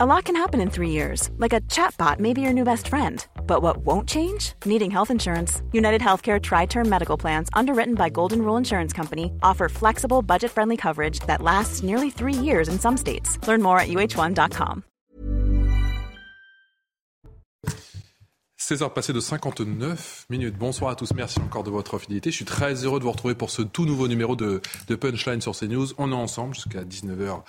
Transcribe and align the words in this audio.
A 0.00 0.06
lot 0.06 0.26
can 0.26 0.36
happen 0.36 0.60
in 0.60 0.70
three 0.70 0.90
years, 0.90 1.28
like 1.38 1.52
a 1.52 1.60
chatbot 1.62 2.20
may 2.20 2.32
be 2.32 2.40
your 2.40 2.52
new 2.52 2.62
best 2.62 2.86
friend. 2.86 3.26
But 3.48 3.62
what 3.62 3.78
won't 3.78 4.08
change? 4.08 4.52
Needing 4.64 4.92
health 4.92 5.10
insurance. 5.10 5.60
United 5.72 6.00
Healthcare 6.00 6.40
Tri 6.40 6.66
Term 6.66 6.88
Medical 6.88 7.16
Plans, 7.16 7.48
underwritten 7.52 7.96
by 7.96 8.08
Golden 8.08 8.42
Rule 8.42 8.56
Insurance 8.56 8.92
Company, 8.92 9.32
offer 9.42 9.68
flexible, 9.68 10.22
budget 10.22 10.52
friendly 10.52 10.76
coverage 10.76 11.18
that 11.26 11.42
lasts 11.42 11.82
nearly 11.82 12.10
three 12.10 12.32
years 12.32 12.68
in 12.68 12.78
some 12.78 12.96
states. 12.96 13.44
Learn 13.48 13.60
more 13.60 13.80
at 13.80 13.88
uh1.com. 13.88 14.84
16h 18.60 18.92
passées 18.92 19.14
de 19.14 19.20
59 19.20 20.26
minutes. 20.30 20.58
Bonsoir 20.58 20.90
à 20.90 20.94
tous. 20.94 21.12
Merci 21.14 21.40
encore 21.40 21.64
de 21.64 21.70
votre 21.70 21.98
fidélité. 21.98 22.30
Je 22.30 22.36
suis 22.36 22.44
très 22.44 22.84
heureux 22.84 22.98
de 23.00 23.04
vous 23.04 23.10
retrouver 23.10 23.34
pour 23.34 23.50
ce 23.50 23.62
tout 23.62 23.86
nouveau 23.86 24.06
numéro 24.06 24.36
de 24.36 24.60
Punchline 24.94 25.40
sur 25.40 25.56
CNews. 25.56 25.86
On 25.96 26.12
est 26.12 26.14
ensemble 26.14 26.54
jusqu'à 26.54 26.84
19h 26.84 27.42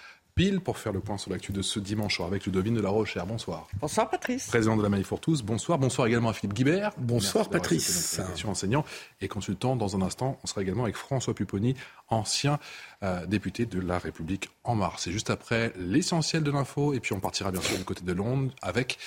pour 0.61 0.77
faire 0.77 0.93
le 0.93 1.01
point 1.01 1.17
sur 1.17 1.31
l'actu 1.31 1.51
de 1.51 1.61
ce 1.61 1.79
dimanche 1.79 2.21
avec 2.21 2.45
Ludovine 2.45 2.73
de 2.73 2.81
la 2.81 2.89
Rochère. 2.89 3.25
Bonsoir. 3.25 3.67
Bonsoir 3.81 4.09
Patrice. 4.09 4.47
Président 4.47 4.77
de 4.77 4.81
la 4.83 4.87
Manif 4.87 5.09
pour 5.09 5.19
tous. 5.19 5.43
Bonsoir. 5.43 5.77
Bonsoir 5.77 6.07
également 6.07 6.29
à 6.29 6.33
Philippe 6.33 6.53
Guibert. 6.53 6.91
Bonsoir 6.97 7.49
Patrice. 7.49 8.21
enseignant 8.45 8.85
et 9.19 9.27
consultant. 9.27 9.75
Dans 9.75 9.97
un 9.97 10.01
instant, 10.01 10.39
on 10.41 10.47
sera 10.47 10.61
également 10.61 10.83
avec 10.83 10.95
François 10.95 11.33
Pupponi, 11.33 11.75
ancien 12.07 12.57
euh, 13.03 13.25
député 13.25 13.65
de 13.65 13.81
La 13.81 13.99
République 13.99 14.49
en 14.63 14.75
mars. 14.75 15.03
C'est 15.03 15.11
juste 15.11 15.29
après 15.29 15.73
l'essentiel 15.77 16.41
de 16.41 16.51
l'info 16.51 16.93
et 16.93 17.01
puis 17.01 17.11
on 17.13 17.19
partira 17.19 17.51
bien 17.51 17.61
sûr 17.61 17.77
du 17.77 17.83
côté 17.83 18.03
de 18.05 18.13
Londres 18.13 18.53
avec 18.61 18.97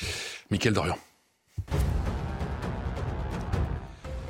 Mickaël 0.50 0.74
Dorian. 0.74 0.98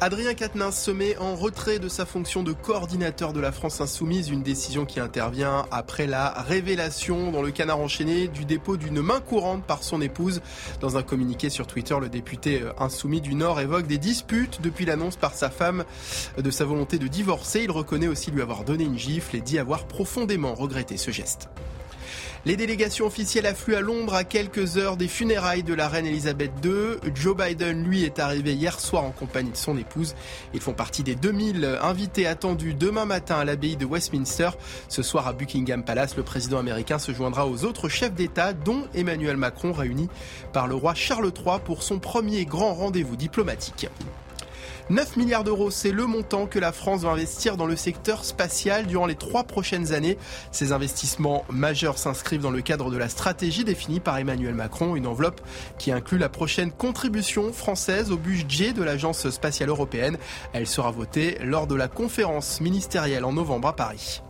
Adrien 0.03 0.35
Quatennens 0.35 0.73
se 0.73 0.91
met 0.91 1.17
en 1.19 1.37
retrait 1.37 1.79
de 1.79 1.89
sa 1.89 2.05
fonction 2.05 2.43
de 2.43 2.53
coordinateur 2.53 3.33
de 3.33 3.39
la 3.39 3.53
France 3.53 3.81
Insoumise, 3.81 4.31
une 4.31 4.43
décision 4.43 4.85
qui 4.85 4.99
intervient 4.99 5.65
après 5.71 6.09
la 6.09 6.31
révélation 6.43 7.31
dans 7.31 7.41
le 7.41 7.53
canard 7.53 7.79
enchaîné 7.79 8.27
du 8.27 8.45
dépôt 8.45 8.77
d'une 8.77 9.01
main 9.01 9.21
courante 9.21 9.63
par 9.63 9.85
son 9.85 10.01
épouse. 10.01 10.43
Dans 10.81 10.97
un 10.97 11.05
communiqué 11.05 11.51
sur 11.51 11.69
Twitter, 11.69 11.95
le 12.01 12.09
député 12.09 12.63
euh, 12.63 12.73
insoumis 12.81 13.21
du 13.21 13.37
Nord 13.37 13.61
évoque 13.61 13.87
des 13.87 13.99
disputes 13.99 14.61
depuis 14.61 14.87
l'annonce 14.87 15.15
par 15.15 15.35
sa 15.35 15.51
femme 15.51 15.85
de 16.37 16.51
sa 16.51 16.65
volonté 16.65 16.99
de 16.99 17.07
divorcer. 17.07 17.61
Il 17.63 17.71
reconnaît 17.71 18.09
aussi 18.09 18.33
lui 18.33 18.43
avoir 18.43 18.65
donné 18.65 18.83
une 18.83 18.99
gifle 18.99 19.37
et 19.37 19.41
dit 19.41 19.61
avoir 19.61 19.87
profondément 19.87 20.55
regretté 20.55 20.97
ce 20.97 21.13
geste. 21.13 21.49
Les 22.45 22.57
délégations 22.57 23.07
officielles 23.07 23.47
affluent 23.47 23.77
à 23.77 23.81
Londres 23.81 24.15
à 24.15 24.25
quelques 24.25 24.77
heures 24.77 24.97
des 24.97 25.07
funérailles 25.07 25.63
de 25.63 25.75
la 25.75 25.87
reine 25.87 26.07
Elisabeth 26.07 26.51
II. 26.65 26.99
Joe 27.15 27.37
Biden, 27.37 27.85
lui, 27.85 28.03
est 28.03 28.19
arrivé 28.19 28.53
hier 28.53 28.81
soir 28.81 29.05
en 29.05 29.13
compagnie 29.13 29.53
de 29.53 29.57
son 29.57 29.79
épouse. 29.79 30.17
Ils 30.53 30.61
font 30.61 30.73
partie 30.73 31.05
des 31.05 31.15
2000 31.15 31.79
invités 31.81 32.27
attendus 32.27 32.75
demain 32.75 33.05
matin 33.05 33.37
à 33.37 33.45
l'abbaye 33.45 33.77
de 33.77 33.87
Westminster. 33.87 34.51
Ce 34.89 35.05
soir 35.05 35.29
à 35.29 35.33
Buckingham 35.33 35.85
Palace, 35.85 36.17
le 36.17 36.25
président 36.25 36.59
américain 36.59 36.99
se 36.99 37.13
joindra 37.13 37.47
aux 37.47 37.65
autres 37.65 37.89
chefs 37.89 38.15
d'État, 38.15 38.55
dont 38.55 38.89
Emmanuel 38.93 39.37
Macron, 39.37 39.73
réunis 39.73 40.09
par 40.53 40.67
le 40.67 40.75
roi 40.75 40.95
Charles 40.95 41.31
III 41.33 41.61
pour 41.65 41.85
son 41.85 42.01
premier 42.01 42.45
grand 42.45 42.75
rendez-vous 42.75 43.15
diplomatique. 43.15 43.87
9 44.91 45.17
milliards 45.17 45.45
d'euros, 45.45 45.71
c'est 45.71 45.93
le 45.93 46.07
montant 46.07 46.47
que 46.47 46.59
la 46.59 46.73
France 46.73 47.03
va 47.03 47.11
investir 47.11 47.57
dans 47.57 47.67
le 47.67 47.77
secteur 47.77 48.25
spatial 48.25 48.87
durant 48.87 49.07
les 49.07 49.15
trois 49.15 49.45
prochaines 49.45 49.93
années. 49.93 50.19
Ces 50.51 50.73
investissements 50.73 51.45
majeurs 51.51 51.99
s'inscrivent 51.99 52.43
dans 52.43 52.51
le 52.51 52.63
cadre 52.63 52.91
de 52.91 52.97
la 52.97 53.09
stratégie 53.09 53.65
définie 53.65 54.01
par 54.01 54.19
Emmanuel 54.19 54.55
Macron, 54.55 54.97
une 54.97 55.07
enveloppe 55.07 55.41
qui 55.79 55.93
inclut 55.93 56.19
la 56.19 56.29
prochaine 56.29 56.73
contribution 56.73 57.53
française 57.53 58.11
au 58.11 58.17
budget 58.17 58.73
de 58.73 58.83
l'Agence 58.83 59.31
spatiale 59.31 59.69
européenne. 59.69 60.19
Elle 60.53 60.67
sera 60.67 60.91
votée 60.91 61.39
lors 61.43 61.67
de 61.67 61.75
la 61.75 61.89
conférence 61.89 62.61
ministérielle 62.61 63.25
en 63.25 63.33
novembre 63.33 63.69
à 63.69 63.77
Paris. 63.77 64.23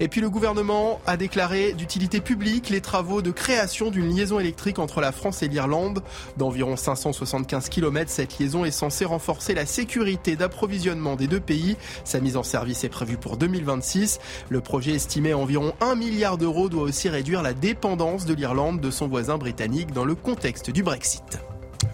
Et 0.00 0.08
puis 0.08 0.20
le 0.20 0.30
gouvernement 0.30 1.00
a 1.06 1.16
déclaré 1.16 1.72
d'utilité 1.72 2.20
publique 2.20 2.70
les 2.70 2.80
travaux 2.80 3.20
de 3.20 3.32
création 3.32 3.90
d'une 3.90 4.08
liaison 4.08 4.38
électrique 4.38 4.78
entre 4.78 5.00
la 5.00 5.10
France 5.10 5.42
et 5.42 5.48
l'Irlande. 5.48 6.02
D'environ 6.36 6.76
575 6.76 7.68
km, 7.68 8.10
cette 8.10 8.38
liaison 8.38 8.64
est 8.64 8.70
censée 8.70 9.04
renforcer 9.04 9.54
la 9.54 9.66
sécurité 9.66 10.36
d'approvisionnement 10.36 11.16
des 11.16 11.26
deux 11.26 11.40
pays. 11.40 11.76
Sa 12.04 12.20
mise 12.20 12.36
en 12.36 12.44
service 12.44 12.84
est 12.84 12.88
prévue 12.88 13.16
pour 13.16 13.36
2026. 13.36 14.20
Le 14.48 14.60
projet 14.60 14.92
estimé 14.92 15.32
à 15.32 15.38
environ 15.38 15.74
1 15.80 15.96
milliard 15.96 16.38
d'euros 16.38 16.68
doit 16.68 16.84
aussi 16.84 17.08
réduire 17.08 17.42
la 17.42 17.52
dépendance 17.52 18.24
de 18.24 18.34
l'Irlande 18.34 18.80
de 18.80 18.90
son 18.90 19.08
voisin 19.08 19.36
britannique 19.36 19.92
dans 19.92 20.04
le 20.04 20.14
contexte 20.14 20.70
du 20.70 20.84
Brexit. 20.84 21.38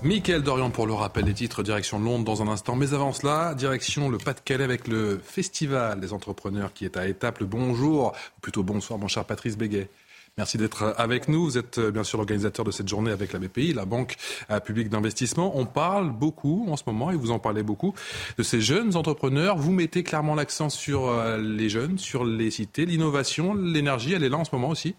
Michael 0.03 0.43
Dorian 0.43 0.71
pour 0.71 0.87
le 0.87 0.93
rappel 0.93 1.25
des 1.25 1.35
titres, 1.35 1.63
direction 1.63 1.99
Londres 1.99 2.25
dans 2.25 2.43
un 2.43 2.49
instant. 2.49 2.77
Mais 2.77 2.93
avant 2.93 3.13
cela, 3.13 3.55
direction 3.55 4.09
le 4.09 4.19
Pas-de-Calais 4.19 4.65
avec 4.65 4.87
le 4.87 5.19
Festival 5.25 5.99
des 5.99 6.13
entrepreneurs 6.13 6.73
qui 6.73 6.85
est 6.85 6.97
à 6.97 7.09
Étaples. 7.09 7.45
Bonjour, 7.45 8.09
ou 8.09 8.41
plutôt 8.41 8.63
bonsoir 8.63 8.99
mon 8.99 9.09
cher 9.09 9.25
Patrice 9.25 9.57
Béguet. 9.57 9.89
Merci 10.37 10.59
d'être 10.59 10.95
avec 10.99 11.29
nous. 11.29 11.45
Vous 11.45 11.59
êtes 11.59 11.79
euh, 11.79 11.91
bien 11.93 12.03
sûr 12.03 12.19
l'organisateur 12.19 12.65
de 12.65 12.73
cette 12.73 12.89
journée 12.89 13.13
avec 13.13 13.33
la 13.33 13.39
BPI, 13.39 13.73
la 13.73 13.85
Banque 13.85 14.17
euh, 14.51 14.59
publique 14.59 14.89
d'investissement. 14.89 15.57
On 15.57 15.65
parle 15.65 16.11
beaucoup 16.11 16.67
en 16.69 16.77
ce 16.77 16.83
moment, 16.87 17.13
et 17.13 17.17
vous 17.17 17.31
en 17.31 17.39
parlez 17.39 17.63
beaucoup, 17.63 17.95
de 18.37 18.43
ces 18.43 18.61
jeunes 18.61 18.97
entrepreneurs. 18.97 19.57
Vous 19.57 19.71
mettez 19.71 20.03
clairement 20.03 20.35
l'accent 20.35 20.71
sur 20.71 21.07
euh, 21.07 21.39
les 21.39 21.69
jeunes, 21.69 21.99
sur 21.99 22.25
les 22.25 22.51
cités, 22.51 22.85
l'innovation, 22.85 23.55
l'énergie, 23.55 24.13
elle 24.13 24.25
est 24.25 24.29
là 24.29 24.39
en 24.39 24.45
ce 24.45 24.51
moment 24.53 24.71
aussi 24.71 24.97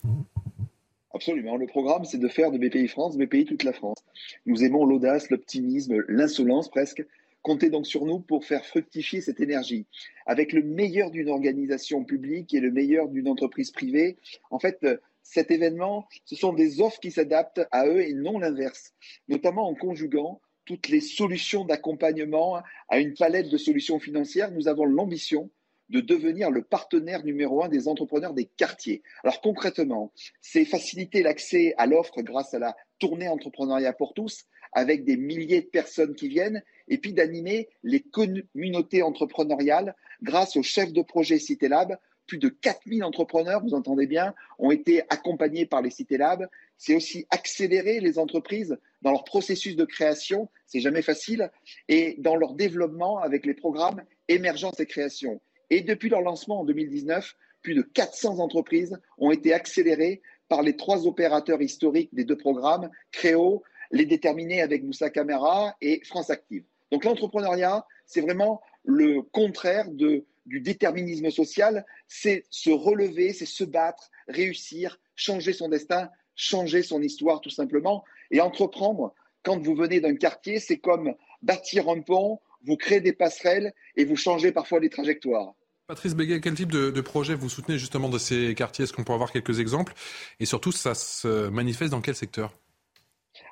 Absolument. 1.16 1.56
Le 1.56 1.66
programme, 1.66 2.04
c'est 2.04 2.18
de 2.18 2.28
faire 2.28 2.52
de 2.52 2.58
BPI 2.58 2.90
France, 2.90 3.18
BPI 3.18 3.46
toute 3.46 3.64
la 3.64 3.72
France. 3.72 4.00
Nous 4.46 4.66
aimons 4.66 4.86
l'audace, 4.86 5.30
l'optimisme, 5.30 6.04
l'insolence 6.10 6.70
presque. 6.70 7.06
Comptez 7.42 7.70
donc 7.70 7.88
sur 7.88 8.06
nous 8.06 8.20
pour 8.20 8.44
faire 8.44 8.66
fructifier 8.66 9.22
cette 9.22 9.40
énergie. 9.40 9.86
Avec 10.26 10.52
le 10.52 10.62
meilleur 10.62 11.12
d'une 11.12 11.30
organisation 11.30 12.04
publique 12.04 12.54
et 12.54 12.60
le 12.60 12.70
meilleur 12.70 13.08
d'une 13.08 13.30
entreprise 13.30 13.72
privée, 13.72 14.18
en 14.52 14.60
fait, 14.60 14.86
cet 15.24 15.52
événement, 15.52 16.06
ce 16.26 16.36
sont 16.36 16.52
des 16.52 16.82
offres 16.82 17.00
qui 17.00 17.12
s'adaptent 17.12 17.62
à 17.72 17.88
eux 17.88 18.02
et 18.02 18.14
non 18.14 18.38
l'inverse, 18.38 18.94
notamment 19.30 19.70
en 19.70 19.74
conjuguant 19.74 20.42
toutes 20.66 20.90
les 20.90 21.00
solutions 21.00 21.64
d'accompagnement 21.64 22.62
à 22.90 23.00
une 23.00 23.14
palette 23.14 23.50
de 23.50 23.58
solutions 23.58 24.00
financières. 24.00 24.52
Nous 24.52 24.68
avons 24.68 24.84
l'ambition 24.84 25.50
de 25.90 26.00
devenir 26.00 26.52
le 26.52 26.64
partenaire 26.64 27.24
numéro 27.24 27.64
un 27.64 27.70
des 27.70 27.88
entrepreneurs 27.88 28.34
des 28.34 28.46
quartiers. 28.46 29.04
Alors 29.24 29.42
concrètement, 29.42 30.12
c'est 30.42 30.66
faciliter 30.66 31.24
l'accès 31.24 31.74
à 31.78 31.86
l'offre 31.86 32.22
grâce 32.22 32.54
à 32.54 32.60
la 32.60 32.76
tournée 33.00 33.28
entrepreneuriat 33.28 33.94
pour 33.94 34.14
tous, 34.14 34.46
avec 34.72 35.06
des 35.06 35.18
milliers 35.18 35.62
de 35.62 35.68
personnes 35.68 36.16
qui 36.16 36.28
viennent, 36.28 36.64
et 36.88 36.98
puis 36.98 37.14
d'animer 37.14 37.70
les 37.84 38.02
communautés 38.02 39.02
entrepreneuriales 39.02 39.96
grâce 40.22 40.56
aux 40.56 40.64
chefs 40.64 40.94
de 40.94 41.02
projet 41.02 41.40
CitéLab. 41.40 41.98
Plus 42.28 42.40
de 42.40 42.50
4000 42.50 43.04
entrepreneurs, 43.04 43.62
vous 43.64 43.76
entendez 43.76 44.08
bien, 44.08 44.34
ont 44.58 44.72
été 44.72 45.04
accompagnés 45.10 45.68
par 45.68 45.84
les 45.84 45.92
CitéLab. 45.92 46.48
C'est 46.78 46.96
aussi 46.96 47.28
accélérer 47.30 48.00
les 48.00 48.18
entreprises 48.18 48.78
dans 49.04 49.12
leur 49.12 49.24
processus 49.24 49.76
de 49.76 49.86
création, 49.86 50.50
c'est 50.66 50.80
jamais 50.80 51.04
facile, 51.04 51.52
et 51.88 52.16
dans 52.18 52.36
leur 52.36 52.56
développement 52.56 53.20
avec 53.20 53.46
les 53.46 53.54
programmes 53.54 54.04
émergence 54.28 54.80
et 54.80 54.88
création. 54.88 55.40
Et 55.70 55.82
depuis 55.82 56.10
leur 56.10 56.22
lancement 56.22 56.62
en 56.62 56.66
2019, 56.66 57.36
plus 57.62 57.74
de 57.74 57.82
400 57.82 58.40
entreprises 58.40 59.00
ont 59.18 59.32
été 59.32 59.54
accélérées 59.54 60.22
par 60.48 60.62
les 60.62 60.76
trois 60.76 61.08
opérateurs 61.08 61.62
historiques 61.62 62.14
des 62.14 62.24
deux 62.24 62.38
programmes, 62.38 62.90
Créo, 63.12 63.64
Les 63.92 64.06
Déterminés 64.06 64.62
avec 64.62 64.84
Moussa 64.84 65.10
Camera 65.10 65.76
et 65.82 66.02
France 66.06 66.30
Active. 66.30 66.64
Donc 66.92 67.04
l'entrepreneuriat, 67.04 67.86
c'est 68.06 68.22
vraiment 68.22 68.62
le 68.84 69.24
contraire 69.24 69.90
de, 69.90 70.26
du 70.46 70.62
déterminisme 70.62 71.32
social, 71.32 71.86
c'est 72.08 72.46
se 72.50 72.70
relever, 72.70 73.34
c'est 73.34 73.48
se 73.48 73.64
battre, 73.64 74.12
réussir, 74.28 75.00
changer 75.16 75.54
son 75.54 75.70
destin, 75.70 76.10
changer 76.36 76.84
son 76.84 77.02
histoire 77.02 77.42
tout 77.42 77.50
simplement. 77.50 78.04
Et 78.30 78.42
entreprendre, 78.42 79.14
quand 79.44 79.60
vous 79.60 79.76
venez 79.76 80.00
d'un 80.00 80.16
quartier, 80.16 80.60
c'est 80.60 80.78
comme 80.78 81.16
bâtir 81.42 81.90
un 81.90 82.02
pont 82.02 82.40
vous 82.66 82.78
créez 82.78 83.02
des 83.02 83.14
passerelles 83.14 83.74
et 83.96 84.06
vous 84.06 84.16
changez 84.16 84.52
parfois 84.52 84.80
les 84.80 84.90
trajectoires. 84.90 85.54
Patrice 85.88 86.16
Béguet, 86.16 86.42
quel 86.42 86.56
type 86.56 86.72
de, 86.72 87.02
projet 87.02 87.36
vous 87.36 87.48
soutenez 87.48 87.78
justement 87.78 88.10
de 88.10 88.18
ces 88.18 88.56
quartiers? 88.56 88.86
Est-ce 88.86 88.94
qu'on 88.94 89.04
peut 89.04 89.14
avoir 89.14 89.32
quelques 89.32 89.60
exemples? 89.60 89.94
Et 90.40 90.46
surtout, 90.46 90.72
ça 90.72 90.96
se 90.96 91.48
manifeste 91.50 91.92
dans 91.92 92.02
quel 92.02 92.16
secteur? 92.16 92.58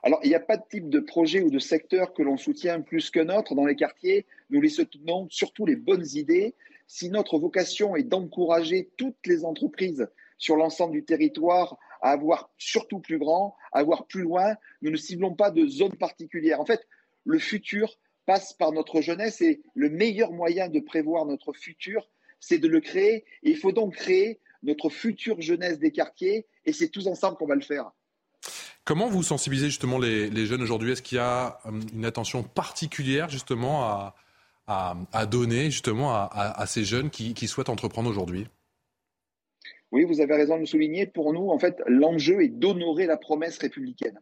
Alors, 0.02 0.20
il 0.24 0.30
n'y 0.30 0.36
a 0.36 0.40
pas 0.40 0.58
de 0.58 0.64
type 0.68 0.90
de 0.90 1.00
projet 1.00 1.42
ou 1.42 1.52
de 1.52 1.60
secteur 1.60 2.14
que 2.14 2.24
l'on 2.24 2.38
soutient 2.38 2.82
plus 2.82 3.12
que 3.12 3.20
notre 3.20 3.54
dans 3.54 3.66
les 3.66 3.76
quartiers. 3.76 4.26
Nous 4.50 4.62
les 4.62 4.70
soutenons 4.70 5.28
surtout 5.30 5.68
les 5.68 5.76
bonnes 5.76 6.08
idées. 6.14 6.56
Si 6.88 7.10
notre 7.10 7.38
vocation 7.38 7.96
est 7.96 8.04
d'encourager 8.04 8.90
toutes 8.98 9.28
les 9.28 9.46
entreprises 9.46 10.08
sur 10.40 10.56
l'ensemble 10.56 10.94
du 10.94 11.06
territoire 11.06 11.78
à 12.02 12.10
avoir 12.12 12.50
surtout 12.58 13.00
plus 13.00 13.20
grand, 13.20 13.56
à 13.72 13.80
avoir 13.80 14.08
plus 14.08 14.24
loin, 14.24 14.56
nous 14.82 14.90
ne 14.90 14.98
ciblons 14.98 15.36
pas 15.36 15.52
de 15.52 15.68
zone 15.68 15.96
particulière. 15.96 16.60
En 16.60 16.66
fait, 16.66 16.88
le 17.26 17.38
futur 17.38 17.98
passe 18.26 18.54
par 18.54 18.72
notre 18.72 19.02
jeunesse 19.02 19.42
et 19.42 19.62
le 19.76 19.90
meilleur 19.90 20.32
moyen 20.32 20.70
de 20.70 20.80
prévoir 20.80 21.26
notre 21.26 21.54
futur, 21.54 22.10
c'est 22.40 22.60
de 22.60 22.68
le 22.68 22.82
créer. 22.82 23.26
Et 23.44 23.52
il 23.52 23.58
faut 23.58 23.72
donc 23.72 23.96
créer 23.96 24.40
notre 24.64 24.90
future 24.90 25.42
jeunesse 25.42 25.80
des 25.80 25.92
quartiers 25.92 26.48
et 26.66 26.74
c'est 26.74 26.90
tous 26.90 27.08
ensemble 27.08 27.38
qu'on 27.38 27.48
va 27.48 27.56
le 27.56 27.62
faire. 27.62 27.92
Comment 28.86 29.08
vous 29.08 29.24
sensibilisez 29.24 29.68
justement 29.68 29.98
les, 29.98 30.46
jeunes 30.46 30.62
aujourd'hui? 30.62 30.92
Est-ce 30.92 31.02
qu'il 31.02 31.18
y 31.18 31.22
a 31.22 31.60
euh, 31.66 31.72
une 31.94 32.06
attention 32.06 32.44
particulière 32.44 33.30
justement 33.30 34.12
à, 34.68 35.26
donner 35.26 35.66
justement 35.72 36.14
à, 36.14 36.66
ces 36.68 36.84
jeunes 36.84 37.10
qui, 37.10 37.48
souhaitent 37.48 37.70
entreprendre 37.70 38.10
aujourd'hui? 38.10 38.48
Oui, 39.92 40.06
vous 40.06 40.22
avez 40.22 40.36
raison 40.36 40.56
de 40.56 40.62
le 40.62 40.66
souligner. 40.66 41.06
Pour 41.06 41.34
nous, 41.34 41.50
en 41.50 41.60
fait, 41.60 41.82
l'enjeu 41.86 42.42
est 42.42 42.50
d'honorer 42.50 43.06
la 43.06 43.18
promesse 43.18 43.58
républicaine. 43.58 44.20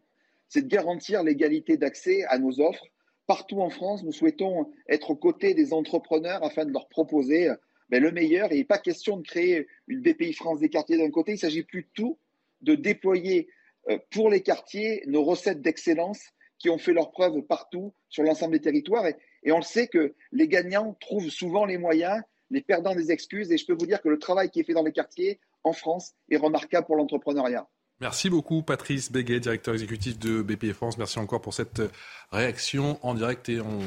C'est 0.50 0.64
de 0.64 0.68
garantir 0.68 1.24
l'égalité 1.24 1.78
d'accès 1.78 2.24
à 2.26 2.38
nos 2.38 2.60
offres. 2.60 2.86
Partout 3.28 3.62
en 3.62 3.70
France, 3.70 4.04
nous 4.04 4.12
souhaitons 4.12 4.72
être 4.90 5.12
aux 5.12 5.16
côtés 5.16 5.54
des 5.54 5.74
entrepreneurs 5.74 6.44
afin 6.44 6.66
de 6.66 6.72
leur 6.72 6.90
proposer 6.90 7.50
ben, 7.90 8.02
le 8.02 8.12
meilleur. 8.12 8.52
Et 8.52 8.56
il 8.56 8.60
n'est 8.60 8.66
pas 8.66 8.78
question 8.78 9.18
de 9.18 9.22
créer 9.22 9.68
une 9.88 10.02
BPI 10.02 10.34
France 10.34 10.60
des 10.60 10.70
quartiers 10.70 10.98
d'un 10.98 11.12
côté. 11.12 11.34
Il 11.34 11.38
s'agit 11.38 11.64
plutôt 11.64 12.18
de 12.62 12.76
déployer 12.76 13.50
euh, 13.90 13.98
pour 14.12 14.30
les 14.30 14.42
quartiers 14.42 15.04
nos 15.08 15.24
recettes 15.24 15.62
d'excellence 15.62 16.20
qui 16.58 16.70
ont 16.70 16.78
fait 16.78 16.94
leurs 16.94 17.12
preuves 17.12 17.42
partout 17.42 17.94
sur 18.10 18.24
l'ensemble 18.24 18.54
des 18.54 18.62
territoires. 18.62 19.06
Et 19.44 19.52
on 19.52 19.58
le 19.58 19.64
sait 19.64 19.88
que 19.88 20.14
les 20.32 20.48
gagnants 20.48 20.96
trouvent 21.00 21.30
souvent 21.30 21.66
les 21.66 21.78
moyens, 21.78 22.22
les 22.52 22.62
perdants 22.62 22.96
des 22.96 23.12
excuses. 23.12 23.52
Et 23.52 23.58
je 23.58 23.66
peux 23.66 23.74
vous 23.74 23.88
dire 23.88 24.02
que 24.02 24.10
le 24.10 24.20
travail 24.20 24.50
qui 24.50 24.60
est 24.60 24.64
fait 24.64 24.74
dans 24.74 24.84
les 24.84 24.92
quartiers 24.92 25.40
en 25.64 25.74
France 25.74 26.14
est 26.30 26.38
remarquable 26.38 26.86
pour 26.86 26.96
l'entrepreneuriat. 26.96 27.68
Merci 28.02 28.32
beaucoup 28.32 28.64
Patrice 28.64 29.12
Béguet, 29.12 29.40
directeur 29.40 29.76
exécutif 29.76 30.18
de 30.18 30.42
BPI 30.42 30.74
France. 30.74 30.98
Merci 30.98 31.20
encore 31.20 31.40
pour 31.40 31.54
cette 31.54 31.84
réaction 32.32 33.00
en 33.06 33.14
direct 33.14 33.48
et 33.48 33.62
on 33.62 33.80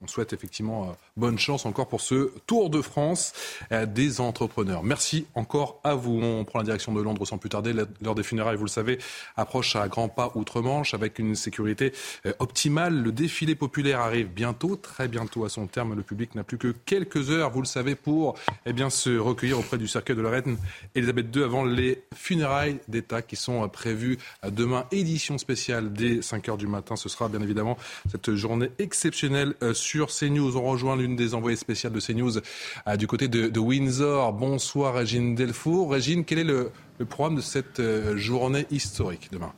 on 0.00 0.06
souhaite 0.06 0.32
effectivement 0.32 0.84
euh, 0.84 0.92
bonne 1.16 1.38
chance 1.38 1.66
encore 1.66 1.88
pour 1.88 2.00
ce 2.00 2.30
Tour 2.46 2.70
de 2.70 2.82
France 2.82 3.32
euh, 3.72 3.84
des 3.84 4.20
entrepreneurs. 4.20 4.84
Merci 4.84 5.26
encore 5.34 5.80
à 5.82 5.94
vous. 5.94 6.20
On 6.22 6.44
prend 6.44 6.60
la 6.60 6.64
direction 6.64 6.92
de 6.92 7.02
Londres 7.02 7.26
sans 7.26 7.38
plus 7.38 7.50
tarder. 7.50 7.72
L'heure 7.72 8.14
des 8.14 8.22
funérailles, 8.22 8.56
vous 8.56 8.64
le 8.64 8.70
savez, 8.70 8.98
approche 9.36 9.74
à 9.74 9.88
grands 9.88 10.08
pas 10.08 10.30
outre-Manche 10.36 10.94
avec 10.94 11.18
une 11.18 11.34
sécurité 11.34 11.92
euh, 12.26 12.32
optimale. 12.38 13.02
Le 13.02 13.10
défilé 13.10 13.56
populaire 13.56 14.00
arrive 14.00 14.28
bientôt, 14.28 14.76
très 14.76 15.08
bientôt 15.08 15.44
à 15.44 15.48
son 15.48 15.66
terme. 15.66 15.94
Le 15.94 16.02
public 16.02 16.36
n'a 16.36 16.44
plus 16.44 16.58
que 16.58 16.68
quelques 16.68 17.30
heures, 17.30 17.50
vous 17.50 17.62
le 17.62 17.66
savez, 17.66 17.96
pour 17.96 18.38
eh 18.66 18.72
bien, 18.72 18.90
se 18.90 19.18
recueillir 19.18 19.58
auprès 19.58 19.78
du 19.78 19.88
cercueil 19.88 20.16
de 20.16 20.22
la 20.22 20.30
reine 20.30 20.58
Elisabeth 20.94 21.34
II 21.34 21.42
avant 21.42 21.64
les 21.64 22.04
funérailles 22.14 22.78
d'État 22.86 23.22
qui 23.22 23.34
sont 23.34 23.68
prévues 23.68 24.18
demain. 24.48 24.86
Édition 24.92 25.38
spéciale 25.38 25.92
dès 25.92 26.22
5 26.22 26.48
heures 26.48 26.56
du 26.56 26.68
matin. 26.68 26.94
Ce 26.94 27.08
sera 27.08 27.28
bien 27.28 27.40
évidemment 27.40 27.76
cette 28.10 28.34
journée 28.34 28.70
exceptionnelle 28.78 29.54
CNews. 29.96 30.56
On 30.56 30.62
rejoint 30.62 30.96
l'une 30.96 31.16
des 31.16 31.34
envoyées 31.34 31.56
spéciales 31.56 31.92
de 31.92 32.00
CNews 32.00 32.38
euh, 32.86 32.96
du 32.96 33.06
côté 33.06 33.28
de, 33.28 33.58
Windsor. 33.58 34.32
Bonsoir 34.32 34.94
Régine 34.94 35.34
Delfour. 35.34 35.92
Régine, 35.92 36.24
quel 36.24 36.38
est 36.38 36.44
le, 36.44 36.70
le 36.98 37.04
programme 37.04 37.36
de 37.36 37.40
cette 37.40 37.80
euh, 37.80 38.16
journée 38.16 38.66
historique 38.70 39.28
demain? 39.32 39.52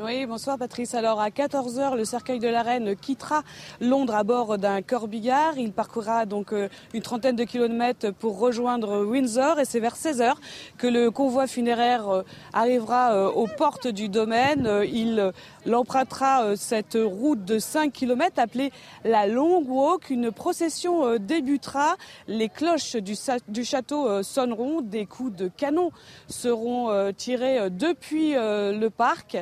Oui, 0.00 0.24
bonsoir 0.24 0.56
Patrice. 0.56 0.94
Alors 0.94 1.20
à 1.20 1.28
14h, 1.28 1.96
le 1.96 2.06
cercueil 2.06 2.38
de 2.38 2.48
la 2.48 2.62
reine 2.62 2.96
quittera 2.96 3.42
Londres 3.78 4.14
à 4.14 4.24
bord 4.24 4.56
d'un 4.56 4.80
corbillard. 4.80 5.58
Il 5.58 5.72
parcourra 5.72 6.24
donc 6.24 6.54
euh, 6.54 6.68
une 6.94 7.02
trentaine 7.02 7.36
de 7.36 7.44
kilomètres 7.44 8.10
pour 8.10 8.38
rejoindre 8.38 9.04
Windsor 9.04 9.60
et 9.60 9.66
c'est 9.66 9.80
vers 9.80 9.96
16h 9.96 10.32
que 10.78 10.86
le 10.86 11.10
convoi 11.10 11.46
funéraire 11.46 12.08
euh, 12.08 12.22
arrivera 12.54 13.12
euh, 13.12 13.30
aux 13.30 13.46
portes 13.46 13.86
du 13.86 14.08
domaine. 14.08 14.66
Il 14.90 15.30
l'empruntera 15.66 16.56
cette 16.56 16.96
route 16.98 17.44
de 17.44 17.58
5 17.58 17.92
km 17.92 18.38
appelée 18.38 18.72
la 19.04 19.26
Long 19.26 19.62
Walk. 19.62 20.08
Une 20.08 20.32
procession 20.32 21.18
débutera. 21.18 21.96
Les 22.28 22.48
cloches 22.48 22.96
du, 22.96 23.14
du 23.48 23.64
château 23.64 24.22
sonneront. 24.22 24.80
Des 24.80 25.04
coups 25.04 25.36
de 25.36 25.48
canon 25.48 25.90
seront 26.28 27.12
tirés 27.12 27.68
depuis 27.70 28.32
le 28.32 28.88
parc. 28.88 29.36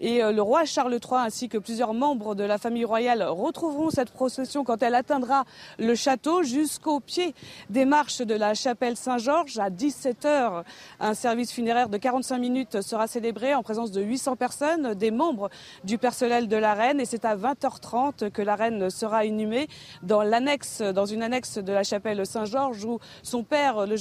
Et 0.00 0.22
euh, 0.22 0.32
le 0.32 0.42
roi 0.42 0.64
Charles 0.64 0.92
III 0.92 1.20
ainsi 1.20 1.48
que 1.48 1.58
plusieurs 1.58 1.94
membres 1.94 2.34
de 2.34 2.44
la 2.44 2.58
famille 2.58 2.84
royale 2.84 3.22
retrouveront 3.22 3.90
cette 3.90 4.10
procession 4.10 4.64
quand 4.64 4.82
elle 4.82 4.94
atteindra 4.94 5.44
le 5.78 5.94
château 5.94 6.42
jusqu'au 6.42 7.00
pied 7.00 7.34
des 7.70 7.84
marches 7.84 8.22
de 8.22 8.34
la 8.34 8.54
chapelle 8.54 8.96
Saint-Georges. 8.96 9.58
À 9.58 9.70
17h, 9.70 10.62
un 11.00 11.14
service 11.14 11.52
funéraire 11.52 11.88
de 11.88 11.98
45 11.98 12.38
minutes 12.38 12.82
sera 12.82 13.06
célébré 13.06 13.54
en 13.54 13.62
présence 13.62 13.92
de 13.92 14.02
800 14.02 14.36
personnes, 14.36 14.94
des 14.94 15.10
membres 15.10 15.50
du 15.84 15.98
personnel 15.98 16.48
de 16.48 16.56
la 16.56 16.74
reine. 16.74 17.00
Et 17.00 17.04
c'est 17.04 17.24
à 17.24 17.36
20h30 17.36 18.30
que 18.30 18.42
la 18.42 18.56
reine 18.56 18.90
sera 18.90 19.24
inhumée 19.24 19.68
dans 20.02 20.22
l'annexe, 20.22 20.82
dans 20.82 21.06
une 21.06 21.22
annexe 21.22 21.58
de 21.58 21.72
la 21.72 21.82
chapelle 21.82 22.24
Saint-Georges 22.26 22.84
où 22.84 22.98
son 23.22 23.42
père, 23.42 23.86
le, 23.86 23.96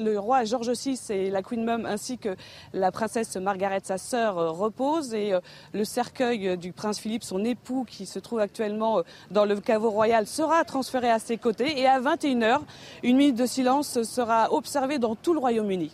le 0.00 0.18
roi 0.18 0.44
George 0.44 0.70
VI 0.70 0.98
et 1.10 1.30
la 1.30 1.42
Queen 1.42 1.64
Mum 1.64 1.86
ainsi 1.86 2.18
que 2.18 2.36
la 2.72 2.90
princesse 2.90 3.36
Margaret, 3.36 3.80
sa 3.82 3.98
sœur, 3.98 4.56
reposent 4.56 5.14
euh, 5.18 5.40
le 5.72 5.84
cercueil 5.84 6.56
du 6.56 6.72
prince 6.72 6.98
Philippe, 6.98 7.24
son 7.24 7.44
époux, 7.44 7.84
qui 7.86 8.06
se 8.06 8.18
trouve 8.18 8.40
actuellement 8.40 8.98
euh, 8.98 9.02
dans 9.30 9.44
le 9.44 9.60
caveau 9.60 9.90
royal, 9.90 10.26
sera 10.26 10.64
transféré 10.64 11.10
à 11.10 11.18
ses 11.18 11.36
côtés. 11.36 11.78
Et 11.78 11.86
à 11.86 12.00
21h, 12.00 12.60
une 13.02 13.16
minute 13.16 13.36
de 13.36 13.46
silence 13.46 14.02
sera 14.02 14.52
observée 14.52 14.98
dans 14.98 15.14
tout 15.14 15.34
le 15.34 15.40
Royaume-Uni. 15.40 15.92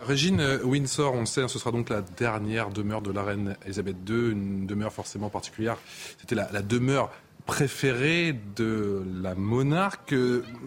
Régine 0.00 0.40
euh, 0.40 0.62
Windsor, 0.62 1.14
on 1.14 1.26
sait, 1.26 1.42
hein, 1.42 1.48
ce 1.48 1.58
sera 1.58 1.72
donc 1.72 1.88
la 1.88 2.02
dernière 2.02 2.70
demeure 2.70 3.02
de 3.02 3.10
la 3.10 3.22
reine 3.22 3.56
Elisabeth 3.64 3.96
II, 4.08 4.32
une 4.32 4.66
demeure 4.66 4.92
forcément 4.92 5.28
particulière. 5.28 5.76
C'était 6.20 6.34
la, 6.34 6.62
demeure 6.62 7.10
préférée 7.46 8.38
de 8.56 9.02
la 9.22 9.34
monarque. 9.34 10.14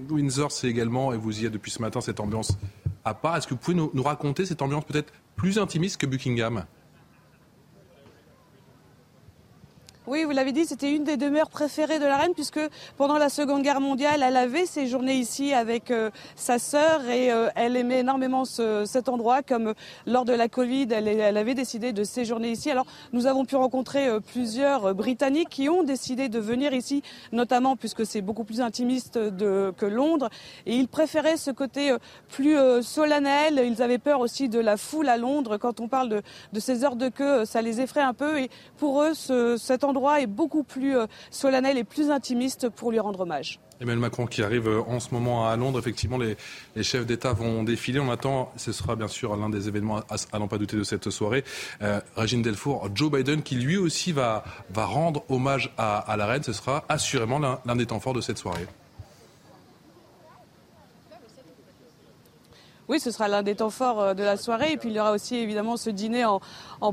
Windsor, 0.09 0.51
c'est 0.51 0.67
également, 0.67 1.13
et 1.13 1.17
vous 1.17 1.41
y 1.41 1.45
êtes 1.45 1.53
depuis 1.53 1.71
ce 1.71 1.81
matin, 1.81 2.01
cette 2.01 2.19
ambiance 2.19 2.57
à 3.05 3.13
part. 3.13 3.37
Est-ce 3.37 3.47
que 3.47 3.53
vous 3.53 3.59
pouvez 3.59 3.77
nous 3.77 4.03
raconter 4.03 4.45
cette 4.45 4.61
ambiance 4.61 4.83
peut-être 4.85 5.13
plus 5.35 5.57
intimiste 5.57 5.99
que 5.99 6.05
Buckingham? 6.05 6.65
Oui, 10.07 10.23
vous 10.23 10.31
l'avez 10.31 10.51
dit, 10.51 10.65
c'était 10.65 10.91
une 10.91 11.03
des 11.03 11.15
demeures 11.15 11.51
préférées 11.51 11.99
de 11.99 12.05
la 12.05 12.17
reine 12.17 12.33
puisque 12.33 12.59
pendant 12.97 13.19
la 13.19 13.29
Seconde 13.29 13.61
Guerre 13.61 13.79
mondiale, 13.79 14.23
elle 14.25 14.35
avait 14.35 14.65
séjourné 14.65 15.13
ici 15.13 15.53
avec 15.53 15.91
euh, 15.91 16.09
sa 16.35 16.57
sœur 16.57 17.07
et 17.07 17.31
euh, 17.31 17.49
elle 17.55 17.77
aimait 17.77 17.99
énormément 17.99 18.43
cet 18.43 19.09
endroit. 19.09 19.43
Comme 19.43 19.67
euh, 19.67 19.73
lors 20.07 20.25
de 20.25 20.33
la 20.33 20.47
Covid, 20.47 20.87
elle, 20.89 21.37
avait 21.37 21.53
décidé 21.53 21.93
de 21.93 22.03
séjourner 22.03 22.49
ici. 22.49 22.71
Alors, 22.71 22.87
nous 23.13 23.27
avons 23.27 23.45
pu 23.45 23.55
rencontrer 23.55 24.09
plusieurs 24.31 24.95
Britanniques 24.95 25.49
qui 25.49 25.69
ont 25.69 25.83
décidé 25.83 26.29
de 26.29 26.39
venir 26.39 26.73
ici, 26.73 27.03
notamment 27.31 27.75
puisque 27.75 28.03
c'est 28.03 28.21
beaucoup 28.21 28.43
plus 28.43 28.59
intimiste 28.59 29.19
que 29.37 29.85
Londres. 29.85 30.29
Et 30.65 30.77
ils 30.77 30.87
préféraient 30.87 31.37
ce 31.37 31.51
côté 31.51 31.95
plus 32.27 32.57
solennel. 32.81 33.61
Ils 33.63 33.83
avaient 33.83 33.99
peur 33.99 34.19
aussi 34.19 34.49
de 34.49 34.59
la 34.59 34.77
foule 34.77 35.09
à 35.09 35.17
Londres. 35.17 35.57
Quand 35.57 35.79
on 35.79 35.87
parle 35.87 36.09
de, 36.09 36.59
ces 36.59 36.83
heures 36.83 36.95
de 36.95 37.09
queue, 37.09 37.45
ça 37.45 37.61
les 37.61 37.81
effraie 37.81 38.01
un 38.01 38.15
peu. 38.15 38.39
Et 38.39 38.49
pour 38.77 39.03
eux, 39.03 39.13
cet 39.13 39.83
endroit 39.83 39.91
est 40.09 40.27
beaucoup 40.27 40.63
plus 40.63 40.97
euh, 40.97 41.07
solennel 41.29 41.77
et 41.77 41.83
plus 41.83 42.09
intimiste 42.09 42.69
pour 42.69 42.91
lui 42.91 42.99
rendre 42.99 43.21
hommage. 43.21 43.59
Emmanuel 43.79 43.99
Macron 43.99 44.27
qui 44.27 44.43
arrive 44.43 44.67
euh, 44.67 44.81
en 44.87 44.99
ce 44.99 45.13
moment 45.13 45.47
à 45.47 45.55
Londres. 45.55 45.79
Effectivement, 45.79 46.17
les, 46.17 46.35
chefs 46.83 47.05
d'État 47.05 47.33
vont 47.33 47.63
défiler. 47.63 47.99
On 47.99 48.11
attend, 48.11 48.51
ce 48.55 48.71
sera 48.71 48.95
bien 48.95 49.07
sûr 49.07 49.35
l'un 49.35 49.49
des 49.49 49.67
événements 49.67 50.01
à, 50.09 50.39
n'en 50.39 50.47
pas 50.47 50.57
douter 50.57 50.77
de 50.77 50.83
cette 50.83 51.09
soirée. 51.09 51.43
Euh, 51.81 51.99
Régine 52.15 52.41
Delfour, 52.41 52.89
Joe 52.93 53.11
Biden 53.11 53.41
qui 53.41 53.55
lui 53.55 53.77
aussi 53.77 54.11
va, 54.11 54.43
va 54.69 54.85
rendre 54.85 55.23
hommage 55.29 55.73
à, 55.77 55.97
à 55.97 56.17
la 56.17 56.27
reine. 56.27 56.43
Ce 56.43 56.53
sera 56.53 56.83
assurément 56.89 57.39
l'un 57.39 57.75
des 57.75 57.87
temps 57.87 57.99
forts 57.99 58.13
de 58.13 58.21
cette 58.21 58.37
soirée. 58.37 58.67
Oui, 62.89 62.99
ce 62.99 63.11
sera 63.11 63.27
l'un 63.27 63.43
des 63.43 63.55
temps 63.55 63.69
forts 63.69 64.01
euh, 64.01 64.13
de 64.13 64.23
la 64.23 64.37
soirée. 64.37 64.73
Et 64.73 64.77
puis 64.77 64.89
il 64.89 64.95
y 64.95 64.99
aura 64.99 65.11
aussi 65.11 65.37
évidemment 65.37 65.77
ce 65.77 65.89
dîner 65.89 66.25
en, 66.25 66.39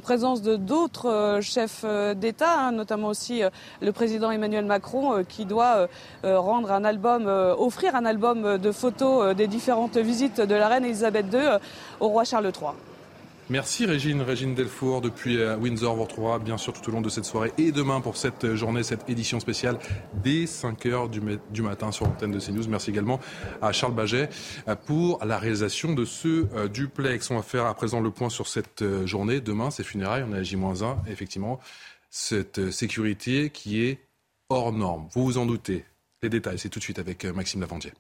présence 0.01 0.43
de 0.43 0.57
d'autres 0.57 1.09
euh, 1.09 1.41
chefs 1.41 1.83
euh, 1.85 2.15
d'État, 2.15 2.59
hein, 2.59 2.73
notamment 2.73 3.09
aussi 3.09 3.43
le 3.81 3.93
président 3.93 4.31
Emmanuel 4.31 4.65
Macron, 4.65 5.25
qui 5.29 5.45
doit 5.45 5.89
rendre 6.23 6.73
un 6.73 6.85
album, 6.85 7.27
offrir 7.27 7.95
un 7.95 8.05
album 8.05 8.59
de 8.59 8.73
photos 8.73 9.35
des 9.35 9.47
différentes 9.47 9.97
visites 9.97 10.41
de 10.41 10.55
la 10.55 10.69
reine 10.69 10.85
Elisabeth 10.85 11.27
II 11.33 11.59
au 12.01 12.09
roi 12.09 12.25
Charles 12.25 12.47
III. 12.47 12.88
Merci 13.51 13.87
Régine, 13.87 14.21
Régine 14.21 14.55
Delfour 14.55 15.01
depuis 15.01 15.39
euh, 15.39 15.57
Windsor. 15.57 15.97
vous 15.97 16.03
retrouvera 16.03 16.39
bien 16.39 16.59
sûr 16.59 16.75
tout 16.75 16.87
au 16.91 16.93
long 16.93 17.01
de 17.01 17.09
cette 17.09 17.25
soirée 17.25 17.51
et 17.57 17.73
demain 17.73 18.03
pour 18.03 18.19
cette 18.19 18.55
journée, 18.55 18.83
cette 18.83 19.09
édition 19.09 19.41
spéciale 19.41 19.79
dès 20.23 20.45
5h 20.45 21.09
du, 21.09 21.63
matin 21.63 21.91
sur 21.91 22.05
l'antenne 22.05 22.31
de 22.31 22.41
CNews. 22.41 22.69
Merci 22.69 22.91
également 22.91 23.21
à 23.63 23.73
Charles 23.73 23.95
Baget 23.95 24.29
euh, 24.69 24.75
pour 24.75 25.25
la 25.25 25.39
réalisation 25.39 25.95
de 25.95 26.05
ce 26.05 26.47
euh, 26.55 26.69
duplex. 26.69 27.31
On 27.31 27.37
va 27.37 27.43
faire 27.43 27.65
à 27.65 27.73
présent 27.73 28.01
le 28.01 28.11
point 28.11 28.29
sur 28.29 28.47
cette 28.47 28.85
journée. 29.07 29.41
Demain, 29.41 29.71
c'est 29.71 29.85
funérailles, 29.85 30.27
on 30.29 30.35
est 30.35 30.41
à 30.41 30.43
J-1. 30.43 30.99
Effectivement, 31.09 31.59
cette 32.11 32.71
sécurité 32.71 33.49
qui 33.49 33.83
est 33.83 34.01
hors 34.51 34.73
norme. 34.73 35.09
Vous 35.15 35.25
vous 35.25 35.39
en 35.39 35.47
doutez. 35.47 35.87
Les 36.23 36.29
détails, 36.29 36.59
c'est 36.59 36.69
tout 36.69 36.81
de 36.81 36.85
suite 36.85 36.99
avec 36.99 37.25
Maxime 37.25 37.63
Lavandier. 37.63 37.95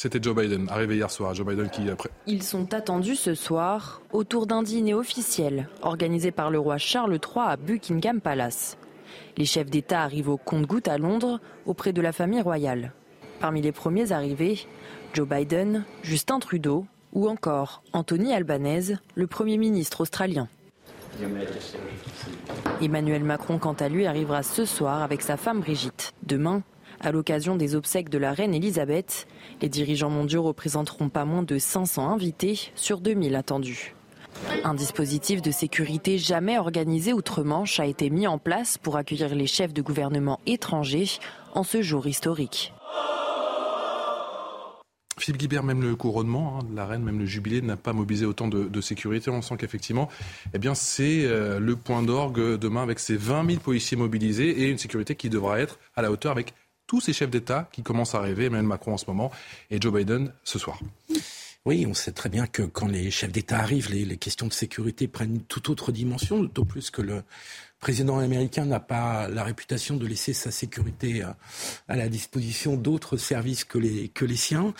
C'était 0.00 0.20
Joe 0.22 0.36
Biden, 0.36 0.68
arrivé 0.70 0.94
hier 0.94 1.10
soir. 1.10 1.34
Joe 1.34 1.44
Biden 1.44 1.68
qui 1.70 1.90
après. 1.90 2.08
Ils 2.28 2.44
sont 2.44 2.72
attendus 2.72 3.16
ce 3.16 3.34
soir 3.34 4.00
autour 4.12 4.46
d'un 4.46 4.62
dîner 4.62 4.94
officiel 4.94 5.68
organisé 5.82 6.30
par 6.30 6.52
le 6.52 6.60
roi 6.60 6.78
Charles 6.78 7.14
III 7.14 7.44
à 7.44 7.56
Buckingham 7.56 8.20
Palace. 8.20 8.78
Les 9.36 9.44
chefs 9.44 9.68
d'État 9.68 10.02
arrivent 10.02 10.28
au 10.28 10.36
compte-gouttes 10.36 10.86
à 10.86 10.98
Londres 10.98 11.40
auprès 11.66 11.92
de 11.92 12.00
la 12.00 12.12
famille 12.12 12.40
royale. 12.40 12.92
Parmi 13.40 13.60
les 13.60 13.72
premiers 13.72 14.12
arrivés, 14.12 14.60
Joe 15.14 15.26
Biden, 15.28 15.84
Justin 16.04 16.38
Trudeau 16.38 16.86
ou 17.12 17.28
encore 17.28 17.82
Anthony 17.92 18.32
Albanese, 18.32 18.98
le 19.16 19.26
Premier 19.26 19.56
ministre 19.56 20.02
australien. 20.02 20.46
Emmanuel 22.80 23.24
Macron, 23.24 23.58
quant 23.58 23.72
à 23.72 23.88
lui, 23.88 24.06
arrivera 24.06 24.44
ce 24.44 24.64
soir 24.64 25.02
avec 25.02 25.22
sa 25.22 25.36
femme 25.36 25.58
Brigitte. 25.58 26.14
Demain, 26.22 26.62
à 27.00 27.12
l'occasion 27.12 27.56
des 27.56 27.74
obsèques 27.74 28.08
de 28.08 28.18
la 28.18 28.32
reine 28.32 28.54
Elisabeth, 28.54 29.26
les 29.62 29.68
dirigeants 29.68 30.10
mondiaux 30.10 30.42
représenteront 30.42 31.08
pas 31.08 31.24
moins 31.24 31.42
de 31.42 31.58
500 31.58 32.10
invités 32.10 32.70
sur 32.74 33.00
2000 33.00 33.36
attendus. 33.36 33.94
Un 34.64 34.74
dispositif 34.74 35.42
de 35.42 35.50
sécurité 35.50 36.18
jamais 36.18 36.58
organisé 36.58 37.12
outre-Manche 37.12 37.80
a 37.80 37.86
été 37.86 38.10
mis 38.10 38.26
en 38.26 38.38
place 38.38 38.78
pour 38.78 38.96
accueillir 38.96 39.34
les 39.34 39.46
chefs 39.46 39.72
de 39.72 39.82
gouvernement 39.82 40.40
étrangers 40.46 41.08
en 41.54 41.64
ce 41.64 41.82
jour 41.82 42.06
historique. 42.06 42.72
Philippe 45.18 45.40
Guibert, 45.40 45.64
même 45.64 45.82
le 45.82 45.96
couronnement 45.96 46.58
hein, 46.58 46.66
de 46.70 46.76
la 46.76 46.86
reine, 46.86 47.02
même 47.02 47.18
le 47.18 47.26
jubilé 47.26 47.60
n'a 47.60 47.76
pas 47.76 47.92
mobilisé 47.92 48.24
autant 48.24 48.46
de, 48.48 48.80
sécurité. 48.80 49.30
On 49.30 49.42
sent 49.42 49.56
qu'effectivement, 49.58 50.08
eh 50.54 50.58
bien, 50.58 50.74
c'est 50.74 51.24
euh, 51.24 51.58
le 51.58 51.74
point 51.74 52.02
d'orgue 52.02 52.56
demain 52.56 52.82
avec 52.82 53.00
ces 53.00 53.16
20 53.16 53.46
000 53.46 53.60
policiers 53.60 53.96
mobilisés 53.96 54.62
et 54.62 54.68
une 54.68 54.78
sécurité 54.78 55.16
qui 55.16 55.28
devra 55.28 55.60
être 55.60 55.80
à 55.96 56.02
la 56.02 56.12
hauteur 56.12 56.30
avec 56.30 56.54
tous 56.88 57.00
ces 57.00 57.12
chefs 57.12 57.30
d'État 57.30 57.68
qui 57.70 57.84
commencent 57.84 58.16
à 58.16 58.20
rêver, 58.20 58.46
Emmanuel 58.46 58.66
Macron 58.66 58.94
en 58.94 58.98
ce 58.98 59.04
moment 59.06 59.30
et 59.70 59.80
Joe 59.80 59.94
Biden 59.94 60.32
ce 60.42 60.58
soir. 60.58 60.80
Oui, 61.64 61.84
on 61.86 61.92
sait 61.92 62.12
très 62.12 62.30
bien 62.30 62.46
que 62.46 62.62
quand 62.62 62.88
les 62.88 63.10
chefs 63.10 63.30
d'État 63.30 63.58
arrivent, 63.58 63.90
les, 63.90 64.16
questions 64.16 64.46
de 64.46 64.52
sécurité 64.52 65.06
prennent 65.06 65.34
une 65.34 65.42
toute 65.42 65.68
autre 65.68 65.92
dimension, 65.92 66.40
d'autant 66.40 66.64
plus 66.64 66.90
que 66.90 67.02
le 67.02 67.22
président 67.78 68.18
américain 68.18 68.64
n'a 68.64 68.80
pas 68.80 69.28
la 69.28 69.44
réputation 69.44 69.96
de 69.98 70.06
laisser 70.06 70.32
sa 70.32 70.50
sécurité 70.50 71.22
à, 71.22 71.36
la 71.94 72.08
disposition 72.08 72.76
d'autres 72.76 73.18
services 73.18 73.64
que 73.64 73.76
les, 73.76 74.08
que 74.08 74.24
les 74.24 74.36
siens. 74.36 74.72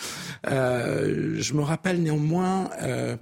Euh, 0.46 1.36
je 1.38 1.52
me 1.52 1.62
rappelle 1.62 2.02
néanmoins, 2.02 2.70
euh, 2.80 3.18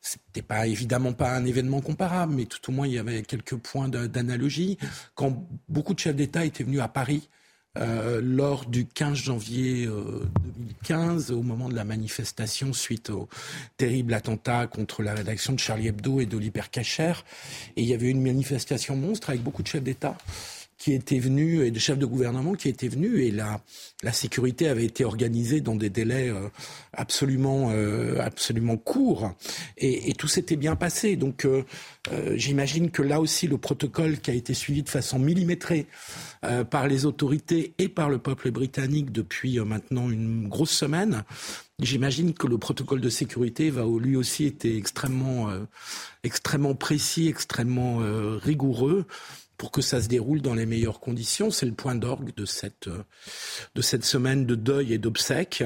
c'était 0.00 0.42
pas 0.42 0.66
évidemment 0.66 1.12
pas 1.12 1.36
un 1.36 1.44
événement 1.44 1.82
comparable, 1.82 2.32
mais 2.34 2.46
tout 2.46 2.70
au 2.70 2.72
moins 2.72 2.86
il 2.86 2.94
y 2.94 2.98
avait 2.98 3.22
quelques 3.22 3.56
points 3.56 3.88
d'analogie. 3.88 4.78
Quand 5.14 5.46
beaucoup 5.68 5.92
de 5.92 5.98
chefs 5.98 6.16
d'État 6.16 6.46
étaient 6.46 6.64
venus 6.64 6.80
à 6.80 6.88
Paris 6.88 7.28
euh, 7.76 8.20
lors 8.22 8.66
du 8.66 8.86
15 8.86 9.16
janvier 9.16 9.86
2015, 9.86 11.30
euh, 11.30 11.34
au 11.34 11.42
moment 11.42 11.68
de 11.68 11.74
la 11.74 11.84
manifestation 11.84 12.72
suite 12.72 13.10
au 13.10 13.28
terrible 13.76 14.14
attentat 14.14 14.66
contre 14.66 15.02
la 15.02 15.14
rédaction 15.14 15.52
de 15.52 15.58
Charlie 15.58 15.88
Hebdo 15.88 16.20
et 16.20 16.26
d'Oliver 16.26 16.62
Cacher. 16.70 17.14
Et 17.76 17.82
il 17.82 17.88
y 17.88 17.94
avait 17.94 18.10
une 18.10 18.22
manifestation 18.22 18.96
monstre 18.96 19.30
avec 19.30 19.42
beaucoup 19.42 19.62
de 19.62 19.68
chefs 19.68 19.82
d'État 19.82 20.16
qui 20.84 20.92
étaient 20.92 21.18
venus 21.18 21.62
et 21.62 21.70
de 21.70 21.78
chefs 21.78 21.96
de 21.96 22.04
gouvernement 22.04 22.52
qui 22.52 22.68
étaient 22.68 22.88
venus 22.88 23.18
et 23.18 23.30
la, 23.30 23.62
la 24.02 24.12
sécurité 24.12 24.68
avait 24.68 24.84
été 24.84 25.06
organisée 25.06 25.62
dans 25.62 25.76
des 25.76 25.88
délais 25.88 26.28
euh, 26.28 26.50
absolument 26.92 27.70
euh, 27.72 28.20
absolument 28.20 28.76
courts. 28.76 29.32
Et, 29.78 30.10
et 30.10 30.12
tout 30.12 30.28
s'était 30.28 30.56
bien 30.56 30.76
passé. 30.76 31.16
Donc 31.16 31.46
euh, 31.46 31.62
j'imagine 32.34 32.90
que 32.90 33.00
là 33.00 33.18
aussi 33.18 33.46
le 33.46 33.56
protocole 33.56 34.18
qui 34.18 34.30
a 34.30 34.34
été 34.34 34.52
suivi 34.52 34.82
de 34.82 34.90
façon 34.90 35.18
millimétrée 35.18 35.86
par 36.68 36.86
les 36.86 37.06
autorités 37.06 37.72
et 37.78 37.88
par 37.88 38.10
le 38.10 38.18
peuple 38.18 38.50
britannique 38.50 39.10
depuis 39.10 39.58
maintenant 39.60 40.10
une 40.10 40.46
grosse 40.46 40.72
semaine 40.72 41.24
J'imagine 41.80 42.34
que 42.34 42.46
le 42.46 42.58
protocole 42.58 43.00
de 43.00 43.08
sécurité 43.08 43.70
va 43.70 43.84
lui 43.98 44.14
aussi 44.14 44.44
été 44.44 44.76
extrêmement, 44.76 45.48
extrêmement 46.22 46.74
précis, 46.74 47.26
extrêmement 47.26 47.98
rigoureux 48.38 49.06
pour 49.56 49.70
que 49.70 49.82
ça 49.82 50.00
se 50.00 50.08
déroule 50.08 50.40
dans 50.40 50.54
les 50.54 50.66
meilleures 50.66 51.00
conditions. 51.00 51.50
C'est 51.50 51.66
le 51.66 51.72
point 51.72 51.94
d'orgue 51.94 52.34
de 52.34 52.44
cette, 52.44 52.88
de 53.74 53.82
cette 53.82 54.04
semaine 54.04 54.46
de 54.46 54.54
deuil 54.54 54.92
et 54.92 54.98
d'obsèques. 54.98 55.64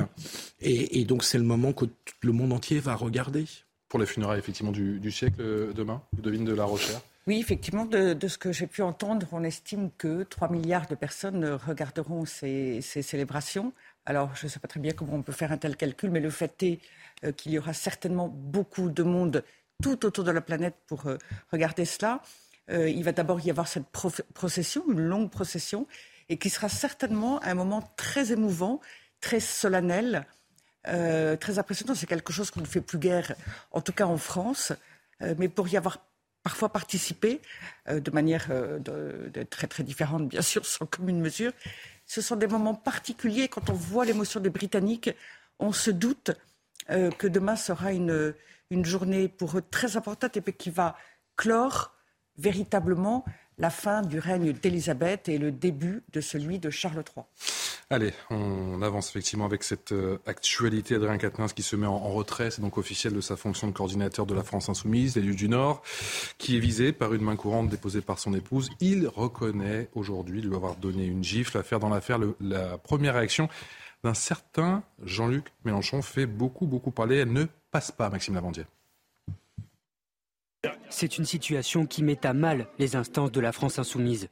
Et, 0.60 1.04
donc 1.04 1.24
c'est 1.24 1.38
le 1.38 1.44
moment 1.44 1.72
que 1.72 1.86
le 2.22 2.32
monde 2.32 2.52
entier 2.52 2.80
va 2.80 2.94
regarder. 2.94 3.46
Pour 3.88 3.98
les 3.98 4.06
funérailles 4.06 4.38
effectivement 4.38 4.72
du, 4.72 5.10
siècle 5.10 5.40
euh, 5.40 5.72
demain, 5.72 6.02
devine 6.12 6.44
de 6.44 6.54
la 6.54 6.64
Rochère 6.64 7.00
oui, 7.26 7.40
effectivement, 7.40 7.84
de, 7.84 8.16
ce 8.26 8.38
que 8.38 8.52
j'ai 8.52 8.66
pu 8.66 8.80
entendre, 8.80 9.26
on 9.32 9.44
estime 9.44 9.90
que 9.98 10.22
3 10.22 10.48
milliards 10.48 10.86
de 10.86 10.94
personnes 10.94 11.44
regarderont 11.44 12.24
ces, 12.24 12.80
célébrations. 12.80 13.74
Alors, 14.06 14.34
je 14.34 14.46
ne 14.46 14.50
sais 14.50 14.58
pas 14.58 14.66
très 14.66 14.80
bien 14.80 14.92
comment 14.92 15.12
on 15.12 15.22
peut 15.22 15.32
faire 15.32 15.52
un 15.52 15.58
tel 15.58 15.76
calcul, 15.76 16.10
mais 16.10 16.20
le 16.20 16.30
fait 16.30 16.62
est 16.62 16.80
euh, 17.24 17.32
qu'il 17.32 17.52
y 17.52 17.58
aura 17.58 17.74
certainement 17.74 18.28
beaucoup 18.28 18.88
de 18.88 19.02
monde 19.02 19.44
tout 19.82 20.06
autour 20.06 20.24
de 20.24 20.30
la 20.30 20.40
planète 20.40 20.74
pour 20.86 21.06
euh, 21.06 21.18
regarder 21.52 21.84
cela. 21.84 22.22
Euh, 22.70 22.88
il 22.88 23.02
va 23.04 23.12
d'abord 23.12 23.40
y 23.40 23.50
avoir 23.50 23.68
cette 23.68 23.86
procession, 23.88 24.84
une 24.88 25.00
longue 25.00 25.30
procession, 25.30 25.86
et 26.28 26.38
qui 26.38 26.50
sera 26.50 26.68
certainement 26.68 27.42
un 27.42 27.54
moment 27.54 27.82
très 27.96 28.32
émouvant, 28.32 28.80
très 29.20 29.40
solennel, 29.40 30.26
euh, 30.86 31.36
très 31.36 31.58
impressionnant. 31.58 31.94
C'est 31.94 32.06
quelque 32.06 32.32
chose 32.32 32.50
qu'on 32.50 32.60
ne 32.60 32.66
fait 32.66 32.80
plus 32.80 32.98
guère, 32.98 33.34
en 33.70 33.80
tout 33.80 33.92
cas 33.92 34.06
en 34.06 34.18
France, 34.18 34.72
euh, 35.22 35.34
mais 35.38 35.48
pour 35.48 35.68
y 35.68 35.76
avoir 35.76 35.98
parfois 36.42 36.70
participé, 36.70 37.42
de 37.90 38.10
manière 38.10 38.48
très 39.50 39.66
très 39.66 39.82
différente, 39.82 40.28
bien 40.28 40.40
sûr, 40.40 40.64
sans 40.64 40.86
commune 40.86 41.20
mesure, 41.20 41.52
ce 42.06 42.22
sont 42.22 42.36
des 42.36 42.46
moments 42.46 42.76
particuliers. 42.76 43.48
Quand 43.48 43.68
on 43.68 43.74
voit 43.74 44.06
l'émotion 44.06 44.40
des 44.40 44.48
Britanniques, 44.48 45.10
on 45.58 45.72
se 45.72 45.90
doute 45.90 46.30
que 46.88 47.26
demain 47.26 47.56
sera 47.56 47.92
une, 47.92 48.32
une 48.70 48.84
journée 48.86 49.28
pour 49.28 49.58
eux 49.58 49.64
très 49.68 49.98
importante 49.98 50.38
et 50.38 50.52
qui 50.54 50.70
va 50.70 50.96
clore 51.36 51.97
véritablement 52.38 53.24
la 53.58 53.70
fin 53.70 54.02
du 54.02 54.18
règne 54.18 54.52
d'Élisabeth 54.52 55.28
et 55.28 55.38
le 55.38 55.50
début 55.50 56.02
de 56.12 56.20
celui 56.20 56.58
de 56.58 56.70
Charles 56.70 57.02
III. 57.16 57.24
Allez, 57.90 58.12
on 58.28 58.82
avance 58.82 59.08
effectivement 59.08 59.46
avec 59.46 59.64
cette 59.64 59.92
euh, 59.92 60.18
actualité. 60.26 60.94
Adrien 60.94 61.16
Quatennens 61.16 61.54
qui 61.54 61.62
se 61.62 61.74
met 61.74 61.86
en, 61.86 61.98
retrait, 61.98 62.50
c'est 62.50 62.60
donc 62.60 62.76
officiel 62.76 63.14
de 63.14 63.20
sa 63.22 63.34
fonction 63.34 63.66
de 63.66 63.72
coordinateur 63.72 64.26
de 64.26 64.34
la 64.34 64.42
France 64.42 64.68
Insoumise, 64.68 65.16
l'élu 65.16 65.34
du 65.34 65.48
Nord, 65.48 65.82
qui 66.36 66.56
est 66.56 66.60
visé 66.60 66.92
par 66.92 67.14
une 67.14 67.22
main 67.22 67.34
courante 67.34 67.70
déposée 67.70 68.02
par 68.02 68.18
son 68.18 68.34
épouse. 68.34 68.68
Il 68.80 69.08
reconnaît 69.08 69.88
aujourd'hui 69.94 70.42
lui 70.42 70.54
avoir 70.54 70.76
donné 70.76 71.06
une 71.06 71.24
gifle. 71.24 71.56
Affaire 71.56 71.80
dans 71.80 71.88
l'affaire, 71.88 72.18
la 72.40 72.76
première 72.76 73.14
réaction 73.14 73.48
d'un 74.04 74.14
certain 74.14 74.82
Jean-Luc 75.02 75.46
Mélenchon 75.64 76.02
fait 76.02 76.26
beaucoup, 76.26 76.66
beaucoup 76.66 76.90
parler. 76.90 77.16
Elle 77.16 77.32
ne 77.32 77.46
passe 77.70 77.90
pas, 77.90 78.10
Maxime 78.10 78.34
Lavandier. 78.34 78.66
C'est 80.90 81.18
une 81.18 81.24
situation 81.24 81.86
qui 81.86 82.02
met 82.02 82.26
à 82.26 82.32
mal 82.32 82.66
les 82.78 82.96
instances 82.96 83.30
de 83.30 83.40
la 83.40 83.52
France 83.52 83.78
insoumise. 83.78 84.28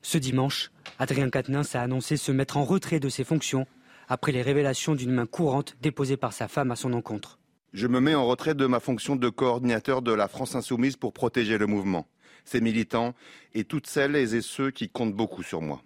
Ce 0.00 0.16
dimanche, 0.16 0.70
Adrien 0.98 1.28
Quatennens 1.28 1.74
a 1.74 1.82
annoncé 1.82 2.16
se 2.16 2.32
mettre 2.32 2.56
en 2.56 2.64
retrait 2.64 3.00
de 3.00 3.08
ses 3.08 3.24
fonctions 3.24 3.66
après 4.08 4.32
les 4.32 4.40
révélations 4.40 4.94
d'une 4.94 5.12
main 5.12 5.26
courante 5.26 5.76
déposée 5.82 6.16
par 6.16 6.32
sa 6.32 6.48
femme 6.48 6.70
à 6.70 6.76
son 6.76 6.94
encontre. 6.94 7.38
Je 7.74 7.86
me 7.86 8.00
mets 8.00 8.14
en 8.14 8.26
retrait 8.26 8.54
de 8.54 8.64
ma 8.64 8.80
fonction 8.80 9.16
de 9.16 9.28
coordinateur 9.28 10.00
de 10.00 10.12
la 10.12 10.28
France 10.28 10.54
insoumise 10.54 10.96
pour 10.96 11.12
protéger 11.12 11.58
le 11.58 11.66
mouvement, 11.66 12.06
ses 12.46 12.62
militants 12.62 13.14
et 13.52 13.64
toutes 13.64 13.86
celles 13.86 14.16
et 14.16 14.40
ceux 14.40 14.70
qui 14.70 14.88
comptent 14.88 15.14
beaucoup 15.14 15.42
sur 15.42 15.60
moi. 15.60 15.82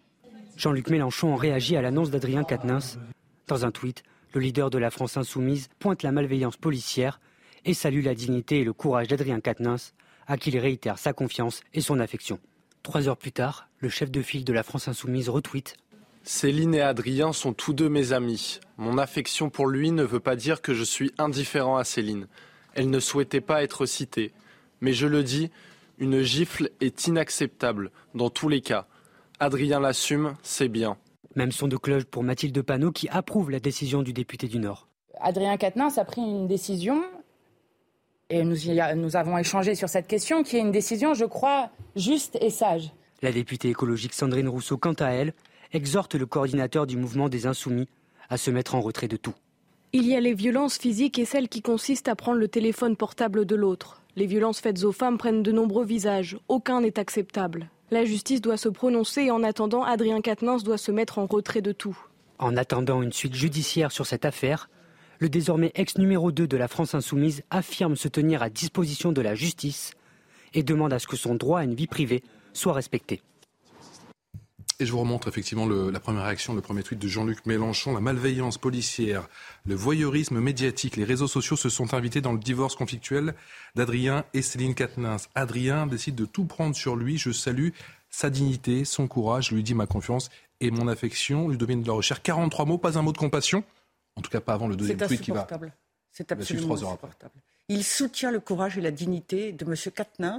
Jean-Luc 0.57 0.91
Mélenchon 0.91 1.35
a 1.35 1.39
réagi 1.39 1.77
à 1.77 1.83
l'annonce 1.83 2.11
d'Adrien 2.11 2.45
Quatennens. 2.45 3.01
Dans 3.49 3.65
un 3.65 3.73
tweet, 3.73 4.05
le 4.35 4.41
leader 4.41 4.71
de 4.71 4.79
la 4.79 4.93
France 4.93 5.17
insoumise 5.17 5.69
pointe 5.81 6.05
la 6.05 6.13
malveillance 6.13 6.57
policière 6.57 7.19
et 7.65 7.75
salue 7.75 8.05
la 8.05 8.15
dignité 8.15 8.61
et 8.61 8.65
le 8.65 8.73
courage 8.73 9.09
d'Adrien 9.09 9.41
Quatennens, 9.41 9.95
à 10.27 10.37
qui 10.37 10.51
il 10.51 10.59
réitère 10.59 10.99
sa 10.99 11.13
confiance 11.13 11.63
et 11.75 11.81
son 11.81 12.01
affection. 12.01 12.39
Trois 12.83 13.09
heures 13.09 13.17
plus 13.17 13.33
tard, 13.33 13.69
le 13.79 13.89
chef 13.89 14.11
de 14.11 14.23
file 14.23 14.45
de 14.45 14.53
la 14.53 14.63
France 14.63 14.89
Insoumise 14.89 15.29
retweet 15.29 15.77
Céline 16.25 16.75
et 16.75 16.81
Adrien 16.81 17.33
sont 17.33 17.53
tous 17.53 17.73
deux 17.73 17.89
mes 17.89 18.13
amis. 18.13 18.61
Mon 18.77 18.97
affection 18.97 19.51
pour 19.51 19.67
lui 19.67 19.91
ne 19.91 20.05
veut 20.05 20.21
pas 20.21 20.37
dire 20.37 20.63
que 20.63 20.73
je 20.73 20.85
suis 20.85 21.13
indifférent 21.19 21.77
à 21.77 21.85
Céline. 21.85 22.29
Elle 22.75 22.91
ne 22.91 23.01
souhaitait 23.01 23.41
pas 23.41 23.63
être 23.63 23.87
citée. 23.87 24.33
Mais 24.81 24.93
je 24.93 25.07
le 25.07 25.23
dis, 25.25 25.51
une 25.99 26.23
gifle 26.23 26.71
est 26.81 27.07
inacceptable, 27.07 27.91
dans 28.15 28.31
tous 28.31 28.49
les 28.49 28.61
cas. 28.61 28.87
Adrien 29.41 29.81
l'assume, 29.81 30.37
c'est 30.43 30.69
bien. 30.69 30.97
Même 31.35 31.53
son 31.53 31.67
de 31.67 31.77
cloche 31.77 32.05
pour 32.05 32.23
Mathilde 32.23 32.61
Panot 32.63 32.93
qui 32.93 33.09
approuve 33.09 33.51
la 33.51 33.61
décision 33.61 34.03
du 34.03 34.13
député 34.13 34.47
du 34.47 34.59
Nord. 34.59 34.89
Adrien 35.21 35.57
Quatennens 35.57 35.99
a 35.99 36.05
pris 36.05 36.21
une 36.21 36.47
décision 36.47 37.03
et 38.33 38.45
nous, 38.45 39.17
avons 39.17 39.37
échangé 39.37 39.75
sur 39.75 39.91
cette 39.91 40.07
question, 40.07 40.43
qui 40.43 40.57
est 40.57 40.61
une 40.61 40.73
décision, 40.73 41.13
je 41.13 41.27
crois, 41.27 41.69
juste 41.97 42.39
et 42.41 42.49
sage. 42.49 42.91
La 43.21 43.31
députée 43.31 43.69
écologique 43.69 44.15
Sandrine 44.15 44.49
Rousseau, 44.49 44.79
quant 44.79 44.95
à 44.95 45.11
elle, 45.11 45.35
exhorte 45.73 46.15
le 46.15 46.25
coordinateur 46.25 46.87
du 46.87 46.97
mouvement 46.97 47.29
des 47.29 47.47
Insoumis 47.47 47.89
à 48.31 48.39
se 48.39 48.51
mettre 48.51 48.75
en 48.75 48.81
retrait 48.81 49.09
de 49.09 49.19
tout. 49.19 49.35
Il 49.93 50.07
y 50.07 50.17
a 50.17 50.21
les 50.21 50.33
violences 50.33 50.79
physiques 50.79 51.19
et 51.19 51.27
celles 51.27 51.51
qui 51.51 51.61
consistent 51.61 52.09
à 52.09 52.17
prendre 52.17 52.39
le 52.39 52.49
téléphone 52.49 52.97
portable 52.97 53.45
de 53.45 53.55
l'autre. 53.55 54.01
Les 54.17 54.27
violences 54.27 54.61
faites 54.61 54.83
aux 54.85 54.93
femmes 54.93 55.19
prennent 55.19 55.43
de 55.43 55.53
nombreux 55.53 55.85
visages. 55.85 56.39
Aucun 56.49 56.81
n'est 56.81 56.99
acceptable. 56.99 57.69
La 57.91 58.07
justice 58.07 58.41
doit 58.41 58.57
se 58.57 58.71
prononcer 58.71 59.25
et 59.25 59.31
en 59.31 59.43
attendant, 59.43 59.85
Adrien 59.85 60.23
Quatennens 60.23 60.65
doit 60.65 60.79
se 60.79 60.91
mettre 60.91 61.19
en 61.19 61.27
retrait 61.27 61.61
de 61.61 61.73
tout. 61.73 61.99
En 62.39 62.57
attendant 62.57 63.03
une 63.03 63.13
suite 63.13 63.35
judiciaire 63.35 63.93
sur 63.93 64.07
cette 64.07 64.25
affaire, 64.25 64.71
le 65.23 65.29
désormais 65.29 65.71
ex 65.77 65.99
numéro 65.99 66.33
2 66.33 66.49
de 66.49 66.57
la 66.57 66.67
France 66.67 66.97
insoumise 66.97 67.45
affirme 67.49 67.95
se 67.95 68.09
tenir 68.09 68.43
à 68.43 68.51
disposition 68.51 69.13
de 69.13 69.21
la 69.21 69.37
justice 69.37 69.93
et 70.53 70.65
demande 70.65 70.93
à 70.93 70.99
ce 70.99 71.07
que 71.07 71.15
son 71.15 71.37
droit 71.37 71.61
à 71.61 71.63
une 71.65 71.77
vie 71.77 71.87
privée 71.87 72.25
soit 72.53 72.73
respecté. 72.73 73.23
Et 74.81 74.85
je 74.85 74.91
vous 74.91 74.99
remontre 74.99 75.29
effectivement 75.29 75.65
la 75.65 76.01
première 76.01 76.25
réaction, 76.25 76.55
le 76.55 76.61
premier 76.61 76.83
tweet 76.83 76.99
de 76.99 77.07
Jean-Luc 77.07 77.47
Mélenchon. 77.47 77.95
La 77.95 78.01
malveillance 78.01 78.59
policière, 78.59 79.29
le 79.65 79.77
voyeurisme 79.77 80.41
médiatique, 80.41 80.97
les 80.97 81.05
réseaux 81.05 81.29
sociaux 81.29 81.55
se 81.55 81.69
sont 81.69 81.95
invités 81.95 82.21
dans 82.21 82.33
le 82.33 82.41
divorce 82.41 82.75
conflictuel 82.75 83.37
d'Adrien 83.77 84.25
et 84.35 84.43
Céline 84.43 84.75
Katnins. 84.75 85.19
Adrien 85.37 85.87
décide 85.87 86.17
de 86.17 86.25
tout 86.25 86.47
prendre 86.47 86.75
sur 86.75 86.97
lui. 86.97 87.17
Je 87.17 87.31
salue 87.31 87.69
sa 88.11 88.29
dignité, 88.29 88.85
son 88.85 89.07
courage, 89.07 89.51
je 89.51 89.55
lui 89.55 89.63
dis 89.63 89.75
ma 89.75 89.87
confiance 89.87 90.31
et 90.61 90.73
mon 90.73 90.89
affection. 90.89 91.47
Lui 91.47 91.59
de 91.59 91.87
la 91.87 91.93
recherche. 91.93 92.23
43 92.25 92.65
mots, 92.65 92.79
pas 92.79 92.99
un 92.99 93.03
mot 93.03 93.13
de 93.13 93.19
compassion. 93.19 93.63
En 94.17 94.21
tout 94.21 94.31
cas, 94.31 94.41
pas 94.41 94.55
avant 94.55 94.69
le 94.69 94.77
deuxième 94.77 94.99
tweet 94.99 95.21
qui 95.21 95.31
va. 95.31 95.47
C'est 96.11 96.31
absolument 96.31 96.75
insupportable. 96.75 97.35
Il 97.69 97.85
soutient 97.85 98.31
le 98.31 98.41
courage 98.41 98.77
et 98.77 98.81
la 98.81 98.91
dignité 98.91 99.53
de 99.53 99.65
M. 99.65 99.75
Katnins, 99.95 100.39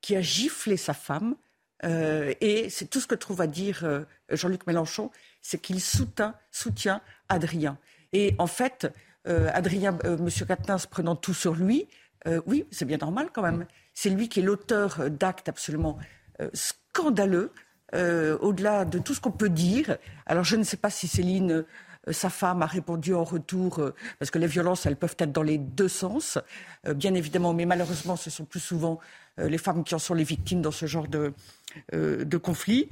qui 0.00 0.14
a 0.14 0.20
giflé 0.20 0.76
sa 0.76 0.94
femme. 0.94 1.36
Euh, 1.84 2.32
et 2.40 2.70
c'est 2.70 2.86
tout 2.86 3.00
ce 3.00 3.06
que 3.06 3.14
trouve 3.14 3.40
à 3.40 3.46
dire 3.46 3.80
euh, 3.84 4.04
Jean-Luc 4.30 4.66
Mélenchon, 4.66 5.10
c'est 5.42 5.58
qu'il 5.58 5.80
soutient, 5.80 6.34
soutient 6.50 7.00
Adrien. 7.28 7.78
Et 8.12 8.34
en 8.38 8.46
fait, 8.46 8.92
euh, 9.26 9.50
Adrien, 9.52 9.98
M. 10.04 10.28
Katnins 10.46 10.78
prenant 10.90 11.16
tout 11.16 11.34
sur 11.34 11.54
lui, 11.54 11.88
oui, 12.44 12.66
c'est 12.72 12.86
bien 12.86 12.96
normal 12.96 13.28
quand 13.32 13.42
même. 13.42 13.66
C'est 13.94 14.10
lui 14.10 14.28
qui 14.28 14.40
est 14.40 14.42
l'auteur 14.42 15.10
d'actes 15.10 15.48
absolument 15.48 15.96
scandaleux, 16.54 17.52
au-delà 17.92 18.84
de 18.84 18.98
tout 18.98 19.14
ce 19.14 19.20
qu'on 19.20 19.30
peut 19.30 19.48
dire. 19.48 19.96
Alors 20.26 20.42
je 20.42 20.56
ne 20.56 20.64
sais 20.64 20.76
pas 20.76 20.90
si 20.90 21.06
Céline 21.06 21.64
sa 22.12 22.30
femme 22.30 22.62
a 22.62 22.66
répondu 22.66 23.14
en 23.14 23.24
retour, 23.24 23.78
euh, 23.78 23.94
parce 24.18 24.30
que 24.30 24.38
les 24.38 24.46
violences, 24.46 24.86
elles 24.86 24.96
peuvent 24.96 25.16
être 25.18 25.32
dans 25.32 25.42
les 25.42 25.58
deux 25.58 25.88
sens, 25.88 26.38
euh, 26.86 26.94
bien 26.94 27.14
évidemment, 27.14 27.52
mais 27.52 27.66
malheureusement, 27.66 28.16
ce 28.16 28.30
sont 28.30 28.44
plus 28.44 28.60
souvent 28.60 28.98
les 29.38 29.58
femmes 29.58 29.84
qui 29.84 29.94
en 29.94 29.98
sont 29.98 30.14
les 30.14 30.24
victimes 30.24 30.62
dans 30.62 30.70
ce 30.70 30.86
genre 30.86 31.08
de, 31.08 31.34
de 31.92 32.36
conflit. 32.38 32.88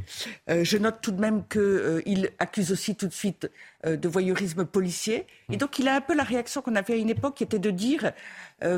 je 0.46 0.76
note 0.76 0.96
tout 1.00 1.10
de 1.10 1.18
même 1.18 1.42
qu'il 1.48 2.30
accuse 2.38 2.70
aussi 2.70 2.96
tout 2.96 3.06
de 3.06 3.14
suite 3.14 3.50
de 3.82 4.08
voyeurisme 4.08 4.66
policier. 4.66 5.26
Et 5.50 5.56
donc, 5.56 5.78
il 5.78 5.88
a 5.88 5.94
un 5.94 6.02
peu 6.02 6.14
la 6.14 6.22
réaction 6.22 6.60
qu'on 6.60 6.76
avait 6.76 6.92
à 6.92 6.96
une 6.96 7.08
époque, 7.08 7.36
qui 7.36 7.44
était 7.44 7.58
de 7.58 7.70
dire, 7.70 8.12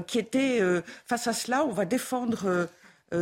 qui 0.06 0.20
était, 0.20 0.60
face 1.06 1.26
à 1.26 1.32
cela, 1.32 1.64
on 1.64 1.72
va 1.72 1.86
défendre 1.86 2.46
euh, 2.46 2.66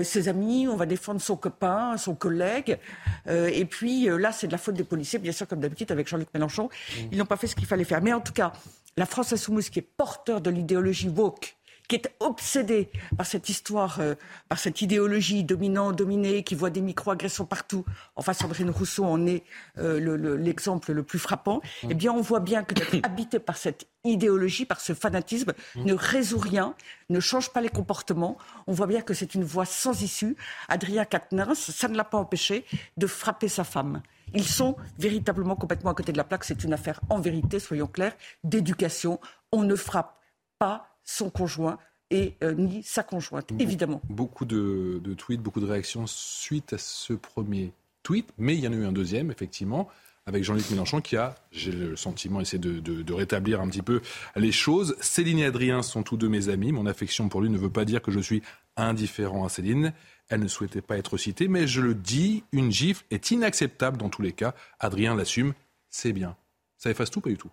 ses 0.03 0.29
amis, 0.29 0.67
on 0.69 0.77
va 0.77 0.87
défendre 0.87 1.21
son 1.21 1.37
copain, 1.37 1.97
son 1.97 2.15
collègue. 2.15 2.79
Euh, 3.27 3.51
et 3.53 3.65
puis 3.65 4.09
euh, 4.09 4.17
là, 4.17 4.33
c'est 4.33 4.47
de 4.47 4.53
la 4.53 4.59
faute 4.59 4.75
des 4.75 4.85
policiers, 4.85 5.19
bien 5.19 5.33
sûr, 5.33 5.47
comme 5.47 5.61
d'habitude 5.61 5.91
avec 5.93 6.09
Jean-Luc 6.09 6.29
Mélenchon. 6.35 6.65
Mmh. 6.65 7.01
Ils 7.13 7.19
n'ont 7.19 7.27
pas 7.27 7.37
fait 7.37 7.47
ce 7.47 7.55
qu'il 7.55 7.67
fallait 7.67 7.85
faire. 7.85 8.03
Mais 8.03 8.13
en 8.13 8.21
tout 8.21 8.33
cas, 8.33 8.53
la 8.97 9.07
France 9.07 9.33
insoumise 9.33 9.71
qui 9.71 9.81
est 9.81 9.89
porteur 9.97 10.41
de 10.41 10.51
l'idéologie 10.51 11.09
woke, 11.09 11.57
qui 11.89 11.97
est 11.97 12.15
obsédé 12.21 12.91
par 13.17 13.27
cette 13.27 13.49
histoire, 13.49 14.01
par 14.49 14.59
cette 14.59 14.81
idéologie 14.83 15.45
dominant-dominée, 15.45 16.43
qui 16.43 16.55
voit 16.55 16.71
des 16.71 16.81
micro-agressions 16.81 17.45
partout. 17.45 17.85
Enfin, 18.17 18.33
Sandrine 18.33 18.71
Rousseau 18.71 19.05
en 19.05 19.27
est 19.27 19.45
l'exemple 19.77 20.93
le, 20.93 21.03
plus 21.03 21.19
frappant. 21.19 21.61
Mmh. 21.83 21.89
Eh 21.91 21.95
bien, 21.95 22.13
on 22.13 22.21
voit 22.21 22.41
bien 22.41 22.65
que 22.65 22.75
d'être 22.75 22.95
habité 23.05 23.39
par 23.39 23.57
cette 23.57 23.87
idéologie, 24.05 24.65
par 24.65 24.81
ce 24.81 24.95
fanatisme, 24.95 25.53
mmh. 25.75 25.85
ne 25.85 25.95
résout 25.95 26.39
rien, 26.39 26.75
ne 27.11 27.21
change 27.21 27.51
pas 27.51 27.61
les 27.61 27.69
comportements. 27.69 28.37
On 28.67 28.73
voit 28.73 28.87
bien 28.87 29.03
que 29.03 29.15
c'est 29.15 29.35
une 29.35 29.45
voie 29.45 29.67
sans 29.67 30.03
issue. 30.03 30.37
Adrien 30.69 31.05
Quatennens, 31.05 31.71
ça 31.71 31.89
ne 31.89 31.97
l'a 31.97 32.05
pas 32.05 32.19
empêché 32.19 32.65
de 32.97 33.07
frapper 33.07 33.49
sa 33.49 33.65
femme. 33.65 34.03
Ils 34.35 34.47
sont 34.47 34.77
véritablement 34.99 35.55
complètement 35.55 35.91
à 35.91 35.95
côté 35.95 36.13
de 36.13 36.17
la 36.17 36.25
plaque. 36.25 36.45
C'est 36.45 36.65
une 36.65 36.73
affaire, 36.73 37.01
en 37.09 37.21
vérité, 37.21 37.59
soyons 37.59 37.87
clairs, 37.87 38.17
d'éducation. 38.43 39.21
On 39.53 39.63
ne 39.63 39.77
frappe 39.77 40.19
pas 40.59 40.94
son 41.05 41.31
conjoint 41.31 41.79
et 42.11 42.35
euh, 42.43 42.55
ni 42.55 42.83
sa 42.83 43.03
conjointe, 43.03 43.51
évidemment. 43.59 44.01
Beaucoup 44.09 44.45
de, 44.45 45.01
de 45.03 45.15
tweets, 45.15 45.41
beaucoup 45.41 45.61
de 45.61 45.67
réactions 45.67 46.07
suite 46.07 46.73
à 46.73 46.79
ce 46.79 47.13
premier 47.13 47.73
tweet, 48.03 48.29
mais 48.39 48.55
il 48.55 48.61
y 48.61 48.69
en 48.69 48.73
a 48.73 48.77
eu 48.77 48.85
un 48.85 48.93
deuxième, 48.93 49.31
effectivement 49.31 49.89
avec 50.27 50.43
Jean-Luc 50.43 50.71
Mélenchon 50.71 51.01
qui 51.01 51.17
a, 51.17 51.35
j'ai 51.53 51.73
le 51.73 51.97
sentiment, 51.97 52.41
essayé 52.41 52.59
de, 52.59 53.13
rétablir 53.13 53.61
un 53.61 53.69
petit 53.69 53.83
peu 53.83 54.01
les 54.37 54.53
choses. 54.53 54.97
Céline 55.01 55.39
et 55.39 55.45
Adrien 55.45 55.83
sont 55.83 56.03
tous 56.03 56.17
deux 56.17 56.29
mes 56.29 56.49
amis. 56.49 56.73
Mon 56.73 56.87
affection 56.87 57.29
pour 57.29 57.43
lui 57.43 57.51
ne 57.51 57.59
veut 57.59 57.71
pas 57.71 57.85
dire 57.85 58.01
que 58.01 58.11
je 58.11 58.21
suis 58.21 58.43
indifférent 58.77 59.45
à 59.45 59.49
Céline. 59.49 59.93
Elle 60.29 60.41
ne 60.41 60.49
souhaitait 60.49 60.81
pas 60.81 60.97
être 60.97 61.19
citée, 61.19 61.49
mais 61.49 61.67
je 61.67 61.83
le 61.83 61.95
dis, 61.95 62.43
une 62.53 62.73
gifle 62.73 63.05
est 63.11 63.31
inacceptable 63.31 63.99
dans 63.99 64.09
tous 64.09 64.23
les 64.23 64.33
cas. 64.33 64.55
Adrien 64.81 65.15
l'assume, 65.15 65.53
c'est 65.91 66.13
bien. 66.13 66.37
Ça 66.79 66.91
efface 66.91 67.11
tout, 67.11 67.21
pas 67.21 67.31
du 67.31 67.37
tout. 67.37 67.51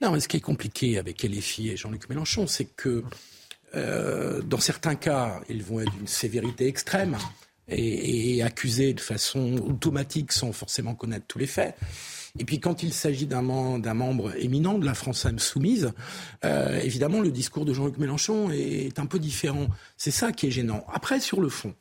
Non, 0.00 0.10
mais 0.12 0.20
ce 0.20 0.28
qui 0.28 0.36
est 0.36 0.40
compliqué 0.40 0.98
avec 0.98 1.22
LFI 1.22 1.70
et 1.70 1.76
Jean-Luc 1.76 2.08
Mélenchon, 2.08 2.46
c'est 2.46 2.64
que 2.64 3.04
euh, 3.74 4.42
dans 4.42 4.60
certains 4.60 4.94
cas, 4.94 5.40
ils 5.48 5.62
vont 5.62 5.80
être 5.80 5.92
d'une 5.92 6.06
sévérité 6.06 6.66
extrême 6.66 7.16
et, 7.68 8.42
accusé 8.42 8.94
de 8.94 9.00
façon 9.00 9.58
automatique 9.58 10.32
sans 10.32 10.52
forcément 10.52 10.94
connaître 10.94 11.26
tous 11.26 11.38
les 11.38 11.46
faits. 11.46 11.76
Et 12.38 12.44
puis 12.44 12.60
quand 12.60 12.82
il 12.82 12.92
s'agit 12.92 13.26
d'un 13.26 13.42
membre 13.42 14.36
éminent 14.36 14.78
de 14.78 14.86
la 14.86 14.94
France 14.94 15.26
insoumise, 15.26 15.92
euh, 16.44 16.80
évidemment 16.80 17.20
le 17.20 17.30
discours 17.30 17.64
de 17.64 17.74
Jean-Luc 17.74 17.98
Mélenchon 17.98 18.50
est 18.50 18.98
un 18.98 19.06
peu 19.06 19.18
différent. 19.18 19.66
C'est 19.96 20.12
ça 20.12 20.32
qui 20.32 20.46
est 20.46 20.50
gênant. 20.50 20.84
Après, 20.92 21.20
sur 21.20 21.40
le 21.40 21.48
fond, 21.48 21.74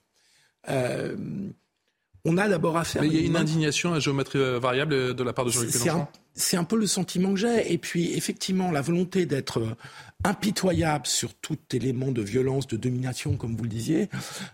euh, 0.69 1.15
on 2.25 2.37
a 2.37 2.47
d'abord 2.47 2.77
affaire. 2.77 3.01
Mais 3.01 3.07
il 3.07 3.15
y 3.15 3.23
a 3.23 3.25
une 3.25 3.37
indignation 3.37 3.93
à 3.93 3.99
géométrie 3.99 4.39
variable 4.59 5.15
de 5.15 5.23
la 5.23 5.33
part 5.33 5.45
de 5.45 5.51
Jean-Luc 5.51 5.73
Mélenchon 5.73 6.07
c'est 6.39 6.57
un 6.57 6.63
peu 6.63 6.77
le 6.77 6.87
sentiment 6.87 7.33
que 7.33 7.39
j'ai. 7.39 7.73
Et 7.73 7.77
puis, 7.77 8.13
effectivement, 8.13 8.71
la 8.71 8.81
volonté 8.81 9.25
d'être 9.25 9.59
euh, 9.59 9.75
impitoyable 10.23 11.05
sur 11.05 11.33
tout 11.33 11.57
élément 11.71 12.11
de 12.11 12.21
violence, 12.21 12.67
de 12.67 12.77
domination, 12.77 13.35
comme 13.35 13.55
vous 13.55 13.63
le 13.63 13.69
disiez, 13.69 14.09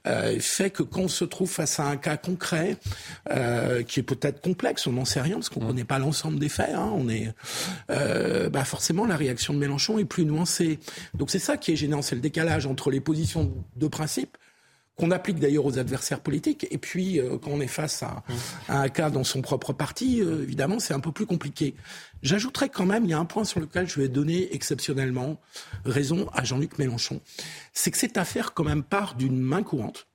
euh, 0.08 0.40
fait 0.40 0.72
que 0.72 0.84
quand 0.84 1.02
on 1.02 1.08
se 1.08 1.26
trouve 1.26 1.50
face 1.50 1.80
à 1.80 1.86
un 1.86 1.98
cas 1.98 2.18
concret, 2.18 2.78
euh, 3.32 3.84
qui 3.84 4.00
est 4.00 4.04
peut-être 4.04 4.42
complexe, 4.42 4.88
on 4.88 4.94
n'en 4.94 5.06
sait 5.06 5.22
rien, 5.22 5.36
parce 5.36 5.50
qu'on 5.50 5.60
ne 5.62 5.66
mmh. 5.66 5.70
connaît 5.70 5.84
pas 5.84 6.00
l'ensemble 6.00 6.40
des 6.40 6.50
faits, 6.50 6.72
hein, 6.74 6.92
on 6.94 7.08
est, 7.08 7.34
bah 8.50 8.66
forcément, 8.66 9.06
la 9.06 9.16
réaction 9.16 9.54
de 9.54 9.60
Mélenchon 9.60 10.00
est 10.00 10.06
plus 10.06 10.26
nuancée. 10.26 10.80
Donc 11.14 11.30
c'est 11.30 11.40
ça 11.40 11.58
qui 11.58 11.72
est 11.72 11.76
gênant, 11.76 12.02
c'est 12.02 12.16
le 12.16 12.22
décalage 12.22 12.66
entre 12.66 12.92
les 12.92 13.00
positions 13.00 13.54
de 13.76 13.88
principe 13.88 14.38
qu'on 14.96 15.12
applique 15.12 15.40
d'ailleurs 15.40 15.66
aux 15.66 15.78
adversaires 15.78 16.22
politiques. 16.22 16.68
Et 16.72 16.78
puis, 16.78 17.20
euh, 17.20 17.38
quand 17.38 17.52
on 17.52 17.60
est 17.60 17.68
face 17.68 18.04
à, 18.04 18.24
un 18.70 18.90
cas 18.90 19.10
dans 19.10 19.24
son 19.24 19.42
propre 19.42 19.74
parti, 19.74 20.22
euh, 20.22 20.44
évidemment, 20.44 20.80
c'est 20.80 20.94
un 20.94 21.00
peu 21.00 21.12
plus 21.12 21.26
compliqué. 21.26 21.76
J'ajouterais 22.24 22.70
quand 22.70 22.86
même, 22.86 23.04
il 23.04 23.10
y 23.10 23.14
a 23.14 23.20
un 23.20 23.26
point 23.26 23.44
sur 23.44 23.60
lequel 23.60 23.88
je 23.88 24.00
vais 24.00 24.08
donner 24.08 24.54
exceptionnellement 24.54 25.40
raison 25.84 26.30
à 26.34 26.44
Jean-Luc 26.44 26.78
Mélenchon. 26.80 27.22
C'est 27.74 27.92
que 27.92 27.98
cette 27.98 28.18
affaire, 28.18 28.54
quand 28.54 28.64
même, 28.64 28.84
part 28.84 29.16
d'une 29.16 29.40
main 29.40 29.64
courante 29.64 30.08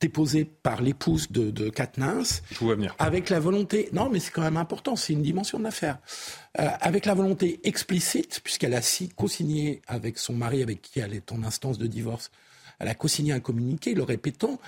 déposée 0.00 0.44
par 0.44 0.82
l'épouse 0.82 1.30
de, 1.30 1.50
de 1.50 1.72
Je 1.74 2.58
vous 2.58 2.68
venir. 2.68 2.94
Avec 2.98 3.30
la 3.30 3.40
volonté, 3.40 3.88
non 3.92 4.10
mais 4.10 4.20
c'est 4.20 4.32
quand 4.32 4.42
même 4.42 4.58
important, 4.58 4.96
c'est 4.96 5.14
une 5.14 5.22
dimension 5.22 5.58
de 5.58 5.64
l'affaire, 5.64 5.98
euh, 6.60 6.68
avec 6.80 7.06
la 7.06 7.14
volonté 7.14 7.60
explicite, 7.64 8.40
puisqu'elle 8.44 8.74
a 8.74 8.82
si 8.82 9.08
co-signé 9.08 9.80
avec 9.86 10.18
son 10.18 10.34
mari, 10.34 10.62
avec 10.62 10.82
qui 10.82 11.00
elle 11.00 11.14
est 11.14 11.32
en 11.32 11.42
instance 11.42 11.78
de 11.78 11.86
divorce, 11.86 12.30
elle 12.78 12.88
a 12.88 12.94
co-signé 12.94 13.32
un 13.32 13.40
communiqué 13.40 13.94
le 13.94 14.02
répétant, 14.02 14.58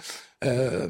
euh, 0.45 0.89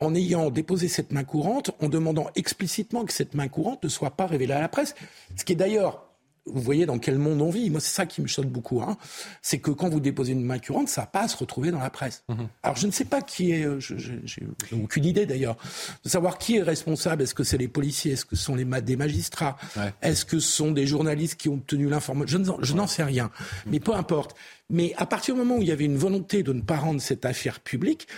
en 0.00 0.14
ayant 0.14 0.50
déposé 0.50 0.88
cette 0.88 1.12
main 1.12 1.24
courante, 1.24 1.70
en 1.80 1.88
demandant 1.88 2.28
explicitement 2.34 3.04
que 3.04 3.12
cette 3.12 3.34
main 3.34 3.48
courante 3.48 3.84
ne 3.84 3.88
soit 3.88 4.16
pas 4.16 4.26
révélée 4.26 4.54
à 4.54 4.60
la 4.60 4.68
presse. 4.68 4.94
Ce 5.36 5.44
qui 5.44 5.52
est 5.52 5.56
d'ailleurs 5.56 6.13
vous 6.46 6.60
voyez 6.60 6.84
dans 6.86 6.98
quel 6.98 7.18
monde 7.18 7.40
on 7.40 7.50
vit. 7.50 7.70
Moi, 7.70 7.80
c'est 7.80 7.94
ça 7.94 8.06
qui 8.06 8.20
me 8.20 8.26
choque 8.26 8.46
beaucoup. 8.46 8.82
Hein. 8.82 8.96
C'est 9.40 9.58
que 9.58 9.70
quand 9.70 9.88
vous 9.88 10.00
déposez 10.00 10.32
une 10.32 10.44
main 10.44 10.58
courante, 10.58 10.88
ça 10.88 11.06
passe 11.06 11.32
se 11.32 11.36
retrouver 11.38 11.70
dans 11.70 11.78
la 11.78 11.90
presse. 11.90 12.22
Mhm. 12.28 12.48
Alors, 12.62 12.76
je 12.76 12.86
ne 12.86 12.92
sais 12.92 13.06
pas 13.06 13.22
qui 13.22 13.52
est, 13.52 13.64
euh, 13.64 13.80
j'ai 13.80 14.46
aucune 14.72 15.04
idée 15.04 15.26
d'ailleurs, 15.26 15.56
de 16.04 16.08
savoir 16.08 16.38
qui 16.38 16.56
est 16.56 16.62
responsable. 16.62 17.22
Est-ce 17.22 17.34
que 17.34 17.44
c'est 17.44 17.58
les 17.58 17.68
policiers? 17.68 18.12
Est-ce 18.12 18.24
que 18.24 18.36
ce 18.36 18.44
sont 18.44 18.54
les, 18.54 18.64
des 18.82 18.96
magistrats? 18.96 19.56
Est-ce 20.02 20.24
que 20.24 20.38
ce 20.38 20.52
sont 20.52 20.70
des 20.70 20.86
journalistes 20.86 21.36
qui 21.36 21.48
ont 21.48 21.54
obtenu 21.54 21.88
l'information? 21.88 22.58
Je 22.60 22.74
n'en 22.74 22.86
sais 22.86 23.04
rien. 23.04 23.30
Mais 23.66 23.80
peu 23.80 23.94
importe. 23.94 24.36
Mais 24.70 24.94
à 24.96 25.06
partir 25.06 25.34
du 25.34 25.40
moment 25.40 25.56
où 25.56 25.62
il 25.62 25.68
y 25.68 25.72
avait 25.72 25.84
une 25.84 25.96
volonté 25.96 26.42
de 26.42 26.52
ne 26.52 26.62
pas 26.62 26.76
rendre 26.76 27.00
cette 27.00 27.24
affaire 27.24 27.60
publique, 27.60 28.08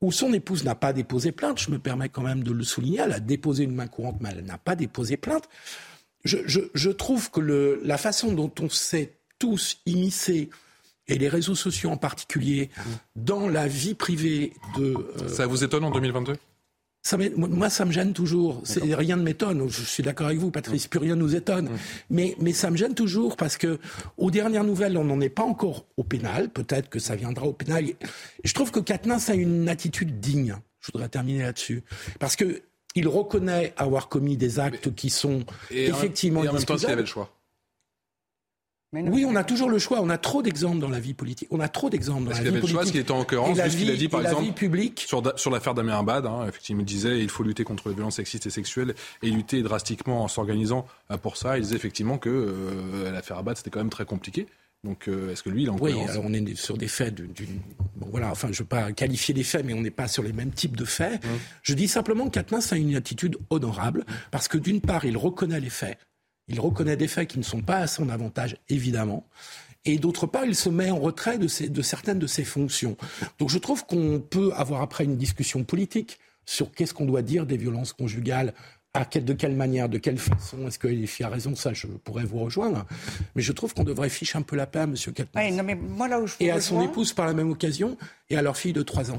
où 0.00 0.12
son 0.12 0.32
épouse 0.32 0.64
n'a 0.64 0.74
pas 0.74 0.92
déposé 0.92 1.32
plainte, 1.32 1.58
je 1.58 1.70
me 1.70 1.78
permets 1.78 2.08
quand 2.08 2.22
même 2.22 2.42
de 2.42 2.52
le 2.52 2.64
souligner, 2.64 3.00
elle 3.02 3.12
a 3.12 3.20
déposé 3.20 3.64
une 3.64 3.74
main 3.74 3.86
courante, 3.86 4.18
mais 4.20 4.30
elle 4.30 4.44
n'a 4.44 4.58
pas 4.58 4.76
déposé 4.76 5.16
plainte. 5.16 5.48
Je, 6.26 6.90
trouve 6.90 7.30
que 7.30 7.40
le, 7.40 7.80
la 7.84 7.98
façon 7.98 8.32
dont 8.32 8.52
on 8.60 8.68
s'est 8.68 9.12
tous 9.38 9.78
immiscés, 9.86 10.50
et 11.08 11.18
les 11.18 11.28
réseaux 11.28 11.54
sociaux 11.54 11.90
en 11.90 11.96
particulier, 11.96 12.70
dans 13.14 13.48
la 13.48 13.68
vie 13.68 13.94
privée 13.94 14.52
de... 14.76 14.96
Euh, 15.22 15.28
Ça 15.28 15.46
vous 15.46 15.62
étonne 15.62 15.84
en 15.84 15.90
2022 15.90 16.34
moi, 17.36 17.70
ça 17.70 17.84
me 17.84 17.92
gêne 17.92 18.12
toujours. 18.12 18.62
Rien 18.82 19.16
ne 19.16 19.22
m'étonne. 19.22 19.68
Je 19.68 19.82
suis 19.82 20.02
d'accord 20.02 20.26
avec 20.26 20.38
vous, 20.38 20.50
Patrice. 20.50 20.88
Plus 20.88 20.98
rien 20.98 21.14
nous 21.14 21.36
étonne. 21.36 21.70
Mais, 22.10 22.34
mais 22.40 22.52
ça 22.52 22.70
me 22.70 22.76
gêne 22.76 22.94
toujours 22.94 23.36
parce 23.36 23.56
que, 23.56 23.78
aux 24.16 24.30
dernières 24.30 24.64
nouvelles, 24.64 24.96
on 24.96 25.04
n'en 25.04 25.20
est 25.20 25.28
pas 25.28 25.44
encore 25.44 25.86
au 25.96 26.02
pénal. 26.02 26.48
Peut-être 26.48 26.88
que 26.88 26.98
ça 26.98 27.14
viendra 27.14 27.46
au 27.46 27.52
pénal. 27.52 27.84
je 28.42 28.54
trouve 28.54 28.70
que 28.70 28.80
Katniss 28.80 29.30
a 29.30 29.34
une 29.34 29.68
attitude 29.68 30.20
digne. 30.20 30.56
Je 30.80 30.90
voudrais 30.92 31.08
terminer 31.08 31.42
là-dessus. 31.42 31.84
Parce 32.18 32.36
que 32.36 32.62
il 32.96 33.06
reconnaît 33.06 33.74
avoir 33.76 34.08
commis 34.08 34.36
des 34.36 34.58
actes 34.58 34.92
qui 34.94 35.10
sont 35.10 35.44
effectivement. 35.70 36.42
Et 36.42 36.48
en 36.48 36.54
même 36.54 36.64
temps, 36.64 36.76
il 36.76 36.86
avait 36.86 37.02
le 37.02 37.06
choix. 37.06 37.30
oui, 38.92 39.26
on 39.28 39.36
a 39.36 39.44
toujours 39.44 39.68
le 39.68 39.78
choix. 39.78 40.00
On 40.00 40.08
a 40.08 40.16
trop 40.18 40.42
d'exemples 40.42 40.78
dans 40.78 40.88
la 40.88 40.98
vie 40.98 41.12
politique. 41.12 41.48
On 41.50 41.60
a 41.60 41.68
trop 41.68 41.90
d'exemples 41.90 42.24
dans 42.24 42.30
la 42.30 42.36
vie 42.36 42.50
politique. 42.50 42.60
Parce 42.60 42.70
qu'il 42.70 42.72
avait 42.72 42.72
le 42.72 42.72
choix, 42.72 42.86
ce 42.86 42.92
qui 42.92 42.98
était 42.98 43.12
en 43.12 43.20
occurrence, 43.20 43.58
ce 43.58 43.76
qu'il 43.76 43.90
a 43.90 43.94
dit 43.94 44.08
par 44.08 44.22
exemple 44.22 44.52
publique. 44.54 45.04
sur, 45.06 45.22
sur 45.38 45.50
l'affaire 45.50 45.74
d'Amir 45.74 45.96
Abad. 45.96 46.26
Hein, 46.26 46.46
effectivement, 46.48 46.80
il 46.80 46.86
disait 46.86 47.20
il 47.20 47.28
faut 47.28 47.42
lutter 47.42 47.64
contre 47.64 47.90
les 47.90 47.94
violences 47.94 48.16
sexistes 48.16 48.46
et 48.46 48.50
sexuelles 48.50 48.94
et 49.22 49.30
lutter 49.30 49.62
drastiquement 49.62 50.24
en 50.24 50.28
s'organisant 50.28 50.86
euh, 51.10 51.18
pour 51.18 51.36
ça. 51.36 51.58
Il 51.58 51.62
disait 51.62 51.76
effectivement 51.76 52.16
que 52.16 52.30
euh, 52.30 53.12
l'affaire 53.12 53.38
Abad 53.38 53.56
c'était 53.58 53.70
quand 53.70 53.80
même 53.80 53.90
très 53.90 54.06
compliqué. 54.06 54.46
Donc, 54.84 55.08
euh, 55.08 55.32
est-ce 55.32 55.42
que 55.42 55.50
lui, 55.50 55.64
il 55.64 55.70
en 55.70 55.78
Oui, 55.78 55.92
alors 56.08 56.24
on 56.24 56.32
est 56.32 56.54
sur 56.54 56.78
des 56.78 56.88
faits 56.88 57.14
d'une. 57.14 57.60
Bon, 57.96 58.08
voilà, 58.10 58.30
enfin, 58.30 58.48
je 58.48 58.52
ne 58.52 58.58
veux 58.58 58.68
pas 58.68 58.92
qualifier 58.92 59.34
les 59.34 59.42
faits, 59.42 59.64
mais 59.64 59.74
on 59.74 59.80
n'est 59.80 59.90
pas 59.90 60.06
sur 60.06 60.22
les 60.22 60.32
mêmes 60.32 60.52
types 60.52 60.76
de 60.76 60.84
faits. 60.84 61.24
Mmh. 61.24 61.28
Je 61.62 61.74
dis 61.74 61.88
simplement 61.88 62.30
que 62.30 62.38
a 62.38 62.76
une 62.76 62.94
attitude 62.94 63.36
honorable, 63.50 64.04
parce 64.30 64.48
que 64.48 64.58
d'une 64.58 64.80
part, 64.80 65.04
il 65.04 65.16
reconnaît 65.16 65.60
les 65.60 65.70
faits. 65.70 65.98
Il 66.48 66.60
reconnaît 66.60 66.96
des 66.96 67.08
faits 67.08 67.28
qui 67.28 67.38
ne 67.38 67.44
sont 67.44 67.62
pas 67.62 67.78
à 67.78 67.86
son 67.86 68.08
avantage, 68.08 68.56
évidemment. 68.68 69.26
Et 69.84 69.98
d'autre 69.98 70.26
part, 70.26 70.44
il 70.44 70.54
se 70.54 70.68
met 70.68 70.90
en 70.90 70.98
retrait 70.98 71.38
de, 71.38 71.68
de 71.68 71.82
certaines 71.82 72.18
de 72.18 72.26
ses 72.26 72.44
fonctions. 72.44 72.96
Donc 73.38 73.50
je 73.50 73.58
trouve 73.58 73.86
qu'on 73.86 74.20
peut 74.20 74.52
avoir 74.54 74.82
après 74.82 75.04
une 75.04 75.16
discussion 75.16 75.64
politique 75.64 76.18
sur 76.44 76.72
qu'est-ce 76.72 76.94
qu'on 76.94 77.06
doit 77.06 77.22
dire 77.22 77.46
des 77.46 77.56
violences 77.56 77.92
conjugales 77.92 78.54
de 79.04 79.32
quelle 79.32 79.54
manière, 79.54 79.88
de 79.88 79.98
quelle 79.98 80.18
façon 80.18 80.66
Est-ce 80.66 80.78
que 80.78 80.88
les 80.88 81.08
a 81.22 81.28
raison 81.28 81.54
Ça, 81.54 81.72
je 81.72 81.86
pourrais 81.86 82.24
vous 82.24 82.38
rejoindre. 82.38 82.84
Mais 83.34 83.42
je 83.42 83.52
trouve 83.52 83.74
qu'on 83.74 83.84
devrait 83.84 84.08
ficher 84.08 84.38
un 84.38 84.42
peu 84.42 84.56
la 84.56 84.66
paix 84.66 84.80
à 84.80 84.84
M. 84.84 84.94
Et 86.40 86.50
à 86.50 86.60
son 86.60 86.82
épouse 86.82 87.12
par 87.12 87.26
la 87.26 87.32
même 87.32 87.50
occasion, 87.50 87.96
et 88.30 88.36
à 88.36 88.42
leur 88.42 88.56
fille 88.56 88.72
de 88.72 88.82
3 88.82 89.10
ans. 89.10 89.18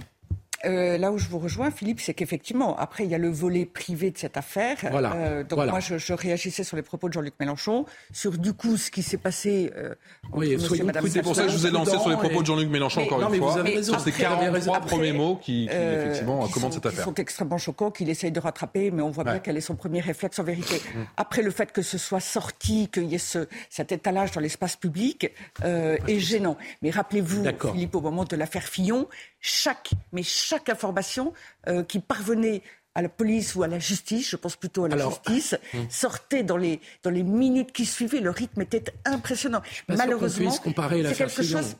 Euh, 0.67 0.97
là 0.97 1.11
où 1.11 1.17
je 1.17 1.27
vous 1.27 1.39
rejoins, 1.39 1.71
Philippe, 1.71 1.99
c'est 2.01 2.13
qu'effectivement, 2.13 2.77
après, 2.77 3.05
il 3.05 3.09
y 3.09 3.15
a 3.15 3.17
le 3.17 3.29
volet 3.29 3.65
privé 3.65 4.11
de 4.11 4.17
cette 4.17 4.37
affaire. 4.37 4.77
Voilà. 4.91 5.13
Euh, 5.15 5.43
donc 5.43 5.59
moi, 5.69 5.79
je, 5.79 6.13
réagissais 6.13 6.63
sur 6.63 6.75
les 6.77 6.83
propos 6.83 7.07
de 7.07 7.13
Jean-Luc 7.13 7.33
Mélenchon, 7.39 7.85
sur 8.11 8.37
du 8.37 8.53
coup 8.53 8.77
ce 8.77 8.91
qui 8.91 9.03
s'est 9.03 9.17
passé. 9.17 9.71
Euh, 9.77 9.93
oui, 10.33 10.57
c'est 10.59 11.21
pour 11.21 11.35
ça 11.35 11.43
que 11.43 11.49
je 11.49 11.57
vous 11.57 11.67
ai 11.67 11.71
lancé 11.71 11.91
sur 11.91 12.09
les 12.09 12.17
propos 12.17 12.41
de 12.41 12.45
Jean-Luc 12.45 12.69
Mélenchon 12.69 13.01
encore 13.01 13.33
une 13.33 13.39
fois. 13.39 13.51
Vous 13.51 13.59
avez 13.59 13.75
raison. 13.75 13.97
C'est 13.99 14.11
43 14.11 14.81
premiers 14.81 15.13
mots 15.13 15.39
qui, 15.41 15.69
effectivement 15.71 16.47
commandent 16.47 16.73
cette 16.73 16.85
affaire. 16.85 16.99
Qui 16.99 17.09
sont 17.09 17.15
extrêmement 17.15 17.57
choquants, 17.57 17.91
qu'il 17.91 18.09
essaye 18.09 18.31
de 18.31 18.39
rattraper, 18.39 18.91
mais 18.91 19.01
on 19.01 19.09
voit 19.09 19.23
bien 19.23 19.39
quel 19.39 19.57
est 19.57 19.61
son 19.61 19.75
premier 19.75 19.99
réflexe 19.99 20.39
en 20.39 20.43
vérité. 20.43 20.75
Mm. 20.75 20.99
Après, 21.17 21.41
le 21.41 21.51
fait 21.51 21.71
que 21.71 21.81
ce 21.81 21.97
soit 21.97 22.19
sorti, 22.19 22.87
qu'il 22.87 23.05
y 23.05 23.15
ait 23.15 23.19
ce, 23.19 23.47
cet 23.69 23.91
étalage 23.91 24.31
dans 24.31 24.41
l'espace 24.41 24.75
public 24.75 25.31
est 25.63 26.19
gênant. 26.19 26.57
Mais 26.81 26.89
rappelez-vous, 26.89 27.43
Philippe, 27.71 27.95
au 27.95 28.01
moment 28.01 28.23
de 28.23 28.35
l'affaire 28.35 28.63
Fillon, 28.63 29.07
chaque, 29.39 29.91
mais 30.11 30.23
chaque 30.23 30.69
information 30.69 31.33
euh, 31.67 31.83
qui 31.83 31.99
parvenait 31.99 32.61
à 32.95 33.03
la 33.03 33.09
police 33.09 33.53
ou 33.53 33.61
à 33.61 33.67
la 33.67 33.77
justice, 33.77 34.27
je 34.27 34.35
pense 34.35 34.55
plutôt 34.55 34.85
à 34.85 34.87
la 34.89 34.97
justice, 34.97 35.55
hum. 35.75 35.85
sortait 35.87 36.41
dans 36.41 36.57
les, 36.57 36.81
dans 37.03 37.11
les 37.11 37.21
minutes 37.21 37.71
qui 37.71 37.85
suivaient. 37.85 38.21
Le 38.21 38.31
rythme 38.31 38.61
était 38.61 38.85
impressionnant. 39.05 39.61
Malheureusement, 39.87 40.49
c'est 40.49 40.73
quelque 40.73 41.43
chose. 41.43 41.75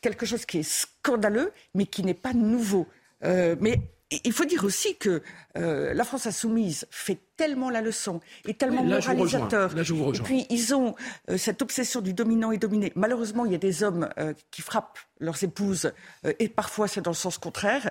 quelque 0.00 0.26
chose 0.26 0.44
qui 0.46 0.58
est 0.58 0.68
scandaleux, 0.68 1.52
mais 1.74 1.86
qui 1.86 2.02
n'est 2.02 2.12
pas 2.12 2.32
nouveau. 2.32 2.88
Euh, 3.22 3.54
mais 3.60 3.80
il 4.24 4.32
faut 4.32 4.44
dire 4.44 4.64
aussi 4.64 4.96
que 4.96 5.22
euh, 5.56 5.94
la 5.94 6.04
France 6.04 6.26
insoumise 6.26 6.86
fait 6.90 7.18
tellement 7.36 7.70
la 7.70 7.80
leçon 7.80 8.20
et 8.46 8.54
tellement 8.54 8.84
moralisateur. 8.84 9.72
et 9.76 10.18
puis 10.22 10.46
ils 10.50 10.74
ont 10.74 10.94
euh, 11.30 11.36
cette 11.36 11.62
obsession 11.62 12.00
du 12.00 12.14
dominant 12.14 12.52
et 12.52 12.58
dominé. 12.58 12.92
Malheureusement, 12.94 13.44
il 13.44 13.52
y 13.52 13.56
a 13.56 13.58
des 13.58 13.82
hommes 13.82 14.08
euh, 14.18 14.32
qui 14.50 14.62
frappent 14.62 14.98
leurs 15.20 15.42
épouses 15.42 15.92
et 16.38 16.48
parfois 16.48 16.88
c'est 16.88 17.00
dans 17.00 17.12
le 17.12 17.16
sens 17.16 17.38
contraire 17.38 17.90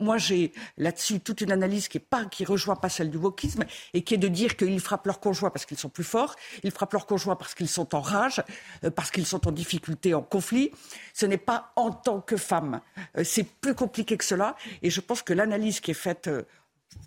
moi, 0.00 0.18
j'ai 0.18 0.52
là-dessus 0.76 1.20
toute 1.20 1.40
une 1.40 1.52
analyse 1.52 1.88
qui 1.88 1.98
ne 1.98 2.24
qui 2.28 2.44
rejoint 2.44 2.76
pas 2.76 2.88
celle 2.88 3.10
du 3.10 3.16
wokisme 3.16 3.64
et 3.94 4.02
qui 4.02 4.14
est 4.14 4.18
de 4.18 4.28
dire 4.28 4.56
qu'ils 4.56 4.80
frappent 4.80 5.06
leurs 5.06 5.20
conjoints 5.20 5.50
parce 5.50 5.66
qu'ils 5.66 5.78
sont 5.78 5.88
plus 5.88 6.04
forts, 6.04 6.34
ils 6.62 6.70
frappent 6.70 6.92
leurs 6.92 7.06
conjoints 7.06 7.36
parce 7.36 7.54
qu'ils 7.54 7.68
sont 7.68 7.94
en 7.94 8.00
rage, 8.00 8.42
euh, 8.84 8.90
parce 8.90 9.10
qu'ils 9.10 9.26
sont 9.26 9.46
en 9.46 9.52
difficulté, 9.52 10.14
en 10.14 10.22
conflit. 10.22 10.70
Ce 11.14 11.26
n'est 11.26 11.36
pas 11.36 11.72
en 11.76 11.90
tant 11.90 12.20
que 12.20 12.36
femme. 12.36 12.80
Euh, 13.16 13.24
c'est 13.24 13.44
plus 13.44 13.74
compliqué 13.74 14.16
que 14.16 14.24
cela. 14.24 14.56
Et 14.82 14.90
je 14.90 15.00
pense 15.00 15.22
que 15.22 15.32
l'analyse 15.32 15.80
qui 15.80 15.92
est 15.92 15.94
faite 15.94 16.28
euh, 16.28 16.42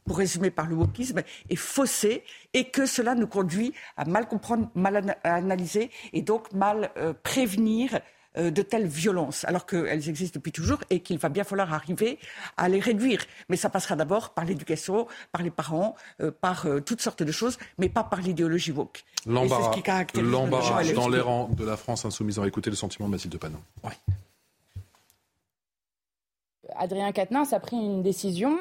pour 0.05 0.17
résumer 0.17 0.51
par 0.51 0.67
le 0.67 0.75
wokisme, 0.75 1.21
est 1.49 1.55
faussée 1.55 2.23
et 2.53 2.69
que 2.69 2.85
cela 2.85 3.15
nous 3.15 3.27
conduit 3.27 3.73
à 3.97 4.05
mal 4.05 4.27
comprendre, 4.27 4.69
mal 4.75 5.17
analyser 5.23 5.91
et 6.13 6.21
donc 6.21 6.51
mal 6.53 6.91
prévenir 7.23 7.99
euh, 8.37 8.51
de 8.51 8.61
telles 8.61 8.85
violences, 8.85 9.43
alors 9.45 9.65
qu'elles 9.65 10.07
existent 10.07 10.37
depuis 10.37 10.51
toujours 10.51 10.77
et 10.91 10.99
qu'il 10.99 11.17
va 11.17 11.29
bien 11.29 11.43
falloir 11.43 11.73
arriver 11.73 12.19
à 12.57 12.69
les 12.69 12.79
réduire. 12.79 13.25
Mais 13.49 13.57
ça 13.57 13.71
passera 13.71 13.95
d'abord 13.95 14.35
par 14.35 14.45
l'éducation, 14.45 15.07
par 15.31 15.41
les 15.41 15.49
parents, 15.49 15.95
euh, 16.21 16.29
par 16.29 16.67
euh, 16.67 16.79
toutes 16.79 17.01
sortes 17.01 17.23
de 17.23 17.31
choses, 17.31 17.57
mais 17.79 17.89
pas 17.89 18.03
par 18.03 18.21
l'idéologie 18.21 18.71
woke. 18.71 19.03
L'embarras 19.25 19.71
dans 20.93 21.09
les 21.09 21.19
rangs 21.19 21.49
de 21.49 21.65
la 21.65 21.75
France 21.75 22.05
insoumise. 22.05 22.37
On 22.37 22.43
va 22.43 22.47
écouter 22.47 22.69
le 22.69 22.75
sentiment 22.75 23.07
de 23.07 23.13
Mathilde 23.13 23.35
Panon. 23.39 23.61
Adrien 26.75 27.11
Quatennens 27.11 27.51
a 27.51 27.59
pris 27.59 27.77
une 27.77 28.03
décision 28.03 28.59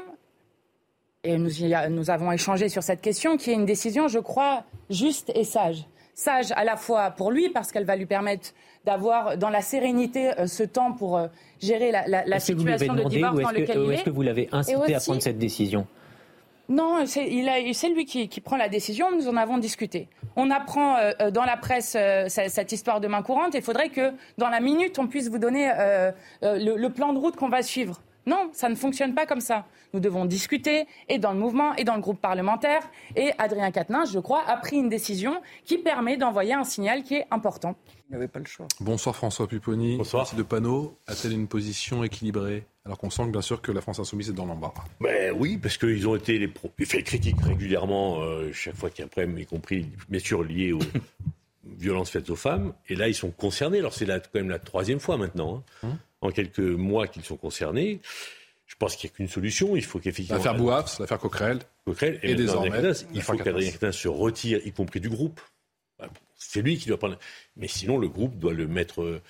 et 1.29 1.37
nous, 1.37 1.51
nous 1.91 2.11
avons 2.11 2.33
échangé 2.33 2.71
sur 2.71 2.83
cette 2.83 3.03
question, 3.03 3.37
qui 3.37 3.51
est 3.51 3.55
une 3.55 3.67
décision, 3.67 4.09
je 4.09 4.19
crois, 4.19 4.64
juste 4.88 5.31
et 5.35 5.45
sage. 5.45 5.85
Sage 6.14 6.53
à 6.53 6.64
la 6.64 6.77
fois 6.77 7.11
pour 7.11 7.31
lui, 7.31 7.51
parce 7.51 7.71
qu'elle 7.71 7.85
va 7.85 7.97
lui 7.97 8.07
permettre 8.07 8.55
d'avoir 8.87 9.37
dans 9.37 9.51
la 9.51 9.61
sérénité 9.61 10.31
euh, 10.38 10.47
ce 10.47 10.62
temps 10.62 10.93
pour 10.93 11.19
euh, 11.19 11.27
gérer 11.61 11.93
la, 11.93 12.41
situation 12.41 12.95
de 12.95 13.05
divorce 13.05 13.43
dans 13.43 13.51
lequel 13.51 13.77
il 13.77 13.91
est. 13.91 13.95
Est-ce 13.97 14.05
que 14.05 14.11
vous 14.11 14.23
l'avez 14.23 14.49
incité 14.53 14.95
à 14.95 15.01
prendre 15.01 15.21
cette 15.21 15.38
décision? 15.38 15.87
Non, 16.71 17.05
c'est 17.07 17.29
lui 17.91 18.07
qui, 18.07 18.41
prend 18.41 18.57
la 18.57 18.71
décision. 18.71 19.14
Nous 19.14 19.29
en 19.29 19.37
avons 19.37 19.59
discuté. 19.59 20.09
On 20.35 20.51
apprend 20.51 20.97
euh, 20.97 21.31
dans 21.31 21.45
la 21.45 21.59
presse 21.59 21.97
cette, 22.29 22.73
histoire 22.73 23.01
de 23.01 23.09
main 23.09 23.23
courante. 23.23 23.55
Il 23.55 23.62
faudrait 23.62 23.91
que 23.91 24.12
dans 24.38 24.49
la 24.49 24.61
minute, 24.61 24.99
on 24.99 25.07
puisse 25.07 25.29
vous 25.29 25.38
donner 25.38 25.71
le, 26.43 26.88
plan 26.88 27.12
de 27.12 27.19
route 27.19 27.37
qu'on 27.37 27.49
va 27.49 27.62
suivre. 27.62 28.01
Non, 28.29 28.51
ça 28.53 28.69
ne 28.69 28.75
fonctionne 28.75 29.14
pas 29.14 29.25
comme 29.25 29.41
ça. 29.41 29.64
Nous 29.95 30.01
devons 30.01 30.27
discuter, 30.27 30.87
et 31.09 31.19
dans 31.19 31.33
le 31.33 31.38
mouvement, 31.38 31.75
et 31.77 31.85
dans 31.85 31.95
le 31.95 32.03
groupe 32.03 32.21
parlementaire. 32.21 32.83
Et 33.17 33.31
Adrien 33.38 33.71
Quatennens, 33.71 34.12
je 34.12 34.19
crois, 34.19 34.45
a 34.47 34.59
pris 34.59 34.77
une 34.77 34.91
décision 34.91 35.41
qui 35.64 35.79
permet 35.79 36.19
d'envoyer 36.19 36.53
un 36.53 36.64
signal 36.64 37.05
qui 37.05 37.14
est 37.14 37.27
important. 37.31 37.75
Il 38.11 38.12
n'avait 38.12 38.29
pas 38.29 38.38
le 38.38 38.45
choix. 38.45 38.69
Bonsoir 38.81 39.17
François 39.17 39.49
Pupponi. 39.49 39.97
Bonsoir. 39.97 40.35
de 40.35 40.43
Panot 40.43 40.99
a-t-elle 41.07 41.33
une 41.33 41.49
position 41.49 42.05
équilibrée? 42.05 42.67
Alors 42.85 42.99
qu'on 42.99 43.09
sent 43.09 43.25
que, 43.25 43.31
bien 43.31 43.41
sûr 43.41 43.62
que 43.62 43.73
la 43.73 43.81
France 43.81 43.99
insoumise 43.99 44.29
est 44.29 44.35
dans 44.35 44.45
l'embarras. 44.45 44.85
Ben 45.01 45.35
oui, 45.35 45.57
parce 45.57 45.79
qu'ils 45.79 46.07
ont 46.07 46.14
été 46.14 46.38
les 46.38 46.49
pro... 46.49 46.71
fait 46.85 47.03
critiques 47.03 47.41
régulièrement 47.41 48.21
euh, 48.21 48.53
chaque 48.53 48.77
fois 48.77 48.91
qu'il 48.91 49.01
y 49.01 49.03
a 49.03 49.07
un 49.07 49.09
problème, 49.09 49.38
y 49.38 49.47
compris 49.47 49.87
bien 50.11 50.21
sûr 50.21 50.45
lié 50.45 50.73
aux 50.73 50.81
violences 51.79 52.11
faites 52.11 52.29
aux 52.29 52.37
femmes. 52.37 52.75
Et 52.91 52.95
là, 52.95 53.09
ils 53.09 53.14
sont 53.14 53.31
concernés. 53.31 53.79
Alors 53.79 53.95
c'est 53.95 54.05
quand 54.07 54.21
même 54.35 54.51
la 54.51 54.59
troisième 54.59 55.01
fois 55.01 55.17
maintenant. 55.17 55.64
Hein. 55.83 55.88
Hum 55.88 55.99
en 56.20 56.31
quelques 56.31 56.59
mois 56.59 57.07
qu'ils 57.07 57.24
sont 57.24 57.37
concernés. 57.37 58.00
Je 58.66 58.76
pense 58.76 58.96
qu'il 58.96 59.09
n'y 59.09 59.14
a 59.14 59.16
qu'une 59.16 59.28
solution. 59.28 59.76
Il 59.76 59.85
faut 59.85 59.98
qu'effectivement. 59.98 60.37
L'affaire 60.37 60.54
Bouafs, 60.54 60.98
l'affaire 61.00 61.18
Coquerel. 61.18 61.61
Coquerel 61.85 62.20
et, 62.22 62.35
désormais. 62.35 62.70
il 63.14 63.22
faut 63.22 63.37
qu'Adrien 63.37 63.70
Quatennens 63.70 63.96
se 63.96 64.09
retire, 64.09 64.61
y 64.64 64.72
compris 64.72 65.00
du 65.00 65.09
groupe. 65.09 65.40
C'est 66.37 66.62
lui 66.62 66.76
qui 66.76 66.88
doit 66.88 66.98
prendre. 66.98 67.18
Mais 67.57 67.66
sinon, 67.66 67.98
le 67.98 68.09
groupe 68.09 68.38
doit 68.38 68.52
le 68.52 68.68
mettre. 68.68 69.02
Euh, 69.02 69.20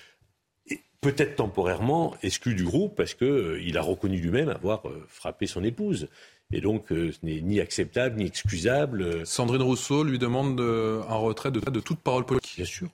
peut-être 1.01 1.37
temporairement 1.37 2.17
exclu 2.21 2.55
du 2.55 2.65
groupe 2.65 2.95
parce 2.97 3.13
qu'il 3.13 3.27
euh, 3.27 3.79
a 3.79 3.81
reconnu 3.81 4.17
lui-même 4.17 4.49
avoir 4.49 4.87
euh, 4.89 5.05
frappé 5.07 5.47
son 5.47 5.63
épouse. 5.63 6.09
Et 6.51 6.59
donc, 6.59 6.87
ce 6.89 7.13
n'est 7.21 7.41
ni 7.41 7.59
acceptable 7.59 8.17
ni 8.17 8.25
excusable. 8.25 9.25
Sandrine 9.25 9.61
Rousseau 9.61 10.03
lui 10.03 10.17
demande 10.17 10.59
un 10.59 11.15
retrait 11.15 11.51
de, 11.51 11.59
de 11.59 11.79
toute 11.79 11.99
parole 11.99 12.25
politique. 12.25 12.55
Bien 12.55 12.65
sûr. 12.65 12.89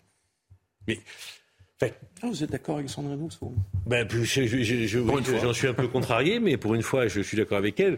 Mais 0.90 1.00
ah, 1.82 2.28
vous 2.28 2.44
êtes 2.44 2.52
d'accord 2.52 2.78
avec 2.78 2.90
Sandrine 2.90 3.22
Rousseau 3.22 3.54
ben, 3.86 4.08
J'en 5.42 5.54
suis 5.54 5.68
un 5.68 5.74
peu 5.74 5.88
contrarié, 5.88 6.40
mais 6.42 6.58
pour 6.58 6.74
une 6.74 6.82
fois, 6.82 7.08
je 7.08 7.22
suis 7.22 7.38
d'accord 7.38 7.58
avec 7.58 7.80
elle. 7.80 7.98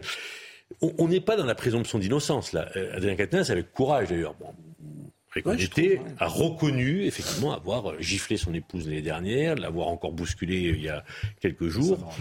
On 0.80 1.08
n'est 1.08 1.20
pas 1.20 1.36
dans 1.36 1.46
la 1.46 1.54
présomption 1.54 1.98
d'innocence, 1.98 2.52
là. 2.52 2.68
Euh, 2.76 2.96
Adrien 2.96 3.16
Quatennens, 3.16 3.50
avec 3.50 3.72
courage 3.72 4.08
d'ailleurs, 4.08 4.34
bon, 4.34 4.52
a 6.18 6.26
reconnu 6.26 7.04
effectivement 7.04 7.52
avoir 7.52 8.00
giflé 8.00 8.36
son 8.36 8.52
épouse 8.54 8.86
l'année 8.86 9.02
dernière, 9.02 9.54
l'avoir 9.54 9.88
encore 9.88 10.12
bousculé 10.12 10.56
il 10.56 10.82
y 10.82 10.88
a 10.88 11.04
quelques 11.40 11.68
jours 11.68 12.12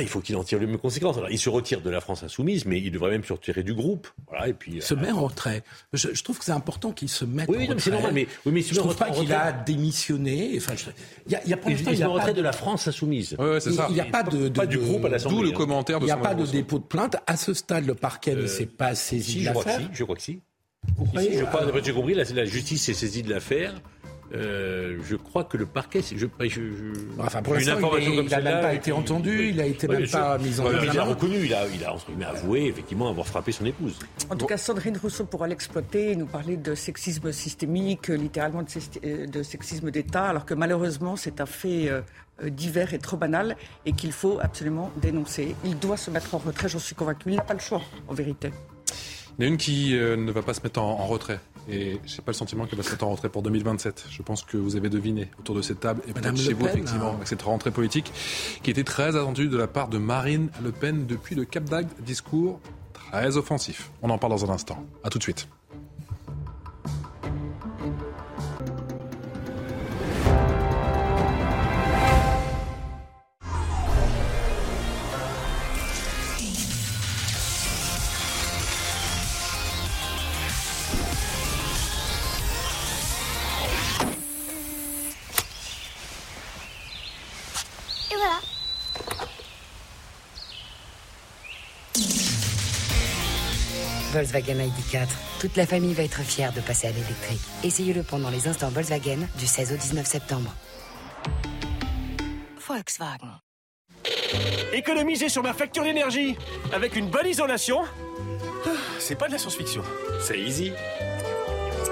il 0.00 0.08
faut 0.08 0.20
qu'il 0.20 0.36
en 0.36 0.44
tire 0.44 0.58
les 0.58 0.66
mêmes 0.66 0.78
conséquences. 0.78 1.16
il 1.30 1.38
se 1.38 1.48
retire 1.48 1.80
de 1.80 1.90
la 1.90 2.00
France 2.00 2.22
insoumise, 2.22 2.64
mais 2.66 2.80
il 2.80 2.90
devrait 2.90 3.10
même 3.10 3.24
se 3.24 3.32
retirer 3.32 3.62
du 3.62 3.74
groupe. 3.74 4.08
Voilà, 4.28 4.48
et 4.48 4.52
puis, 4.52 4.74
il 4.76 4.82
se 4.82 4.94
met 4.94 5.10
en 5.10 5.22
retrait. 5.22 5.62
Je, 5.92 6.22
trouve 6.22 6.38
que 6.38 6.44
c'est 6.44 6.52
important 6.52 6.92
qu'il 6.92 7.08
se 7.08 7.24
mette 7.24 7.48
oui, 7.48 7.66
en 7.66 7.70
retrait. 7.70 7.90
normal, 7.90 8.12
mais, 8.12 8.28
oui, 8.46 8.52
mais 8.52 8.62
je 8.62 8.74
ne 8.74 8.78
trouve 8.78 8.96
pas 8.96 9.10
qu'il 9.10 9.32
a 9.32 9.52
démissionné. 9.52 10.52
Enfin, 10.56 10.74
il 11.26 11.32
y 11.32 11.34
a, 11.34 11.40
il 11.44 11.50
y 11.50 11.52
a 11.52 11.56
pas 11.56 11.70
il, 11.70 11.78
se 11.78 12.04
retrait 12.04 12.34
de 12.34 12.42
la 12.42 12.52
France 12.52 12.86
insoumise. 12.88 13.36
Oui, 13.38 13.60
c'est 13.60 13.72
ça. 13.72 13.86
Il 13.88 13.94
n'y 13.94 14.00
a 14.00 14.04
pas 14.04 14.22
de, 14.22 14.48
pas 14.48 14.66
du 14.66 14.78
groupe 14.78 15.04
à 15.04 15.08
l'Assemblée. 15.08 15.38
D'où 15.38 15.42
le 15.44 15.52
commentaire 15.52 15.98
de 15.98 16.04
Il 16.04 16.06
n'y 16.06 16.12
a 16.12 16.16
pas 16.16 16.34
de 16.34 16.46
dépôt 16.46 16.78
de 16.78 16.84
plainte. 16.84 17.16
À 17.26 17.36
ce 17.36 17.54
stade, 17.54 17.86
le 17.86 17.94
parquet 17.94 18.34
ne 18.34 18.42
euh, 18.42 18.46
s'est 18.46 18.66
pas 18.66 18.94
saisi 18.94 19.40
de 19.40 19.46
l'affaire. 19.46 19.80
Je 19.92 20.04
crois 20.04 20.16
que 20.16 20.22
si. 20.22 20.40
Je 20.88 20.94
crois 20.94 21.16
que 21.16 21.22
si. 21.22 21.82
J'ai 21.84 21.92
compris, 21.92 22.14
la, 22.14 22.24
la 22.24 22.44
justice 22.44 22.84
s'est 22.84 22.94
saisie 22.94 23.22
de 23.22 23.30
l'affaire. 23.30 23.74
Euh, 24.32 24.98
je 25.02 25.16
crois 25.16 25.44
que 25.44 25.56
le 25.56 25.66
parquet, 25.66 26.02
je, 26.02 26.16
je, 26.16 26.26
enfin 27.18 27.42
pour 27.42 27.56
une 27.56 27.68
information 27.68 28.12
il, 28.12 28.28
n'a 28.28 28.40
même 28.40 28.60
pas 28.60 28.74
été 28.74 28.92
entendu, 28.92 29.48
il 29.48 29.60
a 29.60 29.66
été 29.66 29.88
même 29.88 30.06
pas 30.08 30.38
mis 30.38 30.60
en 30.60 30.70
Il 30.70 30.98
a 30.98 31.04
reconnu, 31.04 31.46
il 31.46 31.54
a, 31.54 31.66
il 31.66 31.84
a 32.24 32.28
avoué 32.28 32.66
effectivement 32.66 33.08
avoir 33.08 33.26
frappé 33.26 33.50
son 33.52 33.64
épouse. 33.64 33.98
En 34.30 34.36
tout 34.36 34.46
cas, 34.46 34.56
Sandrine 34.56 34.96
Rousseau 34.96 35.24
pourra 35.24 35.48
l'exploiter, 35.48 36.14
nous 36.14 36.26
parler 36.26 36.56
de 36.56 36.74
sexisme 36.74 37.32
systémique, 37.32 38.08
littéralement 38.08 38.62
de 38.62 39.42
sexisme 39.42 39.90
d'État, 39.90 40.26
alors 40.26 40.44
que 40.44 40.54
malheureusement 40.54 41.16
c'est 41.16 41.40
un 41.40 41.46
fait 41.46 41.90
euh, 42.42 42.50
divers 42.50 42.94
et 42.94 42.98
trop 42.98 43.16
banal 43.16 43.56
et 43.84 43.92
qu'il 43.92 44.12
faut 44.12 44.38
absolument 44.40 44.90
dénoncer. 44.96 45.54
Il 45.64 45.78
doit 45.78 45.96
se 45.96 46.10
mettre 46.10 46.34
en 46.34 46.38
retrait, 46.38 46.68
j'en 46.68 46.78
suis 46.78 46.94
convaincu. 46.94 47.30
Il 47.30 47.36
n'a 47.36 47.42
pas 47.42 47.54
le 47.54 47.60
choix, 47.60 47.82
en 48.08 48.14
vérité. 48.14 48.50
Il 49.38 49.44
y 49.44 49.46
en 49.46 49.50
a 49.50 49.52
une 49.52 49.58
qui 49.58 49.96
euh, 49.96 50.16
ne 50.16 50.32
va 50.32 50.42
pas 50.42 50.54
se 50.54 50.62
mettre 50.62 50.80
en 50.80 51.06
retrait. 51.06 51.40
Et 51.70 52.00
je 52.04 52.12
n'ai 52.12 52.24
pas 52.24 52.32
le 52.32 52.34
sentiment 52.34 52.66
qu'elle 52.66 52.78
va 52.78 52.82
se 52.82 52.90
mettre 52.90 53.04
en 53.04 53.08
rentrée 53.08 53.28
pour 53.28 53.42
2027. 53.42 54.06
Je 54.10 54.22
pense 54.22 54.42
que 54.42 54.56
vous 54.56 54.76
avez 54.76 54.88
deviné 54.88 55.30
autour 55.38 55.54
de 55.54 55.62
cette 55.62 55.80
table, 55.80 56.02
et 56.08 56.12
peut-être 56.12 56.36
chez 56.36 56.52
vous, 56.52 56.66
effectivement, 56.66 57.14
avec 57.14 57.28
cette 57.28 57.42
rentrée 57.42 57.70
politique 57.70 58.12
qui 58.62 58.70
était 58.70 58.84
très 58.84 59.16
attendue 59.16 59.48
de 59.48 59.56
la 59.56 59.66
part 59.66 59.88
de 59.88 59.98
Marine 59.98 60.50
Le 60.62 60.72
Pen 60.72 61.06
depuis 61.06 61.34
le 61.34 61.44
Cap 61.44 61.64
d'Agde. 61.64 61.88
Discours 62.00 62.60
très 62.92 63.36
offensif. 63.36 63.90
On 64.02 64.10
en 64.10 64.18
parle 64.18 64.32
dans 64.32 64.50
un 64.50 64.54
instant. 64.54 64.84
A 65.04 65.10
tout 65.10 65.18
de 65.18 65.22
suite. 65.22 65.48
Volkswagen 94.30 94.64
ID4. 94.64 95.08
Toute 95.40 95.56
la 95.56 95.66
famille 95.66 95.94
va 95.94 96.04
être 96.04 96.20
fière 96.20 96.52
de 96.52 96.60
passer 96.60 96.86
à 96.86 96.90
l'électrique. 96.90 97.40
Essayez-le 97.64 98.02
pendant 98.02 98.30
les 98.30 98.46
instants 98.46 98.68
Volkswagen 98.68 99.26
du 99.38 99.46
16 99.46 99.72
au 99.72 99.76
19 99.76 100.06
septembre. 100.06 100.54
Volkswagen. 102.66 103.40
Économiser 104.72 105.28
sur 105.28 105.42
ma 105.42 105.52
facture 105.52 105.82
d'énergie 105.82 106.36
avec 106.72 106.94
une 106.96 107.10
bonne 107.10 107.26
isolation, 107.26 107.80
ah, 108.66 108.70
c'est 108.98 109.16
pas 109.16 109.26
de 109.26 109.32
la 109.32 109.38
science-fiction, 109.38 109.82
c'est 110.20 110.38
easy. 110.38 110.72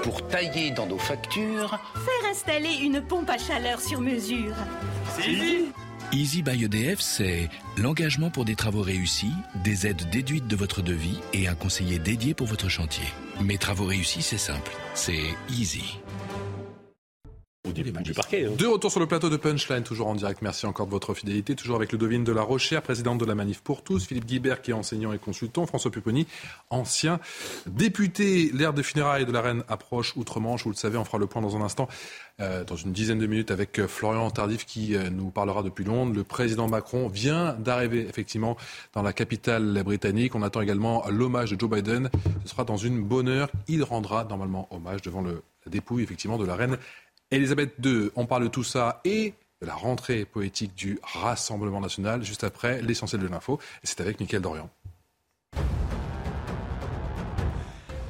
Pour 0.03 0.25
tailler 0.27 0.71
dans 0.71 0.85
nos 0.85 0.97
factures, 0.97 1.77
faire 1.93 2.31
installer 2.31 2.73
une 2.81 3.01
pompe 3.01 3.29
à 3.29 3.37
chaleur 3.37 3.81
sur 3.81 3.99
mesure. 3.99 4.55
C'est 5.17 5.29
easy. 5.29 5.65
Easy 6.11 6.41
by 6.41 6.63
EDF, 6.63 6.99
c'est 7.01 7.49
l'engagement 7.77 8.31
pour 8.31 8.43
des 8.43 8.55
travaux 8.55 8.81
réussis, 8.81 9.31
des 9.63 9.85
aides 9.85 10.09
déduites 10.09 10.47
de 10.47 10.55
votre 10.55 10.81
devis 10.81 11.19
et 11.33 11.47
un 11.47 11.53
conseiller 11.53 11.99
dédié 11.99 12.33
pour 12.33 12.47
votre 12.47 12.67
chantier. 12.67 13.05
Mais 13.43 13.57
travaux 13.57 13.85
réussis, 13.85 14.23
c'est 14.23 14.39
simple, 14.39 14.71
c'est 14.95 15.35
easy. 15.49 15.99
Hein. 18.45 18.55
De 18.57 18.65
retour 18.65 18.89
sur 18.89 19.01
le 19.01 19.05
plateau 19.05 19.29
de 19.29 19.35
Punchline, 19.35 19.83
toujours 19.83 20.07
en 20.07 20.15
direct. 20.15 20.41
Merci 20.41 20.65
encore 20.65 20.85
de 20.85 20.91
votre 20.91 21.13
fidélité. 21.13 21.55
Toujours 21.55 21.75
avec 21.75 21.91
Ludovine 21.91 22.23
de 22.23 22.31
la 22.31 22.41
Rochère, 22.41 22.81
présidente 22.81 23.17
de 23.17 23.25
la 23.25 23.35
Manif 23.35 23.59
pour 23.59 23.83
tous, 23.83 24.05
Philippe 24.05 24.25
Guibert 24.25 24.61
qui 24.61 24.71
est 24.71 24.73
enseignant 24.73 25.11
et 25.11 25.17
consultant, 25.17 25.65
François 25.65 25.91
Pupponi, 25.91 26.25
ancien 26.69 27.19
député. 27.67 28.49
L'ère 28.53 28.73
de 28.73 28.81
funérailles 28.81 29.25
de 29.25 29.33
la 29.33 29.41
reine 29.41 29.63
approche 29.67 30.15
outre-Manche. 30.15 30.63
Vous 30.63 30.69
le 30.69 30.75
savez, 30.75 30.97
on 30.97 31.03
fera 31.03 31.17
le 31.17 31.27
point 31.27 31.41
dans 31.41 31.57
un 31.57 31.61
instant, 31.61 31.89
euh, 32.39 32.63
dans 32.63 32.77
une 32.77 32.93
dizaine 32.93 33.19
de 33.19 33.27
minutes, 33.27 33.51
avec 33.51 33.77
euh, 33.79 33.89
Florian 33.89 34.31
Tardif 34.31 34.65
qui 34.65 34.95
euh, 34.95 35.09
nous 35.09 35.29
parlera 35.29 35.61
depuis 35.61 35.83
Londres. 35.83 36.13
Le 36.15 36.23
président 36.23 36.69
Macron 36.69 37.09
vient 37.09 37.55
d'arriver 37.55 38.07
effectivement 38.07 38.55
dans 38.93 39.01
la 39.01 39.11
capitale 39.11 39.83
britannique. 39.83 40.33
On 40.33 40.43
attend 40.43 40.61
également 40.61 41.03
l'hommage 41.09 41.51
de 41.51 41.59
Joe 41.59 41.69
Biden. 41.69 42.09
Ce 42.45 42.51
sera 42.51 42.63
dans 42.63 42.77
une 42.77 43.03
bonne 43.03 43.27
heure. 43.27 43.49
Il 43.67 43.83
rendra 43.83 44.23
normalement 44.23 44.69
hommage 44.71 45.01
devant 45.01 45.21
le, 45.21 45.43
la 45.65 45.71
dépouille 45.71 46.03
effectivement 46.03 46.37
de 46.37 46.45
la 46.45 46.55
reine 46.55 46.77
Elisabeth 47.31 47.73
II, 47.83 48.09
on 48.15 48.25
parle 48.25 48.43
de 48.43 48.47
tout 48.47 48.63
ça 48.63 49.01
et 49.05 49.33
de 49.61 49.67
la 49.67 49.75
rentrée 49.75 50.25
poétique 50.25 50.73
du 50.73 50.99
Rassemblement 51.03 51.79
national 51.79 52.23
juste 52.23 52.43
après 52.43 52.81
l'essentiel 52.81 53.21
de 53.21 53.27
l'info. 53.27 53.59
C'est 53.83 54.01
avec 54.01 54.19
Mickaël 54.19 54.41
Dorian. 54.41 54.69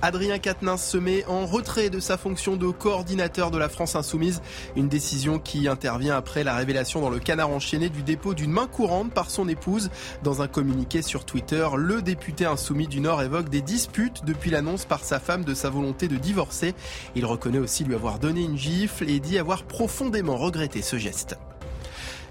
Adrien 0.02 0.40
Quatennens 0.40 0.82
se 0.82 0.98
met 0.98 1.26
en 1.26 1.46
retrait 1.46 1.90
de 1.90 2.00
sa 2.00 2.18
fonction 2.18 2.56
de 2.56 2.70
coordinateur 2.70 3.52
de 3.52 3.58
la 3.58 3.68
France 3.68 3.98
Insoumise. 3.98 4.42
Une 4.78 4.88
décision 4.88 5.40
qui 5.40 5.68
intervient 5.68 6.16
après 6.16 6.46
la 6.46 6.56
révélation 6.56 7.02
dans 7.02 7.10
le 7.10 7.20
canard 7.20 7.50
enchaîné 7.50 7.90
du 7.90 8.02
dépôt 8.02 8.34
d'une 8.34 8.52
main 8.52 8.68
courante 8.68 9.12
par 9.14 9.30
son 9.30 9.50
épouse. 9.50 9.90
Dans 10.24 10.42
un 10.42 10.48
communiqué 10.48 11.02
sur 11.02 11.26
Twitter, 11.26 11.68
le 11.76 12.02
député 12.02 12.46
insoumis 12.46 12.88
du 12.88 13.02
Nord 13.02 13.22
évoque 13.22 13.50
des 13.50 13.62
disputes 13.62 14.24
depuis 14.26 14.52
l'annonce 14.52 14.86
par 14.86 15.04
sa 15.04 15.20
femme 15.20 15.44
de 15.44 15.54
sa 15.54 15.70
volonté 15.70 16.08
de 16.08 16.16
divorcer. 16.16 16.76
Il 17.16 17.26
reconnaît 17.26 17.60
aussi 17.60 17.84
lui 17.84 17.96
avoir 17.96 18.20
donné 18.20 18.42
une 18.42 18.58
gifle 18.58 19.10
et 19.10 19.20
dit 19.20 19.38
avoir 19.38 19.64
profondément 19.64 20.38
regretté 20.38 20.82
ce 20.82 20.98
geste. 20.98 21.38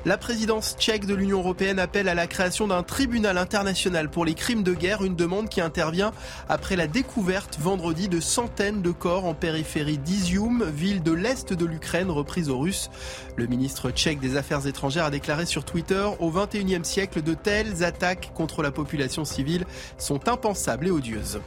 La 0.05 0.17
présidence 0.17 0.77
tchèque 0.79 1.07
de 1.07 1.15
l'Union 1.15 1.39
européenne 1.39 1.81
appelle 1.81 2.09
à 2.09 2.15
la 2.15 2.29
création 2.29 2.69
d'un 2.69 2.85
tribunal 2.85 3.37
international 3.37 4.09
pour 4.09 4.25
les 4.25 4.35
crimes 4.35 4.63
de 4.63 4.73
guerre, 4.73 5.03
une 5.03 5.17
demande 5.17 5.49
qui 5.49 5.61
intervient 5.61 6.13
après 6.49 6.77
la 6.77 6.87
découverte 6.87 7.59
vendredi 7.59 8.09
de 8.09 8.21
centaines 8.21 8.81
de 8.81 8.93
corps 8.93 9.25
en 9.25 9.35
périphérie 9.35 9.99
d'Izium, 9.99 10.65
ville 10.65 11.03
de 11.03 11.11
l'est 11.11 11.53
de 11.53 11.67
l'Ukraine 11.67 12.11
reprise 12.11 12.49
aux 12.49 12.59
Russes. 12.59 12.91
Le 13.35 13.47
ministre 13.47 13.91
tchèque 13.91 14.21
des 14.21 14.37
Affaires 14.37 14.69
étrangères 14.69 15.07
a 15.07 15.11
déclaré 15.11 15.47
sur 15.47 15.65
Twitter 15.65 16.07
Au 16.21 16.31
XXIe 16.31 16.85
siècle, 16.85 17.21
de 17.21 17.35
telles 17.35 17.83
attaques 17.83 18.31
contre 18.35 18.63
la 18.63 18.71
population 18.71 19.25
civile 19.25 19.67
sont 19.99 20.29
impensables 20.29 20.87
et 20.87 20.93
odieuses. 20.93 21.41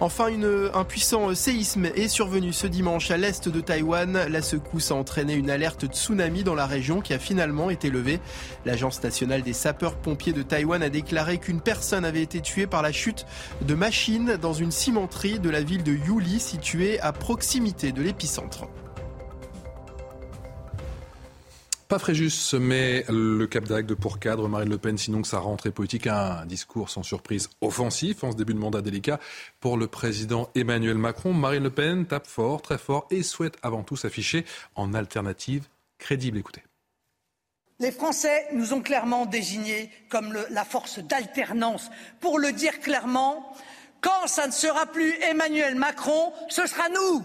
Enfin, 0.00 0.28
un 0.74 0.84
puissant 0.84 1.32
séisme 1.34 1.86
est 1.86 2.08
survenu 2.08 2.52
ce 2.52 2.66
dimanche 2.66 3.10
à 3.10 3.16
l'est 3.16 3.48
de 3.48 3.60
Taïwan. 3.60 4.26
La 4.28 4.42
secousse 4.42 4.90
a 4.90 4.96
entraîné 4.96 5.34
une 5.34 5.48
alerte 5.48 5.86
tsunami 5.86 6.42
dans 6.42 6.56
la 6.56 6.66
région 6.66 7.00
qui 7.00 7.14
a 7.14 7.18
finalement 7.18 7.70
été 7.70 7.88
levée. 7.88 8.18
L'Agence 8.64 9.02
nationale 9.02 9.42
des 9.42 9.52
sapeurs-pompiers 9.52 10.32
de 10.32 10.42
Taïwan 10.42 10.82
a 10.82 10.88
déclaré 10.88 11.38
qu'une 11.38 11.60
personne 11.60 12.04
avait 12.04 12.22
été 12.22 12.40
tuée 12.40 12.66
par 12.66 12.82
la 12.82 12.92
chute 12.92 13.26
de 13.60 13.74
machines 13.74 14.36
dans 14.40 14.54
une 14.54 14.72
cimenterie 14.72 15.38
de 15.38 15.50
la 15.50 15.62
ville 15.62 15.84
de 15.84 15.92
Yuli 15.92 16.40
située 16.40 16.98
à 17.00 17.12
proximité 17.12 17.92
de 17.92 18.02
l'épicentre. 18.02 18.66
Pas 21.92 21.98
Fréjus, 21.98 22.54
mais 22.58 23.04
le 23.10 23.46
Cap 23.46 23.64
d'Agde 23.64 23.92
pour 23.94 24.18
cadre 24.18 24.48
Marine 24.48 24.70
Le 24.70 24.78
Pen, 24.78 24.96
sinon 24.96 25.20
que 25.20 25.28
sa 25.28 25.40
rentrée 25.40 25.70
politique 25.70 26.06
a 26.06 26.40
un 26.40 26.46
discours 26.46 26.88
sans 26.88 27.02
surprise 27.02 27.50
offensif 27.60 28.24
en 28.24 28.32
ce 28.32 28.36
début 28.38 28.54
de 28.54 28.58
mandat 28.58 28.80
délicat 28.80 29.20
pour 29.60 29.76
le 29.76 29.86
président 29.88 30.48
Emmanuel 30.54 30.96
Macron. 30.96 31.34
Marine 31.34 31.64
Le 31.64 31.68
Pen 31.68 32.06
tape 32.06 32.26
fort, 32.26 32.62
très 32.62 32.78
fort 32.78 33.06
et 33.10 33.22
souhaite 33.22 33.58
avant 33.62 33.82
tout 33.82 33.96
s'afficher 33.96 34.46
en 34.74 34.94
alternative 34.94 35.66
crédible. 35.98 36.38
Écoutez. 36.38 36.62
Les 37.78 37.92
Français 37.92 38.46
nous 38.54 38.72
ont 38.72 38.80
clairement 38.80 39.26
désignés 39.26 39.90
comme 40.08 40.34
la 40.48 40.64
force 40.64 40.98
d'alternance. 40.98 41.90
Pour 42.20 42.38
le 42.38 42.52
dire 42.52 42.80
clairement, 42.80 43.54
quand 44.00 44.28
ça 44.28 44.46
ne 44.46 44.52
sera 44.52 44.86
plus 44.86 45.12
Emmanuel 45.30 45.74
Macron, 45.74 46.32
ce 46.48 46.66
sera 46.66 46.88
nous. 46.88 47.22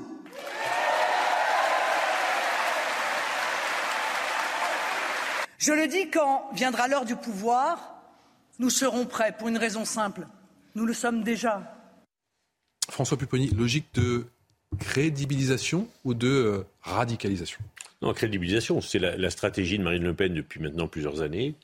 Je 5.57 5.71
le 5.71 5.87
dis 5.87 6.09
quand 6.09 6.49
viendra 6.53 6.87
l'heure 6.87 7.05
du 7.05 7.15
pouvoir, 7.15 7.95
nous 8.59 8.69
serons 8.69 9.05
prêts 9.05 9.35
pour 9.37 9.47
une 9.47 9.57
raison 9.57 9.85
simple. 9.85 10.27
Nous 10.75 10.85
le 10.85 10.93
sommes 10.93 11.23
déjà. 11.23 11.73
François 12.89 13.17
Pupponi, 13.17 13.49
logique 13.49 13.87
de 13.95 14.25
crédibilisation 14.79 15.87
ou 16.03 16.13
de 16.13 16.27
euh, 16.27 16.63
radicalisation? 16.81 17.59
Non, 18.01 18.13
crédibilisation, 18.13 18.81
c'est 18.81 18.99
la, 18.99 19.29
stratégie 19.29 19.79
de 19.79 19.83
Marine 19.83 20.03
Le 20.03 20.13
Pen 20.13 20.33
depuis 20.33 20.59
maintenant 20.59 20.87
plusieurs 20.87 21.21
années. 21.21 21.55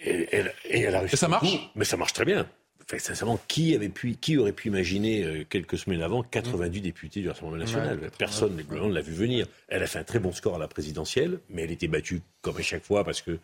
Et, 0.00 0.28
elle 0.70 0.94
a 0.94 1.00
réussi. 1.00 1.14
Et 1.14 1.18
ça 1.18 1.26
marche? 1.26 1.70
Mais 1.74 1.84
ça 1.84 1.96
marche 1.96 2.12
très 2.12 2.24
bien 2.24 2.48
sincèrement, 2.96 3.38
qui, 3.48 3.74
avait 3.74 3.90
pu, 3.90 4.14
qui 4.14 4.38
aurait 4.38 4.52
pu 4.52 4.68
imaginer 4.68 5.22
euh, 5.22 5.44
quelques 5.48 5.76
semaines 5.76 6.02
avant 6.02 6.22
90 6.22 6.80
députés 6.80 7.20
du 7.20 7.28
Rassemblement 7.28 7.58
national? 7.58 8.00
Personne 8.16 8.56
ne 8.56 8.94
l'a 8.94 9.00
vu 9.02 9.12
venir. 9.12 9.46
Elle 9.68 9.82
a 9.82 9.86
fait 9.86 9.98
un 9.98 10.04
très 10.04 10.18
bon 10.18 10.32
score 10.32 10.56
à 10.56 10.58
la 10.58 10.68
présidentielle, 10.68 11.40
mais 11.50 11.62
elle 11.62 11.70
était 11.70 11.88
battue 11.88 12.22
comme 12.40 12.56
à 12.56 12.62
chaque 12.62 12.84
fois 12.84 13.04
parce 13.04 13.20
que 13.20 13.38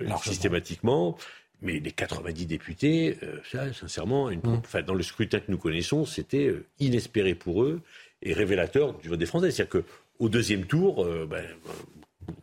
euh, 0.00 0.16
systématiquement. 0.22 1.18
Mais 1.62 1.80
les 1.80 1.92
90 1.92 2.46
députés, 2.46 3.16
euh, 3.22 3.38
ça, 3.50 3.72
sincèrement, 3.72 4.28
une, 4.28 4.40
enfin, 4.44 4.82
dans 4.82 4.94
le 4.94 5.02
scrutin 5.02 5.40
que 5.40 5.50
nous 5.50 5.58
connaissons, 5.58 6.04
c'était 6.04 6.54
inespéré 6.78 7.34
pour 7.34 7.62
eux 7.62 7.80
et 8.22 8.32
révélateur 8.32 8.98
du 8.98 9.08
vote 9.08 9.18
des 9.18 9.26
Français. 9.26 9.50
C'est-à-dire 9.50 9.82
qu'au 9.82 10.28
deuxième 10.28 10.66
tour, 10.66 11.06
ben, 11.26 11.44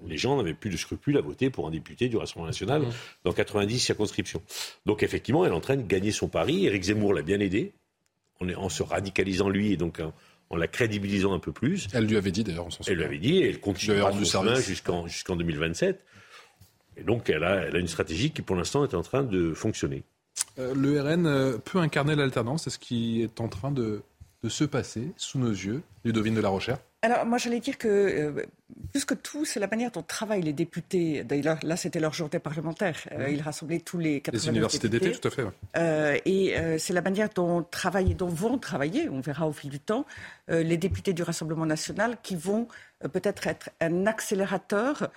les 0.06 0.17
gens 0.17 0.38
n'avaient 0.38 0.54
plus 0.54 0.70
de 0.70 0.78
scrupules 0.78 1.17
à 1.17 1.22
voter 1.22 1.50
pour 1.50 1.67
un 1.67 1.72
député 1.72 2.10
du 2.10 2.17
Rassemblement 2.17 2.48
national 2.48 2.82
mmh. 2.82 2.94
dans 3.24 3.34
90 3.34 3.80
circonscriptions. 3.80 4.41
Donc 4.86 5.04
effectivement, 5.04 5.46
elle 5.46 5.52
est 5.52 5.56
en 5.56 5.62
train 5.62 5.78
de 5.78 5.88
gagner 5.88 6.12
son 6.12 6.28
pari. 6.28 6.65
Éric 6.65 6.84
Zemmour 6.84 7.13
l'a 7.13 7.22
bien 7.22 7.39
aidé 7.39 7.74
en, 8.39 8.50
en, 8.50 8.70
se 8.70 8.84
radicalisant 8.84 9.50
lui 9.50 9.72
et 9.72 9.78
donc 9.78 10.02
en 10.52 10.58
la 10.58 10.67
crédibilisant 10.67 11.34
un 11.34 11.39
peu 11.39 11.54
plus. 11.54 11.88
Elle 11.94 12.06
lui 12.06 12.17
avait 12.17 12.32
dit 12.32 12.44
d'ailleurs, 12.44 12.67
on 12.67 12.70
s'en 12.70 12.84
Elle 12.86 12.98
lui 12.98 13.06
avait 13.06 13.17
dit, 13.17 13.38
et 13.38 13.50
elle 13.50 13.60
continue 13.60 14.00
son 14.26 14.46
jusqu'en 15.08 15.36
2027. 15.36 16.04
Et 16.98 17.04
donc, 17.04 17.30
elle 17.30 17.44
a, 17.46 17.67
elle 17.67 17.76
a 17.78 17.80
une 17.80 17.88
stratégie 17.88 18.32
qui, 18.32 18.41
pour 18.41 18.58
l'instant, 18.58 18.84
est 18.84 18.94
en 18.94 19.02
train 19.02 19.24
de 19.24 19.54
fonctionner. 19.54 20.04
Euh, 20.60 20.74
le 20.76 21.02
RN 21.02 21.26
euh, 21.26 21.58
peut 21.58 21.80
incarner 21.80 22.15
l'alternance, 22.15 22.65
c'est 22.65 22.70
ce 22.70 22.80
qui 22.80 23.22
est 23.22 23.39
en 23.39 23.48
train 23.48 23.72
de, 23.72 24.02
de 24.44 24.50
se 24.50 24.65
passer 24.65 25.13
sous 25.15 25.39
nos 25.39 25.52
yeux, 25.52 25.82
Ludovine 26.04 26.36
de 26.36 26.41
la 26.41 26.50
Rochère? 26.50 26.80
Alors, 27.04 27.26
moi, 27.26 27.40
j'allais 27.40 27.60
dire 27.60 27.80
que, 27.80 27.88
euh, 27.88 28.46
plus 28.92 29.06
que 29.06 29.16
tout, 29.16 29.44
c'est 29.44 29.60
la 29.60 29.68
manière 29.68 29.90
dont 29.90 30.04
travaillent 30.04 30.44
les 30.44 30.54
députés. 30.54 31.24
D'ailleurs, 31.24 31.58
là, 31.64 31.76
c'était 31.76 32.00
leur 32.00 32.14
journée 32.14 32.38
parlementaire. 32.38 32.96
Euh, 33.12 33.30
ils 33.30 33.42
rassemblaient 33.42 33.80
tous 33.80 33.98
les 33.98 34.22
Les 34.32 34.48
universités 34.50 34.88
d'été, 34.88 35.12
tout 35.12 35.28
à 35.28 35.32
fait. 35.32 35.44
Euh, 35.78 36.18
et 36.26 36.56
c'est 36.78 36.94
la 36.94 37.02
manière 37.02 37.30
dont 37.30 37.64
travaillent, 37.64 38.14
dont 38.14 38.28
vont 38.28 38.60
travailler, 38.60 39.10
on 39.10 39.20
verra 39.20 39.48
au 39.48 39.54
fil 39.54 39.72
du 39.72 39.80
temps, 39.80 40.06
les 40.48 40.78
députés 40.78 41.14
du 41.14 41.24
Rassemblement 41.24 41.66
national 41.66 42.18
qui 42.22 42.36
vont 42.36 42.68
peut-être 43.14 43.48
être 43.48 43.70
un 43.80 44.06
accélérateur 44.06 45.12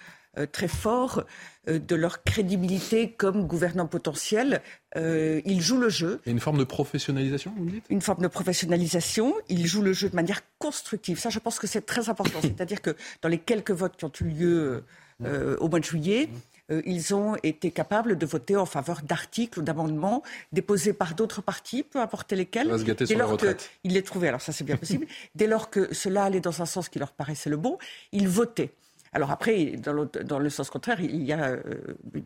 très 0.53 0.69
fort 0.69 1.25
euh, 1.69 1.79
de 1.79 1.95
leur 1.95 2.23
crédibilité 2.25 3.13
comme 3.13 3.47
gouvernant 3.47 3.87
potentiel. 3.87 4.61
Euh, 4.97 5.41
ils 5.47 5.63
jouent 5.63 5.81
le 5.81 5.89
jeu. 5.89 6.21
Il 6.25 6.29
y 6.29 6.31
a 6.31 6.33
une 6.33 6.41
forme 6.41 6.59
de 6.59 6.65
professionnalisation, 6.65 7.55
vous 7.57 7.65
dites? 7.65 7.85
Une 7.89 8.03
forme 8.03 8.23
de 8.23 8.29
professionnalisation. 8.29 9.35
Ils 9.49 9.67
jouent 9.67 9.83
le 9.83 9.95
jeu 9.95 10.11
de 10.11 10.17
manière 10.17 10.43
constructive. 10.59 11.19
Ça, 11.19 11.31
je 11.31 11.39
pense 11.39 11.59
que 11.59 11.67
c'est 11.67 11.87
très 11.87 12.11
important. 12.11 12.39
C'est-à-dire 12.43 12.83
que 12.83 12.95
dans 13.23 13.29
les 13.29 13.39
quelques 13.39 13.71
votes 13.71 13.97
qui 13.97 14.05
ont 14.05 14.13
eu 14.21 14.25
lieu 14.25 14.85
au 15.59 15.69
mois 15.69 15.79
de 15.79 15.85
juillet, 15.85 16.29
ils 16.85 17.15
ont 17.15 17.37
été 17.43 17.71
capables 17.71 18.19
de 18.19 18.27
voter 18.27 18.57
en 18.57 18.67
faveur 18.67 19.01
d'articles 19.03 19.61
ou 19.61 19.63
d'amendements 19.63 20.23
déposés 20.53 20.93
par 20.93 21.15
d'autres 21.15 21.41
partis, 21.41 21.83
peu 21.83 22.01
importe 22.01 22.33
lesquels. 22.33 22.69
va 22.69 22.79
se 22.79 22.85
gâter 22.85 23.07
sur 23.07 23.17
la 23.17 23.25
retraite. 23.25 23.71
Ils 23.85 23.93
les 23.93 24.03
trouvaient, 24.03 24.29
alors 24.29 24.43
ça 24.43 24.53
c'est 24.53 24.65
bien 24.65 24.77
possible. 24.77 25.07
dès 25.35 25.47
lors 25.47 25.71
que 25.71 25.95
cela 25.95 26.25
allait 26.25 26.41
dans 26.41 26.61
un 26.61 26.67
sens 26.67 26.89
qui 26.89 26.99
leur 26.99 27.13
paraissait 27.13 27.49
le 27.49 27.57
bon, 27.57 27.79
ils 28.13 28.29
votaient. 28.29 28.73
Alors 29.15 29.31
après, 29.31 29.77
dans, 29.77 30.39
le 30.39 30.51
sens 30.51 30.71
contraire, 30.71 31.01
il 31.01 31.23
y 31.23 31.33
a 31.33 31.51
euh, 31.51 31.63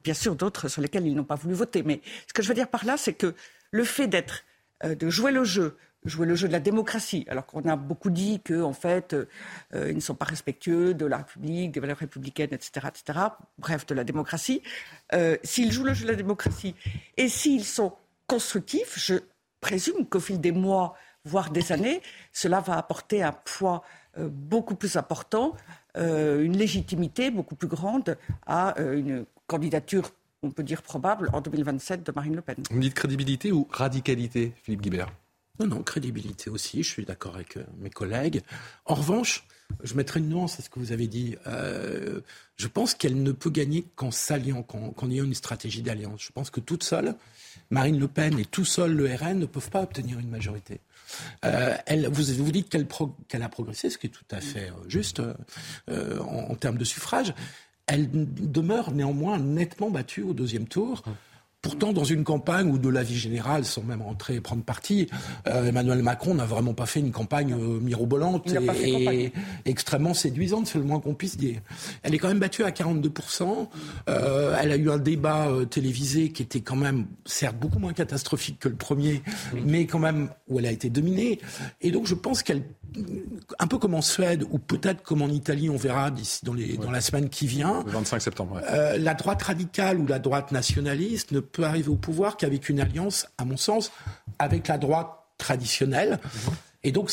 bien 0.03 0.15
sûr 0.15 0.35
d'autres 0.35 0.69
sur 0.69 0.81
lesquels 0.81 1.07
ils 1.07 1.15
n'ont 1.15 1.23
pas 1.23 1.35
voulu 1.35 1.55
voter. 1.55 1.83
Mais 1.83 2.01
ce 2.27 2.33
que 2.33 2.43
je 2.43 2.49
veux 2.49 2.55
dire 2.55 2.69
par 2.69 2.87
là, 2.87 2.97
c'est 2.97 3.13
que 3.13 3.35
le 3.71 3.85
fait 3.85 4.07
d'être, 4.07 4.45
euh, 4.85 4.95
de 4.95 5.11
jouer 5.11 5.31
le 5.31 5.45
jeu, 5.45 5.77
jouer 6.07 6.27
le 6.27 6.35
jeu 6.35 6.49
de 6.49 6.53
la 6.53 6.61
démocratie, 6.61 7.27
alors 7.29 7.45
qu'on 7.45 7.69
a 7.69 7.77
beaucoup 7.77 8.09
dit 8.09 8.41
qu'en 8.41 8.63
en 8.63 8.73
fait, 8.73 9.13
euh, 9.13 9.27
ils 9.75 9.97
ne 9.97 10.01
sont 10.01 10.15
pas 10.15 10.25
respectueux 10.25 10.95
de 10.95 11.05
la 11.05 11.19
République, 11.19 11.73
des 11.73 11.81
valeurs 11.81 11.99
républicaines, 11.99 12.55
etc., 12.55 12.87
etc., 12.89 13.19
bref, 13.59 13.85
de 13.85 13.95
la 13.95 14.05
démocratie. 14.05 14.63
s'ils 15.43 15.73
jouent 15.73 15.85
le 15.85 15.93
jeu 15.93 16.05
de 16.07 16.11
la 16.11 16.17
démocratie 16.17 16.75
et 17.19 17.29
s'ils 17.29 17.65
sont 17.65 17.93
constructifs, 18.27 18.99
je 18.99 19.17
présume 19.61 20.07
qu'au 20.07 20.21
fil 20.21 20.41
des 20.41 20.53
mois, 20.53 20.95
voire 21.25 21.51
des 21.51 21.73
années, 21.73 22.01
cela 22.33 22.61
va 22.61 22.79
apporter 22.79 23.23
un 23.23 23.33
poids 23.33 23.83
beaucoup 24.19 24.75
plus 24.75 24.97
important 24.97 25.55
euh, 25.99 26.45
une 26.45 26.57
légitimité 26.57 27.31
beaucoup 27.31 27.57
plus 27.57 27.67
grande 27.67 28.17
à 28.47 28.79
euh, 28.79 28.99
une 28.99 29.25
candidature, 29.47 30.13
on 30.43 30.51
peut 30.51 30.63
dire 30.63 30.83
probable, 30.83 31.29
en 31.33 31.41
2027 31.41 32.05
de 32.05 32.13
Marine 32.13 32.37
Le 32.37 32.43
Pen. 32.43 32.57
Vous 32.71 32.79
dites 32.79 32.95
crédibilité 32.95 33.51
ou 33.53 33.67
radicalité, 33.71 34.53
Philippe 34.63 34.83
Guibert? 34.83 35.09
Non, 35.59 35.67
non, 35.67 35.83
crédibilité 35.83 36.51
aussi, 36.51 36.85
je 36.85 36.89
suis 36.89 37.05
d'accord 37.05 37.35
avec 37.35 37.57
euh, 37.57 37.65
mes 37.81 37.91
collègues. 37.91 38.43
En 38.85 38.95
revanche, 38.95 39.45
je 39.83 39.95
mettrai 39.95 40.21
une 40.21 40.29
nuance 40.29 40.61
à 40.61 40.63
ce 40.63 40.71
que 40.71 40.79
vous 40.79 40.93
avez 40.93 41.09
dit. 41.09 41.37
je 41.45 42.69
pense 42.69 42.95
qu'elle 42.95 43.23
ne 43.23 43.33
peut 43.33 43.51
gagner 43.51 43.85
qu'en 43.97 44.11
s'alliant, 44.11 44.63
qu'en 44.63 45.11
ayant 45.11 45.25
une 45.25 45.35
stratégie 45.35 45.83
d'alliance. 45.83 46.23
Je 46.23 46.33
pense 46.33 46.49
que 46.49 46.61
toute 46.61 46.85
seule, 46.85 47.15
Marine 47.69 47.99
Le 47.99 48.09
Pen 48.09 48.39
et 48.39 48.47
tout 48.47 48.65
seul 48.65 48.95
le 48.95 49.15
RN 49.15 49.39
ne 49.39 49.45
peuvent 49.45 49.69
pas 49.69 49.83
obtenir 49.83 50.19
une 50.21 50.31
majorité. 50.31 50.81
Euh, 51.45 51.77
vous 52.11 52.53
dites 52.53 52.69
qu'elle 52.69 53.43
a 53.43 53.49
progressé, 53.49 53.91
ce 53.91 53.99
qui 53.99 54.09
est 54.09 54.11
tout 54.11 54.25
à 54.31 54.41
fait 54.41 54.71
euh, 54.71 54.89
juste 54.89 55.21
euh, 55.91 56.19
en, 56.21 56.51
en, 56.51 56.55
termes 56.55 56.79
de 56.79 56.85
suffrage. 56.85 57.35
Elle 57.87 58.09
demeure 58.13 58.93
néanmoins 58.93 59.39
nettement 59.39 59.91
battue 59.91 60.23
au 60.23 60.35
deuxième 60.35 60.69
tour. 60.69 61.03
Pourtant, 61.61 61.93
dans 61.93 62.05
une 62.05 62.23
campagne 62.23 62.71
où 62.71 62.79
de 62.79 62.89
la 62.89 63.03
vie 63.03 63.19
générale, 63.19 63.65
sans 63.65 63.83
même 63.83 64.01
rentrer 64.01 64.37
et 64.37 64.41
prendre 64.41 64.63
parti, 64.63 65.09
euh, 65.49 65.67
Emmanuel 65.67 66.05
Macron 66.05 66.35
n'a 66.35 66.45
vraiment 66.45 66.73
pas 66.73 66.87
fait 66.87 67.01
une 67.01 67.11
campagne 67.11 67.53
euh, 67.53 67.81
mirobolante 67.81 68.49
et, 68.85 69.33
extrêmement 69.65 70.15
séduisante, 70.15 70.69
c'est 70.69 70.79
le 70.79 70.85
moins 70.85 71.01
qu'on 71.01 71.15
puisse 71.15 71.37
dire. 71.37 71.61
Elle 72.05 72.15
est 72.15 72.19
quand 72.19 72.29
même 72.29 72.39
battue 72.39 72.63
à 72.63 72.71
42%. 72.71 73.69
Euh, 74.09 74.57
elle 74.63 74.71
a 74.71 74.77
eu 74.77 74.89
un 74.89 74.99
débat 74.99 75.49
euh, 75.49 75.65
télévisé 75.65 76.31
qui 76.31 76.43
était 76.43 76.61
quand 76.61 76.77
même, 76.77 77.07
certes, 77.27 77.57
beaucoup 77.57 77.81
moins 77.81 77.93
catastrophique 77.93 78.61
que 78.61 78.69
le 78.69 78.77
premier, 78.77 79.25
mais 79.67 79.87
quand 79.87 79.99
même 79.99 80.29
où 80.47 80.61
elle 80.61 80.67
a 80.67 80.71
été 80.71 80.91
dominée. 80.91 81.41
Et 81.81 81.91
donc, 81.91 82.07
je 82.07 82.15
pense 82.15 82.45
qu'elle 82.45 82.63
un 83.59 83.67
peu 83.67 83.77
comme 83.77 83.95
en 83.95 84.01
Suède, 84.01 84.45
ou 84.51 84.59
peut-être 84.59 85.03
comme 85.03 85.21
en 85.21 85.29
Italie, 85.29 85.69
on 85.69 85.77
verra 85.77 86.11
dans, 86.43 86.55
les, 86.55 86.79
dans 86.79 86.91
la 86.91 87.03
semaine 87.03 87.29
qui 87.29 87.47
vient. 87.47 87.83
Le 87.85 87.93
25 87.93 88.23
septembre. 88.23 88.63
La 88.97 89.15
droite 89.15 89.43
radicale 89.43 89.99
ou 89.99 90.07
la 90.07 90.19
droite 90.19 90.53
nationaliste 90.53 91.33
ne 91.33 91.41
peut 91.53 91.65
arriver 91.65 91.89
au 91.89 91.97
pouvoir 91.97 92.37
qu'avec 92.37 92.69
une 92.69 92.81
alliance, 92.81 93.27
à 93.39 93.45
mon 93.45 93.57
sens, 93.57 93.93
avec 94.39 94.69
la 94.69 94.79
droite 94.79 95.11
traditionnelle. 95.39 96.19
Et 96.85 96.93
donc, 96.93 97.11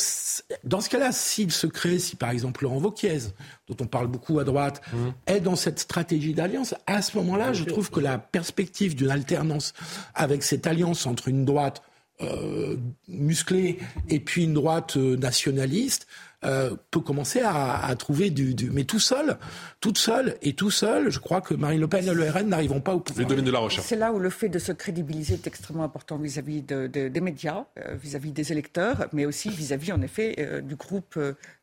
dans 0.63 0.80
ce 0.80 0.89
cas-là, 0.89 1.12
s'il 1.12 1.52
se 1.52 1.65
crée, 1.65 1.98
si 1.98 2.15
par 2.15 2.30
exemple 2.30 2.63
Laurent 2.63 2.78
Wauquiez, 2.78 3.19
dont 3.67 3.78
on 3.82 3.88
parle 3.88 4.08
beaucoup 4.08 4.39
à 4.39 4.43
droite, 4.43 4.82
mmh. 4.93 4.98
est 5.28 5.39
dans 5.39 5.56
cette 5.56 5.80
stratégie 5.80 6.34
d'alliance, 6.34 6.76
à 6.86 7.02
ce 7.02 7.17
moment-là, 7.17 7.54
je 7.54 7.63
trouve 7.63 7.89
que 7.89 8.00
la 8.00 8.19
perspective 8.19 8.95
d'une 8.95 9.10
alternance 9.10 9.74
avec 10.13 10.43
cette 10.43 10.67
alliance 10.67 11.08
entre 11.08 11.30
une 11.30 11.45
droite 11.45 11.82
euh, 12.21 12.78
musclée 13.10 13.78
et 14.08 14.21
puis 14.21 14.45
une 14.45 14.54
droite 14.54 14.95
euh, 14.95 15.17
nationaliste 15.17 16.08
euh, 16.45 16.75
peut 16.91 16.99
commencer 16.99 17.41
à, 17.41 17.86
à 17.86 17.95
trouver 17.95 18.29
du, 18.29 18.53
du, 18.53 18.69
Mais 18.71 18.84
tout 18.84 18.99
seul, 18.99 19.38
toute 19.81 19.97
seule 19.97 20.38
et 20.41 20.53
tout 20.53 20.71
seul, 20.71 21.10
je 21.10 21.19
crois 21.19 21.41
que 21.41 21.53
Marine 21.53 21.81
Le 21.81 21.88
Pen 21.88 22.08
et 22.08 22.13
le 22.13 22.29
RN 22.29 22.47
n'arriveront 22.47 22.81
pas 22.81 22.93
au 22.93 22.99
pouvoir. 22.99 23.27
de 23.27 23.51
la 23.51 23.60
recherche. 23.60 23.88
C'est 23.88 23.95
là 23.95 24.12
où 24.12 24.19
le 24.19 24.29
fait 24.29 24.49
de 24.49 24.60
se 24.60 24.71
crédibiliser 24.71 25.36
est 25.36 25.47
extrêmement 25.47 25.84
important 25.84 26.17
vis-à-vis 26.17 26.62
de, 26.62 26.88
de, 26.88 27.08
des 27.08 27.21
médias, 27.21 27.65
vis-à-vis 28.01 28.31
des 28.31 28.51
électeurs, 28.51 29.08
mais 29.13 29.25
aussi 29.25 29.49
vis-à-vis, 29.49 29.91
en 29.91 30.01
effet, 30.01 30.62
du 30.63 30.75
groupe 30.75 31.19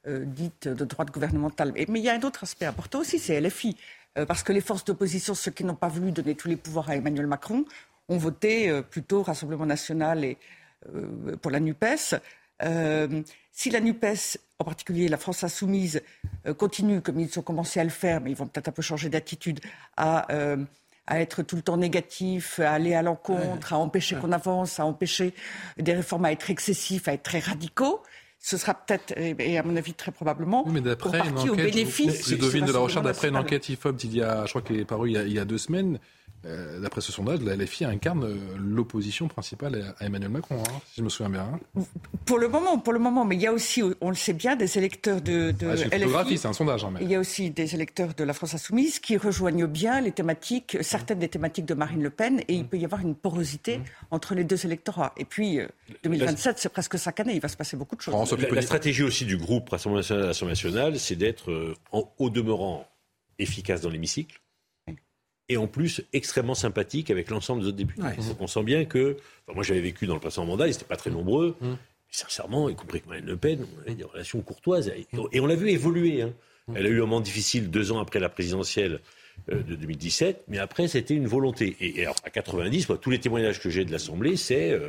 dit 0.07 0.51
de 0.62 0.85
droite 0.85 1.11
gouvernementale. 1.11 1.73
mais 1.75 2.01
il 2.01 2.05
y 2.05 2.09
a 2.09 2.14
un 2.14 2.23
autre 2.23 2.42
aspect 2.45 2.66
important 2.66 3.01
aussi, 3.01 3.18
c'est 3.18 3.40
LFI. 3.40 3.77
parce 4.27 4.42
que 4.42 4.53
les 4.53 4.61
forces 4.61 4.85
d'opposition, 4.85 5.35
ceux 5.35 5.51
qui 5.51 5.64
n'ont 5.64 5.75
pas 5.75 5.88
voulu 5.88 6.12
donner 6.12 6.35
tous 6.35 6.49
les 6.49 6.57
pouvoirs 6.57 6.90
à 6.90 6.97
Emmanuel 6.97 7.27
Macron, 7.27 7.64
ont 8.09 8.18
voté 8.18 8.68
euh, 8.68 8.83
plutôt 8.83 9.23
Rassemblement 9.23 9.66
national 9.66 10.25
et 10.25 10.38
euh, 10.95 11.37
pour 11.40 11.51
la 11.51 11.61
NUPES. 11.61 12.14
Euh, 12.64 13.22
si 13.53 13.70
la 13.70 13.81
NUPES, 13.81 14.38
en 14.59 14.64
particulier 14.64 15.09
la 15.09 15.18
France 15.18 15.44
insoumise, 15.44 16.03
continue 16.57 17.01
comme 17.01 17.20
ils 17.20 17.38
ont 17.38 17.42
commencé 17.42 17.81
à 17.81 17.85
le 17.85 17.90
faire, 17.90 18.20
mais 18.20 18.31
ils 18.31 18.37
vont 18.37 18.46
peut-être 18.46 18.68
un 18.68 18.72
peu 18.72 18.83
changer 18.83 19.09
d'attitude, 19.09 19.61
à, 19.96 20.27
à, 21.07 21.20
être 21.20 21.42
tout 21.42 21.57
le 21.57 21.62
temps 21.62 21.77
négatif, 21.77 22.61
à 22.61 22.72
aller 22.72 22.94
à 22.94 23.03
l'encontre, 23.03 23.75
à 23.75 23.79
empêcher 23.79 24.16
qu'on 24.16 24.33
avance, 24.33 24.81
à 24.81 24.87
empêcher 24.87 25.35
des 25.77 25.92
réformes 25.92 26.25
à 26.25 26.33
être 26.33 26.51
excessifs, 26.51 27.09
à 27.09 27.12
être 27.12 27.25
très 27.25 27.40
radicaux, 27.40 28.03
ce 28.42 28.57
sera 28.57 28.75
peut-être, 28.75 29.14
et 29.16 29.57
à 29.57 29.62
mon 29.62 29.77
avis 29.77 29.94
très 29.94 30.11
probablement, 30.11 30.64
oui, 30.66 30.72
mais 30.75 30.81
d'après 30.81 31.20
au 31.48 31.55
bénéfice. 31.55 32.22
C'est 32.27 32.37
de 32.37 32.72
la 32.72 32.79
recherche 32.81 33.05
d'après 33.05 33.29
une 33.29 33.37
enquête 33.37 33.68
IFOP 33.68 34.03
il 34.03 34.16
y 34.16 34.22
a, 34.22 34.44
je 34.46 34.51
crois 34.51 34.62
qu'elle 34.62 34.81
est 34.81 34.85
parue 34.85 35.11
il 35.11 35.12
y 35.12 35.16
a, 35.16 35.22
il 35.22 35.33
y 35.33 35.38
a 35.38 35.44
deux 35.44 35.59
semaines. 35.59 36.01
Euh, 36.44 36.81
d'après 36.81 37.00
ce 37.00 37.12
sondage, 37.12 37.40
la 37.40 37.55
LFI 37.55 37.85
incarne 37.85 38.24
euh, 38.24 38.37
l'opposition 38.59 39.28
principale 39.28 39.94
à 39.98 40.07
Emmanuel 40.07 40.31
Macron, 40.31 40.57
hein, 40.59 40.81
si 40.87 40.96
je 40.96 41.02
me 41.02 41.09
souviens 41.09 41.31
bien. 41.31 41.48
Hein. 41.76 41.83
Pour 42.24 42.38
le 42.38 42.48
moment, 42.48 42.78
pour 42.78 42.92
le 42.92 42.98
moment, 42.98 43.24
mais 43.24 43.37
il 43.37 43.42
y 43.42 43.46
a 43.46 43.52
aussi, 43.52 43.83
on 44.00 44.09
le 44.09 44.16
sait 44.16 44.33
bien, 44.33 44.57
des 44.57 44.76
électeurs 44.76 45.20
de, 45.20 45.52
de 45.52 45.68
ah, 45.68 46.24
c'est 46.26 46.46
un 46.46 46.52
sondage. 46.52 46.85
Hein, 46.85 46.94
Il 47.00 47.09
y 47.09 47.14
a 47.14 47.20
aussi 47.20 47.50
des 47.50 47.76
électeurs 47.76 48.14
de 48.14 48.24
la 48.24 48.33
France 48.33 48.55
insoumise 48.55 48.98
qui 48.98 49.16
rejoignent 49.16 49.66
bien 49.66 50.00
les 50.00 50.11
thématiques, 50.11 50.78
certaines 50.81 51.20
des 51.20 51.28
thématiques 51.28 51.66
de 51.66 51.74
Marine 51.74 52.02
Le 52.02 52.11
Pen, 52.11 52.40
et 52.48 52.55
il 52.55 52.66
peut 52.66 52.78
y 52.78 52.85
avoir 52.85 53.02
une 53.02 53.14
porosité 53.14 53.81
entre 54.11 54.35
les 54.35 54.42
deux 54.42 54.66
électorats. 54.66 55.14
Et 55.16 55.24
puis, 55.24 55.61
2027, 56.02 56.57
euh, 56.57 56.59
c'est 56.59 56.68
presque 56.72 56.98
cinq 56.98 57.20
années, 57.20 57.35
il 57.35 57.40
va 57.40 57.48
se 57.48 57.57
passer 57.57 57.76
beaucoup 57.76 57.94
de 57.94 58.00
choses. 58.00 58.14
La, 58.14 58.48
la 58.50 58.62
stratégie 58.62 59.05
aussi 59.05 59.24
du 59.26 59.37
groupe 59.37 59.68
Rassemblement 59.68 60.02
national, 60.48 60.98
c'est 60.98 61.16
d'être, 61.16 61.74
au 61.92 62.31
demeurant, 62.31 62.88
efficace 63.38 63.81
dans 63.81 63.90
l'hémicycle 63.90 64.41
et 65.53 65.57
en 65.57 65.67
plus 65.67 66.03
extrêmement 66.12 66.55
sympathique 66.55 67.11
avec 67.11 67.31
l'ensemble 67.31 67.62
des 67.62 67.69
autres 67.69 67.77
députés. 67.77 68.03
On 68.41 68.47
sent 68.47 68.62
bien 68.62 68.85
que, 68.85 69.17
moi 69.55 69.62
j'avais 69.62 69.81
vécu 69.81 70.07
dans 70.07 70.15
le 70.15 70.21
passé 70.21 70.41
mandat, 70.45 70.67
ils 70.67 70.71
n'étaient 70.71 70.85
pas 70.85 70.97
très 70.97 71.11
nombreux, 71.11 71.57
mmh. 71.61 71.73
sincèrement, 72.11 72.69
y 72.69 72.75
compris 72.75 72.99
avec 72.99 73.07
Marine 73.07 73.27
Le 73.27 73.37
Pen, 73.37 73.67
on 73.77 73.81
avait 73.83 73.95
des 73.95 74.05
relations 74.05 74.41
courtoises, 74.41 74.93
et 75.33 75.41
on 75.41 75.47
l'a 75.47 75.55
vu 75.55 75.71
évoluer. 75.71 76.23
Hein. 76.23 76.33
Mmh. 76.69 76.77
Elle 76.77 76.87
a 76.87 76.88
eu 76.88 76.99
un 76.99 77.07
moment 77.07 77.21
difficile 77.21 77.71
deux 77.71 77.93
ans 77.93 78.01
après 78.01 78.21
la 78.21 78.29
présidentielle 78.29 79.01
euh, 79.51 79.62
de 79.62 79.75
2017, 79.75 80.45
mais 80.49 80.59
après 80.59 80.88
c'était 80.88 81.15
une 81.15 81.27
volonté. 81.27 81.77
Et, 81.81 82.03
alors, 82.03 82.17
à 82.25 82.31
90, 82.31 82.88
tous 83.01 83.11
les 83.11 83.19
témoignages 83.19 83.61
que 83.61 83.71
j'ai 83.71 83.85
de 83.85 83.93
l'Assemblée, 83.93 84.37
c'est 84.37 84.71
euh, 84.71 84.88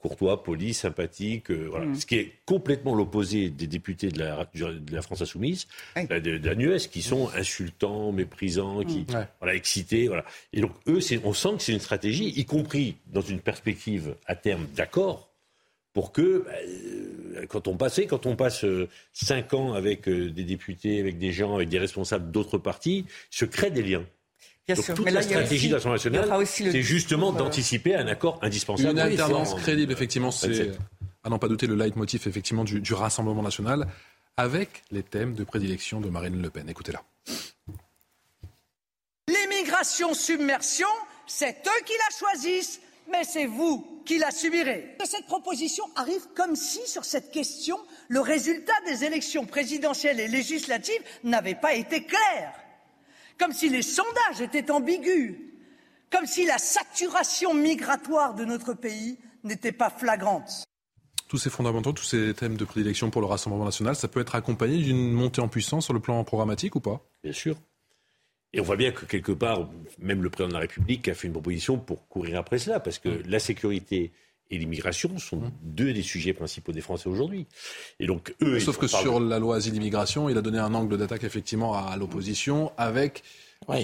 courtois, 0.00 0.42
poli, 0.42 0.74
sympathique, 0.74 1.50
euh, 1.50 1.66
voilà. 1.68 1.86
Mm. 1.86 1.94
ce 1.94 2.06
qui 2.06 2.16
est 2.16 2.32
complètement 2.46 2.94
l'opposé 2.94 3.50
des 3.50 3.66
députés 3.66 4.08
de 4.08 4.18
la, 4.18 4.48
de 4.54 4.94
la 4.94 5.02
France 5.02 5.22
insoumise, 5.22 5.66
de, 5.96 6.46
la 6.46 6.54
NUS, 6.54 6.86
qui 6.88 7.02
sont 7.02 7.30
insultants, 7.34 8.12
méprisants, 8.12 8.82
qui 8.84 9.00
mm. 9.00 9.26
voilà 9.40 9.54
excités, 9.54 10.08
voilà. 10.08 10.24
Et 10.52 10.60
donc 10.60 10.72
eux, 10.86 11.00
on 11.24 11.32
sent 11.32 11.48
que 11.56 11.62
c'est 11.62 11.72
une 11.72 11.80
stratégie, 11.80 12.28
y 12.28 12.44
compris 12.44 12.96
dans 13.06 13.20
une 13.20 13.40
perspective 13.40 14.14
à 14.26 14.34
terme 14.34 14.66
d'accord, 14.74 15.28
pour 15.92 16.12
que, 16.12 16.44
bah, 16.44 16.52
euh, 16.62 17.46
quand 17.48 17.68
on 17.68 17.76
passait, 17.76 18.06
quand 18.06 18.26
on 18.26 18.36
passe 18.36 18.64
cinq 19.12 19.54
ans 19.54 19.72
avec 19.72 20.08
des 20.08 20.44
députés, 20.44 21.00
avec 21.00 21.18
des 21.18 21.32
gens, 21.32 21.54
avec 21.54 21.68
des 21.68 21.78
responsables 21.78 22.30
d'autres 22.30 22.58
partis, 22.58 23.06
se 23.30 23.44
créent 23.44 23.70
des 23.70 23.82
liens. 23.82 24.04
Donc, 24.76 24.94
Toute 24.94 25.10
la 25.10 25.22
stratégie 25.22 25.68
de 25.68 25.74
l'Assemblée 25.74 25.96
nationale, 25.96 26.46
c'est 26.46 26.82
justement 26.82 27.32
d'anticiper 27.32 27.94
un 27.94 28.06
accord 28.06 28.38
indispensable. 28.42 28.90
Une 28.90 28.98
alternance 28.98 29.54
crédible, 29.54 29.92
effectivement, 29.92 30.30
c'est, 30.30 30.72
à 31.24 31.28
n'en 31.28 31.38
pas 31.38 31.48
douter, 31.48 31.66
le 31.66 31.74
leitmotiv 31.74 32.26
effectivement 32.26 32.64
du, 32.64 32.80
du 32.80 32.94
Rassemblement 32.94 33.42
national, 33.42 33.86
avec 34.36 34.82
les 34.90 35.02
thèmes 35.02 35.34
de 35.34 35.44
prédilection 35.44 36.00
de 36.00 36.08
Marine 36.08 36.40
Le 36.40 36.50
Pen. 36.50 36.68
Écoutez-la. 36.68 37.02
L'immigration 39.28 40.14
submersion, 40.14 40.88
c'est 41.26 41.66
eux 41.66 41.84
qui 41.84 41.92
la 41.92 42.16
choisissent, 42.18 42.80
mais 43.10 43.24
c'est 43.24 43.46
vous 43.46 44.02
qui 44.04 44.18
la 44.18 44.30
subirez. 44.30 44.96
Cette 45.04 45.26
proposition 45.26 45.84
arrive 45.96 46.26
comme 46.34 46.56
si, 46.56 46.80
sur 46.86 47.04
cette 47.04 47.30
question, 47.30 47.78
le 48.08 48.20
résultat 48.20 48.72
des 48.86 49.04
élections 49.04 49.46
présidentielles 49.46 50.20
et 50.20 50.28
législatives 50.28 51.02
n'avait 51.22 51.54
pas 51.54 51.74
été 51.74 52.04
clair 52.04 52.52
comme 53.40 53.52
si 53.52 53.70
les 53.70 53.82
sondages 53.82 54.42
étaient 54.42 54.70
ambigus, 54.70 55.34
comme 56.12 56.26
si 56.26 56.44
la 56.44 56.58
saturation 56.58 57.54
migratoire 57.54 58.34
de 58.34 58.44
notre 58.44 58.74
pays 58.74 59.18
n'était 59.44 59.72
pas 59.72 59.88
flagrante. 59.88 60.64
Tous 61.26 61.38
ces 61.38 61.48
fondamentaux, 61.48 61.92
tous 61.92 62.04
ces 62.04 62.34
thèmes 62.34 62.56
de 62.56 62.64
prédilection 62.64 63.08
pour 63.08 63.22
le 63.22 63.26
Rassemblement 63.26 63.64
national, 63.64 63.96
ça 63.96 64.08
peut 64.08 64.20
être 64.20 64.34
accompagné 64.34 64.82
d'une 64.82 65.12
montée 65.12 65.40
en 65.40 65.48
puissance 65.48 65.86
sur 65.86 65.94
le 65.94 66.00
plan 66.00 66.22
programmatique 66.22 66.76
ou 66.76 66.80
pas? 66.80 67.00
Bien 67.24 67.32
sûr. 67.32 67.56
Et 68.52 68.60
on 68.60 68.64
voit 68.64 68.76
bien 68.76 68.90
que 68.90 69.06
quelque 69.06 69.32
part, 69.32 69.70
même 69.98 70.22
le 70.22 70.28
président 70.28 70.48
de 70.48 70.54
la 70.54 70.60
République 70.60 71.08
a 71.08 71.14
fait 71.14 71.28
une 71.28 71.32
proposition 71.32 71.78
pour 71.78 72.08
courir 72.08 72.38
après 72.38 72.58
cela, 72.58 72.78
parce 72.78 72.98
que 72.98 73.08
mm. 73.08 73.22
la 73.26 73.38
sécurité 73.38 74.12
et 74.50 74.58
l'immigration 74.58 75.18
sont 75.18 75.36
mm. 75.36 75.52
deux 75.62 75.92
des 75.92 76.02
sujets 76.02 76.32
principaux 76.32 76.72
des 76.72 76.80
Français 76.80 77.08
aujourd'hui. 77.08 77.46
Et 77.98 78.06
donc 78.06 78.34
eux, 78.42 78.60
sauf 78.60 78.78
que 78.78 78.86
sur 78.86 79.20
la 79.20 79.38
loi 79.38 79.56
asile-immigration, 79.56 80.28
il 80.28 80.36
a 80.36 80.42
donné 80.42 80.58
un 80.58 80.74
angle 80.74 80.96
d'attaque 80.98 81.24
effectivement 81.24 81.74
à, 81.74 81.96
l'opposition 81.96 82.72
avec 82.76 83.22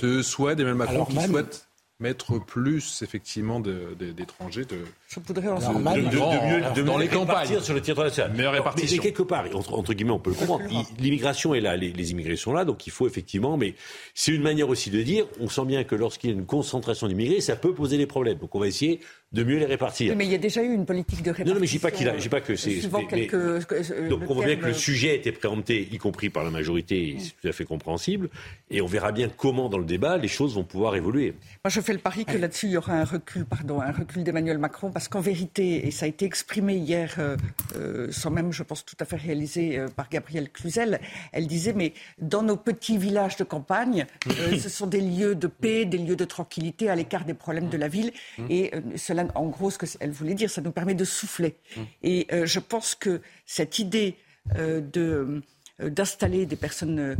ce 0.00 0.22
souhait 0.22 0.56
d'Emmanuel 0.56 0.78
Macron 0.78 1.04
qui 1.04 1.20
souhaite 1.20 1.68
mettre 1.98 2.38
plus 2.38 3.00
effectivement 3.02 3.58
d'étrangers 3.58 4.66
de, 4.66 4.80
je 5.08 5.18
voudrais 5.20 5.48
en 5.48 5.58
de, 5.58 6.82
dans 6.82 6.98
les 6.98 7.08
campagnes 7.08 7.60
sur 7.60 7.72
le 7.72 7.80
territoire 7.80 8.06
national. 8.06 8.32
Meilleure 8.32 8.52
répartition. 8.52 8.96
Mais, 9.02 9.10
quelque 9.10 9.22
part, 9.22 9.44
entre, 9.54 9.94
guillemets, 9.94 10.12
on 10.12 10.18
peut 10.18 10.30
le 10.30 10.36
comprendre. 10.36 10.64
L'immigration 10.98 11.54
est 11.54 11.60
là, 11.60 11.76
les, 11.76 11.92
les, 11.92 12.10
immigrés 12.10 12.36
sont 12.36 12.52
là, 12.52 12.66
donc 12.66 12.86
il 12.86 12.90
faut 12.90 13.06
effectivement. 13.06 13.56
Mais 13.56 13.74
c'est 14.14 14.32
une 14.32 14.42
manière 14.42 14.68
aussi 14.68 14.90
de 14.90 15.02
dire. 15.02 15.26
On 15.40 15.48
sent 15.48 15.64
bien 15.64 15.84
que 15.84 15.94
lorsqu'il 15.94 16.30
y 16.30 16.32
a 16.34 16.36
une 16.36 16.44
concentration 16.44 17.08
d'immigrés, 17.08 17.40
ça 17.40 17.56
peut 17.56 17.72
poser 17.72 17.96
des 17.96 18.06
problèmes. 18.06 18.38
Donc 18.38 18.54
on 18.54 18.60
va 18.60 18.66
essayer 18.66 19.00
de 19.32 19.42
mieux 19.42 19.58
les 19.58 19.66
répartir. 19.66 20.14
mais 20.16 20.24
il 20.24 20.30
y 20.30 20.34
a 20.34 20.38
déjà 20.38 20.62
eu 20.62 20.72
une 20.72 20.86
politique 20.86 21.22
de 21.22 21.30
répartition. 21.30 21.46
Non, 21.46 21.54
non 21.54 21.60
mais 21.60 21.66
je 21.66 21.72
dis 21.72 21.78
pas 21.80 21.90
qu'il 21.90 22.08
a, 22.08 22.16
dis 22.16 22.28
pas 22.28 22.40
que 22.40 22.54
c'est. 22.54 22.80
quelques, 23.08 23.34
euh, 23.34 24.08
donc 24.08 24.22
on 24.28 24.34
voit 24.34 24.44
bien 24.44 24.56
que 24.56 24.66
le 24.66 24.72
sujet 24.72 25.10
a 25.10 25.14
été 25.14 25.32
préempté, 25.32 25.88
y 25.90 25.98
compris 25.98 26.30
par 26.30 26.44
la 26.44 26.50
majorité, 26.50 27.16
c'est 27.18 27.32
tout 27.40 27.48
à 27.48 27.52
fait 27.52 27.64
compréhensible. 27.64 28.28
Et 28.70 28.80
on 28.80 28.86
verra 28.86 29.10
bien 29.10 29.28
comment, 29.28 29.68
dans 29.68 29.78
le 29.78 29.84
débat, 29.84 30.16
les 30.16 30.28
choses 30.28 30.54
vont 30.54 30.62
pouvoir 30.62 30.94
évoluer. 30.94 31.34
Moi, 31.64 31.70
je 31.70 31.80
fais 31.80 31.92
le 31.92 31.98
pari 31.98 32.24
que 32.24 32.38
là-dessus, 32.38 32.66
il 32.66 32.72
y 32.72 32.76
aura 32.76 32.92
un 32.94 33.04
recul, 33.04 33.44
pardon, 33.44 33.80
un 33.80 33.90
recul 33.90 34.22
d'Emmanuel 34.22 34.58
Macron, 34.58 34.92
parce 34.92 35.08
qu'en 35.08 35.20
vérité, 35.20 35.86
et 35.86 35.90
ça 35.90 36.06
a 36.06 36.08
été 36.08 36.24
exprimé 36.24 36.76
hier, 36.76 37.14
euh, 37.18 37.36
euh, 37.76 38.08
sans 38.12 38.30
même, 38.30 38.52
je 38.52 38.62
pense, 38.62 38.84
tout 38.84 38.96
à 39.00 39.04
fait 39.04 39.16
réalisé 39.16 39.80
par 39.96 40.08
Gabrielle 40.08 40.50
Cluzel, 40.50 41.00
elle 41.32 41.48
disait, 41.48 41.72
mais 41.72 41.94
dans 42.18 42.42
nos 42.42 42.56
petits 42.56 42.96
villages 42.96 43.36
de 43.36 43.44
campagne, 43.44 44.06
ce 44.58 44.68
sont 44.68 44.86
des 44.86 45.00
lieux 45.00 45.34
de 45.34 45.48
paix, 45.48 45.84
des 45.84 45.98
lieux 45.98 46.16
de 46.16 46.24
tranquillité, 46.24 46.88
à 46.88 46.94
l'écart 46.94 47.24
des 47.24 47.34
problèmes 47.34 47.68
de 47.68 47.76
la 47.76 47.88
ville, 47.88 48.12
et 48.48 48.70
cela 48.94 49.15
en 49.34 49.46
gros, 49.46 49.70
ce 49.70 49.78
qu'elle 49.78 50.10
voulait 50.10 50.34
dire, 50.34 50.50
ça 50.50 50.60
nous 50.60 50.72
permet 50.72 50.94
de 50.94 51.04
souffler. 51.04 51.56
Mmh. 51.76 51.80
Et 52.02 52.26
euh, 52.32 52.46
je 52.46 52.60
pense 52.60 52.94
que 52.94 53.20
cette 53.44 53.78
idée 53.78 54.16
euh, 54.56 54.80
de, 54.80 55.42
euh, 55.80 55.90
d'installer 55.90 56.46
des 56.46 56.56
personnes 56.56 57.16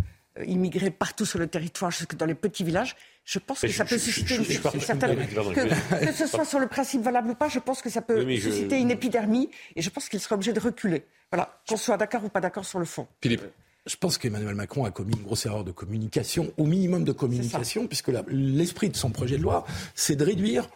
immigrées 0.47 0.91
partout 0.91 1.25
sur 1.25 1.39
le 1.39 1.47
territoire, 1.47 1.91
jusque 1.91 2.15
dans 2.15 2.27
les 2.27 2.35
petits 2.35 2.65
villages, 2.65 2.97
je 3.25 3.39
pense 3.39 3.61
que 3.61 3.69
ça 3.69 3.85
peut 3.85 3.99
susciter 3.99 4.37
une, 4.37 4.45
certaine... 4.45 5.17
Que, 5.27 6.13
ce 6.13 6.27
soit 6.27 6.45
sur 6.45 6.59
le 6.59 6.67
principe 6.67 7.03
valable 7.03 7.31
ou 7.31 7.35
pas, 7.35 7.49
je 7.49 7.59
pense 7.59 7.83
que 7.83 7.91
ça 7.91 8.03
peut 8.03 8.23
susciter 8.37 8.79
une 8.79 8.91
épidermie 8.91 9.51
et 9.75 9.83
je 9.83 9.91
pense 9.91 10.09
qu'il 10.09 10.21
sera 10.21 10.35
obligé 10.35 10.53
de 10.53 10.61
reculer. 10.61 11.05
Voilà, 11.33 11.59
qu'on 11.69 11.77
soit 11.77 11.97
d'accord 11.97 12.23
ou 12.25 12.29
pas 12.29 12.41
d'accord 12.41 12.65
sur 12.65 12.79
le 12.79 12.85
fond. 12.85 13.09
Philippe. 13.21 13.43
Je 13.87 13.95
pense 13.97 14.19
qu'Emmanuel 14.19 14.57
Macron 14.57 14.85
a 14.85 14.91
commis 14.91 15.15
une 15.15 15.23
grosse 15.23 15.47
erreur 15.47 15.63
de 15.63 15.71
communication, 15.71 16.53
au 16.57 16.67
minimum 16.67 17.05
de 17.05 17.13
communication, 17.13 17.87
puisque 17.87 18.11
l'esprit 18.29 18.91
de 18.91 18.97
son 18.97 19.11
projet 19.11 19.39
de 19.39 19.43
loi, 19.43 19.65
c'est 19.95 20.17
de 20.17 20.25
réduire 20.25 20.69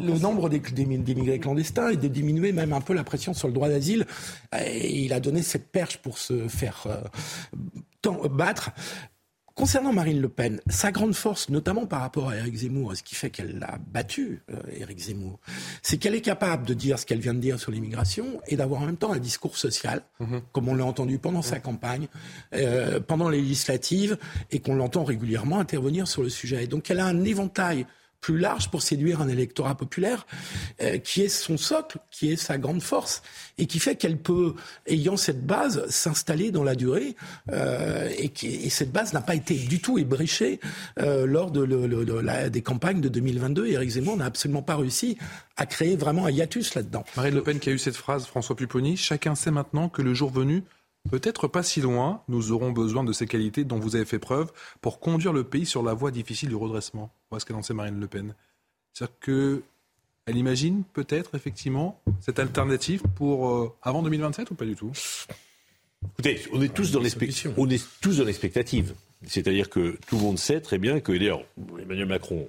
le 0.00 0.18
nombre 0.18 0.48
d'immigrés 0.48 1.38
clandestins 1.38 1.90
et 1.90 1.96
de 1.96 2.08
diminuer 2.08 2.52
même 2.52 2.72
un 2.72 2.80
peu 2.80 2.94
la 2.94 3.04
pression 3.04 3.34
sur 3.34 3.48
le 3.48 3.54
droit 3.54 3.68
d'asile. 3.68 4.06
Et 4.58 5.04
il 5.04 5.12
a 5.12 5.20
donné 5.20 5.42
cette 5.42 5.70
perche 5.70 5.98
pour 5.98 6.18
se 6.18 6.48
faire 6.48 6.86
euh, 6.86 8.28
battre. 8.28 8.72
Concernant 9.58 9.92
Marine 9.92 10.20
Le 10.20 10.28
Pen, 10.28 10.60
sa 10.68 10.92
grande 10.92 11.16
force, 11.16 11.48
notamment 11.48 11.84
par 11.84 12.02
rapport 12.02 12.28
à 12.28 12.36
Éric 12.36 12.54
Zemmour, 12.54 12.92
et 12.92 12.94
ce 12.94 13.02
qui 13.02 13.16
fait 13.16 13.28
qu'elle 13.28 13.58
l'a 13.58 13.76
battu, 13.90 14.40
euh, 14.52 14.60
Éric 14.70 15.00
Zemmour, 15.00 15.40
c'est 15.82 15.96
qu'elle 15.96 16.14
est 16.14 16.20
capable 16.20 16.64
de 16.64 16.74
dire 16.74 16.96
ce 16.96 17.04
qu'elle 17.04 17.18
vient 17.18 17.34
de 17.34 17.40
dire 17.40 17.58
sur 17.58 17.72
l'immigration 17.72 18.40
et 18.46 18.54
d'avoir 18.54 18.82
en 18.82 18.86
même 18.86 18.96
temps 18.96 19.12
un 19.12 19.18
discours 19.18 19.56
social, 19.56 20.02
mhm. 20.20 20.42
comme 20.52 20.68
on 20.68 20.76
l'a 20.76 20.84
entendu 20.84 21.18
pendant 21.18 21.42
sa 21.42 21.58
campagne, 21.58 22.06
euh, 22.54 23.00
pendant 23.00 23.28
les 23.28 23.40
législatives, 23.40 24.16
et 24.52 24.60
qu'on 24.60 24.76
l'entend 24.76 25.02
régulièrement 25.02 25.58
intervenir 25.58 26.06
sur 26.06 26.22
le 26.22 26.28
sujet. 26.28 26.62
Et 26.62 26.68
donc 26.68 26.88
elle 26.88 27.00
a 27.00 27.06
un 27.06 27.24
éventail 27.24 27.84
plus 28.20 28.38
large 28.38 28.70
pour 28.70 28.82
séduire 28.82 29.20
un 29.20 29.28
électorat 29.28 29.76
populaire, 29.76 30.26
euh, 30.82 30.98
qui 30.98 31.22
est 31.22 31.28
son 31.28 31.56
socle, 31.56 31.98
qui 32.10 32.32
est 32.32 32.36
sa 32.36 32.58
grande 32.58 32.82
force, 32.82 33.22
et 33.58 33.66
qui 33.66 33.78
fait 33.78 33.96
qu'elle 33.96 34.18
peut, 34.18 34.54
ayant 34.86 35.16
cette 35.16 35.46
base, 35.46 35.88
s'installer 35.88 36.50
dans 36.50 36.64
la 36.64 36.74
durée, 36.74 37.16
euh, 37.52 38.08
et, 38.16 38.28
qui, 38.30 38.48
et, 38.48 38.70
cette 38.70 38.92
base 38.92 39.12
n'a 39.12 39.20
pas 39.20 39.34
été 39.34 39.54
du 39.54 39.80
tout 39.80 39.98
ébréchée 39.98 40.60
euh, 41.00 41.26
lors 41.26 41.50
de, 41.50 41.62
la, 42.20 42.50
des 42.50 42.62
campagnes 42.62 43.00
de 43.00 43.08
2022. 43.08 43.66
Et 43.66 43.72
Éric 43.72 43.90
Zemmour 43.90 44.16
n'a 44.16 44.26
absolument 44.26 44.62
pas 44.62 44.76
réussi 44.76 45.16
à 45.56 45.66
créer 45.66 45.96
vraiment 45.96 46.26
un 46.26 46.30
hiatus 46.30 46.74
là-dedans. 46.74 47.04
Marine 47.16 47.34
Le 47.34 47.42
Pen 47.42 47.58
qui 47.58 47.70
a 47.70 47.72
eu 47.72 47.78
cette 47.78 47.96
phrase, 47.96 48.26
François 48.26 48.56
Pupponi, 48.56 48.96
chacun 48.96 49.34
sait 49.34 49.50
maintenant 49.50 49.88
que 49.88 50.02
le 50.02 50.14
jour 50.14 50.30
venu, 50.30 50.64
Peut-être 51.10 51.48
pas 51.48 51.62
si 51.62 51.80
loin, 51.80 52.22
nous 52.28 52.52
aurons 52.52 52.70
besoin 52.70 53.02
de 53.04 53.12
ces 53.12 53.26
qualités 53.26 53.64
dont 53.64 53.78
vous 53.78 53.96
avez 53.96 54.04
fait 54.04 54.18
preuve 54.18 54.52
pour 54.80 55.00
conduire 55.00 55.32
le 55.32 55.44
pays 55.44 55.66
sur 55.66 55.82
la 55.82 55.94
voie 55.94 56.10
difficile 56.10 56.50
du 56.50 56.56
redressement. 56.56 57.10
Voilà 57.30 57.40
ce 57.40 57.46
qu'a 57.46 57.54
lancé 57.54 57.72
Marine 57.72 57.98
Le 57.98 58.06
Pen? 58.06 58.34
C'est-à-dire 58.92 59.14
qu'elle 59.20 60.36
imagine 60.36 60.82
peut-être 60.92 61.34
effectivement 61.34 62.00
cette 62.20 62.38
alternative 62.38 63.02
pour 63.14 63.50
euh, 63.50 63.72
avant 63.82 64.02
2027 64.02 64.50
ou 64.50 64.54
pas 64.54 64.66
du 64.66 64.76
tout? 64.76 64.92
Écoutez, 66.12 66.42
on 66.52 66.62
est 66.62 66.72
tous 66.72 66.92
dans 66.92 67.00
on 67.56 67.68
est 67.70 67.86
tous 68.00 68.18
dans 68.18 68.24
l'expectative. 68.24 68.94
C'est-à-dire 69.26 69.68
que 69.68 69.98
tout 70.06 70.16
le 70.16 70.22
monde 70.22 70.38
sait 70.38 70.60
très 70.60 70.78
bien 70.78 71.00
que 71.00 71.12
d'ailleurs 71.12 71.42
Emmanuel 71.80 72.06
Macron 72.06 72.48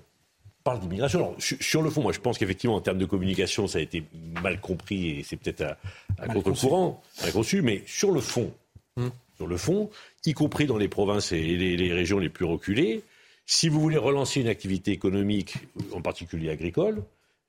parle 0.64 0.80
d'immigration. 0.80 1.36
sur 1.40 1.82
le 1.82 1.90
fond, 1.90 2.02
moi, 2.02 2.12
je 2.12 2.20
pense 2.20 2.38
qu'effectivement, 2.38 2.76
en 2.76 2.82
termes 2.82 2.98
de 2.98 3.06
communication, 3.06 3.68
ça 3.68 3.80
a 3.80 3.82
été 3.82 4.04
mal 4.42 4.60
compris 4.60 5.10
et 5.10 5.24
c'est 5.24 5.38
peut-être 5.38 5.78
à, 6.18 6.28
contre-courant, 6.28 7.02
mal 7.22 7.32
conçu. 7.32 7.62
Mais 7.62 7.84
sur 7.88 8.12
le 8.12 8.22
fond, 8.22 8.54
hum. 8.98 9.12
sur 9.38 9.48
le 9.48 9.58
fond, 9.58 9.90
y 10.26 10.34
compris 10.34 10.66
dans 10.66 10.78
les 10.78 10.88
provinces 10.88 11.32
et 11.32 11.42
les, 11.42 11.94
régions 11.94 12.20
les 12.20 12.30
plus 12.30 12.46
reculées, 12.46 13.02
si 13.46 13.68
vous 13.70 13.80
voulez 13.80 13.98
relancer 13.98 14.42
une 14.42 14.48
activité 14.48 14.92
économique, 14.92 15.56
en 15.94 16.02
particulier 16.02 16.50
agricole, 16.50 17.04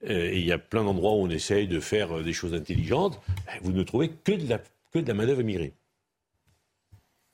euh, 0.09 0.31
et 0.31 0.39
il 0.39 0.47
y 0.47 0.53
a 0.53 0.59
plein 0.59 0.83
d'endroits 0.83 1.13
où 1.13 1.23
on 1.23 1.31
essaye 1.31 1.67
de 1.67 1.79
faire 1.79 2.19
euh, 2.19 2.23
des 2.23 2.33
choses 2.33 2.55
intelligentes, 2.55 3.21
ben, 3.47 3.53
vous 3.63 3.73
ne 3.73 3.83
trouvez 3.83 4.09
que 4.09 4.33
de 4.33 4.49
la, 4.49 4.59
que 4.93 4.99
de 4.99 5.07
la 5.07 5.13
main-d'œuvre 5.13 5.43
immigrée. 5.43 5.75